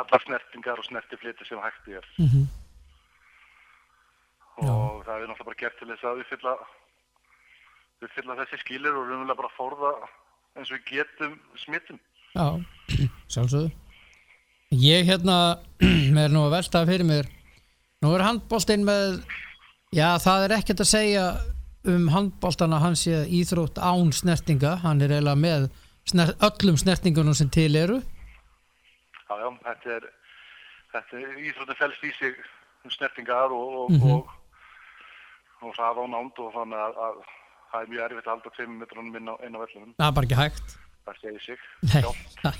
alla 0.00 0.18
snertingar 0.24 0.80
og 0.80 0.84
snertifliti 0.88 1.44
sem 1.48 1.58
hægt 1.58 1.88
er. 1.88 2.06
mm 2.18 2.26
-hmm. 2.26 2.46
og 4.68 5.04
það 5.04 5.14
er 5.14 5.26
náttúrulega 5.28 5.50
bara 5.50 5.62
gert 5.62 5.78
til 5.78 5.88
þess 5.88 6.04
að 6.04 6.20
uppfylla, 6.22 6.54
uppfylla 8.04 8.38
þessi 8.40 8.58
skilir 8.62 8.94
og 8.96 9.06
raunverulega 9.08 9.40
bara 9.42 9.56
forða 9.56 9.92
eins 10.56 10.70
og 10.70 10.76
við 10.76 10.84
getum 10.92 11.40
smittum. 11.56 12.00
Já, 12.34 12.64
sjálfsögðu 13.28 13.70
Ég 14.72 15.04
hérna 15.04 15.60
er 16.24 16.32
nú 16.32 16.46
að 16.46 16.54
velta 16.56 16.86
fyrir 16.88 17.04
mér 17.04 17.26
nú 18.02 18.14
er 18.16 18.24
handbóltinn 18.24 18.86
með 18.86 19.20
já, 19.92 20.16
það 20.18 20.44
er 20.46 20.54
ekkert 20.56 20.80
að 20.80 20.92
segja 20.92 21.24
um 21.92 22.08
handbóltana 22.08 22.78
hans 22.80 23.04
sé 23.04 23.24
íþrótt 23.26 23.76
án 23.76 24.12
snertinga, 24.14 24.76
hann 24.82 25.02
er 25.02 25.12
eiginlega 25.12 25.36
með 25.36 25.68
sner, 26.08 26.32
öllum 26.40 26.78
snertingunum 26.80 27.34
sem 27.34 27.50
til 27.52 27.74
eru 27.76 28.00
Já, 29.32 29.42
já, 29.42 29.48
þetta 29.66 29.92
er, 29.96 30.06
þetta 30.92 31.20
er 31.22 31.38
íþróttin 31.48 31.78
fælst 31.80 32.04
í 32.04 32.12
sig 32.18 32.34
snertingar 32.92 33.52
og, 33.54 33.74
og, 33.82 33.90
Mhm. 33.90 34.10
og, 34.10 34.30
og 35.62 35.74
það 35.78 36.00
á 36.02 36.04
nánd 36.12 36.38
og 36.42 36.52
þannig 36.56 36.80
að, 36.82 36.96
að 37.06 37.20
það 37.72 37.82
er 37.82 37.90
mjög 37.92 38.04
erfitt 38.06 38.26
að 38.26 38.32
halda 38.34 38.50
tveimur 38.56 38.78
metrunum 38.82 39.16
inn 39.16 39.28
á, 39.30 39.34
á 39.38 39.58
vellunum. 39.62 39.94
það 39.98 40.08
er 40.08 40.16
bara 40.18 40.26
ekki 40.26 40.40
hægt 40.42 40.78
Það 41.02 41.16
segir 41.18 41.40
sig. 41.42 41.58
Nei, 41.82 42.02
það, 42.42 42.58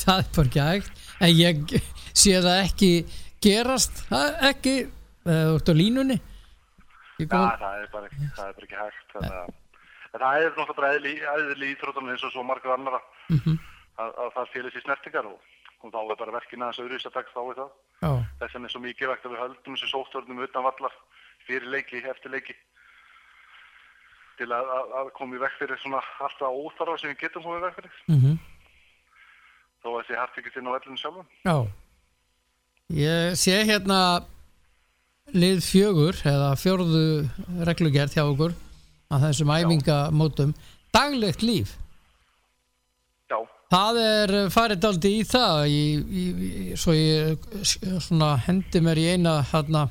það 0.00 0.18
er 0.20 0.28
bara 0.36 0.46
ekki 0.48 0.62
hægt 0.68 1.02
en 1.20 1.34
ég 1.36 1.74
sé 2.16 2.36
það 2.44 2.60
ekki 2.64 2.92
gerast 3.44 3.98
það 4.08 4.24
er 4.28 4.46
ekki, 4.52 4.74
uh, 5.26 5.50
út 5.58 5.68
á 5.68 5.74
línunni 5.76 6.16
já 7.18 7.26
kom, 7.28 7.44
það, 7.60 7.74
er 7.82 7.90
bara, 7.92 8.06
ekki- 8.08 8.30
það 8.36 8.48
er 8.48 8.54
bara 8.56 8.66
ekki 8.68 8.80
hægt. 8.84 9.04
Þannig 9.12 9.34
að 9.40 9.52
það 10.14 10.38
er 10.44 10.56
náttúrulega 10.56 10.96
eðli, 10.98 11.12
eðli 11.34 11.68
íþróttunum 11.74 12.10
eins 12.14 12.24
og 12.24 12.32
svo 12.32 12.42
margar 12.46 12.72
annara 12.78 13.00
Mhm. 13.30 13.58
að, 13.98 14.10
að 14.24 14.32
það 14.36 14.48
félis 14.54 14.76
í 14.78 14.82
snertingar 14.84 15.26
og, 15.26 15.38
og 15.84 15.92
þá 15.92 16.00
er 16.00 16.18
bara 16.20 16.34
verkin 16.38 16.64
aðeins 16.64 16.80
öðruðis 16.80 17.08
að 17.08 17.16
taka 17.18 17.34
þá. 17.34 17.40
Við 17.44 17.58
það. 17.60 18.22
Þess 18.40 18.54
vegna 18.56 18.68
er 18.68 18.72
svo 18.72 18.82
mikið 18.84 19.10
vegt 19.10 19.26
að 19.26 19.34
við 19.34 19.42
höldum 19.42 19.76
þessu 19.76 19.90
sóttörnum 19.90 20.42
utan 20.46 20.64
vallar 20.64 20.96
fyrir 21.44 21.68
leiki, 21.74 22.00
eftir 22.08 22.32
leiki. 22.32 22.56
Til 24.38 24.48
að, 24.50 24.72
að, 24.98 25.12
koma 25.14 25.36
í 25.36 25.42
vekk 25.44 25.60
fyrir 25.60 25.80
svona 25.82 26.00
alltaf 26.24 26.56
óþarfa 26.58 26.96
sem 27.00 27.12
við 27.12 27.20
getum 27.20 27.44
komið 27.44 27.60
í 27.60 27.64
vekk 27.66 27.80
fyrir. 27.80 27.98
Mhm. 28.14 28.36
Þó 29.84 29.88
að 29.90 29.98
þessi 30.00 30.20
hartvíkist 30.22 30.56
inn 30.58 30.70
á 30.72 30.74
vellinu 30.74 31.00
sjálfum. 31.02 31.28
Já. 31.44 31.56
Ég 32.94 33.36
sé 33.40 33.58
hérna 33.68 34.00
lið 35.32 35.60
fjögur 35.64 36.18
eða 36.24 36.50
fjórðu 36.60 37.06
reglugerð 37.68 38.16
hjá 38.16 38.24
okkur 38.24 38.56
að 39.12 39.28
þessum 39.28 39.52
æfingamótum. 39.52 40.56
Daglegt 40.94 41.44
líf 41.44 41.76
það 43.74 44.00
er 44.04 44.34
farið 44.54 44.82
daldi 44.84 45.12
í 45.18 45.26
það 45.26 45.60
í, 45.66 45.82
í, 45.98 46.24
í, 46.30 46.64
svo 46.78 46.94
ég 46.94 47.50
svona 47.74 48.34
hendi 48.46 48.82
mér 48.84 49.00
í 49.02 49.10
eina 49.16 49.40
hérna 49.50 49.88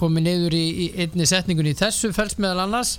komið 0.00 0.26
niður 0.26 0.56
í, 0.56 0.90
einni 1.04 1.26
setningunni 1.28 1.74
þessu 1.78 2.10
felst 2.16 2.40
meðal 2.42 2.64
annars 2.64 2.96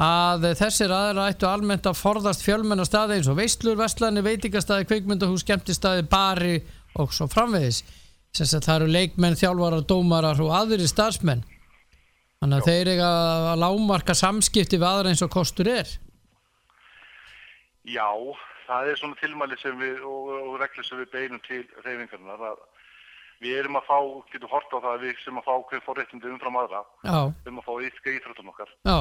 að 0.00 0.50
þessir 0.58 0.92
aðra 0.94 1.28
ættu 1.30 1.48
almennt 1.48 1.86
að 1.88 1.98
forðast 1.98 2.44
fjölmenn 2.46 2.84
staði 2.86 3.18
eins 3.18 3.28
og 3.30 3.38
veistlur, 3.40 3.78
vestlani, 3.78 4.22
veitingastæði, 4.24 4.86
kveikmyndahús, 4.88 5.42
skemmtistæði, 5.44 6.06
bari 6.10 6.60
og 7.00 7.10
svo 7.14 7.26
framvegis. 7.30 7.82
Það 8.36 8.74
eru 8.76 8.90
leikmenn, 8.94 9.38
þjálfarar, 9.38 9.82
dómarar 9.90 10.40
og 10.44 10.52
aðri 10.54 10.86
starfsmenn. 10.88 11.42
Þannig 12.40 12.60
að 12.60 12.70
þeir 12.70 12.92
eiga 12.94 13.08
að 13.50 13.58
lámarka 13.64 14.14
samskipti 14.16 14.78
við 14.78 14.88
aðra 14.88 15.10
eins 15.10 15.24
og 15.26 15.32
kostur 15.34 15.68
er. 15.68 15.90
já, 17.84 18.06
það 18.70 18.90
er 18.90 19.00
svona 19.00 19.18
tilmæli 19.20 19.58
sem 19.60 19.80
við 19.80 20.04
og, 20.06 20.30
og 20.50 20.60
reglur 20.62 20.86
sem 20.86 21.00
við 21.00 21.10
beinum 21.14 21.42
til 21.46 21.64
reyfingarnar 21.84 22.44
að 22.52 22.62
við 23.40 23.56
erum 23.56 23.78
að 23.80 23.88
fá, 23.88 23.98
getum 24.32 24.52
hort 24.52 24.72
á 24.76 24.78
það 24.78 24.92
að 24.92 25.04
við 25.06 25.20
sem 25.24 25.40
að 25.40 25.46
fá 25.48 25.52
hverjum 25.56 25.86
forréttindi 25.86 26.30
umfram 26.30 26.58
aðra 26.60 26.82
Já, 27.06 27.18
um 27.50 27.60
að 27.62 27.66
fá 27.66 27.72
ytka 27.88 28.14
íþróttum 28.14 28.50
okkar. 28.52 28.72
Já, 28.84 28.98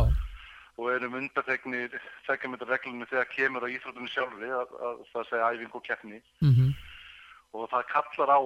og 0.79 0.91
erum 0.93 1.17
undartegnir 1.19 1.97
þekkjumindar 2.27 2.71
reglunum 2.71 3.09
þegar 3.11 3.27
kemur 3.33 3.65
á 3.67 3.73
íþróttunum 3.73 4.11
sjálfri 4.13 4.51
að, 4.55 4.77
að 4.87 5.01
það 5.11 5.27
segja 5.27 5.49
æfing 5.51 5.75
og 5.75 5.83
keppni. 5.83 6.21
Mhm, 6.39 6.69
og 7.57 7.67
það 7.73 7.89
kallar 7.91 8.31
á, 8.31 8.39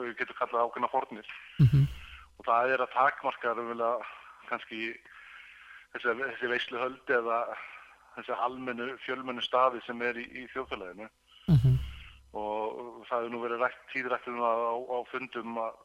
við 0.00 0.16
getum 0.18 0.40
kallað 0.40 0.66
ákveðna 0.66 0.90
fornir 0.90 1.30
mhm, 1.62 1.86
og 2.40 2.48
það 2.48 2.74
er 2.74 2.82
að 2.82 2.94
takmarka 2.96 3.54
kannski 4.50 4.80
þessi, 5.94 6.16
þessi 6.18 6.50
veisluhöld 6.50 7.14
eða 7.20 7.40
þessi 8.16 8.36
almennu, 8.46 8.90
fjölmennu 9.04 9.44
staði 9.44 9.82
sem 9.86 10.02
er 10.02 10.18
í, 10.20 10.26
í 10.42 10.46
þjóðfélaginu. 10.54 11.08
Mhm, 11.52 11.76
og 12.36 13.04
það 13.08 13.22
hefur 13.22 13.32
nú 13.32 13.42
verið 13.44 13.62
rætt 13.62 13.84
tíðrættur 13.92 14.34
um 14.34 14.42
það 14.44 14.64
á, 14.66 14.74
á 14.92 14.98
fundum 15.12 15.60
að 15.62 15.76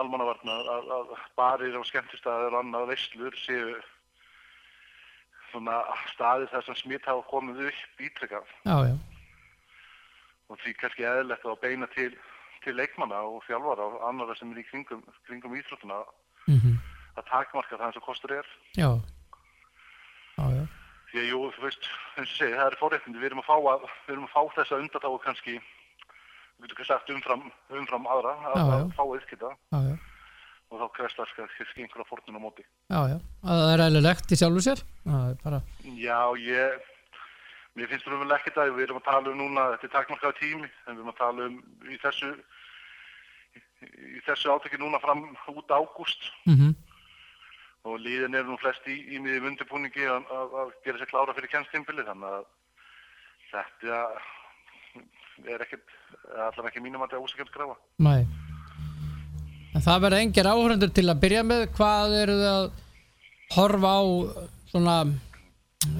almannavarna 0.00 0.56
að, 0.74 0.90
að 0.96 1.14
barir 1.38 1.78
og 1.78 1.86
skemmtistæðir 1.88 2.54
og 2.54 2.60
annað 2.60 2.90
veislur 2.92 3.38
séu 3.40 3.78
svona 5.50 5.80
staðir 6.12 6.50
þar 6.52 6.66
sem 6.66 6.78
smitt 6.78 7.08
hafa 7.08 7.24
komið 7.30 7.64
upp 7.70 8.04
já, 8.62 8.76
og 10.50 10.58
því 10.62 10.74
kannski 10.78 11.06
eðlilegt 11.06 11.46
að 11.46 11.60
beina 11.62 11.88
til, 11.94 12.10
til 12.64 12.76
leikmanna 12.78 13.22
og 13.26 13.42
þjálfara 13.46 13.86
og 13.86 14.04
annara 14.08 14.36
sem 14.38 14.52
er 14.52 14.62
í 14.62 14.66
kringum, 14.68 15.02
kringum 15.26 15.56
íþróttuna 15.58 16.02
mhm, 16.46 16.78
að 17.16 17.26
takmarka 17.30 17.78
það 17.78 17.88
eins 17.88 18.00
og 18.00 18.06
kostur 18.06 18.36
er. 18.38 18.52
Já, 18.78 18.90
því 21.10 21.20
að 21.22 21.28
jú, 21.30 21.40
þú 21.56 21.64
veist, 21.66 21.88
segi, 22.30 22.54
það 22.54 22.66
er 22.70 22.76
forréttindi. 22.80 23.18
Við 23.22 23.28
erum 23.30 23.42
að 23.42 23.48
fá, 23.50 23.56
að, 23.72 23.88
erum 24.14 24.26
að 24.28 24.34
fá 24.34 24.42
þessa 24.60 24.78
undatáu 24.82 25.18
kannski 25.24 25.56
við 25.56 26.68
getum 26.68 26.76
kannski 26.80 26.90
sagt 26.92 27.10
umfram, 27.14 27.42
umfram 27.72 28.06
aðra 28.12 28.36
að, 28.36 28.54
Já, 28.54 28.62
já. 28.68 28.76
að 28.76 28.94
fá 28.98 29.04
já. 29.88 29.94
og 30.70 30.80
þá 30.82 30.86
krefst 30.98 31.18
það 31.18 31.30
kannski 31.40 31.82
einhverja 31.86 32.08
fórnun 32.10 32.38
á 32.38 32.42
móti. 32.44 32.64
Já, 32.92 33.00
já, 33.10 33.18
að 33.42 33.60
það 33.64 33.72
er 33.74 33.84
eðlilegt 33.86 34.34
í 34.34 34.38
sjálfu 34.40 34.64
sér? 34.66 34.82
Það 35.08 35.26
bara, 35.44 35.60
Já, 35.98 36.20
ég 36.44 36.88
mér 37.78 37.90
finnst 37.90 38.06
það 38.06 38.34
ekkert 38.36 38.60
að 38.60 38.72
við 38.76 38.84
erum 38.86 39.00
að 39.00 39.08
tala 39.08 39.32
um 39.32 39.40
núna 39.40 39.66
þetta 39.74 39.88
er 39.88 39.94
takmarkaða 39.96 40.38
tími 40.40 40.68
en 40.68 40.94
við 40.94 41.00
erum 41.00 41.12
að 41.14 41.20
tala 41.22 41.46
um 41.48 41.58
í 41.90 41.98
þessu 42.02 42.30
í 43.80 44.20
þessu 44.26 44.50
átöki 44.52 44.76
núna 44.80 45.00
fram 45.00 45.22
út 45.54 45.72
ágúst. 45.72 46.26
Mhm, 46.50 46.74
og 47.88 47.96
líðin 48.04 48.36
eru 48.36 48.52
nú 48.52 48.58
flest 48.60 48.84
í, 48.90 48.98
í 49.14 49.22
miðjum 49.22 49.52
undirbúningi 49.52 50.04
að, 50.04 50.28
að, 50.36 50.58
að 50.64 50.76
gera 50.84 51.00
sér 51.00 51.12
klára 51.12 51.36
fyrir 51.36 51.52
kjænstimbili 51.54 52.06
þannig 52.08 52.36
að 52.36 52.44
þetta 53.50 54.02
er 55.48 55.64
ekkert 55.64 55.98
allavega 56.36 56.70
ekki 56.72 56.84
mínum 56.84 57.02
að 57.02 57.10
þetta 57.10 57.20
er 57.20 57.26
ósækjum 57.26 57.52
skrafa 57.52 57.76
næ 58.04 58.14
en 59.74 59.84
það 59.84 60.04
verða 60.04 60.20
engir 60.24 60.48
áhörundur 60.50 60.92
til 60.94 61.08
að 61.08 61.20
byrja 61.24 61.42
með. 61.46 61.66
Hvað 61.76 62.16
eru 62.20 62.38
þið 62.40 62.48
að 62.50 62.64
horfa 63.56 63.92
á 63.96 64.02
svona 64.70 64.96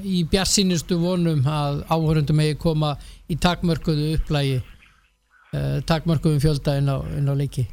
í 0.05 0.23
bjassinustu 0.31 0.99
vonum 1.01 1.47
að 1.49 1.83
áhörundum 1.89 2.41
megi 2.41 2.59
koma 2.61 2.95
í 3.31 3.39
takmörkuðu 3.41 4.11
upplægi 4.19 4.59
eh, 4.59 5.79
takmörkuðum 5.89 6.43
fjölda 6.43 6.77
inn 6.81 6.91
á, 6.93 6.99
á 7.01 7.35
leiki? 7.39 7.67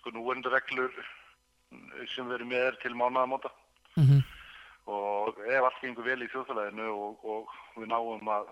Sko 0.00 0.14
nú 0.14 0.26
er 0.30 0.40
þetta 0.40 0.54
reglur 0.54 1.02
sem 2.14 2.28
við 2.28 2.38
erum 2.38 2.52
með 2.52 2.66
er 2.68 2.78
til 2.82 2.94
mánaðamóta. 2.98 3.50
Mhm, 3.96 4.22
og 4.94 5.38
ef 5.48 5.64
allt 5.64 5.80
gengur 5.80 6.04
vel 6.04 6.22
í 6.22 6.30
þjóðfélaginu 6.32 6.88
og, 6.92 7.24
og 7.24 7.52
við 7.78 7.88
náum 7.92 8.28
að 8.34 8.50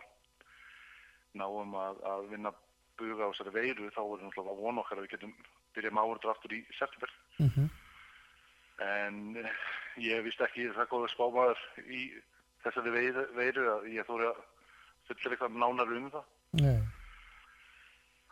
náum 1.36 1.74
að, 1.76 2.02
að 2.08 2.28
vinna 2.30 2.52
buga 3.00 3.28
á 3.28 3.32
þessari 3.32 3.54
veiru 3.56 3.90
þá 3.92 4.02
er 4.04 4.22
náttúrulega 4.22 4.54
að 4.54 4.62
vona 4.62 4.82
okkar 4.82 5.00
að 5.00 5.06
við 5.06 5.14
getum 5.16 5.34
byrjað 5.74 5.94
með 5.96 6.02
áhörundur 6.04 6.32
aftur 6.32 6.54
í 6.56 6.60
september. 6.78 7.14
Mhm, 7.42 7.68
en 8.86 9.20
eh, 9.42 9.66
ég 10.08 10.24
vist 10.26 10.40
ekki 10.44 10.70
það 10.76 10.90
góða 10.92 11.12
spámaður 11.12 11.62
í 11.88 12.02
þessari 12.64 12.94
veiru, 12.94 13.26
veiru 13.36 13.68
að 13.74 13.88
ég 13.92 14.08
þóri 14.08 14.28
að 14.30 14.42
fullir 15.08 15.34
eitthvað 15.34 15.58
nánar 15.58 15.96
um 15.96 16.10
það. 16.12 16.28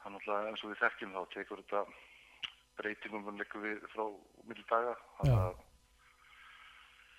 Það 0.00 0.06
er 0.06 0.14
náttúrulega 0.14 0.52
eins 0.52 0.64
og 0.64 0.72
við 0.72 0.80
þekkjum 0.84 1.16
þá 1.16 1.20
tekur 1.34 1.62
þetta 1.64 1.84
breytingum 2.80 3.28
og 3.28 3.40
leikum 3.40 3.64
við 3.64 3.82
frá 3.92 4.04
milli 4.48 4.64
daga. 4.70 4.94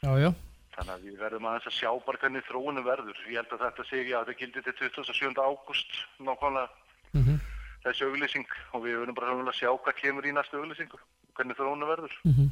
Þannig 0.02 0.92
að, 0.92 0.92
að 0.96 1.08
við 1.08 1.18
verðum 1.22 1.48
aðeins 1.50 1.70
að 1.70 1.78
sjá 1.78 1.90
bara 2.08 2.22
hvernig 2.24 2.46
þróunum 2.48 2.88
verður. 2.88 3.24
Ég 3.30 3.40
held 3.42 3.56
að 3.56 3.66
þetta 3.68 3.88
sé, 3.90 4.04
já 4.08 4.18
þetta 4.20 4.38
gildi 4.42 4.66
til 4.66 4.76
27. 4.82 5.42
ágúst 5.42 5.98
nákvæmlega 6.24 6.68
mhm, 7.20 7.42
þessi 7.86 8.08
auglýsing. 8.08 8.56
Og 8.74 8.86
við 8.86 9.02
verðum 9.02 9.20
bara 9.20 9.36
að 9.38 9.58
sjá 9.60 9.72
hvað 9.72 10.00
kemur 10.02 10.28
í 10.28 10.36
næstu 10.36 10.62
auglýsingu 10.62 11.02
hvernig 11.38 11.60
þrónu 11.60 11.90
verður. 11.92 12.18
Mhm, 12.28 12.52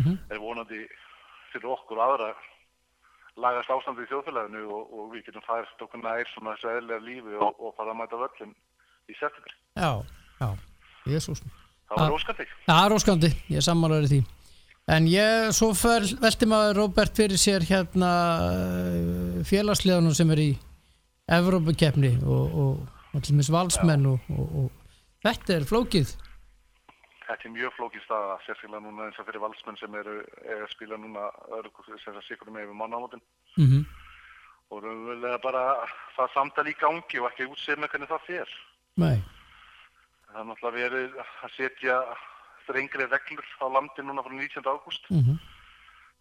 mhm, 0.00 0.18
er 0.30 0.42
vonandi 0.42 0.84
fyrir 1.52 1.72
okkur 1.76 2.00
aðra 2.00 2.32
lagast 3.40 3.70
ástandi 3.72 4.04
í 4.04 4.10
þjóðfélaginu 4.10 4.66
og, 4.68 4.92
og 4.92 5.08
við 5.14 5.26
getum 5.28 5.44
fært 5.46 5.84
okkur 5.84 6.02
nær 6.02 6.28
svona 6.34 6.52
þessu 6.56 6.72
eðlega 6.74 7.04
lífi 7.06 7.38
og, 7.38 7.56
og 7.56 7.74
fara 7.78 7.94
að 7.94 8.00
mæta 8.02 8.20
völlin 8.20 8.54
í 9.08 9.16
september. 9.16 9.54
já, 9.72 9.92
já, 10.42 10.48
jésús 11.08 11.40
Það 11.92 12.02
var 12.02 12.10
Ah. 12.10 12.16
óskandi. 12.18 12.46
Það 12.66 12.84
er 12.84 12.94
óskandi, 12.96 13.34
ég 13.52 13.56
er 13.60 13.66
sammálaður 13.66 14.08
í 14.08 14.12
því 14.14 14.22
En 14.90 15.06
ég, 15.06 15.52
svo 15.54 15.68
fer, 15.78 16.02
velti 16.18 16.46
maður 16.50 16.80
Robert 16.80 17.14
fyrir 17.14 17.38
sér 17.38 17.62
hérna 17.68 18.10
eh, 18.50 19.42
félagsleðanum 19.46 20.14
sem 20.16 20.30
er 20.34 20.42
í 20.42 20.50
Evrópukeppni 21.30 22.16
og, 22.26 22.56
og, 22.64 23.20
til 23.22 23.36
mis 23.38 23.50
valsmenn 23.52 24.08
og, 24.10 24.24
og, 24.34 24.56
og 24.58 24.96
þetta 25.22 25.54
er 25.54 25.68
flókið 25.70 26.16
Þetta 27.22 27.46
er 27.46 27.52
mjög 27.54 27.76
flókin 27.76 28.02
staða, 28.04 28.34
sérstaklega 28.44 28.82
núna 28.82 29.06
eins 29.06 29.20
og 29.22 29.28
fyrir 29.28 29.40
valsmenn 29.40 29.78
sem 29.80 29.94
eru 29.96 30.16
eiga 30.42 30.64
að 30.66 30.72
spila 30.74 30.98
núna 31.00 31.28
það 32.18 32.18
með 32.56 32.66
yfir 32.66 32.78
mannamótin 32.80 33.22
mm 33.54 33.68
-hmm. 33.70 33.84
og 34.74 34.82
raunverulega 34.82 35.38
bara 35.46 35.62
það 36.16 36.34
samtal 36.34 36.66
í 36.66 36.74
gangi 36.82 37.22
og 37.22 37.30
ekki 37.30 37.46
með 37.78 37.94
hvernig 37.94 38.10
það 38.10 38.26
fer. 38.26 38.52
Nei, 39.00 39.22
Það 40.32 40.40
er 40.40 40.46
náttúrulega 40.48 40.76
verið 40.80 41.16
að 41.22 41.50
setja 41.56 41.96
strengri 42.64 43.06
reglur 43.10 43.48
á 43.60 43.66
landi 43.68 44.02
núna 44.06 44.24
frá 44.24 44.32
19. 44.32 44.64
ágúst. 44.64 45.04
mm 45.10 45.22
-hmm. 45.22 45.38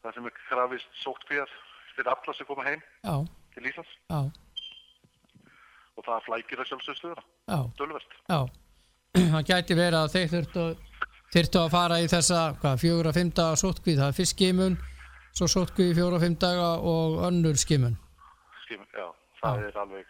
Það 0.03 0.13
sem 0.13 0.25
er 0.25 0.33
krafist 0.49 0.89
sótkvíjar 1.03 1.49
fyrir 1.95 2.09
alla 2.09 2.33
sem 2.33 2.45
koma 2.45 2.63
heim 2.63 2.81
já, 3.03 3.15
til 3.53 3.65
Íslands. 3.69 3.93
Já, 4.09 4.21
og 5.97 6.05
það 6.05 6.23
flækir 6.25 6.59
að 6.59 6.67
sjálfsögðu 6.69 6.97
stöðuna, 6.99 7.23
já, 7.47 7.59
dölvert. 7.77 8.11
já. 8.29 8.39
Það 9.33 9.47
gæti 9.51 9.75
verið 9.75 9.99
að 9.99 10.11
þeir 10.13 10.29
þurftu, 10.33 10.63
þurftu 11.33 11.59
að 11.59 11.71
fara 11.71 11.95
í 11.99 12.07
þessa 12.07 12.39
fjóra, 12.79 13.11
fimm 13.13 13.31
daga 13.31 13.55
sótkvíð 13.55 13.99
það 13.99 14.07
er 14.07 14.17
fyrst 14.19 14.35
skimun, 14.35 14.77
svo 15.35 15.45
sótkvíð 15.47 15.95
fjóra, 15.99 16.19
fimm 16.19 16.35
daga 16.39 16.69
og 16.79 17.19
önnur 17.27 17.55
skimun. 17.59 17.97
Skimur, 18.63 18.87
já, 18.93 19.07
það 19.41 19.59
Já. 19.59 19.67
er 19.67 19.77
alveg, 19.77 20.05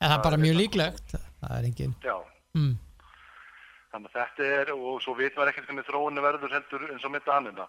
En 0.00 0.10
það 0.10 0.18
er 0.18 0.22
bara 0.22 0.36
mjög 0.36 0.56
líklegt. 0.56 1.08
Það 1.40 1.52
er 1.58 1.64
engin 1.64 1.94
já, 2.04 2.16
mm. 2.56 2.74
þannig 3.92 4.08
að 4.08 4.16
þetta 4.16 4.48
er, 4.60 4.72
og 4.76 5.02
svo 5.04 5.14
veit 5.18 5.36
maður 5.36 5.52
ekkert 5.52 5.68
hvernig 5.70 5.86
þróunni 5.88 6.24
verður 6.24 6.56
heldur 6.56 6.86
eins 6.92 7.06
og 7.06 7.14
með 7.14 7.26
Danina. 7.28 7.68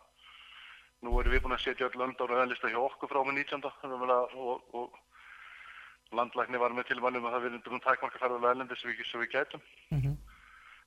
Nú 1.06 1.16
erum 1.20 1.32
við 1.32 1.44
búin 1.44 1.56
að 1.56 1.64
setja 1.64 1.88
öll 1.88 2.00
lönd 2.00 2.20
á 2.20 2.26
rauðanlista 2.28 2.72
hjá 2.72 2.80
okkur 2.82 3.12
frá 3.12 3.22
með 3.24 3.40
19. 3.40 3.64
raunverulega, 3.84 4.26
og, 4.36 4.76
og 4.76 6.16
landlækni 6.20 6.60
var 6.60 6.76
með 6.76 6.90
tilmælum 6.90 7.28
að 7.30 7.36
það 7.38 7.46
verður 7.46 7.64
búin 7.70 7.86
takmarka 7.86 8.20
ferðarlega 8.20 8.56
erlendi 8.56 8.80
sem 8.80 8.92
við, 8.92 9.06
við 9.24 9.32
gætum 9.36 9.62
Mm 9.90 10.02
-hmm. 10.02 10.16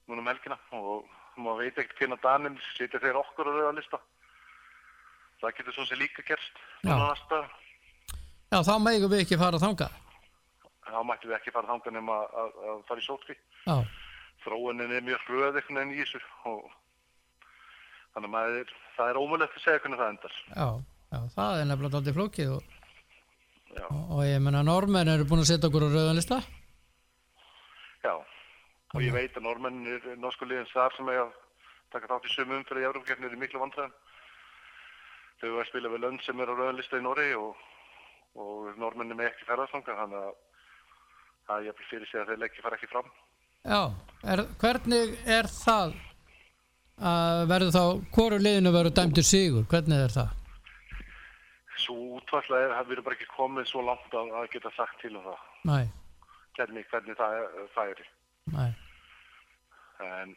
núna 0.06 0.20
um 0.20 0.28
helgina 0.28 0.58
og 0.70 1.08
maður 1.36 1.58
veit 1.64 1.78
ekkert 1.78 1.98
hvernig 1.98 2.22
Danin 2.22 2.58
setja 2.76 3.00
þeir 3.00 3.16
okkur 3.24 3.48
á 3.48 3.52
rauðanlista. 3.52 3.98
Það 5.40 5.56
getur 5.56 5.74
svo 5.74 5.84
sem 5.86 5.98
líka 5.98 6.22
gerst. 6.22 6.54
Já. 6.84 6.94
Já, 8.52 8.58
þá 8.68 8.74
megum 8.78 9.10
við 9.10 9.22
ekki 9.24 9.38
fara 9.40 9.58
þangað 9.58 9.92
Þá 10.82 11.00
mættum 11.06 11.30
við 11.30 11.36
ekki 11.38 11.54
fara 11.54 11.70
þangað 11.70 11.96
nema 11.96 12.20
að, 12.20 12.38
að, 12.42 12.54
að 12.72 12.80
fara 12.88 13.02
í 13.02 13.06
sótkví. 13.06 13.36
Þróunin 14.42 14.94
er 14.96 15.04
mjög 15.06 15.26
hröð 15.28 15.58
einhvern 15.60 15.78
veginn 15.78 15.92
í 15.94 16.00
þessu 16.02 16.22
og 16.50 16.64
þannig 18.12 18.28
að 18.28 18.32
maður, 18.34 18.72
það 18.96 19.12
er 19.12 19.20
ómulegt 19.22 19.58
að 19.58 19.64
segja 19.66 19.82
hvernig 19.84 20.00
það 20.00 20.10
endar. 20.12 20.38
já, 20.48 20.68
já, 21.12 21.20
það 21.36 21.60
er 21.60 21.68
nefnilega 21.70 22.00
aldrei 22.00 22.16
flókið 22.16 22.50
og, 22.56 22.74
og, 23.78 24.02
og 24.02 24.24
ég 24.26 24.42
menna 24.42 24.64
normenn 24.66 25.12
eru 25.14 25.28
búin 25.30 25.44
að 25.44 25.48
setja 25.52 25.70
okkur 25.70 25.86
á 25.86 25.94
rauðanlista 25.94 26.40
já. 28.02 28.14
Og 28.92 29.00
ég 29.06 29.14
veit 29.14 29.36
að 29.38 29.46
normennir, 29.46 30.04
norsku 30.20 30.44
liðin 30.44 30.68
þar 30.68 30.92
sem 30.98 31.08
að 31.08 31.30
taka 31.94 32.10
þátt 32.10 32.28
í 32.28 32.32
sömu 32.34 32.58
umfyrir 32.58 32.82
í 32.82 32.88
Európa-keppni 32.90 33.28
er 33.28 33.40
miklu 33.40 33.60
vandræðum. 33.62 33.94
Þau 35.40 35.46
eru 35.48 35.60
að 35.62 35.68
spila 35.70 35.92
við 35.92 36.02
lönd 36.04 36.24
sem 36.26 36.40
er 36.40 36.52
á 36.52 36.54
rauðanlista 36.54 37.00
í 37.00 37.04
Norri 37.04 37.28
og, 37.38 37.62
og 38.36 38.68
normenni 38.80 39.16
með 39.16 39.30
ekki 39.30 39.48
ferðarstanga 39.48 39.96
þannig 40.02 40.26
að 40.26 40.34
það 41.48 41.58
er 41.60 41.66
jafnvel 41.68 41.88
fyrir 41.90 42.10
sig 42.10 42.20
að 42.22 42.30
þeir 42.32 42.40
leggja 42.44 42.64
fara 42.66 42.78
ekki 42.78 42.90
fram. 42.92 43.10
Já, 43.62 43.80
er, 44.34 44.42
hvernig 44.62 45.16
er 45.38 45.48
það 45.52 45.96
að 47.12 47.42
verður 47.50 47.74
þá 47.76 47.84
hvoru 48.14 48.38
liðinu 48.42 48.72
verður 48.74 48.96
dæmdur 48.98 49.26
sigur, 49.26 49.66
hvernig 49.70 50.04
er 50.06 50.14
það? 50.14 50.38
Svo 51.82 51.96
útvarsla 52.20 52.60
er 52.66 52.74
að 52.76 52.86
við 52.90 52.96
erum 52.98 53.06
bara 53.08 53.16
ekki 53.18 53.30
komið 53.34 53.68
svo 53.70 53.82
langt 53.86 54.14
að, 54.14 54.30
að 54.38 54.48
geta 54.54 54.70
sagt 54.76 55.00
til 55.02 55.14
um 55.16 55.24
það. 55.26 55.44
Nei, 55.70 55.84
Hvernig, 56.52 56.84
hvernig 56.90 57.16
það, 57.16 57.38
það 57.74 57.90
er. 57.94 58.00
nei, 58.52 58.70
en 60.04 60.34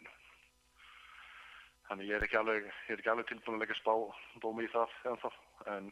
þannig 1.90 2.08
ég 2.10 2.16
er 2.18 2.24
ekki 2.28 2.38
alveg 2.40 2.70
er 2.94 3.02
alveg 3.12 3.28
tilbúin 3.30 3.58
að 3.58 3.64
leggja 3.66 3.78
spá 3.82 3.92
dómi 4.44 4.64
í 4.66 4.70
það 4.72 4.94
ennþá 5.12 5.32
en 5.76 5.90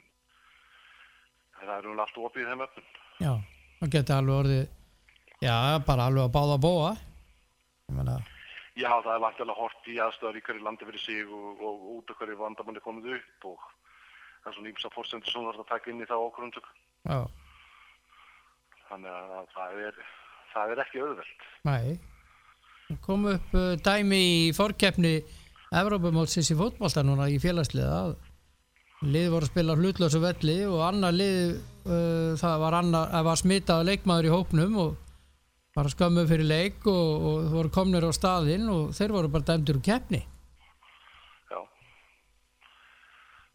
það 1.60 1.74
er 1.76 1.88
núna 1.90 2.06
allt 2.06 2.22
opið 2.28 2.46
í 2.46 2.48
þeim 2.50 2.64
öfnum 2.66 2.88
já, 3.26 3.34
það 3.82 3.92
geti 3.98 4.16
alveg 4.16 4.38
orðið, 4.40 4.64
já, 5.44 5.58
bara 5.88 6.08
alveg 6.10 6.26
að 6.28 6.34
báða 6.38 6.58
að 6.58 6.66
bóa 6.66 6.90
ég 6.96 8.00
menna, 8.00 8.18
já 8.80 8.90
það 8.90 9.14
er 9.14 9.24
vantilega 9.28 9.60
hort 9.60 9.92
í 9.92 10.00
aðstöðar 10.08 10.40
í 10.40 10.44
hverju 10.48 10.66
landi 10.66 10.90
fyrir 10.90 11.06
sig 11.06 11.24
og, 11.28 11.62
og 11.62 11.86
út 12.00 12.16
af 12.16 12.20
hverju 12.22 12.40
vandamann 12.40 12.80
er 12.80 12.88
komið 12.88 13.14
upp 13.20 13.48
og 13.52 13.70
það 14.42 14.52
er 14.52 14.58
svona 14.58 14.74
ímsa 14.74 14.94
fórsendur 14.96 15.36
sem 15.36 15.48
þarf 15.52 15.64
að 15.66 15.72
taka 15.76 15.94
inn 15.94 16.04
í 16.04 16.10
það 16.10 16.28
ákvörðundök 16.28 16.74
já, 17.12 17.20
þannig 18.90 19.16
að 19.20 19.56
það 19.56 19.88
er 19.92 20.04
það 20.54 20.74
er 20.74 20.84
ekki 20.84 21.02
auðvelt. 21.04 21.48
Nei. 21.68 22.98
Kom 23.04 23.26
upp 23.32 23.56
uh, 23.58 23.74
dæmi 23.82 24.20
í 24.20 24.52
fórkeppni 24.56 25.16
Evrópumálsins 25.74 26.52
í 26.54 26.58
fótbolta 26.58 27.02
núna 27.06 27.30
í 27.32 27.40
félagsliða. 27.42 28.14
Lið 29.04 29.30
voru 29.34 29.48
að 29.48 29.52
spila 29.52 29.78
hlutlösu 29.80 30.22
velli 30.24 30.60
og 30.70 30.84
annar 30.86 31.16
lið 31.16 31.56
uh, 31.58 32.36
það 32.40 32.62
var, 32.64 32.78
var 33.30 33.40
smitað 33.40 33.88
leikmaður 33.90 34.30
í 34.30 34.34
hópnum 34.34 34.78
og 34.84 35.00
var 35.76 35.90
skömmu 35.90 36.26
fyrir 36.30 36.46
leik 36.46 36.86
og, 36.90 37.26
og 37.28 37.38
þú 37.48 37.56
voru 37.58 37.74
komnir 37.74 38.06
á 38.06 38.12
staðinn 38.14 38.70
og 38.70 38.94
þeir 38.98 39.16
voru 39.16 39.32
bara 39.34 39.48
dæmdur 39.50 39.80
úr 39.80 39.86
keppni. 39.86 40.22
Já. 41.50 41.60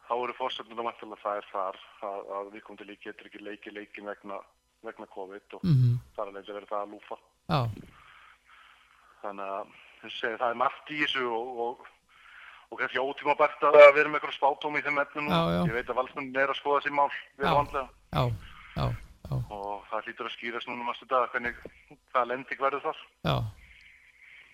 Þá 0.09 0.15
eru 0.17 0.39
fórsendunum 0.39 0.89
vantilega 0.89 1.23
það 1.23 1.43
er 1.43 1.51
þar 1.53 1.83
að, 2.09 2.33
að 2.39 2.51
við 2.57 2.65
komum 2.67 2.81
til 2.81 2.89
lík 2.91 3.05
getur 3.07 3.31
ekki 3.31 3.45
leiki 3.45 3.75
leikin 3.75 4.11
vegna, 4.11 4.41
vegna 4.87 5.11
COVID 5.15 5.59
og 5.61 5.69
mm 5.69 5.95
það 6.17 6.25
er 6.25 6.33
alveg 6.33 6.51
verið 6.57 6.73
það 6.73 6.83
að 6.83 6.91
lúfa. 6.97 7.21
Já, 7.49 7.61
þannig 9.23 9.55
að 9.55 10.11
segi, 10.19 10.35
það 10.41 10.51
er 10.51 10.61
margt 10.65 10.91
í 10.91 11.01
þessu 11.05 11.25
og, 11.39 11.63
og, 11.65 11.89
og 12.69 12.81
kannski 12.83 13.03
ótíma 13.03 13.39
bært 13.39 13.63
að 13.69 13.79
vera 13.95 14.11
með 14.11 14.19
eitthvað 14.19 14.37
spátómi 14.41 14.83
í 14.83 14.87
þeim 14.87 15.03
efnum. 15.05 15.31
Já. 15.31 15.63
ég 15.71 15.75
veit 15.79 15.91
að 15.93 16.01
valsmennin 16.03 16.43
er 16.43 16.51
að 16.51 16.59
skoða 16.59 16.83
sér 16.83 16.97
mál 16.99 17.11
við 17.39 17.47
já, 17.47 17.55
og 18.25 18.48
það 19.99 20.09
hlýtur 20.09 20.29
að 20.29 20.35
skýrast 20.37 20.71
núna 20.71 20.87
næstu 20.89 21.09
dag 21.11 21.33
hvernig 21.35 21.59
það 22.15 22.29
lending 22.31 22.63
verður 22.63 22.85
þar 22.87 23.03
já. 23.29 23.37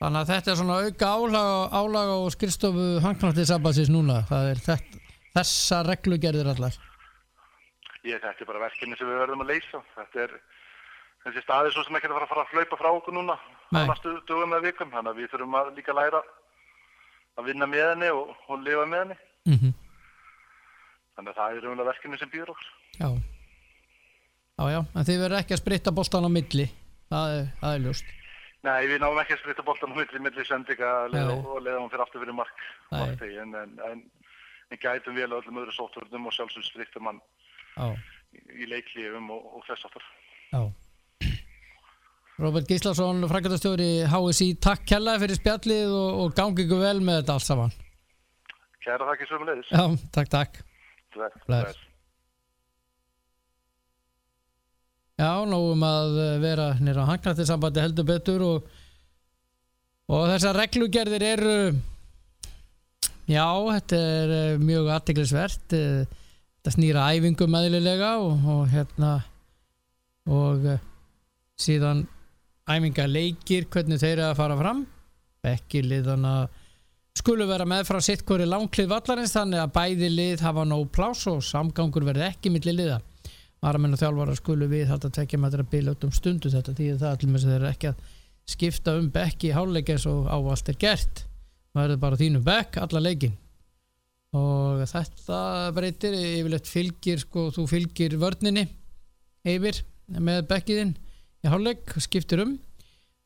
Þannig 0.00 0.20
að 0.20 0.30
þetta 0.32 0.50
er 0.50 0.58
svona 0.58 0.78
auka 0.84 1.10
álaga, 1.14 1.58
álaga 1.80 2.16
og 2.24 2.32
skrifstofu 2.34 2.86
hanknáttisabansins 3.04 3.92
núna. 3.94 4.16
Það 4.28 4.48
er 4.50 4.62
þetta, 4.64 4.98
þessa 5.36 5.78
reglugerðir 5.86 6.50
allar. 6.50 6.80
ég 8.04 8.20
þetta 8.20 8.42
er 8.44 8.50
bara 8.50 8.64
verkefni 8.66 8.98
sem 8.98 9.08
við 9.08 9.20
verðum 9.22 9.44
að 9.44 9.52
leysa 9.54 9.80
þetta 9.94 10.24
er 10.26 10.34
þessi 11.24 11.42
staði 11.44 11.70
svo 11.72 11.84
sem 11.86 11.96
ekki 11.96 12.10
fara 12.12 12.26
að 12.26 12.32
fara 12.34 12.42
að 12.44 12.52
hlaupa 12.52 12.80
frá 12.80 12.90
okkur 12.92 13.16
núna 13.16 13.36
á 13.72 13.80
næstu 13.88 14.12
dögum 14.28 14.52
eða 14.52 14.66
vikum 14.66 14.90
þannig 14.92 15.14
að 15.14 15.22
við 15.22 15.30
þurfum 15.32 15.56
að 15.60 15.70
líka 15.78 15.94
læra 15.96 16.20
að 17.40 17.48
vinna 17.48 17.66
með 17.70 17.86
henni 17.94 18.10
og, 18.12 18.34
og 18.48 18.60
lifa 18.60 18.84
með 18.90 19.02
henni 19.04 19.18
Mm 19.48 19.72
þannig 21.14 21.30
að 21.30 21.36
það 21.38 21.56
er 21.56 21.64
raunlega 21.64 21.88
verkefni 21.92 22.18
sem 22.18 22.30
býður 22.32 22.52
okkur 22.54 22.70
Já. 22.98 23.08
Já, 24.54 24.64
já, 24.70 24.80
en 24.94 25.06
þið 25.08 25.22
verður 25.24 25.40
ekki 25.40 25.56
að 25.56 25.60
spritta 25.62 25.92
boltan 25.94 26.26
á 26.26 26.30
milli. 26.30 26.66
Það 27.10 27.32
er, 27.36 27.48
það 27.60 27.76
er 27.76 27.82
ljóst. 27.84 28.12
Nei, 28.64 28.86
við 28.88 29.00
náum 29.02 29.18
ekki 29.20 29.34
að 29.34 29.40
spritta 29.42 29.64
boltan 29.66 29.92
á 29.92 29.96
milli, 29.98 30.20
milli 30.24 30.44
sendinga 30.48 30.92
leið, 31.12 31.32
og 31.42 31.58
leiða 31.64 31.80
hann 31.80 31.90
fyrir 31.92 32.04
aftur 32.06 32.22
fyrir 32.22 32.36
mark, 32.38 32.62
marktegi, 32.94 33.36
en, 33.42 33.56
en, 33.60 33.74
en, 33.90 34.04
en 34.70 34.80
gætum 34.80 35.18
vel 35.18 35.28
öllum 35.36 35.58
öðru 35.64 35.74
sóttvörnum 35.76 36.30
og 36.30 36.36
sjálfsög 36.36 36.64
sprittum 36.68 37.10
hann 37.10 37.18
Já, 37.74 37.90
í, 38.54 38.68
leiklífum 38.70 39.28
og, 39.34 39.50
og 39.58 39.66
þess 39.68 39.88
aftur. 39.90 40.06
já. 40.54 40.62
Robert 42.38 42.66
Gíslason, 42.66 43.22
frækjastjóri 43.30 43.90
HSI, 44.10 44.48
takk 44.62 44.86
kærlega 44.90 45.20
fyrir 45.22 45.38
spjallið 45.38 45.92
og, 45.94 46.22
og 46.22 46.32
gangi 46.34 46.64
ykkur 46.64 46.80
vel 46.82 47.02
með 47.06 47.20
þetta 47.20 47.36
allt 47.36 47.46
saman. 47.46 47.74
Kæra 48.82 49.06
þakki 49.10 49.28
sömulegis. 49.30 49.68
Já, 49.70 49.84
takk, 50.16 50.32
takk. 50.32 50.58
Bless. 51.14 51.44
Bless. 51.46 51.84
Já, 55.14 55.46
nógum 55.46 55.82
að 55.86 56.16
eh, 56.18 56.38
vera 56.42 56.72
nýra 56.82 57.04
á 57.06 57.10
hanknættisambandi 57.12 57.82
heldur 57.84 58.06
betur 58.08 58.42
og, 58.42 58.64
og 60.10 60.24
þessar 60.32 60.58
reglugerðir 60.58 61.24
eru 61.28 61.58
já, 63.30 63.46
þetta 63.46 64.00
er 64.00 64.34
eh, 64.38 64.56
mjög 64.58 64.90
aðteglisvert 64.96 65.68
þetta 65.70 66.74
snýra 66.74 67.06
æfingum 67.14 67.54
meðlilega 67.54 68.16
og, 68.24 68.42
og 68.56 68.66
hérna 68.74 69.12
og 70.34 70.66
eh, 70.72 70.82
síðan 71.62 72.08
æfinga 72.66 73.06
leikir 73.06 73.70
hvernig 73.70 74.02
þeir 74.02 74.16
eru 74.16 74.28
að 74.32 74.38
fara 74.40 74.58
fram. 74.58 74.84
Ekki 75.46 75.84
liðana 75.84 76.36
skulu 77.14 77.46
vera 77.46 77.66
með 77.68 77.86
frá 77.86 78.02
sitt 78.02 78.26
hvori 78.26 78.50
langlið 78.50 78.90
vallarins 78.90 79.34
þannig 79.36 79.62
að 79.62 79.74
bæði 79.78 80.10
lið 80.10 80.46
hafa 80.48 80.64
nóg 80.66 80.88
plás 80.90 81.28
og 81.30 81.44
samgangur 81.44 82.06
verði 82.08 82.32
ekki 82.32 82.50
milli 82.50 82.74
liða 82.74 83.02
varamenn 83.64 83.96
og 83.96 84.02
þjálfara 84.02 84.36
skulu 84.38 84.68
við 84.68 84.90
þetta 84.92 85.12
tvekja 85.18 85.40
með 85.40 85.56
þetta 85.56 85.72
bílögt 85.72 86.04
um 86.04 86.12
stundu. 86.12 86.52
Þetta 86.52 86.74
því 86.76 86.90
það 87.00 87.14
allir 87.14 87.30
með 87.30 87.40
þess 87.40 87.48
að 87.48 87.54
þeir 87.54 87.70
ekki 87.70 87.92
að 87.92 88.10
skipta 88.54 88.98
um 89.00 89.08
bekki 89.14 89.48
í 89.48 89.54
háluleik 89.56 89.94
eins 89.94 90.04
og 90.10 90.28
ávalt 90.28 90.68
er 90.68 90.78
gert. 90.84 91.24
Það 91.72 91.80
verður 91.80 92.04
bara 92.04 92.20
þínu 92.20 92.44
bekk 92.44 92.78
alla 92.84 93.02
leikin 93.02 93.40
og 94.34 94.82
þetta 94.90 95.40
breytir 95.74 96.14
yfirleitt 96.18 96.66
fylgir 96.66 97.20
sko, 97.22 97.48
þú 97.54 97.66
fylgir 97.70 98.16
vörninni 98.18 98.66
yfir 99.46 99.78
með 100.10 100.48
bekkiðinn 100.50 100.94
í 101.44 101.50
háluleik 101.50 101.94
skiptir 102.02 102.42
um. 102.44 102.56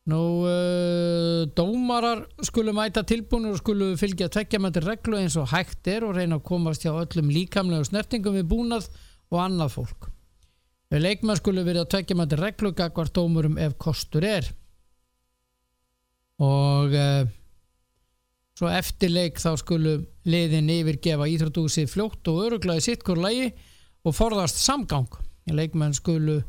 Nú, 0.09 0.21
uh, 0.49 1.45
dómarar 1.53 2.23
skulu 2.49 2.73
mæta 2.73 3.03
tilbúinur 3.05 3.57
og 3.57 3.61
skulu 3.61 3.91
fylgja 4.01 4.31
tvekja 4.33 4.61
með 4.65 4.81
reglu 4.87 5.19
eins 5.21 5.37
og 5.37 5.51
hægt 5.53 5.91
er 5.93 6.07
og 6.07 6.15
reyna 6.17 6.39
að 6.39 6.47
komast 6.49 6.87
hjá 6.87 6.95
öllum 6.95 7.29
líkamlega 7.29 7.85
snertingum 7.91 8.39
við 8.39 8.49
búnað 8.49 8.89
og 9.29 9.43
annað 9.43 9.75
fólk. 9.75 10.09
Við 10.89 11.05
leikmann 11.05 11.37
skulu 11.37 11.65
verið 11.67 11.85
að 11.85 11.91
tvekja 11.95 12.17
með 12.17 12.37
reglu 12.41 12.73
gagvar 12.77 13.11
dómurum 13.13 13.59
ef 13.61 13.75
kostur 13.81 14.25
er. 14.25 14.47
Og 16.41 16.95
uh, 16.97 17.25
svo 18.57 18.71
eftir 18.73 19.13
leik 19.13 19.41
þá 19.43 19.51
skulu 19.61 19.99
liðin 20.29 20.71
yfirgefa 20.73 21.29
íþrótúsi 21.29 21.89
fljótt 21.91 22.31
og 22.33 22.45
öruglaði 22.47 22.87
sitt 22.87 23.05
hver 23.05 23.21
lagi 23.21 23.51
og 24.07 24.17
forðast 24.17 24.63
samgang. 24.63 25.11
Leikmann 25.49 25.97
skulu 25.97 26.41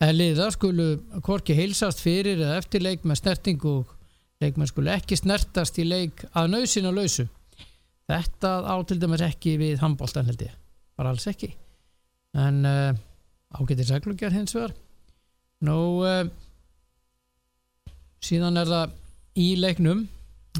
eða 0.00 0.16
liða 0.16 0.48
skulu 0.54 0.88
hvorki 1.24 1.56
heilsast 1.56 2.00
fyrir 2.00 2.40
eða 2.40 2.58
eftir 2.60 2.84
leik 2.84 3.04
með 3.04 3.20
snertingu 3.20 3.72
og 3.82 3.96
leikmenn 4.40 4.70
skulu 4.70 4.92
ekki 4.94 5.18
snertast 5.20 5.78
í 5.80 5.84
leik 5.84 6.24
að 6.32 6.54
nöðsina 6.54 6.92
lausu 6.94 7.26
þetta 8.10 8.54
á 8.64 8.76
til 8.88 8.98
dæmis 9.02 9.24
ekki 9.26 9.58
við 9.60 9.82
handbóltan 9.84 10.28
held 10.30 10.46
ég, 10.46 10.54
bara 10.96 11.12
alls 11.12 11.28
ekki 11.30 11.52
en 12.40 12.64
uh, 12.64 12.96
ágættir 13.54 13.88
seglugjör 13.88 14.34
hins 14.34 14.54
vegar. 14.54 14.74
Nú 15.66 15.76
uh, 16.06 16.24
síðan 18.24 18.60
er 18.60 18.70
það 18.70 18.94
í 19.40 19.48
leiknum 19.60 20.06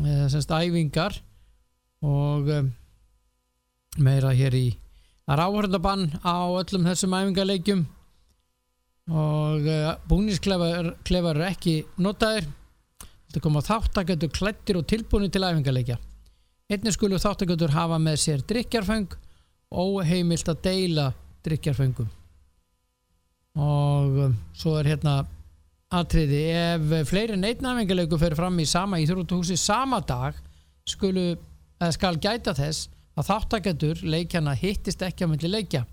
uh, 0.00 0.26
semst 0.32 0.52
æfingar 0.52 1.20
og 2.00 2.48
meira 4.00 4.30
hér 4.32 4.56
í 4.56 4.66
ráhörðabann 5.28 6.06
á 6.24 6.48
öllum 6.48 6.86
þessum 6.88 7.16
æfingarleikjum 7.18 7.82
og 9.10 9.66
uh, 9.66 9.96
búnisklefar 10.08 11.34
eru 11.34 11.48
ekki 11.48 11.80
notaðir. 12.00 12.48
Þetta 13.30 13.42
koma 13.44 13.62
þáttaköndur 13.62 14.32
klættir 14.34 14.80
og 14.80 14.88
tilbúinu 14.90 15.28
til 15.30 15.44
æfingarleikja 15.46 16.00
einnig 16.70 16.94
skulu 16.94 17.18
þáttaköndur 17.18 17.72
hafa 17.74 17.98
með 17.98 18.20
sér 18.22 18.42
drikjarfeng 18.46 19.10
og 19.82 20.00
heimilt 20.06 20.48
að 20.50 20.60
deila 20.68 21.06
drikjarfengum 21.46 22.10
og 23.58 24.18
um, 24.26 24.34
svo 24.54 24.76
er 24.78 24.92
hérna 24.92 25.20
atriði. 25.90 26.42
Ef 26.54 27.10
fleiri 27.10 27.38
neitnæfingarleiku 27.38 28.18
fyrir 28.20 28.38
fram 28.38 28.58
í 28.62 28.66
sama 28.68 29.00
íþrótuhúsi 29.02 29.58
sama 29.58 30.00
dag 30.06 30.38
skulu, 30.88 31.34
skal 31.94 32.18
gæta 32.22 32.54
þess 32.56 32.90
að 33.18 33.30
þáttaköndur 33.30 34.04
leikjana 34.06 34.54
hittist 34.58 35.02
ekki 35.02 35.26
á 35.26 35.30
myndi 35.30 35.50
leikja. 35.50 35.84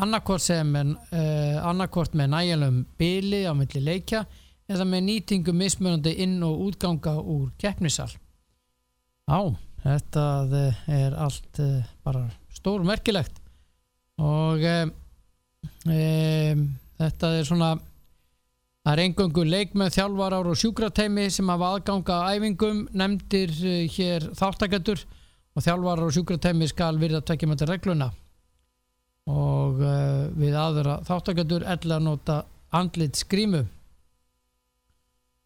Annarkort 0.00 0.42
sem 0.42 0.72
uh, 0.74 1.60
annarkort 1.62 2.16
með 2.18 2.32
nægjálum 2.32 2.80
byli 2.98 3.44
á 3.46 3.52
milli 3.54 3.84
leikja 3.84 4.24
eða 4.66 4.86
með 4.88 5.04
nýtingu 5.10 5.54
mismunandi 5.54 6.16
inn 6.24 6.40
og 6.42 6.64
útganga 6.70 7.14
úr 7.20 7.52
keppnisal. 7.60 8.08
Á, 9.30 9.40
þetta 9.84 10.24
er 10.90 11.14
allt 11.20 11.62
uh, 11.62 11.84
bara 12.02 12.26
stór 12.56 12.82
merkilegt 12.86 13.38
og 14.18 14.62
um, 14.64 14.92
um, 15.64 16.64
þetta 17.00 17.32
er 17.38 17.48
svona 17.48 17.70
það 18.84 18.92
er 18.92 19.02
engungu 19.06 19.44
leikmenn 19.48 19.92
þjálfarar 19.94 20.48
og 20.50 20.58
sjúkrateimi 20.60 21.28
sem 21.32 21.48
hafa 21.52 21.74
aðganga 21.74 22.18
æfingum 22.34 22.84
nefndir 22.92 23.54
uh, 23.64 23.78
hér 23.96 24.28
þáttakatur 24.36 25.04
og 25.54 25.62
þjálfarar 25.62 26.08
og 26.08 26.14
sjúkrateimi 26.16 26.68
skal 26.70 26.98
virða 27.00 27.22
að 27.22 27.28
tekja 27.30 27.48
með 27.48 27.60
þetta 27.60 27.70
regluna. 27.72 28.10
Og 29.30 29.80
uh, 29.80 30.26
við 30.36 30.56
aðra 30.58 30.98
þáttaköndur 31.06 31.64
ella 31.74 32.00
nota 32.02 32.42
andlit 32.74 33.16
skrímu 33.16 33.62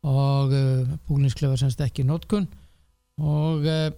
og 0.08 0.52
uh, 0.54 0.58
eh, 0.58 0.90
búlinsklefar 1.08 1.58
semst 1.60 1.80
ekki 1.84 2.06
notkun. 2.06 2.46
Og 3.18 3.66
uh, 3.68 3.90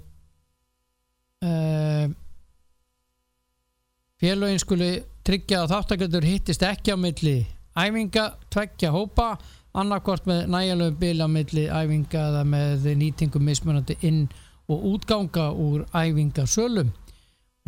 félagin 4.20 4.60
skuli 4.60 4.90
tryggja 5.30 5.60
að 5.62 5.72
þáttaköndur 5.76 6.24
hittist 6.26 6.62
ekki 6.66 6.90
á 6.90 6.98
milli 6.98 7.36
æfinga, 7.78 8.24
tveggja 8.50 8.88
hópa 8.90 9.36
annarkort 9.78 10.24
með 10.26 10.48
næjalöfum 10.50 10.96
bila 10.98 11.28
milli 11.30 11.68
æfinga 11.70 12.22
eða 12.32 12.40
með 12.50 12.88
nýtingum 12.98 13.44
mismunandi 13.46 13.94
inn 14.08 14.24
og 14.66 14.88
útganga 14.90 15.52
úr 15.54 15.84
æfingasölum 15.94 16.90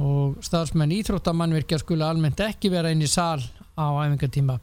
og 0.03 0.41
starfsmenn 0.43 0.95
íþróttamannvirkja 0.97 1.79
skulu 1.85 2.03
almennt 2.09 2.43
ekki 2.43 2.73
vera 2.73 2.91
inn 2.91 3.05
í 3.07 3.11
sál 3.11 3.45
á 3.79 3.87
æfingartíma. 4.09 4.59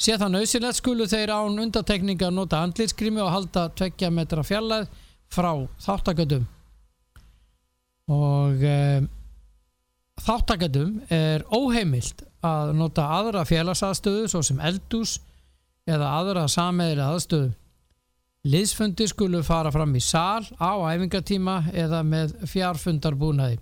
Sér 0.00 0.22
það 0.22 0.32
nöðsilegt 0.38 0.80
skulu 0.80 1.10
þeir 1.12 1.34
án 1.36 1.60
undatekninga 1.66 2.32
nota 2.32 2.62
andlitskrimi 2.64 3.20
og 3.20 3.34
halda 3.34 3.66
tveggja 3.76 4.08
metra 4.16 4.46
fjallað 4.48 4.88
frá 5.28 5.52
þáttakadum 5.84 6.48
og 8.10 8.64
e, 8.64 9.04
þáttakadum 10.24 10.98
er 11.12 11.44
óheimilt 11.52 12.24
að 12.46 12.74
nota 12.78 13.06
aðra 13.18 13.44
fjallasastöðu 13.48 14.28
svo 14.30 14.42
sem 14.46 14.60
eldús 14.64 15.18
eða 15.88 16.12
aðra 16.20 16.46
sameðri 16.48 17.04
aðstöðu. 17.04 17.50
Liðsfundi 18.50 19.04
skulu 19.10 19.42
fara 19.44 19.72
fram 19.72 19.92
í 19.96 20.00
sál 20.00 20.46
á 20.56 20.72
æfingartíma 20.94 21.58
eða 21.76 22.00
með 22.06 22.38
fjárfundarbúnaði. 22.48 23.58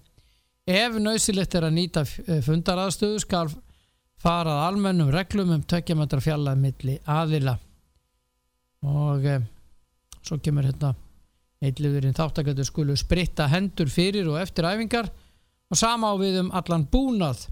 Ef 0.68 0.98
nöysilegt 1.02 1.56
er 1.58 1.66
að 1.66 1.74
nýta 1.80 2.04
eh, 2.04 2.38
fundaraðstöðu 2.44 3.22
skal 3.24 3.48
farað 4.22 4.62
almennum 4.66 5.10
reglum 5.14 5.50
um 5.54 5.64
tökjamöndra 5.66 6.20
fjallað 6.22 6.62
milli 6.62 6.96
aðila 7.06 7.56
og 8.86 9.26
e, 9.26 9.38
svo 10.22 10.38
kemur 10.42 10.66
hérna 10.66 10.92
eitthliðurinn 11.62 12.14
þáttaköldu 12.14 12.66
skulu 12.66 12.96
spritta 12.98 13.48
hendur 13.50 13.90
fyrir 13.90 14.28
og 14.30 14.38
eftir 14.42 14.66
æfingar 14.66 15.10
og 15.70 15.78
sama 15.78 16.10
á 16.10 16.14
við 16.18 16.40
um 16.44 16.50
allan 16.54 16.86
búnað 16.90 17.46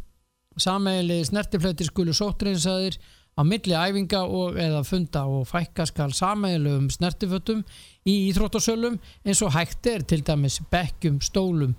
sammeilið 0.60 1.26
snertiflöti 1.30 1.86
skulu 1.88 2.14
sóttreinsaðir 2.16 2.98
á 3.36 3.40
milli 3.44 3.76
æfinga 3.76 4.22
og 4.24 4.56
eða 4.60 4.80
funda 4.86 5.26
og 5.28 5.44
fækka 5.50 5.84
skal 5.90 6.14
sammeilið 6.16 6.78
um 6.78 6.86
snertifötum 6.92 7.60
í 8.08 8.14
íþróttasölum 8.30 8.96
eins 9.26 9.42
og 9.44 9.52
hægt 9.56 9.86
er 9.90 10.06
til 10.08 10.22
dæmis 10.24 10.62
bekkjum, 10.72 11.20
stólum 11.20 11.74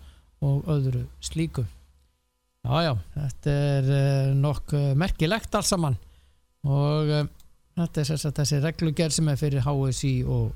og 0.46 0.70
öðru 0.70 1.08
slíku. 1.24 1.66
Jájá, 2.68 2.94
þetta 3.16 3.56
er 3.64 3.90
uh, 3.90 4.36
nokk 4.38 4.76
uh, 4.76 4.92
merkilegt 5.00 5.56
alls 5.56 5.72
saman. 5.72 5.96
Og 6.68 7.10
uh, 7.10 7.24
þetta 7.80 8.04
er 8.04 8.14
að 8.18 8.38
þessi 8.42 8.62
reglugjær 8.62 9.16
sem 9.16 9.30
er 9.32 9.40
fyrir 9.40 9.66
HSI 9.66 10.14
og 10.28 10.52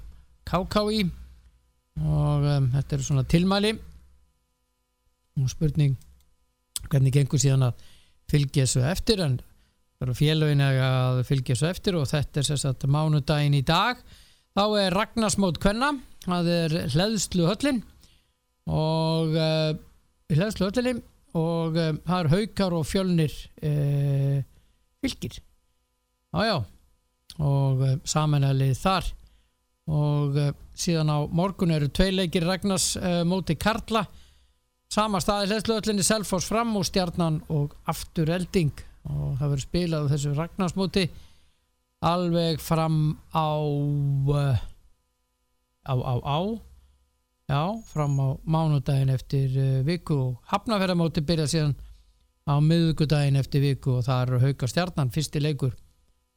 KKI 0.50 1.06
og 2.02 2.46
um, 2.52 2.68
þetta 2.76 2.98
eru 2.98 3.08
svona 3.08 3.26
tilmæli. 3.32 3.74
Og 5.40 5.50
spurning 5.50 5.96
hvernig 6.92 7.16
gengur 7.16 7.42
síðan 7.42 7.70
að 7.70 7.90
fylgja 8.32 8.66
þessu 8.66 8.86
eftir 8.90 9.22
en 9.26 9.40
félagin 10.18 10.64
er 10.66 10.80
að 10.82 11.22
fylgja 11.28 11.54
þessu 11.54 11.70
eftir 11.70 11.98
og 12.00 12.08
þetta 12.10 12.42
er 12.42 12.66
að 12.72 12.88
mánudaginn 12.90 13.60
í 13.60 13.66
dag. 13.66 14.00
Þá 14.58 14.64
er 14.82 14.96
Ragnarsmót 14.98 15.60
Kvenna 15.62 15.94
það 16.26 16.50
er 16.54 16.76
hlæðslu 16.94 17.48
höllin 17.50 17.82
og 18.70 19.38
uh, 19.38 19.72
í 20.30 20.38
hlæðslu 20.38 20.68
öllinni 20.70 21.02
og 21.38 21.78
um, 21.80 22.02
það 22.06 22.18
er 22.20 22.30
haukar 22.36 22.76
og 22.76 22.86
fjölnir 22.90 23.34
uh, 23.64 24.42
fylgir. 25.02 25.40
Ájá 26.36 26.62
og 27.42 27.82
uh, 27.82 27.96
samanælið 28.06 28.78
þar. 28.82 29.12
Og 29.92 30.38
síðan 30.78 31.10
á 31.10 31.20
morgun 31.28 31.74
eru 31.74 31.90
tvei 31.92 32.12
leikir 32.14 32.46
Ragnars 32.48 32.94
móti 33.28 33.58
Karla 33.60 34.06
sama 34.92 35.22
staði 35.24 35.50
hlæðslu 35.50 35.78
öllinni 35.80 36.04
Selfors 36.04 36.48
fram 36.50 36.74
og 36.76 36.86
Stjarnan 36.88 37.40
og 37.54 37.76
aftur 37.90 38.32
Elding. 38.34 38.74
Og 39.08 39.38
það 39.40 39.54
verður 39.54 39.64
spilað 39.64 40.08
á 40.08 40.12
þessu 40.12 40.34
Ragnars 40.38 40.76
móti 40.78 41.06
alveg 42.06 42.60
fram 42.62 42.98
á 43.32 43.50
á 45.88 45.94
á 45.96 46.16
á. 46.22 46.40
Já, 47.52 47.64
fram 47.92 48.20
á 48.20 48.28
mánudagin 48.48 49.12
eftir 49.12 49.56
uh, 49.60 49.82
viku 49.84 50.16
og 50.16 50.52
hafnaferðamóti 50.52 51.24
byrja 51.28 51.50
síðan 51.52 51.74
á 52.48 52.56
miðugudagin 52.64 53.40
eftir 53.40 53.64
viku 53.64 53.98
og 53.98 54.06
það 54.08 54.22
eru 54.24 54.40
hauga 54.46 54.70
stjarnan 54.72 55.12
fyrsti 55.12 55.42
leikur. 55.44 55.74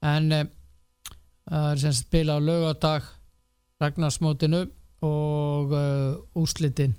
En 0.02 0.32
uh, 0.32 0.46
það 1.50 1.68
er 1.70 1.82
sem 1.84 1.94
spila 1.94 2.38
á 2.38 2.42
laugardag 2.42 3.06
Ragnarsmótinu 3.82 4.64
og 5.04 5.74
uh, 5.74 6.40
úrslitin 6.40 6.96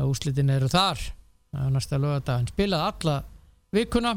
uh, 0.00 0.08
úrslitin 0.08 0.50
eru 0.50 0.68
þar. 0.72 1.00
Á 1.54 1.68
næsta 1.70 1.98
laugardag 2.00 2.40
en 2.40 2.50
spilaði 2.50 2.90
alla 2.90 3.16
vikuna. 3.74 4.14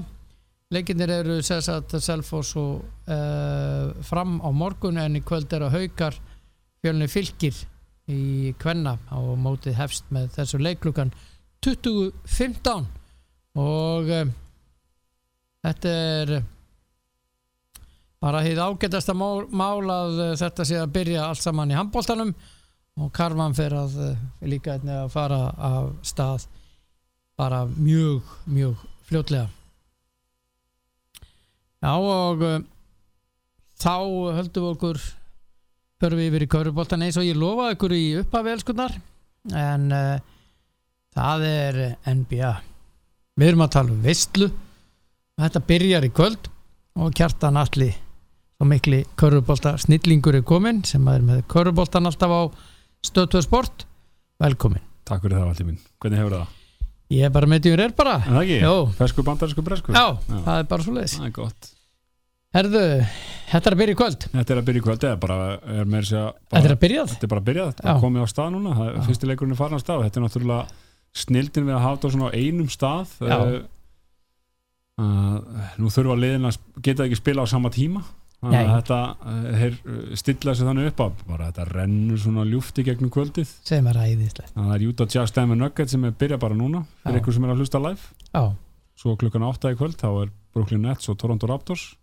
Leikinir 0.73 1.11
eru 1.19 1.37
sérsagt 1.45 1.93
Selfoss 2.01 2.55
og 2.57 2.81
uh, 3.11 3.91
fram 4.05 4.39
á 4.41 4.49
morgun 4.49 4.97
en 4.97 5.19
í 5.19 5.21
kvöld 5.25 5.51
eru 5.53 5.69
haukar 5.73 6.17
fjölni 6.81 7.07
fylgir 7.11 7.59
í 8.11 8.53
Kvenna 8.59 8.97
á 9.07 9.17
mótið 9.39 9.77
hefst 9.77 10.09
með 10.11 10.33
þessu 10.35 10.59
leiklukan 10.59 11.13
2015 11.63 12.89
og 13.59 14.09
um, 14.11 14.33
þetta 15.63 15.93
er 16.17 16.33
bara 18.23 18.41
hýð 18.43 18.59
ágætasta 18.65 19.15
mál, 19.15 19.45
mál 19.51 19.87
að 19.87 20.19
uh, 20.19 20.33
þetta 20.39 20.67
sé 20.67 20.81
að 20.81 20.91
byrja 20.97 21.29
allt 21.29 21.43
saman 21.43 21.71
í 21.71 21.77
handbóltanum 21.77 22.33
og 22.99 23.09
Karvan 23.15 23.55
fer 23.57 23.73
að 23.77 23.95
uh, 24.01 24.17
líka 24.45 24.75
einnig 24.75 24.95
að 24.95 25.13
fara 25.13 25.39
af 25.57 25.89
stað 26.05 26.45
bara 27.39 27.63
mjög, 27.65 28.21
mjög 28.45 28.81
fljótlega. 29.07 29.47
Já 31.83 31.93
og 31.97 32.43
uh, 32.45 32.59
þá 33.81 33.95
höldum 34.37 34.67
við 34.67 34.75
okkur 34.75 35.01
förum 36.03 36.21
við 36.21 36.29
yfir 36.29 36.45
í 36.45 36.51
kaurubóltan 36.51 37.05
eins 37.05 37.17
og 37.17 37.25
ég 37.27 37.39
lofaði 37.39 37.77
ykkur 37.77 37.97
í 37.97 38.03
uppafelskunnar 38.21 38.99
en 39.57 39.89
uh, 39.95 40.21
það 41.15 41.47
er 41.49 41.81
NBA 42.05 42.53
við 43.33 43.49
erum 43.49 43.65
að 43.65 43.73
tala 43.75 43.93
um 43.93 44.03
veistlu. 44.03 44.49
Þetta 45.41 45.65
byrjar 45.65 46.05
í 46.05 46.13
kvöld 46.13 46.49
og 47.01 47.13
kjartan 47.17 47.57
allir 47.57 47.95
svo 48.53 48.67
mikli 48.69 49.01
kaurubólta 49.19 49.73
snillingur 49.81 50.37
er 50.37 50.45
komin 50.47 50.83
sem 50.87 51.07
er 51.11 51.23
með 51.25 51.41
kaurubóltan 51.51 52.05
alltaf 52.07 52.31
á 52.31 52.41
stöðtöð 53.03 53.45
sport 53.47 53.85
velkomin 54.43 54.83
Takk 55.03 55.25
fyrir 55.25 55.35
það 55.41 55.49
allir 55.51 55.67
minn, 55.67 55.79
hvernig 55.99 56.21
hefur 56.21 56.35
það? 56.37 56.59
ég 57.13 57.27
er 57.27 57.33
bara 57.35 57.49
með 57.51 57.65
djur 57.67 57.81
er 57.83 57.93
bara 57.97 58.15
Er 58.21 58.29
það 58.31 58.41
ekki? 58.45 58.59
Jó. 58.63 58.75
Fersku 58.99 59.25
bandarísku 59.27 59.63
bresku? 59.65 59.95
já, 59.95 60.05
það 60.31 60.59
er 60.61 60.67
bara 60.71 60.85
svo 60.85 60.95
leiðis 60.95 61.17
Það 61.19 61.27
er 61.29 61.35
gott 61.37 61.69
herðu, 62.53 62.81
þetta 63.49 63.69
er 63.69 63.75
að 63.75 63.81
byrja 63.81 63.93
í 63.93 63.99
kvöld 63.99 64.25
Þetta 64.29 64.53
er 64.53 64.61
að 64.61 64.65
byrja 64.69 64.81
í 64.81 64.85
kvöld, 64.87 65.05
bara 65.23 65.37
er 65.51 66.07
sér 66.07 66.31
þetta 66.53 66.63
er 66.63 66.75
að 66.75 66.81
byrja 66.83 67.05
Þetta 67.11 67.27
er 67.27 67.31
bara 67.33 67.43
að 67.43 67.47
byrja, 67.49 67.67
þetta 67.71 67.85
Já. 67.87 67.93
er 67.93 68.01
komið 68.03 68.25
á 68.25 68.27
stað 68.33 68.51
núna 68.53 68.73
það, 68.77 68.89
Já. 68.93 69.03
Fyrsti 69.09 69.29
leikurinn 69.29 69.55
er 69.55 69.59
farin 69.59 69.79
á 69.79 69.83
stað 69.83 70.03
Þetta 70.05 70.19
er 70.19 70.25
náttúrulega 70.27 70.63
snildin 71.23 71.67
við 71.69 71.75
að 71.77 71.83
hafa 71.85 72.01
þetta 72.03 72.29
á 72.29 72.37
einum 72.37 72.69
stað 72.73 73.15
Já. 73.19 73.37
uh, 73.37 73.57
uh, 75.01 75.65
Nú 75.81 75.91
þurfa 75.93 76.19
liðin 76.21 76.49
að 76.49 76.59
geta 76.85 77.07
ekki 77.07 77.19
spila 77.19 77.45
á 77.45 77.47
sama 77.49 77.73
tíma 77.73 78.03
Nei. 78.51 78.65
Þetta, 78.67 78.99
uh, 79.23 79.47
þeir 79.61 79.77
uh, 79.79 80.03
stilla 80.19 80.55
sig 80.57 80.67
þannig 80.67 80.91
upp 80.91 81.03
að 81.05 81.23
bara 81.29 81.49
þetta 81.51 81.67
rennur 81.69 82.19
svona 82.19 82.45
ljúfti 82.49 82.85
gegnum 82.87 83.13
kvöldið. 83.13 83.55
Sem 83.63 83.87
er 83.87 83.99
æðislegt. 84.03 84.53
Það 84.57 84.75
er 84.75 84.85
Utah 84.89 85.09
Jazz 85.15 85.35
Denver 85.35 85.59
Nuggets 85.59 85.95
sem 85.95 86.03
er 86.09 86.15
byrja 86.19 86.39
bara 86.41 86.57
núna 86.59 86.83
fyrir 87.05 87.21
ykkur 87.21 87.37
sem 87.37 87.47
er 87.47 87.55
að 87.55 87.63
hlusta 87.63 87.83
live. 87.83 88.13
Já, 88.33 88.43
svo 88.99 89.17
klukkan 89.19 89.47
8 89.47 89.73
í 89.73 89.79
kvöld 89.79 89.99
þá 90.01 90.09
er 90.11 90.33
Brooklyn 90.53 90.83
Nets 90.85 91.09
og 91.09 91.17
Toronto 91.21 91.49
Raptors 91.49 91.93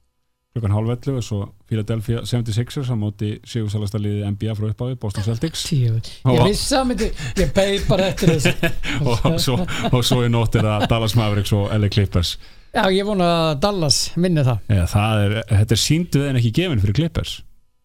klukkan 0.51 0.73
halv 0.75 0.91
11 0.91 1.19
og 1.21 1.25
svo 1.25 1.41
Philadelphia 1.71 2.23
76ers 2.27 2.91
á 2.91 2.97
móti 2.99 3.31
Sigursalasta 3.47 4.01
liði 4.03 4.25
NBA 4.35 4.57
frá 4.59 4.71
upphafi, 4.73 4.97
Boston 4.99 5.27
Celtics. 5.27 5.63
Tíu 5.69 5.93
ég 5.95 6.41
vissi 6.43 6.75
að 6.75 6.89
myndi, 6.91 7.11
ég 7.39 7.53
beig 7.55 7.85
bara 7.87 8.09
eftir 8.11 8.33
þessu. 8.35 8.73
Og, 9.07 9.37
svo, 9.43 9.59
og 9.93 10.01
svo 10.07 10.25
í 10.27 10.33
nótt 10.33 10.59
er 10.59 10.67
það 10.67 10.89
Dallas 10.91 11.15
Mavericks 11.19 11.55
og 11.55 11.71
LA 11.77 11.91
Clippers. 11.95 12.35
Já, 12.75 12.83
ég 12.95 13.07
vona 13.07 13.29
að 13.51 13.53
Dallas 13.63 14.01
vinni 14.19 14.43
það. 14.47 14.65
Eða, 14.71 14.89
það 14.91 15.23
er, 15.27 15.37
þetta 15.53 15.77
er 15.77 15.83
síndu 15.85 16.25
en 16.27 16.41
ekki 16.43 16.53
gefin 16.59 16.83
fyrir 16.83 16.99
Clippers. 16.99 17.37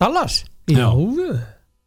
Dallas? 0.02 0.42
Já. 0.66 0.90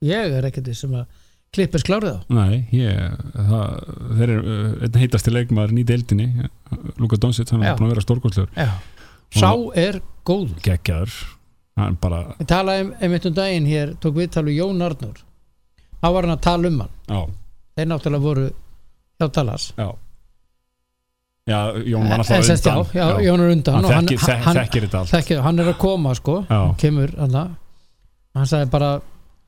ég 0.07 0.39
er 0.39 0.47
ekkert 0.47 0.71
sem 0.79 0.95
að 0.95 1.09
klippers 1.55 1.85
klárið 1.87 2.19
á 2.19 2.21
Nei, 2.31 2.61
ég, 2.77 3.17
það, 3.35 3.81
þeir 4.19 4.33
eru 4.35 4.53
uh, 4.53 4.85
einn 4.87 5.01
heitasti 5.03 5.33
leikmaður 5.33 5.75
í 5.81 5.85
deildinni 5.89 6.29
Luka 7.01 7.19
Doncic, 7.21 7.51
hann 7.55 7.65
Já. 7.65 7.73
er 7.73 7.81
búin 7.81 7.89
að 7.89 7.95
vera 7.97 8.05
stórkostlur 8.05 8.51
já. 8.53 8.69
sá 9.35 9.51
er 9.81 10.01
góð 10.29 10.55
geggjaður. 10.65 11.15
Hann 11.79 11.97
bara, 12.03 12.19
við 12.41 12.49
talaðum 12.51 12.89
einmitt 13.01 13.27
um 13.31 13.35
daginn 13.37 13.67
hér 13.71 13.93
tók 14.03 14.17
við 14.19 14.33
tala 14.35 14.51
um 14.51 14.57
Jón 14.59 14.83
Arnur 14.83 15.21
þá 16.03 16.09
var 16.15 16.27
hann 16.27 16.35
að 16.35 16.43
tala 16.49 16.71
um 16.73 16.81
hann. 16.83 16.95
Já, 17.07 17.21
þeir 17.79 17.91
náttúrulega 17.93 18.25
voru 18.25 18.47
hjá 19.19 19.29
Dallas. 19.37 19.69
Já. 19.79 19.89
Já, 21.49 21.59
Jón 21.89 22.09
var 22.11 22.25
semst, 22.29 22.67
já, 22.67 22.75
undan. 22.77 22.91
já, 22.93 23.07
Jón 23.25 23.41
er 23.41 23.53
undan. 23.55 23.75
Hann 23.79 23.85
og 23.89 23.93
þekkir, 23.95 24.19
hann, 24.27 24.43
hann, 24.45 24.59
þekkir 24.59 24.89
þekkir, 25.13 25.41
hann 25.47 25.63
er 25.63 25.71
að 25.73 25.79
koma 25.81 26.13
sko. 26.19 26.41
Kemur 26.83 27.15
hann 27.17 27.39
hann 28.37 28.47
sagði 28.51 28.69
bara 28.75 28.91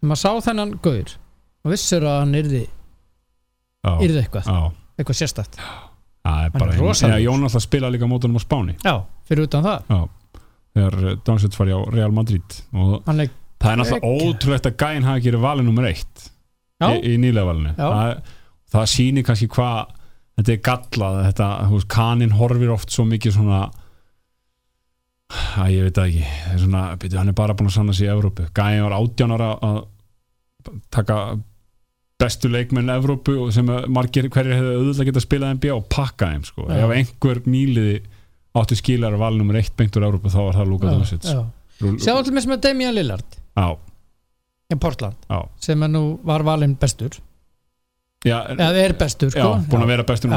maður 0.01 0.21
sá 0.23 0.31
þennan 0.49 0.73
gaur 0.83 1.13
og 1.61 1.75
vissur 1.75 2.07
að 2.09 2.17
hann 2.23 2.39
yrði, 2.41 2.63
yrði 4.01 4.23
eitthvað. 4.23 4.49
Eitthvað 4.97 5.19
sérstætt 5.21 5.59
það 5.61 5.67
er 6.31 6.51
Hann 6.55 6.57
bara 6.57 6.73
er 6.73 6.81
rosalegur. 6.81 7.21
já, 7.21 7.25
Jón 7.27 7.45
alltaf 7.49 7.63
spila 7.65 7.91
líka 7.93 8.09
mótunum 8.09 8.37
á 8.37 8.43
Spáni. 8.45 8.75
Já, 8.85 8.95
fyrir 9.29 9.47
utan 9.49 9.65
það. 9.65 9.85
Já, 9.89 10.01
þegar 10.77 11.17
Doncic 11.27 11.57
var 11.59 11.71
hjá 11.73 11.79
Real 11.95 12.15
Madrid. 12.15 12.59
Og 12.75 12.99
er, 13.11 13.33
það 13.61 13.73
er 13.73 13.81
náttúrulega 13.81 14.13
ótrúlegt 14.29 14.69
að 14.71 14.77
gæinn 14.85 15.09
hafi 15.09 15.25
gerið 15.27 15.47
valið 15.47 15.69
nummer 15.69 15.89
eitt 15.91 16.27
í, 16.87 16.93
í 17.13 17.17
nýlega 17.21 17.49
valinu. 17.49 17.75
Það, 17.79 18.35
það 18.75 18.91
sýnir 18.95 19.27
kannski 19.27 19.51
hvað 19.53 19.97
þetta 20.41 20.55
er 20.55 20.65
gallað 20.71 21.21
þetta, 21.29 21.51
þú 21.67 21.77
veist, 21.77 21.91
kaninn 21.93 22.37
horfir 22.39 22.75
oft 22.75 22.95
svo 22.95 23.05
mikið 23.09 23.37
svona 23.37 23.61
að 25.61 25.75
ég 25.75 25.87
veit 25.87 25.99
það 25.99 26.09
ekki. 26.09 26.59
Svona, 26.65 26.83
byrju, 27.01 27.21
hann 27.21 27.33
er 27.33 27.39
bara 27.39 27.57
búin 27.59 27.71
að 27.71 27.77
sanna 27.77 27.95
sig 27.97 28.09
í 28.09 28.13
Evrópu. 28.13 28.49
Gæinn 28.57 28.87
var 28.87 28.97
18 28.97 29.37
ára 29.37 29.53
að 29.69 29.81
taka 30.93 31.19
bestu 32.21 32.51
leikmenn 32.53 32.93
Evrópu 32.93 33.37
sem 33.55 33.69
að 33.73 33.87
margir 33.93 34.29
hverjir 34.33 34.59
hefðu 34.59 34.73
auðvitað 34.79 35.11
getað 35.11 35.25
spilað 35.25 35.55
NBA 35.57 35.77
og 35.77 35.87
pakka 35.93 36.33
þeim 36.33 36.43
sko. 36.49 36.67
Ef 36.75 36.95
einhver 36.97 37.43
nýliði 37.49 38.01
áttu 38.59 38.79
skilar 38.79 39.15
að 39.15 39.23
valið 39.23 39.43
nummer 39.43 39.61
eitt 39.61 39.77
beint 39.79 39.97
úr 39.99 40.09
Evrópu 40.09 40.33
þá 40.33 40.41
var 40.43 40.59
það 40.59 40.73
Luka 40.73 40.91
Doncic. 40.91 41.29
já. 41.31 41.41
sjá 42.03 42.13
allir 42.17 42.35
með 42.35 42.47
sem 42.47 42.57
er 42.57 42.63
Damian 42.67 42.97
Lillard. 42.97 43.39
Já, 43.55 43.69
í 44.71 44.79
Portland. 44.81 45.17
Já, 45.31 45.41
sem 45.63 45.87
er 45.87 45.93
nú 45.93 46.05
var 46.27 46.45
valinn 46.47 46.77
bestur. 46.81 47.21
Já, 48.27 48.43
eða 48.53 48.85
er 48.85 48.97
bestur 49.01 49.31
já, 49.33 49.41
sko. 49.41 49.57
búin 49.71 49.87
að 49.87 49.95
vera 49.95 50.09
bestur 50.09 50.35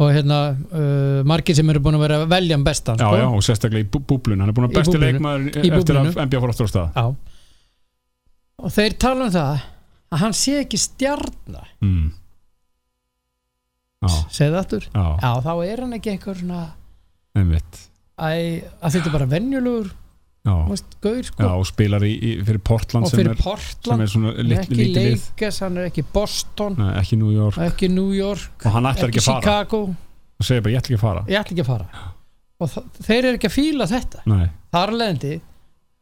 og 0.00 0.14
hérna 0.14 0.38
uh, 0.72 1.20
margir 1.28 1.56
sem 1.56 1.68
eru 1.72 1.82
búin 1.84 1.98
að 1.98 2.04
vera 2.06 2.20
að 2.22 2.30
velja 2.32 2.56
um 2.56 2.62
bestan 2.64 3.00
sko. 3.00 3.10
og 3.36 3.42
sérstaklega 3.44 3.84
í 3.84 3.88
bú- 3.92 4.02
búblun 4.08 4.40
hann 4.40 4.52
er 4.52 4.56
búin 4.56 4.70
að 4.70 4.78
besti 4.78 5.00
leikmaður 5.00 5.58
eftir 5.60 5.98
að 6.00 6.08
NBA 6.24 6.40
fór 6.40 6.54
aftur 6.54 6.70
á 6.70 6.72
stað. 6.72 6.96
Já. 6.96 7.04
og 8.64 8.74
þeir 8.76 8.96
tala 9.04 9.26
um 9.26 9.34
það 9.34 9.66
að 10.10 10.22
hann 10.24 10.36
sé 10.40 10.56
ekki 10.62 10.80
stjarnar 10.80 11.68
mm. 11.84 12.06
Já, 14.00 14.12
það 14.32 14.58
aftur. 14.62 14.84
Já, 14.94 15.06
já 15.20 15.30
þá 15.44 15.52
er 15.66 15.82
hann 15.84 15.96
ekki 15.98 16.12
eitthvað 16.14 16.38
svona 16.40 16.60
einmitt. 17.36 17.80
Æ, 18.20 18.30
að 18.80 18.94
þetta 18.96 19.10
er 19.10 19.16
bara 19.16 19.28
venjulegur 19.30 19.90
Já, 20.40 20.54
veist, 20.70 20.94
gaur 21.04 21.18
já 21.20 21.26
sko 21.28 21.48
og 21.52 21.66
spilar 21.68 22.04
í, 22.08 22.14
í, 22.16 22.30
fyrir 22.48 22.62
Portland 22.64 23.04
og 23.04 23.10
sem 23.12 23.20
fyrir 23.20 23.34
sem 23.34 23.42
Portland 23.44 24.04
er 24.04 24.08
svona 24.08 24.30
hann 24.30 24.38
er 24.40 24.46
lit, 24.48 24.62
ekki 24.62 24.86
Lakers, 24.96 25.58
hann 25.60 25.76
er 25.76 25.88
ekki 25.90 26.04
Boston 26.14 26.78
Nei, 26.80 26.94
ekki 26.96 27.18
New 27.20 27.34
York. 27.34 27.58
ekki 27.60 27.90
New 27.92 28.14
York 28.16 28.64
og 28.64 28.72
hann 28.72 28.88
ætlar 28.88 29.12
ekki 29.12 29.20
að 29.20 29.28
fara. 29.28 29.58
Og 30.40 30.48
segir 30.48 30.64
bara 30.64 30.72
ég 30.72 30.80
ætla 30.80 30.94
ekki 30.94 30.96
að 30.96 31.04
fara. 31.04 31.24
Ekki 31.42 31.58
að 31.60 31.68
fara. 31.68 32.06
Og 32.60 32.72
þeir 33.04 33.18
eru 33.20 33.36
ekki 33.36 33.50
að 33.50 33.54
fíla 33.58 33.88
þetta. 33.90 34.22
Nei, 34.32 34.46
þar 34.72 34.94
leðandi, 34.96 35.34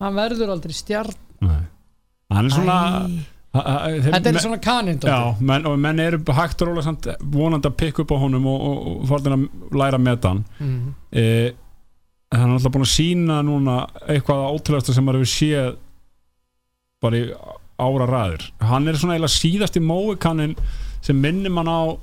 hann 0.05 0.21
verður 0.23 0.55
aldrei 0.55 0.77
stjarn. 0.79 1.19
Nei. 1.43 1.61
Hann 2.31 2.47
er 2.51 2.55
svona 2.55 2.79
Æ, 2.79 3.19
þetta 3.55 4.29
er 4.29 4.41
svona 4.43 4.59
kaninn 4.63 5.01
Já, 5.01 5.35
menn, 5.41 5.67
og 5.67 5.79
menn 5.81 6.03
eru 6.03 6.21
hægt 6.37 6.63
og 6.63 6.69
rólega 6.69 7.17
vonandi 7.23 7.71
að 7.71 7.79
pikka 7.81 8.05
upp 8.05 8.13
á 8.13 8.17
honum 8.21 8.49
og, 8.51 8.61
og, 8.61 8.83
og 8.91 9.07
fórðin 9.09 9.37
að 9.37 9.79
læra 9.81 10.01
með 10.03 10.29
hann 10.29 10.43
mm. 10.59 10.83
e, 11.13 11.25
hann 12.35 12.51
er 12.51 12.59
alltaf 12.59 12.75
búin 12.75 12.85
að 12.85 12.93
sína 12.93 13.39
núna 13.47 13.79
eitthvað 14.05 14.45
ótrúlega 14.53 14.93
sem 14.93 15.07
maður 15.07 15.25
hefur 15.25 15.33
séð 15.33 15.71
bara 17.03 17.23
í 17.23 17.25
ára 17.79 18.11
ræður 18.11 18.47
hann 18.69 18.91
er 18.91 19.01
svona 19.01 19.17
eiginlega 19.17 19.37
síðasti 19.39 19.83
móikannin 19.85 20.55
sem 21.05 21.19
minnir 21.19 21.55
mann 21.55 21.71
á 21.71 21.97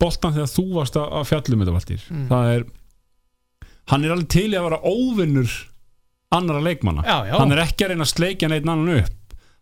boltan 0.00 0.34
þegar 0.34 0.50
þú 0.50 0.66
varst 0.74 0.98
að 0.98 1.26
fjallum 1.28 1.62
þetta 1.62 1.76
Valtýr 1.76 2.06
Mm. 2.10 2.26
það 2.32 2.52
er 2.54 2.68
hann 3.92 4.04
er 4.04 4.14
alveg 4.14 4.30
til 4.32 4.48
í 4.48 4.58
að 4.58 4.66
vera 4.68 4.80
óvinnur 4.82 5.56
annara 6.34 6.62
leikmanna 6.64 7.04
já, 7.04 7.16
já. 7.28 7.34
hann 7.38 7.52
er 7.54 7.62
ekki 7.64 7.84
að 7.84 7.92
reyna 7.92 8.06
að 8.06 8.14
sleikja 8.14 8.50
neitt 8.50 8.66
annan 8.66 8.92
upp 9.00 9.19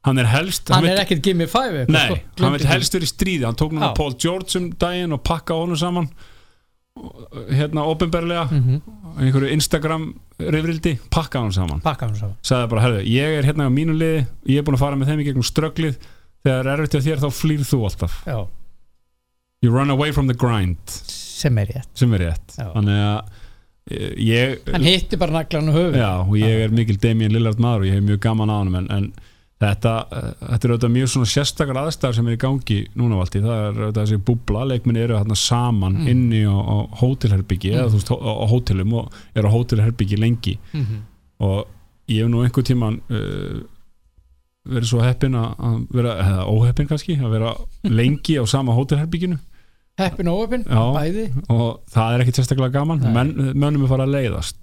hann 0.08 0.18
er 0.22 0.28
helst 0.32 0.68
hann 0.72 0.82
vill- 0.84 0.92
er 0.96 1.04
ekkert 1.04 1.28
five 1.52 1.84
eitthvað, 1.84 1.88
Nei, 1.94 2.06
sko. 2.08 2.42
hann 2.44 2.56
vil 2.56 2.66
helst 2.72 2.94
verið 2.96 3.12
stríði. 3.12 3.44
Hann 3.48 3.54
tók 3.60 3.72
núna. 3.76 3.94
Paul 3.94 4.14
George 4.18 4.56
um 4.58 4.70
daginn 4.72 5.12
og 5.12 5.22
pakka 5.24 5.54
honum 5.54 5.76
saman. 5.78 6.08
Hérna 7.54 7.84
ofinberlega 7.86 8.48
Mhm. 8.50 8.80
einhverju 9.20 9.52
Instagram 9.54 10.08
rifrildi 10.40 10.98
pakka 11.10 11.38
honum 11.38 11.52
saman. 11.52 11.80
Hann 11.84 12.14
saman. 12.16 12.34
Sagði 12.42 12.68
bara, 12.70 12.80
herðu, 12.82 13.04
ég 13.06 13.38
er 13.38 13.42
hérna 13.44 13.68
á 13.68 13.70
mínu 13.70 13.94
liði 13.96 14.26
ég 14.48 14.58
er 14.58 14.62
búin 14.66 14.74
að 14.74 14.82
fara 14.82 14.96
með 14.96 15.06
þeim 15.12 15.20
í 15.22 15.26
gegnum 15.28 15.46
strögglið 15.46 15.96
þegar 16.44 16.66
er 16.66 16.78
erfitt 16.78 16.94
hjá 16.98 17.02
þér 17.06 17.22
þá 17.22 17.30
flýr 17.38 17.62
þú 17.68 17.80
alltaf. 17.86 18.24
Já, 18.26 18.48
you 19.62 19.70
run 19.70 19.90
away 19.90 20.10
from 20.12 20.26
the 20.26 20.34
grind. 20.34 20.78
Sem 20.86 21.56
er 21.58 21.66
rétt. 21.66 21.86
Sem 21.94 22.12
er 22.14 22.18
rétt. 22.18 22.56
Þannig 22.56 22.98
að 22.98 23.22
ég, 24.18 24.58
hann 24.72 24.82
hitti 24.82 25.16
bara 25.18 25.32
naglan 25.32 25.68
og 25.70 25.74
höfu 25.74 25.96
já, 25.96 26.10
og 26.20 26.34
ég 26.36 26.64
er 26.64 26.68
mikil 26.74 26.98
Damien 27.00 27.32
Lillard 27.32 27.58
maður 27.62 27.86
og 27.86 27.88
ég 27.88 27.94
hef 27.94 28.02
mjög 28.04 28.20
gaman 28.20 28.50
á 28.50 28.56
hann 28.58 28.74
en, 28.74 28.90
en 28.90 29.12
þetta, 29.58 29.92
uh, 30.06 30.26
þetta 30.52 30.68
er 30.68 30.72
auðvitað 30.74 30.92
mjög 30.94 31.08
svona 31.14 31.30
sérstakar 31.32 31.80
aðstæður 31.82 32.14
sem 32.18 32.28
er 32.30 32.36
í 32.36 32.40
gangi 32.44 32.76
núna 33.00 33.16
valdi, 33.18 33.40
það 33.42 33.56
er 33.62 33.80
auðvitað 33.80 34.04
þessi 34.04 34.18
búbla 34.28 34.66
leikminni 34.70 35.00
eru 35.06 35.16
þarna 35.18 35.36
saman 35.40 35.96
Mm. 35.98 36.08
inni 36.12 36.42
á, 36.46 36.54
á 36.54 36.76
hótelherbyggi 37.00 37.72
eða 37.74 37.88
þú 37.90 37.98
veist 37.98 38.12
á, 38.14 38.16
á 38.22 38.44
hótelum 38.52 38.92
og 39.00 39.12
eru 39.34 39.48
á 39.50 39.56
hótelherbyggi 39.56 40.18
lengi. 40.20 40.58
Mhm. 40.72 41.02
og 41.40 41.66
ég 42.08 42.22
hef 42.24 42.30
nú 42.30 42.40
einhver 42.42 42.64
tíman 42.66 43.00
uh, 43.10 43.60
verið 44.68 44.88
svo 44.90 45.00
heppin 45.02 45.34
að 45.38 45.86
vera, 45.94 46.14
eða 46.22 46.46
óheppin 46.50 46.88
kannski 46.90 47.14
að 47.18 47.30
vera 47.30 47.52
lengi 48.00 48.38
á 48.38 48.44
sama 48.46 48.72
hótelherbygginu 48.76 49.38
heppin 49.98 50.28
og 50.30 50.52
Já. 50.52 50.82
bæði. 50.94 51.24
og 51.50 51.80
það 51.90 52.14
er 52.14 52.22
ekkit 52.22 52.36
sérstaklega 52.38 52.70
gaman. 52.78 53.00
Menn, 53.12 53.32
mönnum 53.58 53.82
er 53.82 53.88
fara 53.90 54.04
að 54.06 54.12
leiðast. 54.14 54.56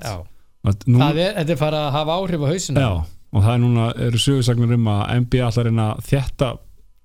Það 0.63 1.19
er, 1.19 1.33
þetta 1.35 1.51
er 1.51 1.59
farið 1.59 1.79
að 1.81 1.91
hafa 1.97 2.15
áhrif 2.19 2.39
á 2.39 2.47
hausinu 2.49 2.79
já, 2.85 2.91
og 3.35 3.43
það 3.43 3.51
er 3.53 3.61
núna 3.63 3.87
eru 4.07 4.21
sögursagnir 4.21 4.77
um 4.77 4.87
að 4.93 5.01
NBA 5.25 5.41
allar 5.49 5.67
reyna 5.67 5.87
að 5.93 6.05
þjætta 6.09 6.51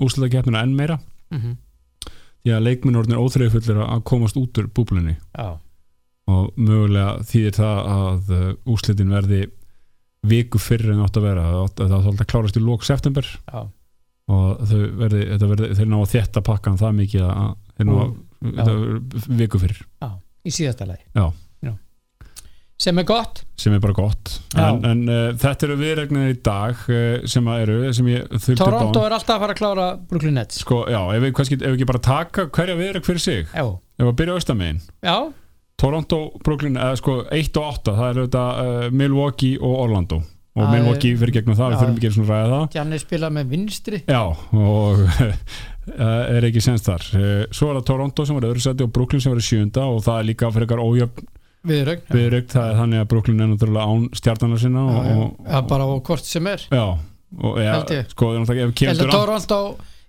úrslutakeppnina 0.01 0.63
enn 0.65 0.77
meira. 0.79 1.01
Mhm. 1.35 1.57
því 2.41 2.53
að 2.57 2.63
leikminnordin 2.65 3.13
er 3.13 3.21
óþreyfullir 3.21 3.81
að 3.85 4.05
komast 4.09 4.39
út 4.41 4.57
úr 4.57 4.71
búblunni. 4.73 5.17
Já, 5.37 5.59
og 6.31 6.55
mögulega 6.57 7.19
þýðir 7.29 7.57
það 7.59 7.91
að 7.95 8.31
uh, 8.33 8.47
úrslitin 8.65 9.13
verði 9.13 9.41
viku 10.31 10.61
fyrir 10.63 10.95
en 10.95 11.03
átt 11.05 11.19
að 11.21 11.27
vera. 11.27 11.45
Það 11.51 11.67
átt 11.67 11.83
alltaf 11.99 12.31
klárast 12.31 12.57
í 12.57 12.63
lók 12.65 12.87
september. 12.89 13.29
Já, 13.51 13.67
og 14.31 14.65
þau 14.71 14.81
verði, 15.03 15.21
þetta 15.35 15.51
verði, 15.53 15.71
þeir 15.77 15.91
ná 15.91 15.99
að 15.99 16.11
þjætta 16.15 16.45
pakkan 16.47 16.81
það 16.81 16.99
mikið 17.03 17.27
að 17.29 17.53
þeir 17.77 17.89
ná 17.91 17.95
að 17.99 18.11
þetta 18.41 18.75
verði 18.79 19.39
viku 19.43 19.61
fyrir 19.61 19.85
í 20.47 20.53
síðasta 20.55 20.87
lagi. 20.89 21.05
Já. 21.13 21.27
Sem 22.81 23.01
er 23.03 23.07
gott. 23.09 23.43
Sem 23.61 23.75
er 23.77 23.83
bara 23.83 23.97
gott. 23.97 24.33
Já. 24.55 24.65
en, 24.71 24.81
en 24.89 25.03
uh, 25.11 25.19
þetta 25.41 25.69
eru 25.69 25.77
viðregnir 25.81 26.33
í 26.33 26.39
dag 26.47 26.81
uh, 26.89 27.27
sem 27.29 27.51
að 27.53 27.67
eru, 27.67 27.77
sem 27.97 28.09
ég 28.13 28.25
þurfti 28.33 28.57
Toronto 28.63 29.05
er 29.05 29.17
alltaf 29.19 29.37
að 29.37 29.45
fara 29.45 29.57
að 29.57 29.61
klára 29.61 29.91
Brooklyn 30.11 30.39
Nets. 30.41 30.63
Sko, 30.65 30.83
já, 30.91 31.01
ef 31.13 31.27
við, 31.27 31.35
kannski, 31.37 31.61
ef 31.61 31.69
við 31.69 31.79
ekki 31.79 31.91
bara 31.93 32.03
taka 32.09 32.49
hverja 32.57 32.79
viðregn 32.81 33.07
fyrir 33.07 33.25
sig, 33.27 33.47
já, 33.53 33.67
ef 34.01 34.09
við 34.09 34.17
byrja 34.23 34.41
austamegin 34.41 34.83
já, 35.05 35.17
Toronto, 35.81 36.19
Brooklyn, 36.45 36.77
eða 36.77 36.99
sko 37.01 37.23
1 37.33 37.57
og 37.57 37.71
8, 37.71 37.97
það 37.97 38.11
eru 38.13 38.27
þetta 38.27 38.45
uh, 38.61 38.85
Milwaukee 38.93 39.57
og 39.61 39.79
Orlando. 39.87 40.21
Og 40.59 40.65
Já, 40.67 40.71
Milwaukee 40.75 41.15
fyrir 41.17 41.31
gegnum 41.37 41.55
það, 41.55 41.69
já. 41.69 41.71
við 41.71 41.81
þurfum 41.81 41.99
ekki 42.01 42.09
einu 42.09 42.17
svona 42.17 42.31
ræða 42.35 42.49
það. 42.51 42.65
Gianni 42.75 42.99
spila 43.01 43.29
með 43.33 43.53
vinstri. 43.55 44.01
Já, 44.11 44.23
og 44.61 45.05
uh, 45.07 45.29
er 46.37 46.47
ekki 46.49 46.63
senst 46.65 46.89
þar. 46.91 47.07
Uh, 47.15 47.45
Svo 47.55 47.71
er 47.71 47.79
það 47.79 47.87
Toronto 47.93 48.27
sem 48.27 48.37
var 48.37 48.49
öðru 48.51 48.65
seti 48.65 48.85
og 48.85 48.91
Brooklyn 48.97 49.23
sem 49.23 49.33
var 49.33 49.41
í 49.41 49.47
sjönda 49.47 49.87
og 49.89 50.03
það 50.05 50.19
er 50.19 50.29
líka 50.33 50.51
fyrir 50.51 50.67
eitthvað 50.67 50.91
ójöfn 50.91 51.31
viðrögn 51.67 52.03
já. 52.09 52.15
viðrögt, 52.17 52.51
það 52.55 52.71
er 52.71 52.79
þannig 52.81 53.01
að 53.03 53.09
Brooklyn 53.13 53.41
er 53.45 53.49
náttúrulega 53.53 53.87
án 53.93 54.05
stjarnana 54.17 54.59
sinna 54.63 54.81
Já, 54.81 54.97
og, 54.97 55.05
já. 55.07 55.17
og, 55.21 55.47
Já, 55.55 55.61
bara 55.69 55.85
á 55.85 55.91
hvort 56.09 56.25
sem 56.31 56.47
er 56.47 56.67
já, 56.71 56.85
og 57.45 57.59
ja, 57.61 57.73
Held 57.77 57.91
ég. 57.97 58.11
sko, 58.15 58.31
Ég 58.35 58.87
held 58.89 59.05
að 59.07 59.11
Toronto 59.15 59.61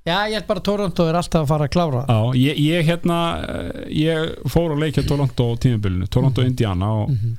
Já, 0.02 0.15
ég 0.26 0.34
held 0.40 0.48
bara 0.48 0.60
að 0.64 0.65
Toronto 0.65 1.06
er 1.11 1.18
alltaf 1.19 1.44
að 1.44 1.49
fara 1.52 1.68
að 1.68 1.73
klára 1.76 2.06
Já, 2.07 2.19
ég, 2.41 2.61
ég 2.65 2.88
hérna 2.88 3.18
eh, 3.45 3.84
ég 4.02 4.32
fór 4.49 4.72
að 4.73 4.80
leikja 4.86 5.03
Toronto 5.06 5.49
tímabilinu 5.61 6.07
Toronto, 6.10 6.41
Indiana 6.48 6.94
og 7.03 7.10
Mhm. 7.11 7.38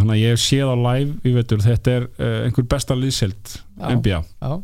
þannig 0.00 0.16
að 0.16 0.24
ég 0.24 0.40
séð 0.40 0.70
á 0.72 0.76
live, 0.80 1.12
ég 1.28 1.34
veitur 1.36 1.58
þetta 1.60 1.90
er 1.98 2.04
uh, 2.08 2.46
einhver 2.46 2.64
besta 2.72 2.94
liðselt 2.96 3.58
Já. 3.76 3.90
NBA 3.94 4.22
Já, 4.40 4.62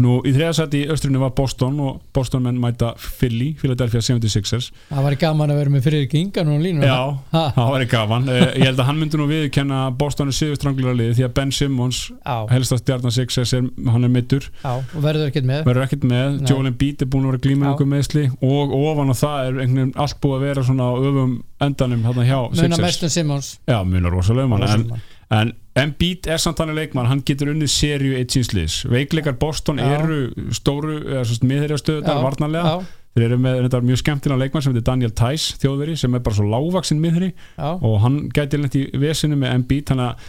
Nú, 0.00 0.22
í 0.24 0.30
þriðasætti 0.32 0.78
í 0.84 0.88
austrinu 0.92 1.20
var 1.20 1.34
Boston 1.36 1.74
og 1.84 1.98
Boston 2.16 2.42
menn 2.46 2.56
mæta 2.62 2.94
Philly, 2.96 3.50
Philadelphia 3.60 4.00
76ers 4.00 4.70
það 4.88 5.02
var 5.04 5.16
gaman 5.20 5.50
að 5.52 5.58
vera 5.60 5.72
með 5.74 5.82
fyrir 5.84 6.14
yngan 6.22 6.48
og 6.54 6.62
línu 6.64 6.86
Já, 6.86 6.96
Ha. 7.32 7.42
það 7.56 7.70
var 7.74 7.84
gaman. 7.92 8.28
Eh, 8.28 8.46
Ég 8.56 8.64
held 8.70 8.78
að 8.80 8.88
hann 8.88 8.98
myndi 9.02 9.20
nú 9.20 9.26
viðkenna 9.28 9.82
að 9.90 9.96
Boston 10.00 10.32
síðustranglega 10.32 10.94
liði 10.96 11.14
því 11.18 11.26
að 11.28 11.34
Ben 11.34 11.52
Simmons 11.52 12.00
já, 12.14 12.36
helsta 12.50 12.78
stjarnan 12.80 13.12
Sixers, 13.12 13.52
er, 13.58 13.68
hann 13.92 14.04
er 14.04 14.12
mittur 14.16 14.48
og 14.64 15.02
verður 15.04 15.28
ekkert 15.28 15.44
með. 15.48 15.64
Með. 16.02 16.40
Joel 16.48 16.66
Embiid 16.72 17.02
er 17.02 17.06
búin 17.12 17.26
að 17.28 17.36
vera 17.36 17.42
Já. 17.66 17.72
einhver 17.72 17.90
meðsli 17.92 18.24
og 18.42 18.72
ofan 18.76 19.12
á 19.12 19.16
það 19.16 19.38
er 19.46 19.60
einhvern 19.62 19.80
veginn 19.82 19.94
allt 19.96 20.20
búið 20.24 20.36
að 20.38 20.46
vera 20.48 20.62
svona 20.68 20.88
öfum 20.98 21.34
endanum 21.62 22.02
hérna 22.08 22.24
hjá 22.26 22.38
Sixers. 22.56 22.80
mest 22.80 23.02
um 23.02 23.08
Simmons. 23.08 23.58
Já, 23.68 23.82
munar 23.84 24.10
rosalega 24.12 24.44
um 24.48 24.52
hann 24.56 24.62
en, 24.62 24.68
Rosalega. 24.68 25.00
en 25.30 25.52
Embiid 25.78 26.26
er 26.28 26.40
samt 26.42 26.58
hann 26.60 26.74
leikmann, 26.76 27.08
hann 27.08 27.22
getur 27.24 27.52
unnið 27.54 27.70
serju 27.72 28.16
eitt 28.18 28.34
sínsliðs, 28.34 28.82
veikleikar 28.92 29.38
Boston 29.40 29.80
Já. 29.80 29.86
eru 29.96 30.50
stóru, 30.52 30.98
eða 31.06 31.22
svo 31.28 31.48
miðherjastöðu 31.48 32.02
Já, 32.04 32.18
varnarlega, 32.20 32.74
já, 32.74 32.98
þeir 33.16 33.24
eru 33.30 33.38
með 33.40 33.62
er 33.68 33.86
mjög 33.88 34.02
skemmtina 34.02 34.36
leikmann 34.40 34.64
sem 34.64 34.74
heitir 34.74 34.84
Daniel 34.90 35.14
Tice 35.16 35.56
þjóðveri, 35.62 35.96
sem 36.00 36.12
er 36.12 36.24
bara 36.26 36.36
svo 36.36 36.44
lágvaksinn 36.52 37.00
miðherji 37.00 37.32
og 37.56 37.96
hann 38.04 38.18
gæti 38.36 38.60
lent 38.60 38.76
í 38.76 38.84
vesinu 39.00 39.40
með 39.40 39.56
Embiid 39.56 39.88
þannig 39.88 40.10
að 40.10 40.28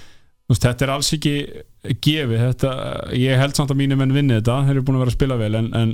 veist, 0.54 0.64
þetta 0.64 0.88
er 0.88 0.96
alls 0.96 1.12
ekki 1.18 1.36
gefið, 2.08 2.40
þetta, 2.46 2.72
ég 3.20 3.44
held 3.44 3.60
samt 3.60 3.76
að 3.76 3.82
mínum 3.84 4.00
menn 4.00 4.16
vinni 4.16 4.40
þetta, 4.40 4.62
þeir 4.64 4.78
eru 4.78 4.88
búin 4.88 5.02
að 5.02 5.06
vera 5.06 5.14
að 5.14 5.20
spila 5.20 5.40
vel 5.44 5.60
en, 5.60 5.70
en 5.80 5.94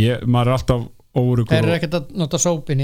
ég, 0.00 0.24
maður 0.24 0.54
er 0.54 0.56
alltaf 0.56 0.88
órugur 1.20 1.50
þeir 1.50 1.64
eru 1.66 1.76
ekkert 1.76 1.96
að 1.98 2.12
nota 2.20 2.38
sópin 2.40 2.80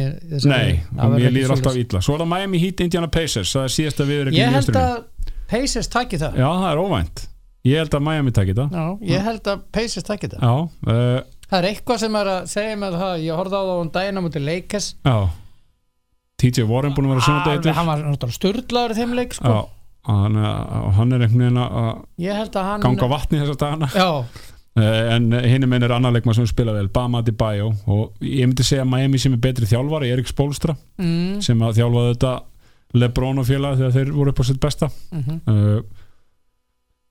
Nei, 0.50 0.80
ekki 0.82 1.30
líður 1.30 1.56
alltaf 1.56 1.76
illa. 1.78 2.00
Svo 2.02 2.16
er 2.16 2.24
það 2.24 2.32
Miami 2.32 2.60
Heat 2.62 2.82
Indiana 2.82 3.08
Pacers. 3.12 3.52
Það 3.54 3.68
er 3.68 3.74
síðasta 3.76 4.06
Ég 4.34 4.56
að 4.82 4.96
Pacers 5.50 5.88
taki 5.92 6.18
það. 6.20 6.38
Já, 6.42 6.48
það 6.50 6.68
er 6.72 6.82
óvænt. 6.82 7.24
Ég 7.66 7.80
held 7.82 7.96
að 7.98 8.04
Miami 8.06 8.34
taki 8.34 8.54
það. 8.54 8.76
Já, 8.76 8.86
ég 9.14 9.24
held 9.26 9.48
að 9.50 9.64
Pacers 9.74 10.06
taki 10.06 10.30
það. 10.30 10.44
Já, 10.46 10.54
uh, 10.92 11.16
Það 11.46 11.58
er 11.60 11.68
eitthvað 11.70 12.02
sem 12.02 12.16
er 12.18 12.30
að 12.30 12.48
segja 12.50 12.78
með 12.80 12.96
það 12.98 13.20
Ég 13.22 13.38
horfði 13.38 13.58
á 13.58 13.62
það 13.62 13.68
á 13.70 13.78
um 13.78 13.90
daginn 13.94 14.18
á 14.18 14.22
múti 14.24 14.42
Lakers. 14.42 14.88
Já. 15.06 15.16
TJ 16.42 16.66
Warren 16.68 16.96
búin 16.96 17.06
að 17.06 17.14
vera 17.14 17.24
svona 17.24 17.44
dætur 17.46 17.76
Hann 17.76 17.88
var 17.88 18.02
náttúrulega 18.02 18.36
sturlaður 18.36 18.92
í 18.92 18.96
þeim 18.98 19.14
leik 19.16 19.36
sko. 19.38 19.52
Já, 19.54 19.62
hann 20.10 20.36
og 20.42 20.90
hann 20.98 21.14
er 21.16 21.24
einhvern 21.24 21.46
veginn 21.46 21.62
að 21.62 22.50
að 22.50 22.66
hann 22.66 22.84
ganga 22.84 23.08
vatni 23.14 23.40
þessar 23.40 23.60
dagana. 23.62 23.88
Já, 23.94 24.10
uh, 24.10 25.00
En 25.16 25.30
hinn 25.32 25.78
er 25.78 25.94
annar 25.96 26.12
leikmann 26.12 26.36
sem 26.36 26.50
spila 26.50 26.74
vel 26.76 26.90
Bama 26.92 27.22
Adebayo. 27.22 27.70
Og 27.86 28.18
ég 28.20 28.44
myndi 28.44 28.66
segja 28.66 28.84
að 28.84 28.92
Miami 28.92 29.22
sem 29.22 29.38
er 29.38 29.40
betri 29.46 29.70
þjálfari 29.70 30.10
Erik 30.12 30.28
Spolstra 30.28 30.76
mm, 30.98 31.38
sem 31.46 31.62
að 31.64 31.78
þjálfaði 31.80 32.12
þetta 32.12 32.34
Lebron 32.96 33.42
og 33.42 33.46
félag 33.48 33.78
þegar 33.80 33.94
þeir 33.96 34.10
voru 34.16 34.32
upp 34.32 34.42
á 34.42 34.44
sitt 34.48 34.60
besta. 34.62 34.90
Mm 35.12 35.40
uh, 35.52 35.78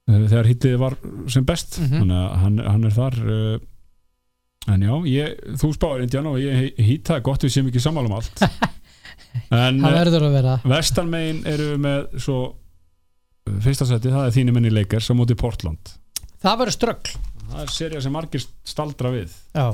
uh, 0.10 0.26
þegar 0.30 0.50
hittið 0.52 0.78
var 0.82 0.98
sem 1.32 1.46
best. 1.46 1.80
Mhm. 1.82 2.04
þannig 2.04 2.20
að 2.22 2.36
hann, 2.44 2.60
hann 2.70 2.84
er 2.90 2.96
þar 2.96 3.20
uh, 3.26 3.56
en 4.74 4.82
já, 4.82 4.94
ég, 5.10 5.36
þú 5.62 5.72
spáir 5.76 6.06
Indiana 6.06 6.34
og 6.34 6.42
ég 6.42 6.80
hýtt 6.82 7.12
það 7.12 7.26
gott 7.28 7.46
við 7.46 7.54
séum 7.54 7.70
ekki 7.70 7.84
sammála 7.84 8.12
um 8.12 8.18
allt. 8.20 8.46
En 9.52 9.82
vestanmegin 10.64 11.42
eru 11.48 11.76
með 11.80 12.06
svo 12.24 12.38
fyrsta 13.64 13.86
seti, 13.88 14.10
það 14.12 14.30
er 14.30 14.34
þínu 14.36 14.54
menni 14.56 14.72
leikars 14.72 15.10
á 15.12 15.14
móti 15.16 15.36
Portland. 15.36 15.92
Það 16.40 16.62
verður 16.62 16.76
ströggl 16.78 17.18
það 17.50 17.62
er 17.64 17.74
serja 17.74 18.02
sem 18.04 18.16
margir 18.16 18.46
staldra 18.66 19.12
við. 19.14 19.36
Já. 19.56 19.68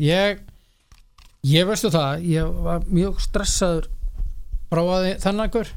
Ég 0.00 0.42
Ég 1.44 1.66
veistu 1.68 1.90
það, 1.92 2.22
ég 2.24 2.60
var 2.64 2.86
mjög 2.88 3.18
stressaður 3.20 3.90
Bráði 4.74 5.12
þennan 5.22 5.48
ykkur 5.50 5.70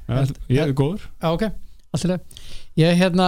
ég 0.50 0.62
er 0.64 0.74
góður. 0.78 1.06
Já, 1.22 1.28
ok, 1.34 1.44
allt 1.94 2.08
í 2.08 2.12
leið 2.14 2.42
Ég 2.78 2.98
hérna, 3.02 3.28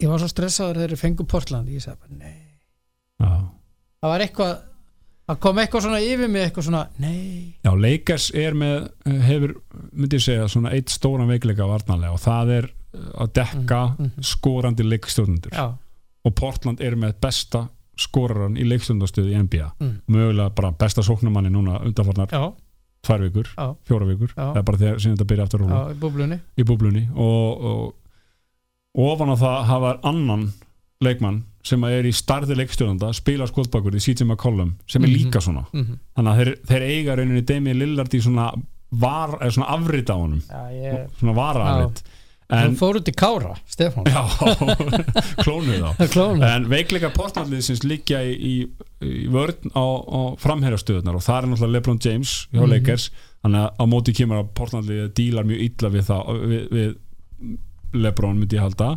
ég 0.00 0.10
var 0.12 0.20
svo 0.22 0.28
stressaður 0.30 0.78
þegar 0.82 0.92
ég 0.94 1.00
fengu 1.00 1.24
Portland. 1.26 1.70
Ég 1.74 1.82
sagði 1.82 1.98
bara, 2.04 2.18
nei. 2.20 2.36
Já. 3.20 3.30
Það 4.00 4.12
var 4.14 4.22
eitthvað, 4.24 4.52
það 5.28 5.40
kom 5.44 5.58
eitthvað 5.60 5.82
svona 5.86 5.98
yfir 6.06 6.30
mig 6.32 6.44
Eitthvað 6.46 6.66
svona, 6.68 6.82
nei. 7.02 7.56
Já, 7.66 7.72
leikars 7.76 8.28
er 8.34 8.54
með 8.56 8.86
hefur, 9.26 9.56
myndi 9.92 10.16
ég 10.20 10.24
segja, 10.24 10.46
svona 10.48 10.72
eitt 10.76 10.88
stóran 10.94 11.28
veikleika 11.28 11.66
varnarlega 11.68 12.14
og 12.16 12.22
það 12.22 12.54
er 12.60 12.70
uh, 12.70 13.10
að 13.26 13.34
dekka 13.40 13.80
Mhm, 13.90 14.06
mhm. 14.06 14.24
skorandi 14.30 14.86
leikstjórnundur 14.86 15.58
og 16.24 16.34
Portland 16.36 16.80
er 16.84 16.96
með 17.00 17.14
besta 17.20 17.66
skoraran 18.00 18.56
í 18.56 18.64
leikstjórnastöðu 18.64 19.30
í 19.34 19.36
NBA 19.42 19.66
Mm. 19.80 19.94
mögulega 20.08 20.54
bara 20.56 20.70
besta 20.72 21.02
sóknumanni 21.04 21.50
núna 21.52 21.78
undanfarnar. 21.84 22.28
Já, 22.32 22.52
tvær 23.06 23.20
vikur, 23.28 23.46
já, 23.56 23.66
fjóra 23.88 24.06
vikur. 24.08 24.32
Það 24.36 24.56
er 24.56 24.62
bara 24.62 24.78
þegar 24.78 25.00
sem 25.00 25.14
þetta 25.16 25.28
byrja 25.30 25.44
aftur 25.46 25.60
rúla 25.64 25.80
í 25.94 25.98
búblunni. 26.00 26.40
Í 26.58 26.64
búblunni 26.68 27.04
og, 27.16 27.64
og 27.70 27.94
ofan 29.12 29.32
á 29.32 29.36
það 29.40 29.64
hafa 29.70 29.92
annan 30.10 30.52
leikmann 31.04 31.42
sem 31.64 31.82
er 31.84 32.04
í 32.08 32.12
starði 32.16 32.56
leikstjórnanda 32.56 33.12
spila 33.16 33.46
skotbakur 33.48 33.94
í 33.96 34.00
CJ 34.00 34.24
McCollum 34.26 34.74
sem 34.88 35.02
er 35.04 35.08
Mhm. 35.08 35.16
líka 35.16 35.40
svona. 35.40 35.64
Mm 35.72 35.84
-hmm. 35.84 35.98
þannig 36.16 36.30
að 36.32 36.38
þeir, 36.40 36.50
þeir 36.66 36.82
eiga 36.82 37.16
rauninni 37.16 37.42
Demi 37.46 37.74
Lillard 37.74 38.14
í 38.14 38.20
svona 38.20 38.52
var, 38.90 39.28
eða 39.40 39.50
svona 39.52 39.68
afrit 39.68 40.08
á 40.10 40.16
honum. 40.16 40.40
Já, 40.48 40.70
ég 40.72 41.08
svona 41.20 41.34
varaafrit. 41.34 42.02
Hann 42.02 42.19
en 42.52 42.76
fór 42.76 42.98
út 43.00 43.08
í 43.08 43.14
Kára, 43.14 43.54
Stefán 43.70 44.04
já, 44.10 44.22
klónuð 45.44 45.80
þá 45.84 46.06
Klóna 46.14 46.50
En 46.56 46.68
veikleika 46.70 47.10
portnalliðsins 47.14 47.82
liggja 47.86 48.20
í, 48.26 48.34
í, 48.34 48.54
í 49.06 49.26
vörn 49.32 49.70
á, 49.76 49.84
á 49.84 50.20
framherjastöðunar 50.42 51.16
og 51.20 51.22
það 51.26 51.38
er 51.42 51.48
náttúrulega 51.52 51.76
LeBron 51.78 52.00
James 52.04 52.34
hjá 52.52 52.60
Mhm. 52.60 52.70
Lakers 52.74 53.10
þannig 53.44 53.60
að 53.64 53.70
á 53.80 53.84
móti 53.88 54.12
kemur 54.18 54.42
að 54.42 54.50
portnalliðið 54.58 55.10
dílar 55.16 55.44
mjög 55.48 55.60
illa 55.68 55.88
við, 55.94 56.06
það, 56.10 56.46
við, 56.50 56.62
við 56.76 58.00
LeBron 58.04 58.38
myndi 58.38 58.56
ég 58.58 58.64
halda 58.66 58.90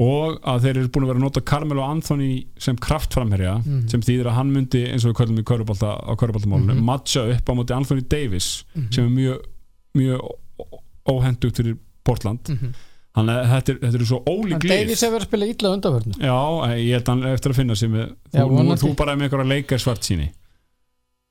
og 0.00 0.36
að 0.48 0.60
þeir 0.64 0.78
eru 0.80 0.88
búin 0.94 1.04
að 1.04 1.08
vera 1.10 1.18
að 1.20 1.24
nota 1.26 1.40
Carmelo 1.50 1.82
Anthony 1.84 2.28
sem 2.62 2.76
kraftframherja 2.80 3.54
Mhm. 3.60 3.88
sem 3.90 4.00
þýðir 4.00 4.28
að 4.30 4.36
hann 4.38 4.52
myndi 4.54 4.84
eins 4.88 5.04
og 5.04 5.10
við 5.12 5.18
kallum 5.18 5.40
í 5.42 5.44
körubólta 5.44 5.90
á 6.00 6.12
körubóltamálunum 6.16 6.76
Mhm. 6.78 6.84
matcha 6.86 7.24
upp 7.34 7.48
á 7.50 7.52
móti 7.58 7.74
Anthony 7.76 8.00
Davis 8.08 8.64
Mhm. 8.74 8.92
sem 8.94 9.04
er 9.04 9.10
mjög, 9.10 9.38
mjög 9.96 10.20
óhendugt 11.10 11.56
fyrir 11.60 11.76
Portland. 12.10 12.52
Þannig 13.10 13.38
að 13.40 13.48
þetta, 13.50 13.72
er- 13.72 13.78
þetta 13.82 13.98
eru 13.98 14.06
svo 14.06 14.18
ólík 14.30 14.62
lið. 14.62 14.70
Davies 14.70 15.00
hefur 15.02 15.16
verið 15.16 15.24
að 15.24 15.30
spila 15.30 15.46
illa 15.50 15.70
undanvörnu 15.74 16.12
Já, 16.22 16.36
ég 16.78 16.92
held 16.94 17.08
hann 17.10 17.24
eftir 17.30 17.50
að 17.54 17.56
finna 17.58 17.74
sig 17.80 17.90
með, 17.90 18.04
Já, 18.30 18.42
þú, 18.44 18.44
nú 18.50 18.58
vonandi. 18.60 18.76
er 18.76 18.82
þú 18.84 18.90
bara 19.00 19.14
með 19.18 19.26
einhverja 19.26 19.48
leikar 19.50 19.82
svart 19.82 20.06
síni. 20.06 20.28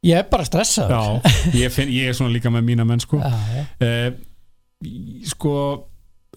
Ég 0.04 0.16
er 0.20 0.28
bara 0.32 0.44
stressað 0.48 0.92
Já, 0.92 1.00
ég, 1.60 1.72
finn, 1.76 1.90
ég 1.92 2.10
er 2.12 2.18
svona 2.20 2.32
líka 2.36 2.52
með 2.52 2.68
mína 2.68 2.86
menn 2.88 3.00
sko. 3.04 3.20
Já, 3.24 3.32
já. 3.56 3.64
eh, 3.80 4.12
sko 5.30 5.54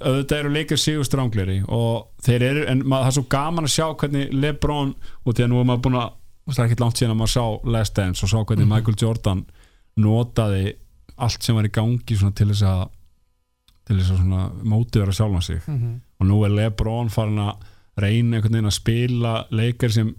auðvitað 0.02 0.38
eru 0.42 0.50
leikar 0.54 0.80
sigur 0.80 1.06
strángleri 1.06 1.60
og 1.70 2.08
þeir 2.26 2.42
eru, 2.48 2.62
en 2.72 2.80
maður, 2.82 3.04
það 3.04 3.10
er 3.12 3.16
svo 3.18 3.26
gaman 3.34 3.68
að 3.68 3.74
sjá 3.76 3.86
hvernig 4.00 4.32
Lebron, 4.34 4.94
og 5.26 5.34
því 5.36 5.44
að 5.44 5.50
nú 5.52 5.60
er 5.62 5.68
maður 5.68 5.84
búin 5.84 5.98
að 6.00 6.08
það 6.48 6.58
er 6.62 6.66
ekkert 6.70 6.82
langt 6.82 6.98
síðan 7.02 7.12
að 7.14 7.20
maður 7.20 7.34
sá 7.36 7.44
Last 7.76 7.94
Dance 7.98 8.24
og 8.26 8.30
sá 8.32 8.38
hvernig 8.40 8.66
Mhm. 8.66 8.72
Michael 8.74 8.98
Jordan 9.02 9.44
notaði 10.02 10.72
allt 11.22 11.42
sem 11.46 11.54
var 11.54 11.68
í 11.68 11.70
gangi 11.70 12.16
svona 12.18 12.34
til 12.34 12.48
þess 12.50 12.62
að 12.66 12.88
til 13.86 13.98
þess 13.98 14.12
að 14.14 14.20
svona 14.22 14.42
mótiðara 14.72 15.14
sjálfan 15.16 15.42
sig. 15.42 15.60
Mhm. 15.66 16.00
og 16.20 16.26
nú 16.26 16.44
er 16.46 16.54
Lebron 16.54 17.10
farin 17.10 17.38
að 17.38 17.56
reyna 17.98 18.36
einhvern 18.36 18.52
veginn 18.52 18.70
að 18.70 18.76
spila 18.78 19.32
leikar 19.50 19.92
sem 19.92 20.14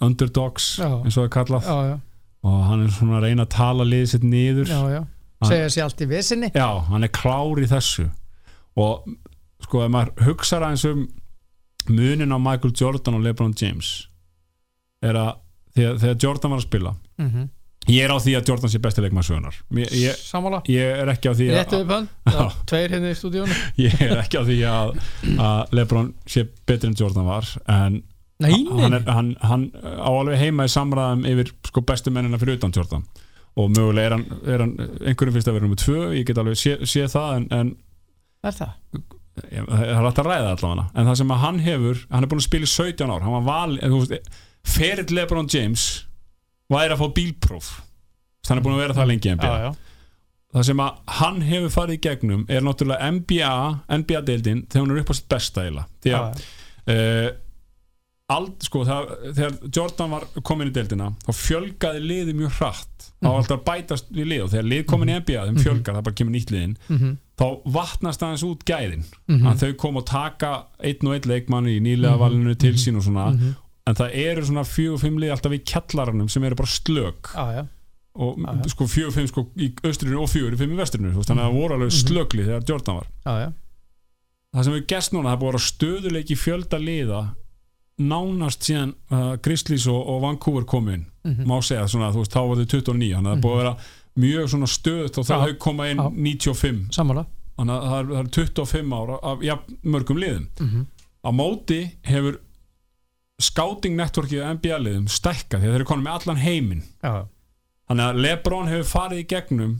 underdogs 0.00 0.76
Já. 0.78 0.88
eins 1.04 1.16
og 1.16 1.22
það 1.22 1.28
er 1.28 1.34
kallað. 1.36 1.62
Já, 1.62 1.76
já, 1.90 2.00
og 2.42 2.64
hann 2.66 2.82
er 2.82 2.88
svona 2.88 3.18
að 3.18 3.22
reyna 3.22 3.46
að 3.46 3.54
tala 3.54 3.84
liðið 3.84 4.10
sitt 4.10 4.24
niður. 4.24 4.72
Segja 5.46 5.68
sér 5.68 5.84
allt 5.84 6.00
í 6.00 6.06
vesinni 6.08 6.48
Já, 6.54 6.80
hann 6.88 7.04
er 7.04 7.08
klár 7.12 7.60
í 7.60 7.66
þessu. 7.68 8.10
Og 8.76 9.06
sko 9.64 9.84
ef 9.84 9.90
maður 9.92 10.26
hugsar 10.26 10.64
aðeins 10.64 10.84
um 10.88 11.06
munin 11.88 12.32
á 12.34 12.38
Michael 12.38 12.74
Jordan 12.76 13.14
og 13.18 13.24
LeBron 13.24 13.54
James 13.60 14.08
er 15.04 15.14
að 15.20 15.32
þegar, 15.76 15.98
þegar 16.02 16.18
Jordan 16.24 16.50
var 16.52 16.58
að 16.60 16.66
spila 16.66 16.94
mm 17.18 17.28
-hmm. 17.30 17.48
Ég 17.90 18.02
er 18.04 18.12
á 18.12 18.18
því 18.18 18.34
að 18.38 18.50
Jordan 18.50 18.72
sé 18.72 18.80
besti 18.82 19.04
leikmaður 19.04 19.28
sögunar 19.30 19.58
ég, 20.72 20.90
er 21.02 21.12
ekki 21.12 21.30
á 21.30 21.34
því 21.38 21.46
að. 21.52 22.08
Tveir 22.70 22.96
hérna 22.96 23.12
í 23.12 23.18
stúdíónu 23.18 23.60
ég 23.86 24.02
er 24.06 24.18
ekki 24.22 24.40
á 24.40 24.44
því 24.48 24.58
að, 24.70 24.92
að 25.36 25.74
LeBron 25.78 26.12
sé 26.26 26.46
betri 26.66 26.90
en 26.90 26.98
Jordan 26.98 27.28
var 27.28 27.50
en 27.66 28.02
Nei, 28.36 28.52
hann, 28.52 28.92
er, 28.92 29.04
hann, 29.08 29.30
hann 29.40 29.62
á 29.80 30.12
alveg 30.12 30.36
heima 30.42 30.66
í 30.68 30.72
samræðum 30.72 31.22
yfir 31.24 31.54
sko 31.64 31.80
bestu 31.88 32.12
mennina 32.12 32.36
fyrir 32.36 32.58
utan 32.58 32.74
Jordan. 32.76 33.06
Og 33.56 33.70
mögulega 33.72 34.10
er 34.10 34.12
hann, 34.12 34.24
er 34.44 34.60
hann 34.60 34.74
einhverjum 34.76 35.38
finnst 35.38 35.48
að 35.48 35.56
vera 35.56 35.64
nummer 35.64 35.80
tvö, 35.80 36.00
ég 36.12 36.26
get 36.28 36.40
alveg 36.42 36.58
sé, 36.60 36.74
sé 36.84 37.06
það 37.08 37.30
en, 37.38 37.46
en 37.56 37.70
er 38.44 38.58
það? 38.58 38.74
Ég, 39.52 39.64
það 39.70 39.94
er 39.94 40.08
að 40.10 40.20
ræða 40.26 40.50
allavega. 40.52 40.84
En 40.92 41.08
það 41.08 41.18
sem 41.22 41.32
hann 41.46 41.62
hefur, 41.64 42.02
hann 42.12 42.26
er 42.26 42.32
búin 42.32 42.42
að 42.42 42.48
spila 42.50 42.68
í 42.68 42.72
17 42.74 43.14
ár. 43.14 43.24
Hann 43.24 43.36
var 43.38 43.48
val, 43.48 44.20
ferill 44.76 45.16
Lebron 45.16 45.48
James 45.52 45.86
væri 46.72 46.92
að 46.96 47.02
fá 47.02 47.08
bílpróf. 47.20 47.68
Hann 48.48 48.58
er 48.58 48.62
búin 48.66 48.76
að 48.76 48.82
vera 48.84 48.94
það 49.00 49.08
lengi 49.12 49.28
í 49.30 49.34
NBA 49.36 49.54
já, 49.56 49.64
já. 49.66 49.72
það 50.54 50.66
sem 50.68 50.80
að 50.84 51.00
hann 51.20 51.40
hefur 51.42 51.72
farið 51.74 51.96
í 51.98 52.02
gegnum 52.06 52.44
er 52.48 52.62
náttúrulega 52.62 53.08
NBA 53.16 53.54
NBA-deildin 54.00 54.62
þegar 54.70 54.84
hún 54.86 54.94
er 54.94 55.02
upp 55.02 55.10
á 55.10 55.14
sitt 55.18 55.28
besta 55.32 55.64
eiginlega. 55.66 55.88
Því 56.06 56.14
að 56.14 56.46
uh, 56.94 57.28
ald, 58.36 58.54
sko, 58.66 58.80
það, 58.86 59.10
þegar 59.36 59.52
Jordan 59.76 60.14
var 60.16 60.24
komin 60.46 60.70
í 60.70 60.74
deildina 60.74 61.10
þá 61.26 61.30
fjölgaði 61.38 62.00
liði 62.02 62.32
mjög 62.38 62.56
hratt. 62.60 63.10
Þá 63.16 63.26
var 63.28 63.36
alltaf 63.40 63.58
að 63.60 63.66
bætast 63.68 64.08
við 64.14 64.26
lið 64.32 64.42
og 64.46 64.50
þegar 64.54 64.66
lið 64.72 64.82
komin 64.90 65.10
í 65.12 65.18
NBA 65.20 65.44
þeim 65.50 65.60
fjölgar, 65.62 65.94
það 65.98 66.06
bara 66.08 66.18
kemur 66.20 66.34
nýtt 66.34 66.50
liðin 66.54 66.74
Mhm. 66.88 67.12
þá 67.36 67.44
vatnast 67.76 68.22
aðeins 68.24 68.42
út 68.46 68.64
gæðin. 68.64 69.04
Mhm. 69.28 69.46
að 69.50 69.62
þau 69.62 69.76
kom 69.82 69.96
og 70.00 70.06
taka 70.06 70.50
einn 70.80 71.06
og 71.10 71.14
einn 71.14 71.30
leikmann 71.30 71.66
í 71.70 71.76
nýlega 71.84 72.18
valinu 72.18 72.54
til 72.58 72.72
sín 72.80 72.96
og 72.96 73.02
svona. 73.04 73.30
Mhm. 73.34 73.54
En 73.86 73.94
það 73.94 74.14
eru 74.24 74.44
svona 74.48 74.64
fjög 74.66 74.92
og 74.96 75.00
fimm 75.04 75.18
lið 75.22 75.30
alltaf 75.36 75.52
í 75.56 75.62
kjallaranum 75.70 76.28
sem 76.32 76.44
eru 76.44 76.58
bara 76.58 76.72
já, 77.34 77.44
já. 77.60 77.64
og 78.16 78.38
já. 78.42 78.68
sko 78.72 78.86
fjög 78.90 79.06
og 79.12 79.14
fimm 79.14 79.28
sko 79.30 79.46
í 79.56 79.70
austrinu 79.86 80.20
og 80.22 80.30
fjögur 80.32 80.52
og 80.56 80.58
fimm 80.62 80.72
í 80.74 80.80
veist, 81.16 81.30
þannig 81.30 81.44
að 81.44 81.50
það 81.50 81.58
voru 81.60 81.74
alveg 81.78 81.92
slökli 81.94 82.46
þegar 82.48 82.66
Jordan 82.68 83.00
var 83.00 83.06
já. 83.44 83.52
það 84.56 84.64
sem 84.68 84.76
við 84.78 84.86
gæst 84.94 85.12
núna, 85.14 85.32
það 85.34 85.42
búið 85.44 85.58
að 85.60 85.66
stöðuleiki 85.70 86.36
fjölda 86.40 86.78
liða 86.82 87.20
nánast 87.96 88.66
síðan 88.66 88.90
uh, 89.10 89.36
Grizzlies 89.40 89.86
og, 89.88 90.02
og 90.12 90.18
Vancouver 90.26 90.66
komu 90.68 90.92
inn 90.98 91.06
Mhm. 91.26 91.42
má 91.50 91.56
segja 91.58 91.88
svona, 91.90 92.12
þú 92.14 92.20
veist, 92.22 92.30
þá 92.36 92.42
var 92.46 92.56
þau 92.60 92.66
29 92.70 93.14
þannig 93.16 93.30
að 93.32 93.32
það 93.32 93.40
búið 93.42 93.56
að 93.56 93.62
vera 93.64 93.72
mjög 94.22 94.44
svona 94.52 94.66
stöðut 94.70 95.16
og 95.18 95.24
það 95.26 95.40
Já. 95.40 95.46
þau 95.46 95.56
koma 95.64 95.86
inn 95.90 95.98
Já. 95.98 96.10
95 96.14 96.76
Sammála 96.94 97.24
þannig 97.56 97.72
að 97.74 97.86
það 97.90 97.96
er, 97.98 98.06
það 98.12 98.20
er 98.20 98.28
25 98.36 98.92
ára 99.00 99.16
af 99.32 99.42
ja, 99.42 99.56
mörgum 99.82 100.20
liðum 100.22 100.44
Mhm. 100.60 100.84
á 101.26 101.30
móti 101.34 101.80
hefur 102.06 102.38
á 104.40 104.52
NBA-liðum 104.56 105.08
stækka 105.12 105.58
því 105.58 105.66
að 105.66 105.72
þeir 105.72 105.80
eru 105.80 105.88
konum 105.88 106.06
með 106.06 106.18
allan 106.20 106.40
heiminn 106.40 106.84
þannig 107.86 108.06
að 108.06 108.20
Lebron 108.24 108.70
hefur 108.70 108.88
farið 108.90 109.22
í 109.22 109.26
gegnum 109.32 109.74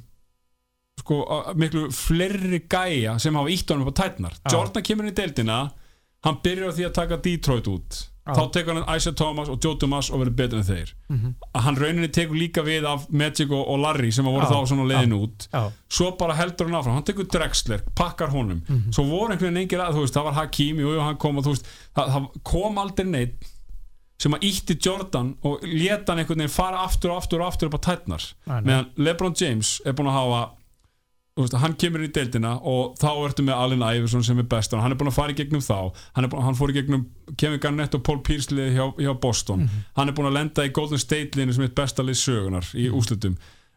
sko 1.00 1.20
miklu 1.60 1.86
fleiri 1.92 2.62
gæja 2.68 3.16
sem 3.22 3.36
hafa 3.36 3.52
ítt 3.52 3.70
honum 3.70 3.86
upp 3.88 3.96
á 3.96 4.00
tætnar. 4.02 4.36
Jordan 4.52 4.82
kemur 4.82 5.06
inn 5.06 5.12
í 5.12 5.16
deildina 5.16 5.58
hann 6.24 6.38
byrjar 6.42 6.72
á 6.72 6.76
því 6.76 6.86
að 6.88 6.94
taka 7.00 7.18
Detroit 7.24 7.68
út. 7.70 7.98
Þá 8.26 8.42
tekur 8.52 8.74
hann 8.74 8.96
Isaiah 8.96 9.14
Thomas 9.14 9.48
og 9.48 9.60
Joe 9.62 9.76
Thomas 9.78 10.10
og 10.10 10.20
verður 10.20 10.36
betur 10.36 10.58
en 10.58 10.64
þeir. 10.66 10.92
Mhm. 11.08 11.34
að 11.54 11.60
hann 11.62 11.76
rauninni 11.76 12.08
tekur 12.08 12.34
líka 12.36 12.62
við 12.66 12.84
af 12.90 13.06
Magic 13.10 13.50
og, 13.50 13.62
og 13.68 13.78
Larry 13.80 14.10
sem 14.10 14.24
voru 14.24 14.46
þá 14.50 14.66
svona 14.66 14.86
leiðin 14.90 15.14
út. 15.14 15.48
Svo 15.88 16.10
bara 16.18 16.34
heldur 16.34 16.66
hann 16.66 16.74
áfram, 16.80 16.94
hann 16.98 17.04
tekur 17.06 17.28
Drexler 17.30 17.82
pakkar 17.94 18.28
honum, 18.34 18.62
Mhm. 18.68 18.90
svo 18.92 19.04
voru 19.04 19.30
einhvern 19.32 19.54
veginn 19.54 19.62
engir 19.68 19.78
að, 19.80 19.94
þú 19.94 20.00
veist, 20.06 20.14
það 20.14 20.24
var 20.24 20.32
Hakim, 20.40 20.76
jú, 20.78 20.94
jú, 20.96 21.00
hann 21.00 21.16
kom 21.16 21.38
og 21.38 21.44
þú 21.44 21.54
veist, 21.54 21.66
það, 21.96 22.10
það 22.14 22.28
kom 22.42 22.78
aldrei 22.78 23.06
neitt 23.06 23.34
sem 24.18 24.32
að 24.32 24.40
ítti 24.48 24.78
Jordan 24.80 25.34
og 25.44 25.60
leta 25.62 26.12
hann 26.12 26.18
einhvern 26.24 26.38
veginn 26.40 26.48
fara 26.50 26.78
aftur 26.86 27.10
og 27.12 27.18
aftur 27.22 27.40
og 27.42 27.52
aftur 27.52 27.66
upp 27.68 27.74
á 27.78 27.84
tætnar 27.92 28.32
meðan 28.64 28.86
LeBron 28.96 29.34
James 29.38 29.80
er 29.84 29.92
búin 29.92 30.08
að 30.08 30.16
hafa 30.16 30.50
veist, 31.44 31.58
hann 31.60 31.76
kemur 31.76 32.00
inn 32.00 32.08
í 32.08 32.14
deildina 32.16 32.54
og 32.64 32.94
þá 33.00 33.10
ertu 33.26 33.44
með 33.44 33.60
Allen 33.60 33.84
Iverson 33.84 34.24
sem 34.24 34.38
er 34.40 34.48
bestur. 34.48 34.80
Hann 34.80 34.94
er 34.94 35.00
búin 35.00 35.10
að 35.10 35.18
fara 35.18 35.34
í 35.34 35.36
gegnum 35.36 35.64
þá. 35.64 35.92
Hann, 36.16 36.30
búin, 36.32 36.46
hann 36.46 36.56
fór 36.56 36.72
í 36.72 36.78
gegnum 36.78 37.04
Kevin 37.36 37.60
Garnett 37.60 37.98
og 37.98 38.04
Paul 38.06 38.22
liðið 38.24 38.72
hjá, 38.78 38.86
hjá 39.04 39.12
Boston. 39.20 39.68
Hann 39.98 40.08
er 40.08 40.16
búin 40.16 40.30
að 40.30 40.38
lenda 40.38 40.64
í 40.64 40.72
Golden 40.72 41.02
State 41.02 41.36
liðinu 41.36 41.58
sem 41.58 41.68
er 41.68 41.76
besta 41.76 42.06
lið 42.06 42.20
sögunar 42.22 42.72
í 42.74 42.88
úslutum 42.88 43.36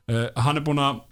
uh, 0.10 0.28
hann 0.44 0.60
er 0.60 0.66
búin 0.66 0.82
að 0.84 1.04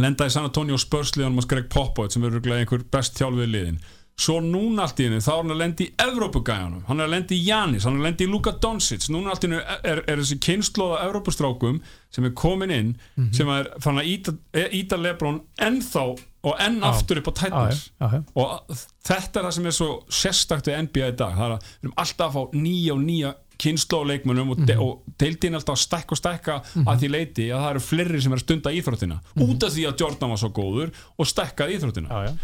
lenda 0.00 0.28
í 0.28 0.32
San 0.32 0.48
Antonio 0.48 0.78
Spurs 0.80 1.14
liðanum 1.16 1.42
og 1.42 1.48
Greg 1.50 1.70
Popovich 1.72 2.14
sem 2.14 2.24
er 2.24 2.34
örugglega 2.34 2.64
einhver 2.64 2.84
best 2.92 3.16
þjálfið 3.18 3.52
liðin 3.52 3.78
svo 4.16 4.38
núna 4.40 4.86
allt 4.86 5.00
í 5.02 5.06
henni 5.06 5.20
þá 5.20 5.32
er 5.32 5.40
hann 5.42 5.52
að 5.52 5.58
lenda 5.60 5.84
í 5.84 5.88
Evrópugæjanum, 6.06 6.84
hann 6.88 7.00
er 7.00 7.08
að 7.08 7.12
lenda 7.12 7.36
í 7.36 7.40
Janis 7.44 7.84
hann 7.84 7.98
er 7.98 8.00
að 8.00 8.06
lenda 8.08 8.24
í 8.24 8.30
Luka 8.32 8.54
Doncic. 8.64 9.08
Núna 9.12 9.34
allt 9.34 9.44
í 9.44 9.50
henni 9.50 9.58
er, 9.60 10.00
er, 10.06 10.22
þessi 10.22 10.38
kynnslóða 10.46 11.02
Evrópustrákum 11.04 11.82
sem 12.14 12.24
er 12.24 12.32
komin 12.38 12.72
inn 12.72 12.94
sem 13.36 13.50
er 13.52 13.68
fann 13.84 14.00
að 14.00 14.08
íta, 14.14 14.36
íta 14.72 14.96
Lebron 15.00 15.42
ennþá 15.60 16.06
og 16.46 16.60
enn 16.62 16.78
Já. 16.80 16.88
aftur 16.88 17.20
upp 17.20 17.28
á 17.28 17.34
já, 17.50 17.80
já. 18.00 18.20
og 18.38 18.76
þetta 19.04 19.40
er 19.40 19.48
það 19.48 19.54
sem 19.56 19.66
er 19.66 19.74
svo 19.74 19.88
sérstakt 20.08 20.68
við 20.70 20.78
NBA 20.86 21.08
í 21.10 21.16
dag. 21.18 21.34
Það 21.34 21.46
er 21.46 21.54
að 21.56 21.66
við 21.66 21.82
erum 21.82 21.96
alltaf 22.04 22.28
að 22.28 22.36
fá 22.36 22.56
nýja 22.60 22.94
og 22.94 23.02
nýja 23.02 23.32
kynnsló 23.56 24.02
leikmönnum 24.04 24.52
og, 24.52 24.60
de 24.68 24.76
og 24.80 25.16
deildin 25.20 25.56
alltaf 25.56 25.78
að 25.78 25.82
stækka 25.82 26.14
og 26.14 26.20
stækka 26.20 26.56
að 26.84 27.02
því 27.02 27.10
leiti 27.12 27.48
að 27.50 27.64
það 27.64 27.70
eru 27.70 27.82
fleiri 27.86 28.20
sem 28.22 28.36
er 28.36 28.40
að 28.40 28.44
stunda 28.44 28.74
íþróttina. 28.78 29.18
Út 29.46 29.66
af 29.66 29.74
því 29.74 29.88
að 29.88 30.04
Jordan 30.04 30.32
var 30.34 30.42
svo 30.42 30.52
góður 30.56 30.92
og 31.16 31.30
stækkaði 31.32 31.78
íþróttina. 31.78 32.22
Já. 32.28 32.36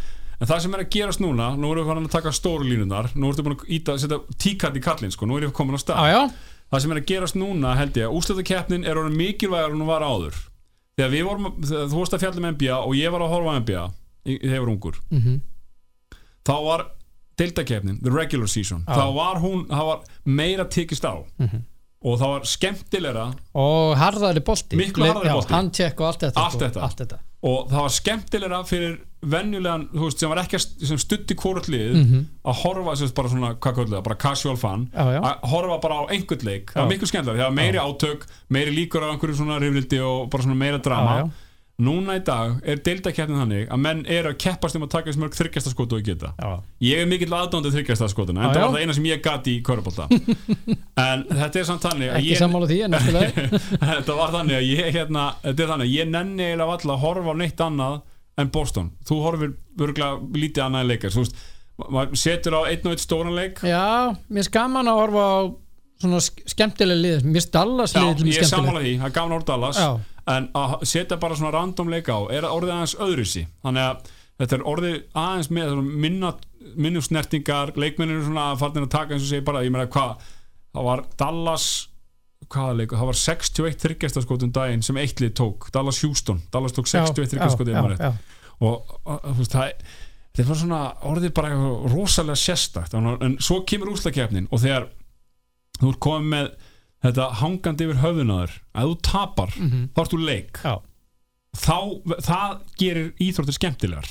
En 0.42 0.48
það 0.50 0.60
sem 0.64 0.74
er 0.74 0.80
að 0.82 0.88
gerast 0.96 1.20
núna, 1.22 1.50
nú 1.56 1.68
erum 1.70 1.84
við 1.84 1.90
farin 1.92 2.06
að 2.08 2.14
taka 2.16 2.32
stóru 2.34 2.66
línunar 2.66 3.12
nú 3.14 3.30
við 3.30 3.44
búin 3.46 3.54
að 3.60 3.68
íta, 3.76 3.94
setja 4.02 4.18
tíkat 4.42 4.78
í 4.78 4.82
kallinn 4.82 5.12
sko, 5.14 5.26
nú 5.30 5.36
erum 5.38 5.52
við 5.52 5.56
komin 5.60 5.78
á 5.78 5.80
stað 5.82 6.08
já. 6.10 6.22
það 6.72 6.80
sem 6.82 6.94
er 6.96 7.00
að 7.02 7.06
gerast 7.12 7.38
núna 7.38 7.74
held 7.78 8.00
ég 8.00 8.16
úrslutakeppnin 8.18 8.86
er 8.88 8.98
orðin 8.98 9.16
mikilvægar 9.20 9.70
en 9.70 9.78
hún 9.84 9.86
var 9.92 10.02
áður 10.02 10.34
þegar 10.98 11.12
við 11.14 11.24
vorum, 11.28 11.46
þú 11.62 11.98
varst 12.00 12.16
að 12.18 12.24
fjalla 12.26 12.42
með 12.42 12.54
NBA 12.56 12.78
og 12.82 12.94
ég 12.98 13.12
var 13.14 13.22
að 13.24 13.32
horfa 13.36 13.56
NBA 13.62 13.84
þegar 14.26 14.56
ég 14.56 14.60
var 14.66 14.72
ungur 14.74 14.98
Mhm. 15.10 15.40
þá 16.44 16.54
var 16.64 16.86
deildakeppnin, 17.38 18.00
the 18.02 18.10
regular 18.10 18.46
season 18.48 18.84
Já. 18.88 18.94
þá 18.98 19.14
var 19.14 19.36
hún, 19.42 19.66
það 19.70 19.86
var 19.86 20.00
meira 20.26 20.64
tekist 20.68 21.04
á 21.06 21.14
Mhm. 21.38 21.62
og 22.04 22.18
það 22.18 22.28
var 22.34 22.40
skemmtilegra 22.50 23.26
og 23.54 23.96
harðari 23.96 24.40
bolti 24.44 24.76
Miklu 24.76 25.06
harðari 25.06 25.30
Allt 25.30 25.48
sko. 25.48 26.80
allt 26.80 26.98
þetta. 26.98 27.18
og 27.42 27.68
það 27.70 27.80
var 27.80 27.88
skemmtilegra 27.88 28.62
fyrir 28.66 28.98
venjulegan, 29.22 29.84
þú 29.92 30.06
veist, 30.08 30.18
sem 30.18 30.30
var 30.32 30.40
ekki 30.42 30.58
sem 30.62 30.98
stutti 30.98 31.34
hvort 31.38 31.68
lið 31.70 31.92
Mhm. 32.02 32.24
að 32.44 32.56
horfa, 32.64 32.96
sem 32.98 33.08
bara 33.14 33.28
svona, 33.28 33.54
hvað 33.54 33.74
kallið 33.76 33.94
það, 33.96 34.02
bara 34.08 34.16
casual 34.16 34.56
fan 34.58 34.88
Já, 34.92 35.04
já. 35.14 35.20
að 35.22 35.48
horfa 35.52 35.80
bara 35.80 35.94
á 35.94 36.02
einhvern 36.10 36.42
leik 36.44 36.66
það 36.72 36.74
Já. 36.74 36.82
var 36.82 36.90
miklu 36.90 37.06
skemmtilega, 37.12 37.38
það 37.38 37.50
var 37.50 37.56
meiri 37.60 37.78
átök 37.78 38.26
meiri 38.50 38.74
líkur 38.74 39.02
af 39.06 39.14
einhverju 39.14 39.36
svona 39.38 39.60
rifrildi 39.62 40.00
og 40.02 40.28
bara 40.30 40.42
svona 40.42 40.56
meira 40.58 40.78
drama 40.82 41.14
Já, 41.16 41.24
já. 41.24 41.30
núna 41.82 42.16
í 42.18 42.24
dag 42.24 42.60
er 42.66 42.76
deildakeppnin 42.76 43.38
þannig 43.42 43.68
að 43.70 43.78
menn 43.80 44.02
eru 44.06 44.28
að 44.30 44.38
keppast 44.38 44.76
um 44.76 44.82
að 44.82 44.90
taka 44.90 45.10
þessi 45.10 45.18
mörg 45.22 45.34
þryggjasta 45.38 45.70
skotu 45.72 45.96
og 45.96 46.02
geta 46.04 46.34
Já. 46.38 46.60
ég 46.82 46.98
er 47.02 47.06
mikill 47.06 47.30
aðdóndið 47.32 47.72
þryggjasta 47.78 48.08
skotuna 48.12 48.42
en 48.42 48.50
Já, 48.50 48.54
það 48.54 48.60
já. 48.60 48.66
var 48.66 48.74
það 48.76 48.82
eina 48.82 48.94
sem 48.94 49.04
ég 49.04 49.22
gati 49.22 49.54
í 49.58 49.62
körubólta 49.62 50.06
en 51.06 51.24
þetta 51.30 51.56
er 51.62 51.64
samt 51.64 51.82
þannig 51.86 52.10
ekki 52.18 52.30
ég 52.34 52.38
sammála 52.42 52.66
því 52.66 52.78
en 52.84 52.92
þetta 53.92 54.16
var 54.18 54.30
þannig 54.34 54.56
að 54.58 54.66
ég 54.68 54.92
hérna, 54.94 55.24
þetta 55.42 55.62
er 55.62 55.70
þannig 55.72 55.86
að 55.88 55.94
ég 55.96 56.08
nenni 56.12 56.42
eiginlega 56.50 56.70
valla 56.74 56.94
að 56.96 57.02
horfa 57.06 57.30
á 57.34 57.36
neitt 57.38 57.60
annað 57.66 58.00
en 58.38 58.50
Boston 58.54 58.92
þú 59.08 59.18
horfir 59.26 59.50
örgulega 59.78 60.20
lítið 60.38 60.64
annað 60.66 60.86
leikar 60.92 61.12
þú 61.14 61.24
veist, 61.24 61.36
ma- 61.78 61.90
maður 61.98 62.16
setur 62.22 62.56
á 62.56 62.60
einn 62.70 62.86
og 62.86 62.94
einn 62.94 63.02
stóran 63.02 63.34
leik. 63.36 63.60
Já, 63.66 64.16
mér 64.30 64.46
er 64.46 64.50
gaman 64.54 64.88
að 64.92 65.00
horfa 65.02 65.26
á 65.28 65.38
svona 66.02 66.20
sk- 66.24 66.46
skemmtilega 66.54 67.00
lið 67.02 67.26
mér 67.28 67.44
er 67.44 67.50
Dallas 67.58 67.92
Já, 67.94 68.00
lið 68.02 68.16
til 68.22 68.32
ég 68.32 68.40
er 68.42 68.50
sammála 68.50 68.80
því, 68.82 68.94
það 69.02 69.06
er 69.10 69.14
gaman 69.18 69.32
að 69.32 69.38
orða 69.40 69.50
Dallas 69.52 69.78
Já. 69.78 69.90
en 70.36 70.48
að 70.54 70.74
setja 70.86 71.16
bara 71.22 71.34
svona 71.38 71.52
random 71.54 71.88
leik 71.92 72.08
á 72.10 72.18
er 72.32 72.42
orðið 72.48 72.74
aðeins 72.76 72.96
öðruðsi 73.06 73.44
þannig 73.62 73.86
að 73.90 74.10
þetta 74.42 74.56
er 74.58 74.64
orðið 74.72 74.96
aðeins 75.22 75.50
með 75.52 75.72
minna, 76.02 76.32
minnum 76.74 77.02
snertingar 77.04 77.72
leikmennir 77.76 78.24
svona 78.24 78.48
farnir 78.58 78.86
að 78.88 78.92
taka 78.96 79.14
eins 79.14 79.22
og 79.26 79.30
segja 79.30 79.44
bara, 79.46 79.62
ég 79.62 79.70
meina 79.74 79.86
hvað 79.92 80.16
það 80.72 80.86
var 80.88 81.04
Dallas 81.20 81.66
hvaða 82.48 82.76
leikur, 82.78 82.98
það 82.98 83.10
var 83.12 83.18
61 83.22 83.76
þryggjastaskotum 83.82 84.52
daginn 84.52 84.82
sem 84.82 84.96
eitt 85.02 85.20
lið 85.22 85.34
tók, 85.38 85.68
Dallas 85.74 86.00
Houston. 86.02 86.40
Dallas 86.52 86.72
tók 86.76 86.86
61 86.90 87.30
þryggjaskotum 87.34 87.74
já, 87.74 87.82
já, 87.98 88.12
og 88.62 88.96
veist 89.38 89.52
það 89.54 89.72
þetta 90.32 90.48
var 90.48 90.56
svona 90.62 90.80
orðið 91.10 91.32
bara 91.36 91.54
rosalega 91.92 92.38
sérstakt. 92.40 92.94
En, 92.96 93.36
svo 93.42 93.60
kemur 93.68 93.92
úslakefnin 93.92 94.46
og 94.50 94.62
þegar 94.62 94.88
þú 95.80 95.90
ert 95.92 96.00
komið 96.00 96.30
með 96.32 96.50
þetta 97.02 97.26
hangandi 97.42 97.84
yfir 97.88 98.00
höfðunaður 98.04 98.56
að 98.78 98.88
þú 98.92 98.96
tapar, 99.10 99.52
Mhm. 99.58 99.88
þá 99.94 100.00
ert 100.04 100.12
þú 100.14 100.20
leik. 100.24 100.60
Já. 100.64 100.74
þá, 101.52 101.78
það 102.24 102.52
gerir 102.80 103.12
íþróttir 103.20 103.56
skemmtilegar. 103.58 104.08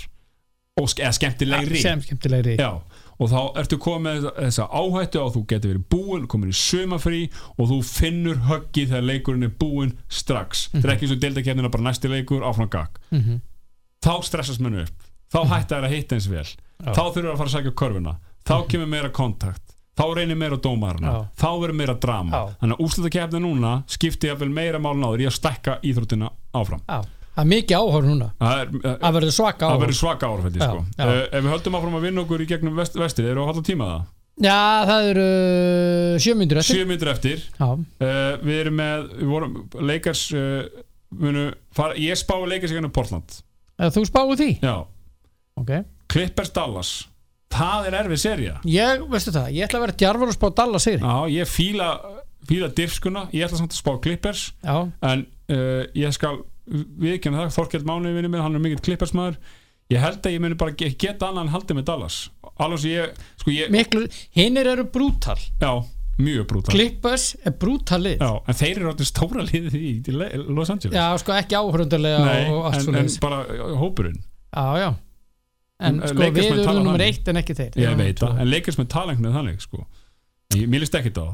Og, 0.77 0.87
eða 0.99 1.13
skemmtilegri. 1.17 1.81
Sem 1.81 2.01
skemmtilegri. 2.01 2.57
Já, 2.57 2.81
og 3.21 3.29
þá 3.29 3.39
ertu 3.61 3.77
komið 3.77 4.23
þessa- 4.33 4.65
áhættu 4.73 5.21
og 5.21 5.35
þú 5.35 5.43
getur 5.51 5.71
verið 5.75 5.85
búinn, 5.93 6.25
komin 6.27 6.49
í 6.49 6.57
sumafrí 6.57 7.21
og 7.57 7.69
þú 7.69 7.77
finnur 7.85 8.39
höggið 8.49 8.89
þegar 8.95 9.05
leikurinn 9.11 9.45
er 9.45 9.53
búinn 9.61 9.93
strax. 10.09 10.67
Þetta 10.73 10.87
er 10.89 10.93
ekki 10.95 11.05
eins 11.07 11.15
og 11.15 11.21
deildakefnina 11.21 11.71
bara 11.71 11.83
næsti 11.91 12.09
leikur 12.09 12.41
áfram 12.41 12.69
gag. 12.73 12.97
Mhm. 13.11 13.41
Þá 14.01 14.13
stressast 14.25 14.59
mennu 14.59 14.81
upp. 14.87 15.07
Þá 15.31 15.45
hætta 15.47 15.77
þær 15.77 15.85
að 15.87 15.93
hitta 15.95 16.15
eins 16.17 16.27
vel. 16.27 16.43
Já. 16.81 16.91
Þá 16.97 17.03
þurfur 17.13 17.31
að 17.31 17.37
fara 17.37 17.49
að 17.49 17.55
sækja 17.55 17.75
körfuna. 17.77 18.15
Þá 18.43 18.55
kemur 18.67 18.87
meira 18.89 19.09
kontakt. 19.13 19.61
Þá 19.95 20.15
reynir 20.17 20.35
meira 20.39 20.57
á 20.57 20.61
dómarna. 20.65 21.11
Já. 21.11 21.27
Þá 21.37 21.49
verður 21.61 21.75
meira 21.77 21.93
drama. 21.99 22.31
Já. 22.31 22.55
Þannig 22.61 22.77
að 22.77 22.83
úrslutakefni 22.87 23.39
núna 23.43 23.83
skipti 23.87 24.27
jafnvel 24.31 24.49
meira 24.49 24.79
málun 24.79 25.05
áður 25.05 25.21
í 25.21 25.27
að 25.29 25.37
stekka 25.37 25.79
íþróttina 25.83 26.31
áfram. 26.55 26.81
Það 27.31 27.43
er 27.45 27.49
mikið 27.51 27.77
áhör 27.79 28.07
núna. 28.09 28.25
Það 28.41 28.61
er, 28.61 28.71
Það 29.01 29.13
verður 29.17 29.35
svaka 29.35 29.61
það 29.65 29.71
áhör 29.71 29.81
verður 29.85 29.97
svaka 30.01 30.31
árfældi 30.31 30.59
Já, 30.59 30.65
sko. 30.67 30.81
já. 30.97 31.05
Uh, 31.05 31.21
ef 31.31 31.45
við 31.45 31.53
höldum 31.53 31.77
áfram 31.79 31.93
að 31.95 32.07
vinna 32.07 32.23
okkur 32.25 32.41
í 32.43 32.47
gegnum 32.49 32.75
vest, 32.81 32.97
vestið, 32.99 33.29
eru 33.31 33.43
að 33.45 33.51
halda 33.51 33.63
tíma 33.69 33.87
það? 33.91 34.09
Já, 34.41 34.57
það 34.89 35.07
eru 35.11 35.25
uh, 35.27 36.15
sjö 36.23 36.33
myndur 36.39 36.59
eftir. 36.61 36.79
Sjö 36.79 36.87
myndir 36.89 37.11
eftir. 37.11 37.43
Uh, 37.61 37.77
við 38.41 38.57
erum 38.63 38.77
með 38.79 39.05
við 39.19 39.29
vorum, 39.31 39.55
leikars 39.91 40.23
uh, 40.35 40.83
munu, 41.21 41.45
fara, 41.75 41.97
ég 41.99 42.19
spái 42.19 42.39
leikars 42.49 42.73
í 42.75 42.83
Portland. 42.95 43.37
Eða 43.79 43.93
þú 43.97 44.05
spáðu 44.09 44.37
því? 44.41 44.49
Já, 44.63 44.75
Ok. 45.61 45.71
Clippers 46.11 46.51
Dallas. 46.55 46.91
Það 47.51 47.87
er 47.89 47.95
erfið 47.99 48.19
serja 48.21 48.53
Ég, 48.63 49.01
veistu 49.11 49.33
það, 49.35 49.49
ég 49.51 49.65
ætla 49.65 49.81
að 49.81 49.83
vera 49.83 49.95
djarfur 49.99 50.29
og 50.31 50.35
spá 50.37 50.45
Dallas 50.55 50.85
sigri 50.87 51.01
já, 51.03 51.15
ég 51.35 51.49
fíla, 51.51 51.87
fíla 52.47 52.69
dirfskuna 52.77 53.25
ég 53.35 53.43
ætla 53.43 53.59
samt 53.59 53.75
að 53.75 53.81
spá 53.81 53.91
Clippers. 54.05 54.45
Já, 54.63 54.77
en 55.11 55.25
ég 55.99 56.15
skal 56.15 56.39
viðkjanna 56.71 57.43
það, 57.45 57.53
Þorkjell 57.57 57.83
Máni 57.89 58.13
vinni 58.15 58.29
minn, 58.31 58.41
hann 58.45 58.55
er 58.57 58.63
mikill 58.63 58.81
Clippers 58.85 59.13
maður 59.17 59.37
ég 59.91 59.99
held 59.99 60.21
að 60.23 60.35
ég 60.37 60.43
muni 60.43 60.55
bara 60.59 60.71
ge- 60.79 60.93
geta 60.95 61.27
annan 61.31 61.49
haldið 61.51 61.77
með 61.81 61.87
Dallas. 61.89 62.19
Alveg 62.61 62.79
sem 62.83 62.91
ég, 62.93 63.17
sko 63.41 63.51
ég 63.51 63.71
miklu 63.73 64.05
Hinnir 64.37 64.69
eru 64.71 64.85
brútal. 64.87 65.35
Já, 65.59 65.71
mjög 66.21 66.45
brútal. 66.47 66.71
Clippers 66.75 67.25
er 67.43 67.55
brútal 67.59 67.99
lið. 68.05 68.17
Já, 68.23 68.31
en 68.47 68.59
þeir 68.61 68.79
eru 68.81 68.91
áttið 68.93 69.09
stóra 69.11 69.43
liðið 69.49 69.75
í, 69.81 69.91
í 70.07 70.15
Los 70.47 70.71
Angeles. 70.71 70.95
Já, 70.95 71.07
sko 71.19 71.35
ekki 71.35 71.57
áhörundarlega 71.59 72.23
Nei, 72.23 72.43
og 72.53 72.69
allt 72.69 72.79
en, 72.79 72.85
svo 72.85 72.95
en 73.01 73.11
bara 73.25 73.41
hópurinn. 73.81 74.19
Já, 74.55 74.67
já. 74.85 74.89
En 75.81 75.95
En, 75.97 76.07
sko 76.07 76.19
Lakers 76.21 76.45
við 76.45 76.59
erum 76.61 76.83
nummer 76.85 77.01
eitt 77.01 77.27
en 77.31 77.39
ekki 77.41 77.55
þeir. 77.57 77.71
Ég 77.81 77.87
Já, 77.89 77.95
veit 77.97 78.19
það, 78.21 78.39
en 78.43 78.51
leikast 78.53 78.77
með 78.79 78.89
talengni 78.93 79.31
þannig 79.33 79.63
sko. 79.63 79.83
ég, 80.55 80.67
mér 80.69 80.83
líst 80.85 80.95
ekki 80.99 81.11
það. 81.15 81.31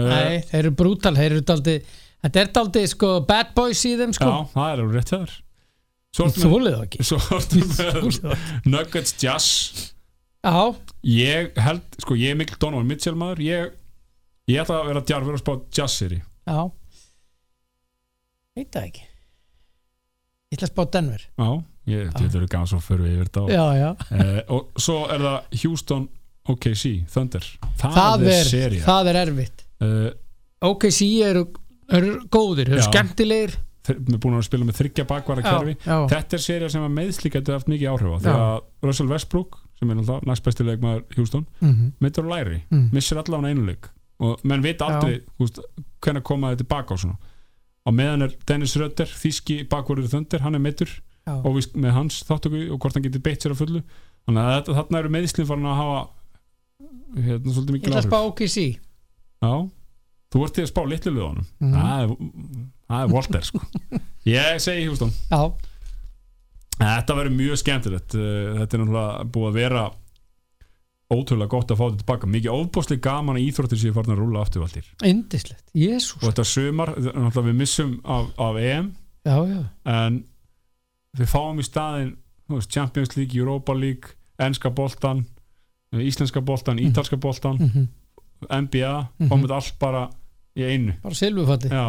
Nei, 0.00 0.38
þeir 0.50 0.60
eru 0.64 0.70
brútal, 0.78 1.14
þeir 1.18 1.34
eru 1.34 1.42
daldi 1.44 1.74
Þetta 2.20 2.42
er 2.42 2.50
daldi 2.56 2.82
sko 2.90 3.12
bad 3.28 3.54
boys 3.56 3.80
í 3.88 3.94
þeim 3.96 4.12
já, 4.12 4.18
sko 4.18 4.32
það 4.52 4.72
er 4.72 4.82
alveg 4.82 4.98
rétt 4.98 5.12
ertu 6.26 6.42
með, 6.42 6.50
Þólið 6.50 6.74
það 6.74 6.84
ekki. 6.86 7.04
svo 7.08 7.18
ertu 7.36 7.60
með. 7.70 8.46
Nuggets 8.66 9.14
Jazz. 9.22 9.92
Já, 10.40 10.64
ég 11.06 11.60
held, 11.60 11.86
sko 12.02 12.16
ég 12.18 12.34
er 12.34 12.40
mikil 12.40 12.58
Donovan 12.60 12.88
Mitchell 12.88 13.16
maður. 13.20 13.42
Ég, 13.44 13.72
ég 14.50 14.62
ætla 14.62 14.80
að 14.80 14.90
vera 14.90 15.04
djarfur 15.06 15.38
að 15.38 15.42
spá 15.44 15.52
Jazz 15.78 16.00
seri 16.00 16.20
já. 16.20 16.60
Veit 18.58 18.70
það 18.74 18.86
ekki. 18.90 19.04
Ég 20.50 20.58
ætla 20.58 20.66
að 20.66 20.72
spá 20.72 20.82
Denver. 20.96 21.26
Já, 21.38 21.50
ég, 21.92 22.08
þetta 22.16 22.40
eru 22.40 22.48
gaman 22.50 22.70
svo 22.72 22.80
fyrir 22.82 23.04
við 23.06 23.12
yfir 23.14 23.28
þetta 23.30 23.44
Já, 23.54 23.64
já. 23.78 23.90
Uh, 24.10 24.40
og 24.56 24.82
svo 24.82 24.96
er 25.14 25.22
það 25.26 25.60
Houston 25.62 26.08
OKC 26.50 26.84
Thunder. 27.12 27.46
Það, 27.78 27.94
Það 27.94 28.24
er 28.26 28.32
er, 28.34 28.48
serja 28.50 28.84
það 28.88 29.10
er 29.12 29.18
erfitt. 29.22 29.64
Uh, 29.80 30.08
OKC 30.70 31.00
eru, 31.28 31.44
eru 31.98 32.12
góðir, 32.30 32.70
eru 32.70 32.82
skemmtilegir. 32.86 33.56
Þeir 33.86 33.96
eru 33.96 34.18
búin 34.20 34.36
að 34.36 34.44
spila 34.44 34.66
með 34.68 34.76
þryggja 34.80 35.06
bakvara 35.08 35.42
kerfi. 35.42 35.74
Þetta 35.84 36.36
er 36.36 36.42
serið 36.44 36.72
sem 36.74 36.82
að 36.84 36.92
meðsli 36.98 37.30
getur 37.32 37.56
haft 37.56 37.70
mikið 37.72 37.88
áhrif 37.94 38.12
á 38.12 38.18
því 38.20 38.34
að 38.34 38.88
Russell 38.88 39.08
Westbrook 39.08 39.56
sem 39.80 39.90
er 39.90 39.96
náttúrulega 39.96 40.28
næst 40.28 40.44
besti 40.44 40.66
leikmaður 40.66 41.16
Houston 41.16 41.46
mm 41.60 41.70
-hmm. 41.70 41.92
meittur 42.04 42.28
á 42.28 42.30
læri, 42.34 42.62
Mm. 42.70 42.88
missir 42.92 43.16
allavega 43.16 43.48
einu 43.48 43.66
leik. 43.66 43.88
Og 44.20 44.40
menn 44.44 44.62
veit 44.62 44.82
aldrei 44.82 45.20
húst, 45.38 45.58
hvernig 46.02 46.22
koma 46.22 46.50
þetta 46.50 46.64
tilbaka 46.64 46.94
á 46.94 46.96
svona. 47.00 47.16
Og 47.86 47.94
meðan 47.94 48.22
er 48.22 48.34
Dennis 48.46 48.76
Rötter, 48.76 49.06
þíski 49.08 49.64
bakvörður 49.68 50.12
þöndir, 50.12 50.40
hann 50.40 50.54
er 50.54 50.60
meittur 50.60 50.88
já. 51.26 51.32
og 51.44 51.56
við, 51.56 51.72
með 51.74 51.90
hans 51.90 52.22
þáttöku 52.28 52.70
og 52.72 52.78
hvort 52.78 52.94
hann 52.94 53.02
getur 53.02 53.20
beitt 53.20 53.42
sér 53.42 53.52
á 53.56 53.60
fullu. 53.62 53.82
Þannig 54.28 54.42
að 54.44 54.56
þetta, 54.56 54.74
þarna 54.74 54.98
eru 54.98 55.08
meðslinn 55.08 55.46
farin 55.46 55.64
að 55.64 55.76
hafa 55.76 56.08
hérna 57.16 57.52
svolítið 57.54 57.72
mikil 57.72 57.92
áhrif 57.96 58.10
þú 60.30 60.44
ert 60.46 60.54
til 60.54 60.64
að 60.64 60.70
spá 60.72 60.82
litlu 60.86 61.12
liðunum. 61.14 61.46
Mhm. 61.60 61.72
það, 61.74 62.14
það 62.88 63.02
er 63.04 63.12
Walter 63.14 63.42
sko. 63.48 63.60
Ég 64.36 64.60
segi 64.62 64.86
Já, 65.30 65.42
Þetta 66.80 67.14
verður 67.18 67.34
mjög 67.36 67.58
skemmtilegt. 67.60 68.14
Uh, 68.16 68.54
Þetta 68.60 68.76
er 68.76 68.80
náttúrulega 68.80 69.24
búið 69.34 69.48
að 69.50 69.56
vera 69.58 69.82
ótrúlega 71.10 71.50
gott 71.50 71.72
að 71.74 71.76
fá 71.80 71.84
þetta 71.90 72.00
tilbaka. 72.04 72.28
Mikið 72.30 72.54
óbúslega 72.54 73.02
gaman 73.04 73.36
íþróttir 73.42 73.80
séu 73.82 73.92
farin 73.96 74.14
að 74.14 74.20
rúla 74.22 74.44
aftur 74.44 74.62
valdir 74.62 74.86
indislegt, 75.04 75.64
jésús 75.74 76.14
og 76.22 76.28
þetta 76.30 76.44
sumar, 76.46 76.92
náttúrulega 76.96 77.48
við 77.50 77.58
missum 77.58 77.96
af, 78.04 78.28
af 78.38 78.56
EM. 78.62 78.92
Já, 79.26 79.36
já, 79.50 79.58
en 79.90 80.20
við 81.18 81.28
fáum 81.32 81.58
í 81.60 81.66
staðin 81.66 82.12
Champions 82.70 83.16
League, 83.18 83.34
Europa 83.36 83.74
League 83.76 84.14
enska 84.40 84.70
boltan, 84.70 85.24
íslenska 85.92 86.40
boltan 86.40 86.78
Mhm. 86.78 86.92
ítalska 86.92 87.18
boltan, 87.20 87.58
mm 87.58 87.88
NBA 88.48 88.94
Mhm. 89.18 89.28
fáum 89.28 89.42
þetta 89.44 89.58
allt 89.58 89.74
bara 89.78 90.06
í 90.58 90.64
einu. 90.66 90.94
Bara 91.02 91.18
silfufatti 91.18 91.70
Já, 91.72 91.84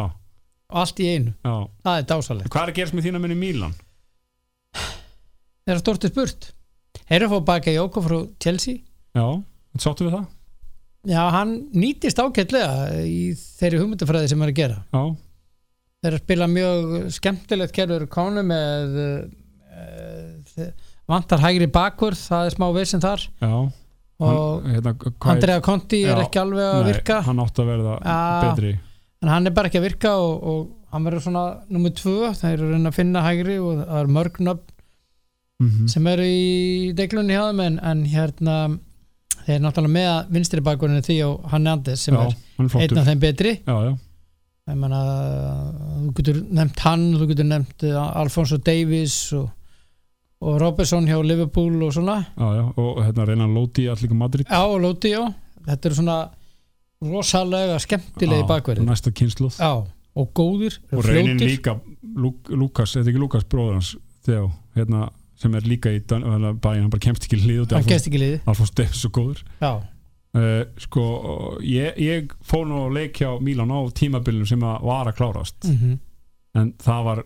Allt 0.82 1.00
í 1.04 1.08
einu, 1.12 1.32
já. 1.44 1.54
Það 1.84 1.98
er 1.98 2.06
dásalegt 2.12 2.52
Hvað 2.52 2.62
er 2.62 2.72
að 2.72 2.78
gerast 2.78 2.96
með 2.96 3.08
þína 3.08 3.20
minni 3.22 3.38
Mílan? 3.40 3.74
Þeir 5.62 5.74
eru 5.74 5.82
stortið 5.82 6.12
spurt. 6.14 6.46
Eru 7.12 7.28
að 7.28 7.34
fá 7.34 7.44
baka 7.52 7.74
Jóko 7.74 8.02
frá 8.02 8.16
Chelsea. 8.42 8.80
Já, 9.14 9.26
sáttu 9.78 10.06
við 10.08 10.16
það? 10.16 10.24
Já, 11.12 11.20
hann 11.34 11.52
nýtist 11.74 12.18
ágætlega 12.22 13.02
í 13.06 13.34
þeirri 13.58 13.82
hugmyndafræði 13.82 14.30
sem 14.32 14.42
er 14.46 14.52
að 14.52 14.58
gera. 14.62 14.80
Já, 14.94 15.02
Þeir 16.02 16.16
spila 16.18 16.48
mjög 16.50 16.88
skemmtilegt 17.14 17.74
kerfur 17.76 18.08
konu 18.10 18.42
með 18.42 18.96
uh, 18.98 20.64
vantar 21.06 21.42
hægri 21.44 21.68
bakvörð 21.70 22.18
það 22.18 22.48
er 22.48 22.56
smá 22.56 22.66
vissinn 22.74 23.04
þar. 23.04 23.22
Já 23.38 23.54
og 24.28 24.62
hann, 24.62 24.74
hérna, 24.76 24.92
er- 24.94 25.30
Andrea 25.34 25.60
Conti 25.64 26.02
er 26.04 26.16
Já, 26.16 26.22
ekki 26.26 26.40
alveg 26.42 26.64
að 26.68 26.82
Nei, 26.82 26.92
virka. 26.92 27.16
hann 27.26 27.42
átti 27.44 27.62
að 27.64 27.70
verða 27.72 27.96
Já. 28.02 28.18
betri. 28.46 28.72
En 29.22 29.28
hann 29.28 29.46
er 29.46 29.54
bara 29.56 29.68
ekki 29.70 29.80
að 29.80 29.86
virka 29.88 30.12
og, 30.18 30.44
og 30.52 30.70
hann 30.92 31.04
verður 31.06 31.24
svona 31.26 31.44
nummið 31.72 31.94
tvö, 32.02 32.32
þeir 32.40 32.54
eru 32.58 32.78
að 32.90 32.94
finna 32.96 33.22
hægri 33.24 33.58
og 33.62 33.82
það 33.82 33.98
er 34.02 34.14
mörgnöfn 34.18 34.68
mm 35.62 35.88
sem 35.92 36.06
eru 36.10 36.24
í 36.26 36.92
deglunni 36.98 37.36
hjá 37.36 37.44
þeim 37.52 37.60
en, 37.62 37.76
en 37.86 38.00
hérna 38.10 38.54
þeir 39.44 39.54
eru 39.56 39.64
náttúrulega 39.66 39.94
með 39.94 40.32
vinstri 40.34 40.62
bakvörðinu 40.66 41.04
því 41.06 41.16
og 41.26 41.44
hann 41.52 41.68
Andes 41.70 42.02
sem 42.06 42.14
já, 42.16 42.20
er 42.26 42.32
er 42.66 42.82
einn 42.82 42.98
af 42.98 43.06
þeim 43.06 43.20
betri. 43.22 43.52
Já, 43.66 43.76
ég 44.72 44.78
menna 44.78 45.00
þú 46.02 46.12
getur 46.18 46.40
nefnt 46.58 46.82
hann, 46.86 47.04
þú 47.18 47.28
getur 47.32 47.48
nefnt 47.48 47.86
uh, 47.88 48.00
Alfonso 48.22 48.58
Davies 48.58 49.16
og, 49.38 49.48
og 50.42 50.58
Robertson 50.60 51.06
hjá 51.06 51.18
Liverpool 51.22 51.82
og 51.86 51.92
svona. 51.94 52.18
Já, 52.34 52.48
já, 52.58 52.64
og 52.82 53.00
hérna 53.04 53.26
reyna 53.28 53.46
að 53.46 53.56
lóti 53.56 53.86
allir 53.90 54.14
Madrid. 54.18 54.46
Já 54.50 54.62
og 54.66 54.80
Loti 54.82 55.12
já, 55.14 55.22
þetta 55.68 55.88
eru 55.90 55.98
svona 56.00 56.18
rosalega 57.02 57.78
skemmtilegi 57.82 58.46
bakverði 58.46 58.86
næsta 58.86 59.12
kynsluð 59.14 59.58
já, 59.58 59.72
og 60.14 60.28
góðir, 60.38 60.78
og 60.92 61.06
reynin 61.06 61.38
fljótir. 61.38 61.56
líka 61.56 61.76
Lúk, 62.12 62.50
Lukas, 62.50 62.92
þetta 62.92 63.08
er 63.08 63.12
ekki 63.14 63.22
Lukas 63.22 63.46
bróður 63.48 63.78
hans 63.78 63.94
þegar, 64.26 64.50
hérna, 64.76 65.06
sem 65.40 65.54
er 65.56 65.64
líka 65.66 65.90
í 65.94 66.02
Dan- 66.06 66.26
hérna, 66.26 66.52
bæinn, 66.52 66.84
hann 66.84 66.92
bara 66.92 67.06
kemst 67.06 67.24
ekki 67.26 67.40
lið 67.40 67.72
hann 67.72 67.88
gæst 67.88 68.10
ekki 68.10 68.20
liði 68.20 68.40
Alfons 68.46 68.74
Davis 68.76 69.00
svo 69.00 69.10
góður. 69.14 69.42
Já, 69.62 69.72
uh, 70.36 70.62
sko, 70.78 71.04
ég, 71.64 71.96
ég 71.98 72.34
fór 72.44 72.66
nú 72.68 72.84
að 72.86 72.96
leik 72.98 73.22
hjá 73.22 73.32
Mílan 73.40 73.72
á 73.72 73.80
tímabilinu 73.94 74.46
sem 74.46 74.60
að 74.60 74.82
var 74.90 75.10
að 75.10 75.18
klárast. 75.22 75.58
Mm 75.70 76.00
en 76.58 76.72
það 76.80 77.06
var 77.06 77.22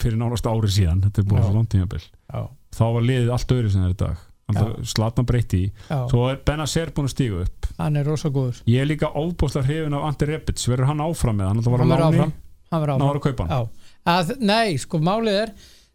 fyrir 0.00 0.16
nárast 0.20 0.48
ári 0.48 0.70
síðan 0.72 1.02
þetta 1.04 1.22
er 1.22 1.28
búin 1.28 1.40
Já. 1.40 1.46
svo 1.46 1.56
langt 1.56 1.72
tímabil. 1.74 2.04
Já, 2.32 2.40
þá 2.76 2.84
var 2.96 3.06
liðið 3.06 3.32
allt 3.34 3.54
öðru 3.56 3.72
sem 3.72 3.82
það 3.82 3.88
er 3.88 3.94
í 3.94 4.02
dag. 4.04 4.26
Alltaf 4.50 4.90
Zlatan 4.90 5.26
breytti 5.28 5.62
í. 5.64 5.68
Svo 5.88 6.26
er 6.30 6.40
Benacer 6.46 6.92
búin 6.94 7.08
að 7.08 7.14
stíga 7.14 7.42
upp. 7.44 7.68
Hann 7.78 7.98
er 8.00 8.08
rosa 8.08 8.30
góður. 8.34 8.60
Ég 8.70 8.82
er 8.82 8.88
líka 8.90 9.10
óbúslega 9.14 9.66
hrifin 9.68 9.96
af 9.96 10.06
Andi 10.10 10.30
Rebic. 10.30 10.64
Verður 10.70 10.90
hann 10.90 11.04
áfram 11.04 11.38
með 11.38 11.50
hann, 11.50 11.62
var 11.66 11.84
að 11.84 11.92
láni. 11.92 12.30
náður 12.70 13.20
að 13.20 13.22
kaupa 13.28 13.46
hann. 13.46 13.68
Að, 14.10 14.32
nei, 14.40 14.78
sko 14.80 15.00
málið 15.04 15.38
er 15.42 15.52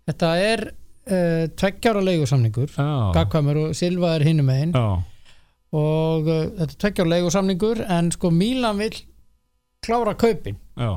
þetta 0.09 0.29
er 0.43 0.63
uh, 0.69 1.47
tveggjára 1.57 2.05
leigusamningur. 2.05 2.77
Gagkvæmur 3.15 3.61
og 3.65 3.75
Silva 3.77 4.15
er 4.15 4.27
hinum 4.27 4.47
megin. 4.51 4.75
Já, 4.75 5.01
og 5.75 6.29
uh, 6.29 6.45
þetta 6.61 6.69
er 6.69 6.79
tveggjára 6.85 7.13
leigusamningur 7.15 7.83
en 7.97 8.13
sko 8.15 8.31
Mílan 8.33 8.79
vill 8.83 9.01
klára 9.85 10.15
kaupin. 10.17 10.59
Já, 10.79 10.93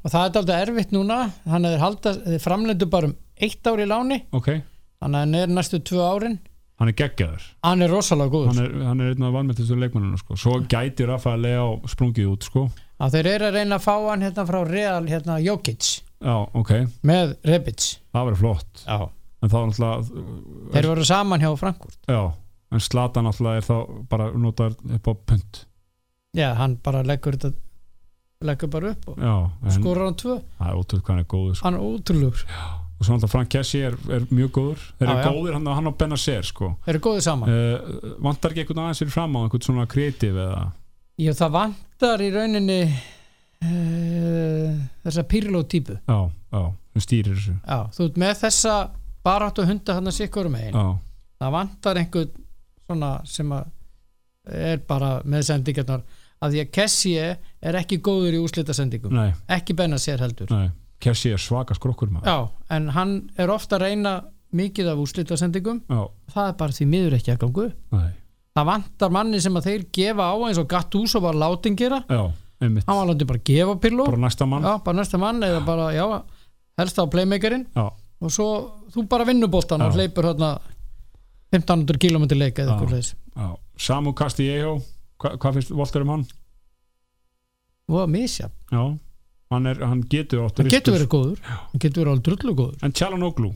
og 0.00 0.12
það 0.12 0.22
er 0.22 0.40
aldrei 0.40 0.56
erfitt 0.62 0.96
núna. 0.96 1.26
Er 1.46 1.82
halda, 1.82 2.16
þeir 2.24 2.42
framlendu 2.42 2.88
bara 2.90 3.12
um 3.12 3.14
eitt 3.36 3.68
ár 3.68 3.82
í 3.82 3.86
láni. 3.90 4.24
Ok 4.34 4.56
þannig 5.00 5.18
að 5.18 5.24
hann 5.24 5.34
er 5.40 5.52
næstu 5.56 5.80
tvö 5.80 6.04
árin. 6.04 6.38
Hann 6.76 6.90
er 6.92 6.96
geggjaður. 6.96 7.44
Hann 7.64 7.84
er 7.84 7.92
rosalega 7.92 8.32
góður. 8.32 8.48
Hann 8.52 8.64
er, 8.64 8.72
hann 8.84 9.00
er 9.00 9.12
einn 9.14 9.26
af 9.26 9.36
vanmættistu 9.36 9.78
leikmanninu 9.80 10.18
sko. 10.20 10.36
svo 10.36 10.58
gæti 10.68 11.06
Rafael 11.08 11.40
Leao 11.40 11.78
sprungið 11.88 12.32
út 12.34 12.48
sko. 12.48 12.66
að 13.00 13.16
þeir 13.16 13.28
eru 13.34 13.46
að 13.48 13.56
reyna 13.56 13.78
að 13.78 13.86
fá 13.86 13.94
hann 14.10 14.24
hérna 14.24 14.46
frá 14.48 14.58
Real 14.68 15.06
hérna 15.08 15.38
Jokic. 15.40 16.02
Já, 16.20 16.36
ok, 16.56 16.72
með 17.04 17.36
Rebic. 17.44 17.86
Það 18.12 18.28
verður 18.28 18.42
flott. 18.42 18.84
Já. 18.86 19.08
en 19.42 19.52
þá 19.52 19.56
er 19.58 19.66
náttúrulega 19.68 20.24
þeir 20.72 20.88
voru 20.90 21.04
saman 21.06 21.44
hjá 21.44 21.50
Frankfurt. 21.60 21.98
Já, 22.08 22.22
en 22.72 22.82
Slatan 22.82 23.28
náttúrulega 23.28 23.60
er 23.60 23.66
þá 23.66 23.76
bara 24.10 24.30
notar 24.32 24.76
upp 24.96 25.08
á 25.08 25.12
punt. 25.14 25.62
Já, 26.36 26.50
hann 26.56 26.76
bara 26.84 27.04
leggur 27.06 27.36
þetta 27.36 27.52
leggur 28.44 28.68
bara 28.72 28.92
upp 28.92 29.06
og 29.08 29.20
já, 29.22 29.36
skorur 29.78 30.08
hann 30.10 30.18
tvö. 30.20 30.40
Það 30.58 30.72
er 30.72 31.20
er 31.20 31.28
góður 31.30 31.54
sko. 31.56 31.64
hann 31.64 31.78
er 31.78 31.86
ótrúlegur 31.86 32.44
og 32.96 33.04
svo 33.04 33.12
náttúrulega 33.12 33.32
Frank 33.32 33.50
Kessi 33.52 33.82
er, 33.84 33.96
er 34.08 34.24
mjög 34.32 34.50
góður. 34.56 34.84
Þeir 34.98 35.10
eru 35.12 35.32
góðir 35.36 35.56
hann, 35.58 35.68
hann 35.78 35.90
á 35.90 35.92
Benacer 36.00 36.46
sko. 36.48 36.70
þeir 36.86 36.94
eru 36.94 37.02
góðið 37.04 37.24
saman. 37.26 37.52
Uh, 37.52 38.14
vantar 38.24 38.54
ekki 38.54 38.64
einhvern 38.64 38.82
aðeins 38.84 39.02
fyrir 39.02 39.12
fram 39.12 39.36
á 39.36 39.40
einhvern 39.42 39.66
svona 39.66 39.86
kreatív 39.90 40.38
eða? 40.40 40.62
Já, 41.20 41.32
það 41.36 41.56
vantar 41.56 42.24
í 42.24 42.30
rauninni 42.32 42.78
uh, 42.88 44.78
þessa 45.04 45.26
Pirlo 45.28 45.62
típu 45.68 45.98
já, 45.98 46.18
já, 46.56 46.62
sem 46.94 47.04
stýrir 47.04 47.36
þessu. 47.36 47.56
Já, 47.60 47.80
þú 47.98 48.08
ert 48.08 48.22
með 48.24 48.34
þessa 48.44 48.76
baráttu 49.26 49.66
hunda 49.68 49.98
hann 49.98 50.12
að 50.12 50.18
sikkur 50.22 50.48
um 50.48 50.56
einn 50.56 50.72
já, 50.72 50.86
það 51.42 51.56
vantar 51.58 52.00
einhvern 52.00 52.32
svona 52.86 53.12
sem 53.28 53.52
er 54.46 54.80
bara 54.88 55.18
með 55.26 55.50
sendingarnar. 55.50 56.06
Að 56.36 56.52
því 56.52 56.58
að 56.62 56.72
Kessie 56.76 57.28
er 57.64 57.76
ekki 57.80 57.96
góður 58.04 58.36
í 58.36 58.40
úslita 58.44 58.74
nei, 58.76 59.30
ekki 59.48 59.74
benna 59.76 59.96
sér 60.00 60.20
heldur. 60.20 60.52
Nei 60.52 60.68
Kessi 61.02 61.32
er 61.34 61.40
svaka 61.42 61.74
skrokkur 61.76 62.08
maður. 62.10 62.26
Já, 62.30 62.38
en 62.76 62.88
hann 62.96 63.10
er 63.36 63.50
ofta 63.52 63.76
að 63.76 63.84
reyna 63.86 64.14
mikið 64.56 64.88
af 64.92 65.00
úslita 65.02 65.36
sendingum 65.36 65.82
já, 65.90 66.00
það 66.32 66.48
er 66.48 66.54
bara 66.62 66.72
því 66.76 66.86
miður 66.88 67.16
ekki 67.18 67.32
að 67.34 67.40
gangu 67.42 67.64
nei, 67.92 68.12
það 68.56 68.68
vantar 68.70 69.10
manni 69.12 69.40
sem 69.44 69.58
að 69.58 69.66
þeir 69.68 69.84
gefa 69.98 70.28
á 70.32 70.34
eins 70.46 70.60
og 70.62 70.68
Gattuso 70.70 71.20
var 71.20 71.36
látin 71.36 71.76
gera. 71.76 71.98
Já, 72.08 72.22
hann 72.62 72.86
var 72.86 73.10
látið 73.10 73.28
bara 73.28 73.42
að 73.42 73.50
gefa 73.50 73.74
Pirlo 73.82 74.06
bara 74.08 74.22
næsta 74.22 74.46
mann. 74.48 74.64
Já, 74.64 74.78
bara 74.86 74.96
næsta 75.02 75.20
mann 75.20 75.42
eða 75.44 75.60
bara, 75.66 75.90
já, 75.92 76.06
helst 76.80 77.02
á 77.02 77.04
playmakerinn 77.12 77.66
og 77.76 78.32
svo 78.32 78.48
þú 78.94 79.04
bara 79.10 79.26
vinnur 79.28 79.50
boltan 79.52 79.84
og 79.84 79.92
hleypur 79.98 80.30
hérna 80.30 80.54
1500 81.52 82.00
km 82.00 82.24
leik 82.38 82.58
eða 82.62 82.78
eitthvað 82.78 82.96
leis. 82.96 83.12
Samu 83.76 84.14
Castillejo 84.16 84.78
hva, 85.20 85.36
hvað 85.36 85.58
finnst 85.58 85.74
Volter 85.76 86.04
um 86.06 86.14
hann? 86.14 86.26
og 87.88 88.08
misja, 88.10 88.48
já, 88.72 88.80
hann, 89.50 89.66
er, 89.70 89.80
hann 89.86 90.02
getur 90.10 90.42
hann 90.46 90.70
getur 90.72 90.96
verið 90.96 91.10
góður. 91.12 91.40
Hann 91.46 91.82
getur 91.82 92.02
verið 92.04 92.12
alveg 92.14 92.26
drullu 92.30 92.54
góður. 92.60 92.78
En 92.82 92.92
Tjalanoglu 92.92 93.52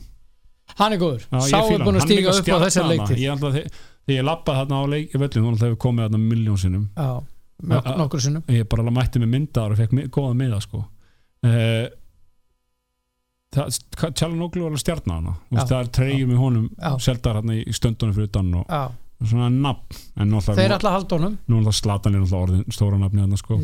hann 0.79 0.93
er 0.95 1.01
góður, 1.01 1.23
Já, 1.27 1.39
sá 1.51 1.57
er 1.59 1.81
búin 1.83 1.97
að 1.97 2.01
er 2.01 2.07
stíga 2.07 2.35
upp 2.35 2.47
á 2.47 2.59
þessar 2.65 2.85
leiktir. 2.91 3.17
Ég 3.19 3.33
ætla 3.35 3.49
að 3.51 3.57
þe- 3.59 3.71
Þegar 4.01 4.17
ég 4.17 4.25
lappaði 4.25 4.61
þarna 4.61 4.77
á 4.81 4.85
leik, 4.89 5.11
völlin, 5.13 5.43
þá 5.59 5.65
hefur 5.67 5.79
komið 5.83 6.05
þarna 6.07 6.19
miljón 6.25 6.57
sinnum. 6.57 6.85
Já, 6.97 7.09
nok 7.71 7.85
Já, 7.85 7.97
nokkur 7.99 8.21
sinnum. 8.23 8.43
Ég 8.49 8.69
bara 8.71 8.83
mætti 8.95 9.21
með 9.21 9.29
myndaðar 9.35 9.75
og 9.75 9.81
fekk 9.81 9.91
góða 10.15 10.37
miða 10.39 10.61
sko. 10.63 10.81
uh, 11.45 11.87
Tjalanoglu 13.51 14.63
var 14.63 14.71
alveg 14.71 14.79
Já. 15.51 15.59
Það 15.67 15.77
er 15.81 15.89
treyjum 15.97 16.31
í 16.31 16.39
honum 16.39 16.67
Já. 16.79 16.91
seldar 17.03 17.39
hérna 17.41 17.57
í 17.59 17.75
stöndunum 17.75 18.15
fyrir 18.15 18.29
utan 18.31 18.53
og 18.61 18.65
já, 18.71 18.81
svona 19.27 19.49
nafn. 19.51 19.99
Þeir 20.15 20.71
að 20.87 20.95
halda 20.95 21.17
honum. 21.19 21.37
Nú 21.51 21.59
er 21.59 21.67
það 21.67 21.77
Slatan 21.81 22.15
er 22.15 22.23
náttúrulega 22.23 22.45
orðin 22.47 22.77
stóra 22.77 22.99
nafni 23.01 23.25
sko. 23.41 23.59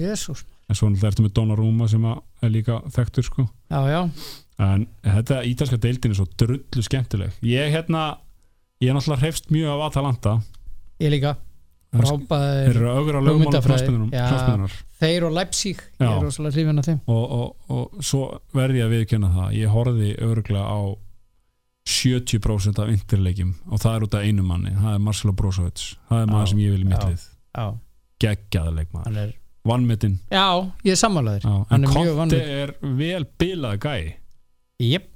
En 0.67 0.75
svo 0.75 0.89
náttúrulega 0.89 1.13
ertu 1.13 1.25
með 1.25 1.33
Donnarumma 1.37 1.87
sem 1.91 2.05
er 2.07 2.51
líka 2.51 2.81
þekktur 2.95 3.27
sko. 3.27 3.47
já, 3.71 3.79
já 3.87 4.01
en 4.57 4.87
þetta 5.05 5.41
ítalska 5.45 5.77
deildin 5.81 6.13
er 6.13 6.19
svo 6.19 6.27
drullu 6.39 6.83
skemmtileg 6.85 7.35
ég 7.45 7.73
hérna 7.73 8.05
ég 8.81 8.89
er 8.91 8.97
náttúrulega 8.97 9.23
hreifst 9.25 9.51
mjög 9.53 9.73
af 9.75 9.85
Atalanta 9.91 10.37
ég 11.01 11.13
líka, 11.13 11.35
þeir 11.93 12.71
eru 12.73 13.23
hugmyndafræði. 13.29 14.09
Já. 14.11 14.27
knastmyndunar 14.27 14.77
þeir 14.97 15.27
og 15.27 15.35
Leipzig, 15.37 15.81
ég 15.99 16.05
Já. 16.05 16.09
er 16.09 16.25
rosalega 16.25 16.57
hrifin 16.57 16.81
af 16.81 16.89
þeim 16.89 17.01
og, 17.05 17.25
og, 17.37 17.73
og 17.73 18.05
svo 18.05 18.23
verði 18.57 18.81
ég 18.81 18.87
að 18.87 18.95
viðkjöna 18.95 19.33
það 19.35 19.57
ég 19.59 19.75
horfði 19.75 20.13
örglega 20.27 20.65
á 20.65 20.79
70% 21.87 22.81
af 22.83 22.89
interleikjum 22.91 23.53
og 23.71 23.79
það 23.79 23.93
er 23.93 24.05
út 24.07 24.15
af 24.17 24.25
einu 24.27 24.43
manni, 24.43 24.73
það 24.75 24.97
er 24.97 25.03
Marcelo 25.05 25.33
Brozovic 25.37 25.83
það 26.09 26.23
er 26.23 26.25
Já. 26.25 26.31
maður 26.33 26.49
sem 26.51 26.63
ég 26.65 26.73
vil 26.73 26.81
í 26.81 26.87
Já. 26.87 26.89
mittlið 26.91 27.27
já, 27.57 27.67
hann 29.05 29.21
er 29.21 29.35
vannmetinn 29.69 30.15
já, 30.33 30.45
ég 30.87 30.91
er 30.95 30.99
sammálaður. 30.99 31.45
En 31.71 31.83
er 31.83 31.91
Conte 31.93 32.15
vanmetinn. 32.17 32.55
er 32.63 32.73
vel 32.99 33.25
bilað 33.39 33.77
gæi. 33.83 34.15
Jep. 34.87 35.07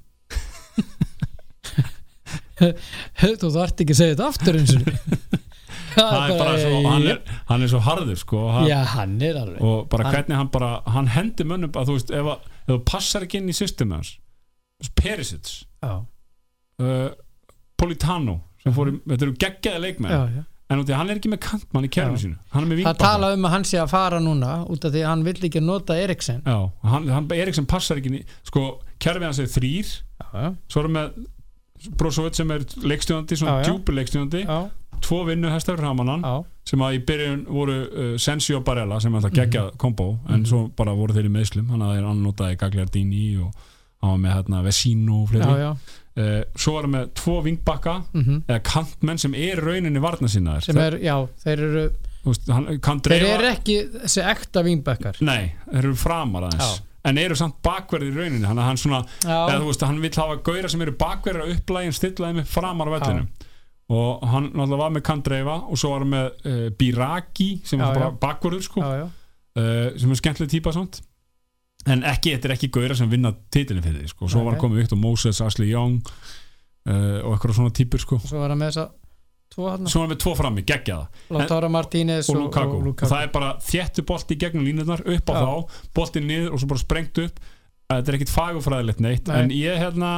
Þú 2.61 3.49
þarft 3.55 3.81
ekki 3.81 3.95
að 3.95 3.99
segja 4.01 4.13
þetta 4.15 4.27
aftur 4.29 4.57
eins 4.59 4.73
og 4.77 4.83
það 5.95 6.17
er 6.21 6.35
bara 6.39 6.51
svo, 6.61 6.75
hann 6.85 7.07
er, 7.11 7.17
hann 7.49 7.65
er 7.65 7.71
svo 7.71 7.79
harður 7.83 8.19
sko, 8.21 8.41
hann, 8.53 8.67
Já, 8.69 8.77
hann 8.93 9.15
er 9.27 9.39
alveg. 9.41 9.63
og 9.65 9.87
bara 9.91 10.11
hvernig 10.13 10.37
hann 10.39 10.51
bara 10.53 10.69
hann 10.93 11.09
hendi 11.11 11.43
mönnum, 11.49 11.73
að 11.75 11.89
þú 11.89 11.95
veist, 11.97 12.13
ef, 12.15 12.29
að, 12.35 12.45
ef 12.61 12.69
þú 12.71 12.77
passar 12.87 13.25
ekki 13.25 13.41
inn 13.41 13.49
í 13.51 13.55
systemi 13.57 13.97
hans 13.97 14.13
Perisic 14.97 15.51
Já, 15.83 15.97
uh, 16.85 17.09
Politano 17.81 18.37
sem 18.61 18.73
fór, 18.77 18.93
í- 18.93 19.01
þetta 19.09 19.25
eru 19.27 19.35
geggjaði 19.41 19.83
leikmenn. 19.87 20.13
Já, 20.13 20.21
já 20.37 20.43
en 20.71 20.79
út 20.81 20.89
í 20.89 20.93
að 20.95 20.99
hann 21.01 21.09
er 21.13 21.19
ekki 21.19 21.31
með 21.33 21.41
kantmann 21.45 21.85
í 21.85 21.89
Já. 21.91 22.05
sínu. 22.23 22.37
Hann 22.53 22.63
er 22.63 22.67
með 22.69 22.77
Það 22.77 22.79
vingbaka 22.81 23.03
tala 23.03 23.33
um 23.35 23.45
að 23.49 23.53
hann 23.57 23.65
sé 23.67 23.77
að 23.81 23.89
fara 23.91 24.19
núna 24.23 24.51
út 24.71 24.85
af 24.87 24.93
því 24.95 25.01
að 25.03 25.09
hann 25.11 25.23
vill 25.27 25.41
ekki 25.49 25.61
nota 25.65 25.97
Eriksen 25.99 26.41
Já, 26.47 26.57
hann, 26.87 27.07
hann, 27.11 27.27
Eriksson 27.35 27.67
passar 27.67 27.99
ekki 28.01 28.23
sko, 28.47 28.65
kerfið 29.03 29.27
hans 29.29 29.39
er 29.43 29.51
þrýr 29.51 29.91
svo 30.71 30.83
erum 30.85 30.95
með 30.95 31.11
Brozovic 31.97 32.37
sem 32.37 32.51
er 32.53 32.61
leikstjóðandi, 32.85 33.37
svona 33.41 33.63
djúpur 33.65 33.95
leikstjóðandi 33.97 34.43
tvo 35.01 35.23
vinnuhestar 35.25 35.79
fyrir 35.79 35.87
Hamanan 35.89 36.21
já, 36.21 36.33
sem 36.69 36.81
að 36.85 36.97
í 36.99 36.99
byrjun 37.07 37.39
voru 37.49 37.77
uh, 37.89 38.11
Sensi 38.21 38.53
og 38.53 38.61
Barella 38.67 38.99
sem 39.01 39.15
alltaf 39.17 39.33
geggja 39.33 39.63
kombo 39.81 40.11
en 40.29 40.43
Mhm. 40.43 40.45
svo 40.45 40.59
bara 40.77 40.93
voru 40.93 41.15
þeir 41.17 41.25
í 41.25 41.33
meðslum 41.33 41.71
hann 41.73 41.81
að 41.81 41.95
þeir 41.97 42.09
annotaði 42.11 42.57
Gagliardini 42.61 43.23
og 43.41 43.49
hann 44.03 44.11
var 44.11 44.21
með 44.21 44.35
hérna 44.37 44.61
Vesino 44.67 45.23
og 45.23 45.31
já, 45.33 45.41
fleiri 45.41 45.57
já. 45.63 45.71
Uh, 46.19 46.37
svo 46.55 46.77
erum 46.79 46.97
við 46.97 47.09
tvo 47.21 47.39
vingbakka 47.45 47.97
Mm 48.13 48.39
eða 48.47 48.61
kantmenn 48.67 49.19
sem 49.21 49.35
er 49.37 49.61
rauninni 49.63 50.01
varna 50.03 50.29
sinna 50.31 50.59
sem 50.63 50.77
er, 50.81 50.97
já, 51.03 51.15
þeir 51.43 51.65
eru 51.67 51.83
veist, 52.25 52.47
hann 52.51 53.01
þeir 53.03 53.27
eru 53.27 53.49
ekki 53.49 53.75
þessi 53.97 54.23
ekta 54.31 54.63
vínbekkar. 54.65 55.19
Nei, 55.25 55.51
þeir 55.67 55.83
eru 55.83 55.93
framar 55.99 56.47
aðeins. 56.49 56.81
Já. 56.81 56.87
en 57.09 57.17
eru 57.17 57.37
samt 57.37 57.55
bakverði 57.65 58.11
í 58.11 58.17
rauninni 58.17 58.45
hann, 58.45 58.59
hann, 58.61 58.77
svona, 58.77 59.03
eða, 59.25 59.61
veist, 59.65 59.85
hann 59.87 60.01
vill 60.03 60.13
hafa 60.17 60.41
gauðra 60.45 60.69
sem 60.69 60.83
eru 60.85 60.97
bakverðir 60.99 61.45
að 61.45 61.55
upplægin 61.55 61.95
stillaði 61.97 62.41
með 62.41 62.51
framar 62.51 62.91
vellinu 62.93 63.25
og 63.91 64.21
hann 64.31 64.51
náttúrulega 64.53 64.81
var 64.83 64.93
með 64.95 65.03
Kandreifa 65.07 65.55
og 65.67 65.79
svo 65.79 65.89
var 65.91 66.05
hann 66.05 66.13
með 66.13 66.27
uh, 66.47 66.67
Biraki 66.79 67.49
sem 67.67 67.81
Já, 67.81 67.87
var 67.87 67.97
bara 67.97 68.11
bakverður 68.21 68.63
sko, 68.63 68.83
uh, 68.85 69.01
sem 69.99 70.13
er 70.13 70.19
skemmtileg 70.21 70.53
típa 70.53 70.71
samt 70.75 71.01
en 71.89 72.03
ekki, 72.05 72.35
þetta 72.35 72.49
er 72.49 72.55
ekki 72.57 72.71
gauðra 72.73 72.97
sem 72.99 73.11
vinna 73.11 73.33
titilin 73.53 73.83
fyrir 73.85 74.03
því 74.03 74.13
sko, 74.13 74.29
svo 74.31 74.43
var 74.45 74.57
nei. 74.57 74.61
komið 74.63 74.83
Victor 74.83 74.99
Moses, 75.01 75.41
Ashley 75.41 75.71
Young 75.71 76.01
uh, 76.05 77.21
og 77.23 77.35
eitthvað 77.35 77.55
svona 77.57 77.75
típur 77.77 78.03
sko 78.03 78.19
svo 78.21 78.41
var 78.41 78.53
hann 78.53 78.61
með 78.61 78.81
tvo 79.51 79.69
hann, 79.69 79.87
svo 79.87 80.01
var 80.01 80.07
hann 80.07 80.13
með 80.13 80.21
tvo 80.23 80.35
frammi, 80.39 80.65
geggjaða 80.67 81.37
Lautaro 81.37 81.71
Martínez 81.73 82.29
og 82.29 82.35
og, 82.35 82.43
Lukaku. 82.45 82.75
og 82.75 82.77
og 82.77 82.85
Lukaku 82.91 83.11
það 83.13 83.25
er 83.25 83.33
bara 83.33 83.55
þéttu 83.71 84.05
bolti 84.11 84.37
gegnum 84.43 84.67
línurnar 84.67 85.01
upp 85.01 85.33
á 85.33 85.33
Já. 85.33 85.41
þá, 85.41 85.81
boltin 85.97 86.29
niður 86.29 86.53
og 86.53 86.61
svo 86.61 86.71
bara 86.73 86.83
sprengt 86.85 87.23
upp 87.25 87.41
þetta 87.91 88.13
er 88.13 88.19
ekkit 88.19 88.35
fagufræðilegt 88.35 89.03
neitt 89.03 89.27
Nei. 89.27 89.39
en 89.41 89.55
ég 89.55 89.81
hérna 89.81 90.13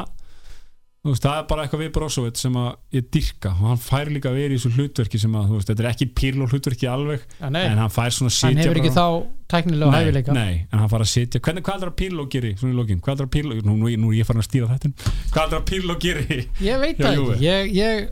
veist, 1.12 1.24
það 1.26 1.38
er 1.42 1.48
bara 1.50 1.64
eitthvað 1.66 1.82
við 1.84 1.90
Brozovic 1.98 2.38
sem 2.40 2.54
að 2.56 2.68
ég 2.96 3.08
dyrka 3.12 3.50
og 3.52 3.64
hann 3.68 3.82
fær 3.84 4.08
líka 4.14 4.30
að 4.32 4.38
vera 4.40 4.56
í 4.56 4.60
þessu 4.62 4.70
hlutverki 4.78 5.20
sem 5.20 5.34
að, 5.36 5.50
þú 5.50 5.58
veist, 5.58 5.68
þetta 5.72 5.84
er 5.84 5.90
ekki 5.90 6.08
Pirlo 6.16 6.48
hlutverki 6.48 6.88
alveg 6.88 7.26
nei, 7.52 7.64
en 7.68 7.82
hann 7.82 7.92
fær 7.92 8.14
svona 8.16 8.32
að 8.32 8.38
hann 8.40 8.54
sitja 8.56 8.64
hefur 8.70 8.80
ekki 8.80 8.94
bara- 8.96 9.04
þá 9.04 9.52
tæknilega 9.54 9.92
nei, 9.92 10.00
hæfileika. 10.06 10.34
nei, 10.38 10.54
en 10.72 10.80
hann 10.80 10.90
fær 10.94 11.04
að 11.04 11.12
sitja. 11.12 11.42
Hvernig, 11.44 11.66
hvað 11.68 11.84
er 11.84 11.92
að 11.92 11.96
Pirlo 12.00 12.26
geri, 12.32 12.54
svona 12.56 12.72
í 12.74 12.78
lokin? 12.80 13.02
Hvað 13.04 13.20
er 13.20 13.28
að 13.28 13.34
Pirlo, 13.36 13.60
nú, 13.68 13.76
nú, 13.84 13.92
nú 14.06 14.14
ég 14.16 14.26
farin 14.30 14.42
að 14.46 14.48
stýra 14.48 14.72
þetta 14.72 15.12
hvað 15.36 15.44
er 15.54 15.60
að 15.60 15.66
Pirlo 15.74 15.98
geri 16.00 16.40
ég 16.64 16.80
veit 16.80 16.98
það 17.04 17.44
ég, 17.44 17.74
ég, 17.76 18.10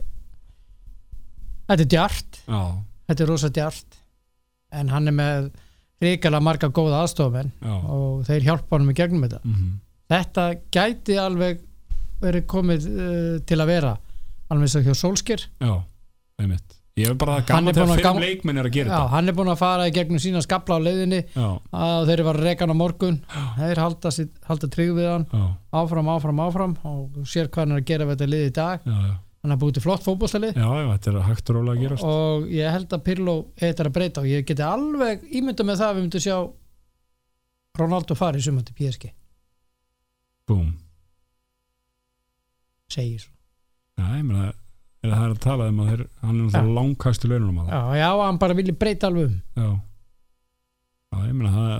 þetta 1.72 1.80
er 1.86 1.90
djart. 1.96 2.40
Já, 2.46 2.62
þetta 3.08 3.24
er 3.24 3.32
rosa 3.32 3.48
djart. 3.56 3.98
En 4.72 4.88
hann 4.92 5.08
er 5.08 5.16
með 5.16 5.50
ríkala 6.02 6.40
marga 6.42 6.68
góða 6.68 7.02
aðstofamenn 7.06 7.52
já, 7.62 7.74
og 7.88 8.22
þeir 8.28 8.46
hjálpa 8.50 8.76
honum 8.76 8.92
í 8.92 8.96
gegnum 9.00 9.24
þetta. 9.26 9.40
Mhm, 9.48 9.68
þetta 10.12 10.46
gæti 10.74 11.18
alveg 11.20 11.60
verið 12.22 12.46
komið 12.50 12.86
uh, 12.92 13.40
til 13.48 13.58
að 13.62 13.72
vera 13.72 13.96
alveg 14.52 14.68
eins 14.68 14.76
og 14.80 14.86
hjá 14.88 14.94
Solskjær. 15.02 15.44
Já 15.62 15.74
einmitt. 16.42 16.78
Ég 17.00 17.08
er 17.08 17.14
bara 17.16 17.38
Hann 17.38 17.46
gaman 17.48 17.72
þegar 17.72 17.86
að 17.88 18.00
fimm 18.02 18.04
gam- 18.04 18.18
leikmenn 18.20 18.58
er 18.60 18.66
að 18.68 18.74
gera 18.74 18.96
Já, 18.98 19.06
hann 19.14 19.28
er 19.30 19.36
búin 19.38 19.48
að 19.48 19.60
fara 19.62 19.86
í 19.88 19.92
gegnum 19.96 20.20
sína 20.20 20.42
skabla 20.44 20.76
á 20.76 20.84
leiðinni 20.84 21.20
þetta 21.40 21.46
að 21.72 22.10
þeir 22.10 22.22
var 22.26 22.38
rekan 22.44 22.72
á 22.72 22.76
morgun. 22.76 23.16
Þeir 23.56 23.80
halda, 23.80 24.12
halda 24.50 24.68
tryggð 24.74 24.98
við 24.98 25.08
hann. 25.08 25.24
Já, 25.32 25.46
áfram, 25.80 26.10
áfram, 26.12 26.42
áfram 26.44 26.74
og 26.90 27.22
sér 27.24 27.48
hvað 27.48 27.62
hann 27.64 27.72
er 27.78 27.80
að 27.80 27.86
gera 27.88 28.04
við 28.10 28.12
þetta 28.18 28.28
lið 28.34 28.44
í 28.44 28.52
dag. 28.60 28.84
Hann 29.42 29.54
er 29.56 29.58
búið 29.58 29.78
til 29.78 29.82
flott 29.86 30.04
þetta 30.92 31.22
hægt 31.30 31.48
og 31.50 31.56
að 31.56 32.04
og 32.12 32.44
ég 32.52 32.76
held 32.76 32.92
að 32.92 33.04
Pirlo 33.08 33.36
eitthvað 33.56 33.88
að 33.88 33.96
breyta 33.96 34.20
og 34.20 34.28
ég 34.30 34.44
geti 34.52 34.62
alveg 34.68 35.24
ímynda 35.32 35.64
með 35.66 35.80
það 35.80 35.88
að 35.88 35.96
við 35.96 36.04
myndum 36.04 36.26
sjá 36.28 36.36
Ronaldo 37.80 38.14
sumar 38.44 38.68
til 38.68 38.76
PSG 38.78 39.08
búm, 40.46 40.74
segir 42.94 43.22
svo. 43.22 43.32
Já, 43.98 44.04
ég 44.18 44.26
meina 44.28 44.50
er 45.02 45.10
það 45.10 45.24
er 45.24 45.32
að 45.34 45.40
tala 45.42 45.66
um 45.72 45.80
að 45.82 45.88
þeir, 45.92 46.02
hann 46.22 46.36
er 46.36 46.44
náttúrulega 46.46 46.76
langkast 46.78 47.24
í 47.26 47.30
launum 47.32 47.58
að 47.62 47.66
það? 47.66 47.74
Já, 47.74 47.98
já, 48.02 48.10
hann 48.22 48.38
bara 48.42 48.56
vilji 48.58 48.74
breyta 48.78 49.10
alveg 49.10 49.26
um. 49.26 49.40
Já, 49.58 49.66
já, 51.12 51.24
ég 51.26 51.34
meina 51.40 51.52
það 51.56 51.74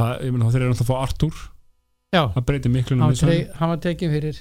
það, 0.00 0.12
ég 0.26 0.34
meina 0.34 0.44
það 0.44 0.52
þeir 0.54 0.66
eru 0.66 0.74
náttúrulega 0.74 0.84
að 0.84 0.90
fá 0.90 1.08
Artur 1.08 1.40
já, 2.10 2.22
það 2.36 2.46
breytir 2.50 2.74
miklu 2.74 2.98
hann 3.00 3.06
um 3.08 3.18
trey, 3.22 3.42
hann 3.58 3.72
var 3.72 3.82
tekið 3.86 4.14
fyrir 4.16 4.40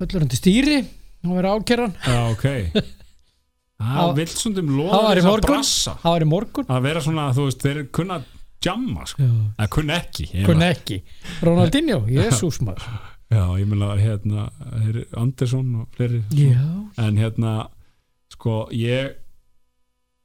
öllurandi 0.00 0.38
stýri 0.40 0.78
hann 0.80 1.36
var 1.36 1.50
ákjæran 1.56 1.94
já, 2.06 2.18
ok. 2.30 2.48
Það 3.80 4.10
vill 4.18 4.28
stundum 4.28 4.66
Það 4.68 4.76
loða 4.76 5.12
þess 5.16 5.28
að 5.30 5.44
brassa. 5.46 5.92
Það 6.02 6.12
var 6.12 6.24
í 6.24 6.26
morgun. 6.28 6.66
Að 6.68 6.82
vera 6.84 7.00
svona, 7.00 7.22
þú 7.32 7.46
veist, 7.46 7.62
þeir 7.64 7.78
kunna 7.96 8.18
jamma, 8.60 9.06
sko, 9.08 9.28
það 9.56 9.70
kunna 9.72 9.96
ekki 10.02 10.26
meina- 10.34 10.68
ekki. 10.74 10.98
Ronaldinho, 11.48 12.02
jésús 12.18 12.58
maður 12.60 12.84
já, 13.30 13.42
ég 13.60 13.66
meina, 13.70 13.92
hérna 14.00 14.48
Andersson 15.20 15.74
og 15.82 15.88
fleiri 15.96 16.22
já, 16.34 16.64
en 16.98 17.20
hérna 17.20 17.54
sko 18.34 18.64
ég, 18.74 19.14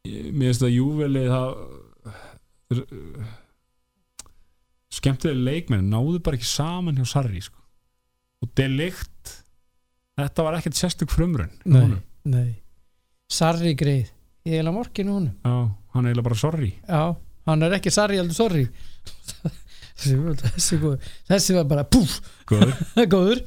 ég 0.07 0.32
mér 0.34 0.52
finnst 0.53 0.65
að 0.65 0.76
Júveli 0.76 1.26
það 1.30 1.49
skemmtilega 4.95 5.45
leikmenn 5.49 5.90
náðu 5.91 6.22
bara 6.26 6.40
ekki 6.40 6.49
saman 6.49 6.98
hjá 6.99 7.07
Sarri 7.15 7.41
sko. 7.44 7.60
og 8.41 8.52
delikt 8.57 9.36
þetta 10.19 10.45
var 10.48 10.60
ekkert 10.60 10.80
sérstök 10.80 11.11
frumrun 11.14 11.52
nei, 11.65 11.99
nei. 12.23 12.52
Sarri 13.32 13.73
greið, 13.77 14.11
ég 14.45 14.61
að 14.61 14.76
morginu 14.76 15.15
honum. 15.15 15.34
Já, 15.41 15.56
hann 15.95 16.06
eiginlega 16.06 16.27
bara 16.27 16.38
sorry. 16.38 16.68
Já, 16.86 17.15
hann 17.49 17.65
er 17.65 17.73
ekki 17.80 17.94
Sarri 17.94 18.19
heldur 18.22 18.38
sorry 18.38 18.68
þessi, 19.99 20.77
þessi, 21.30 21.55
var 21.57 21.67
bara 21.69 21.85
púf, 21.88 22.19
Góður. 22.49 22.73
góður. 23.13 23.41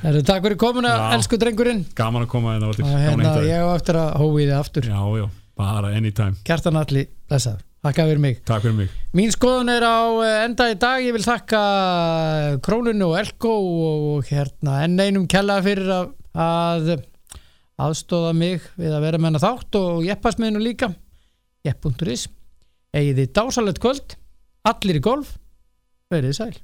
Heru, 0.00 0.20
Takk 0.22 0.44
fyrir 0.46 0.58
komuna, 0.60 0.92
Já. 0.94 1.06
elsku 1.16 1.38
drengurinn. 1.40 1.82
Gaman 1.98 2.24
að 2.24 2.30
koma 2.30 2.54
hérna, 2.54 2.70
að 2.70 3.02
hérna, 3.04 3.32
ég 3.44 3.64
á 3.66 3.68
eftir 3.74 3.98
að 3.98 4.12
hói 4.22 4.44
þið 4.44 4.52
aftur. 4.60 4.86
Já, 4.86 5.00
já, 5.18 5.26
bara 5.58 5.90
anytime. 5.98 6.38
Kjartan 6.46 6.78
Alli, 6.78 7.02
blessaður, 7.28 7.64
þakka 7.84 8.06
fyrir 8.12 8.22
mig. 8.22 8.38
Takk 8.48 8.64
fyrir 8.64 8.76
mig. 8.78 8.94
Mín 9.18 9.34
skoðun 9.34 9.72
er 9.74 9.84
á 9.84 9.98
eh, 10.22 10.36
enda 10.46 10.68
í 10.70 10.76
dag. 10.80 11.02
Ég 11.02 11.16
vil 11.18 11.24
þakka 11.26 11.62
Krónunu 12.64 13.10
og 13.10 13.18
Elko 13.20 13.54
og 13.90 14.30
hérna 14.30 14.78
enn 14.86 14.94
einum 15.02 15.26
kella 15.30 15.58
fyrir 15.66 15.90
að, 15.96 16.12
að 16.38 16.92
aðstóða 17.80 18.30
mig 18.36 18.62
við 18.78 18.94
að 18.94 19.04
vera 19.08 19.18
með 19.20 19.32
hana 19.32 19.42
þátt 19.42 19.80
og 19.80 20.02
jeppasmiðinu 20.06 20.62
líka. 20.62 20.92
Jepp.is 21.66 22.28
eigið 22.96 23.24
þið 23.24 23.32
dásalett 23.40 23.82
kvöld. 23.82 24.16
Allir 24.70 24.98
í 25.00 25.02
golf, 25.04 25.34
verið 26.10 26.32
þið 26.32 26.38
sæl 26.40 26.60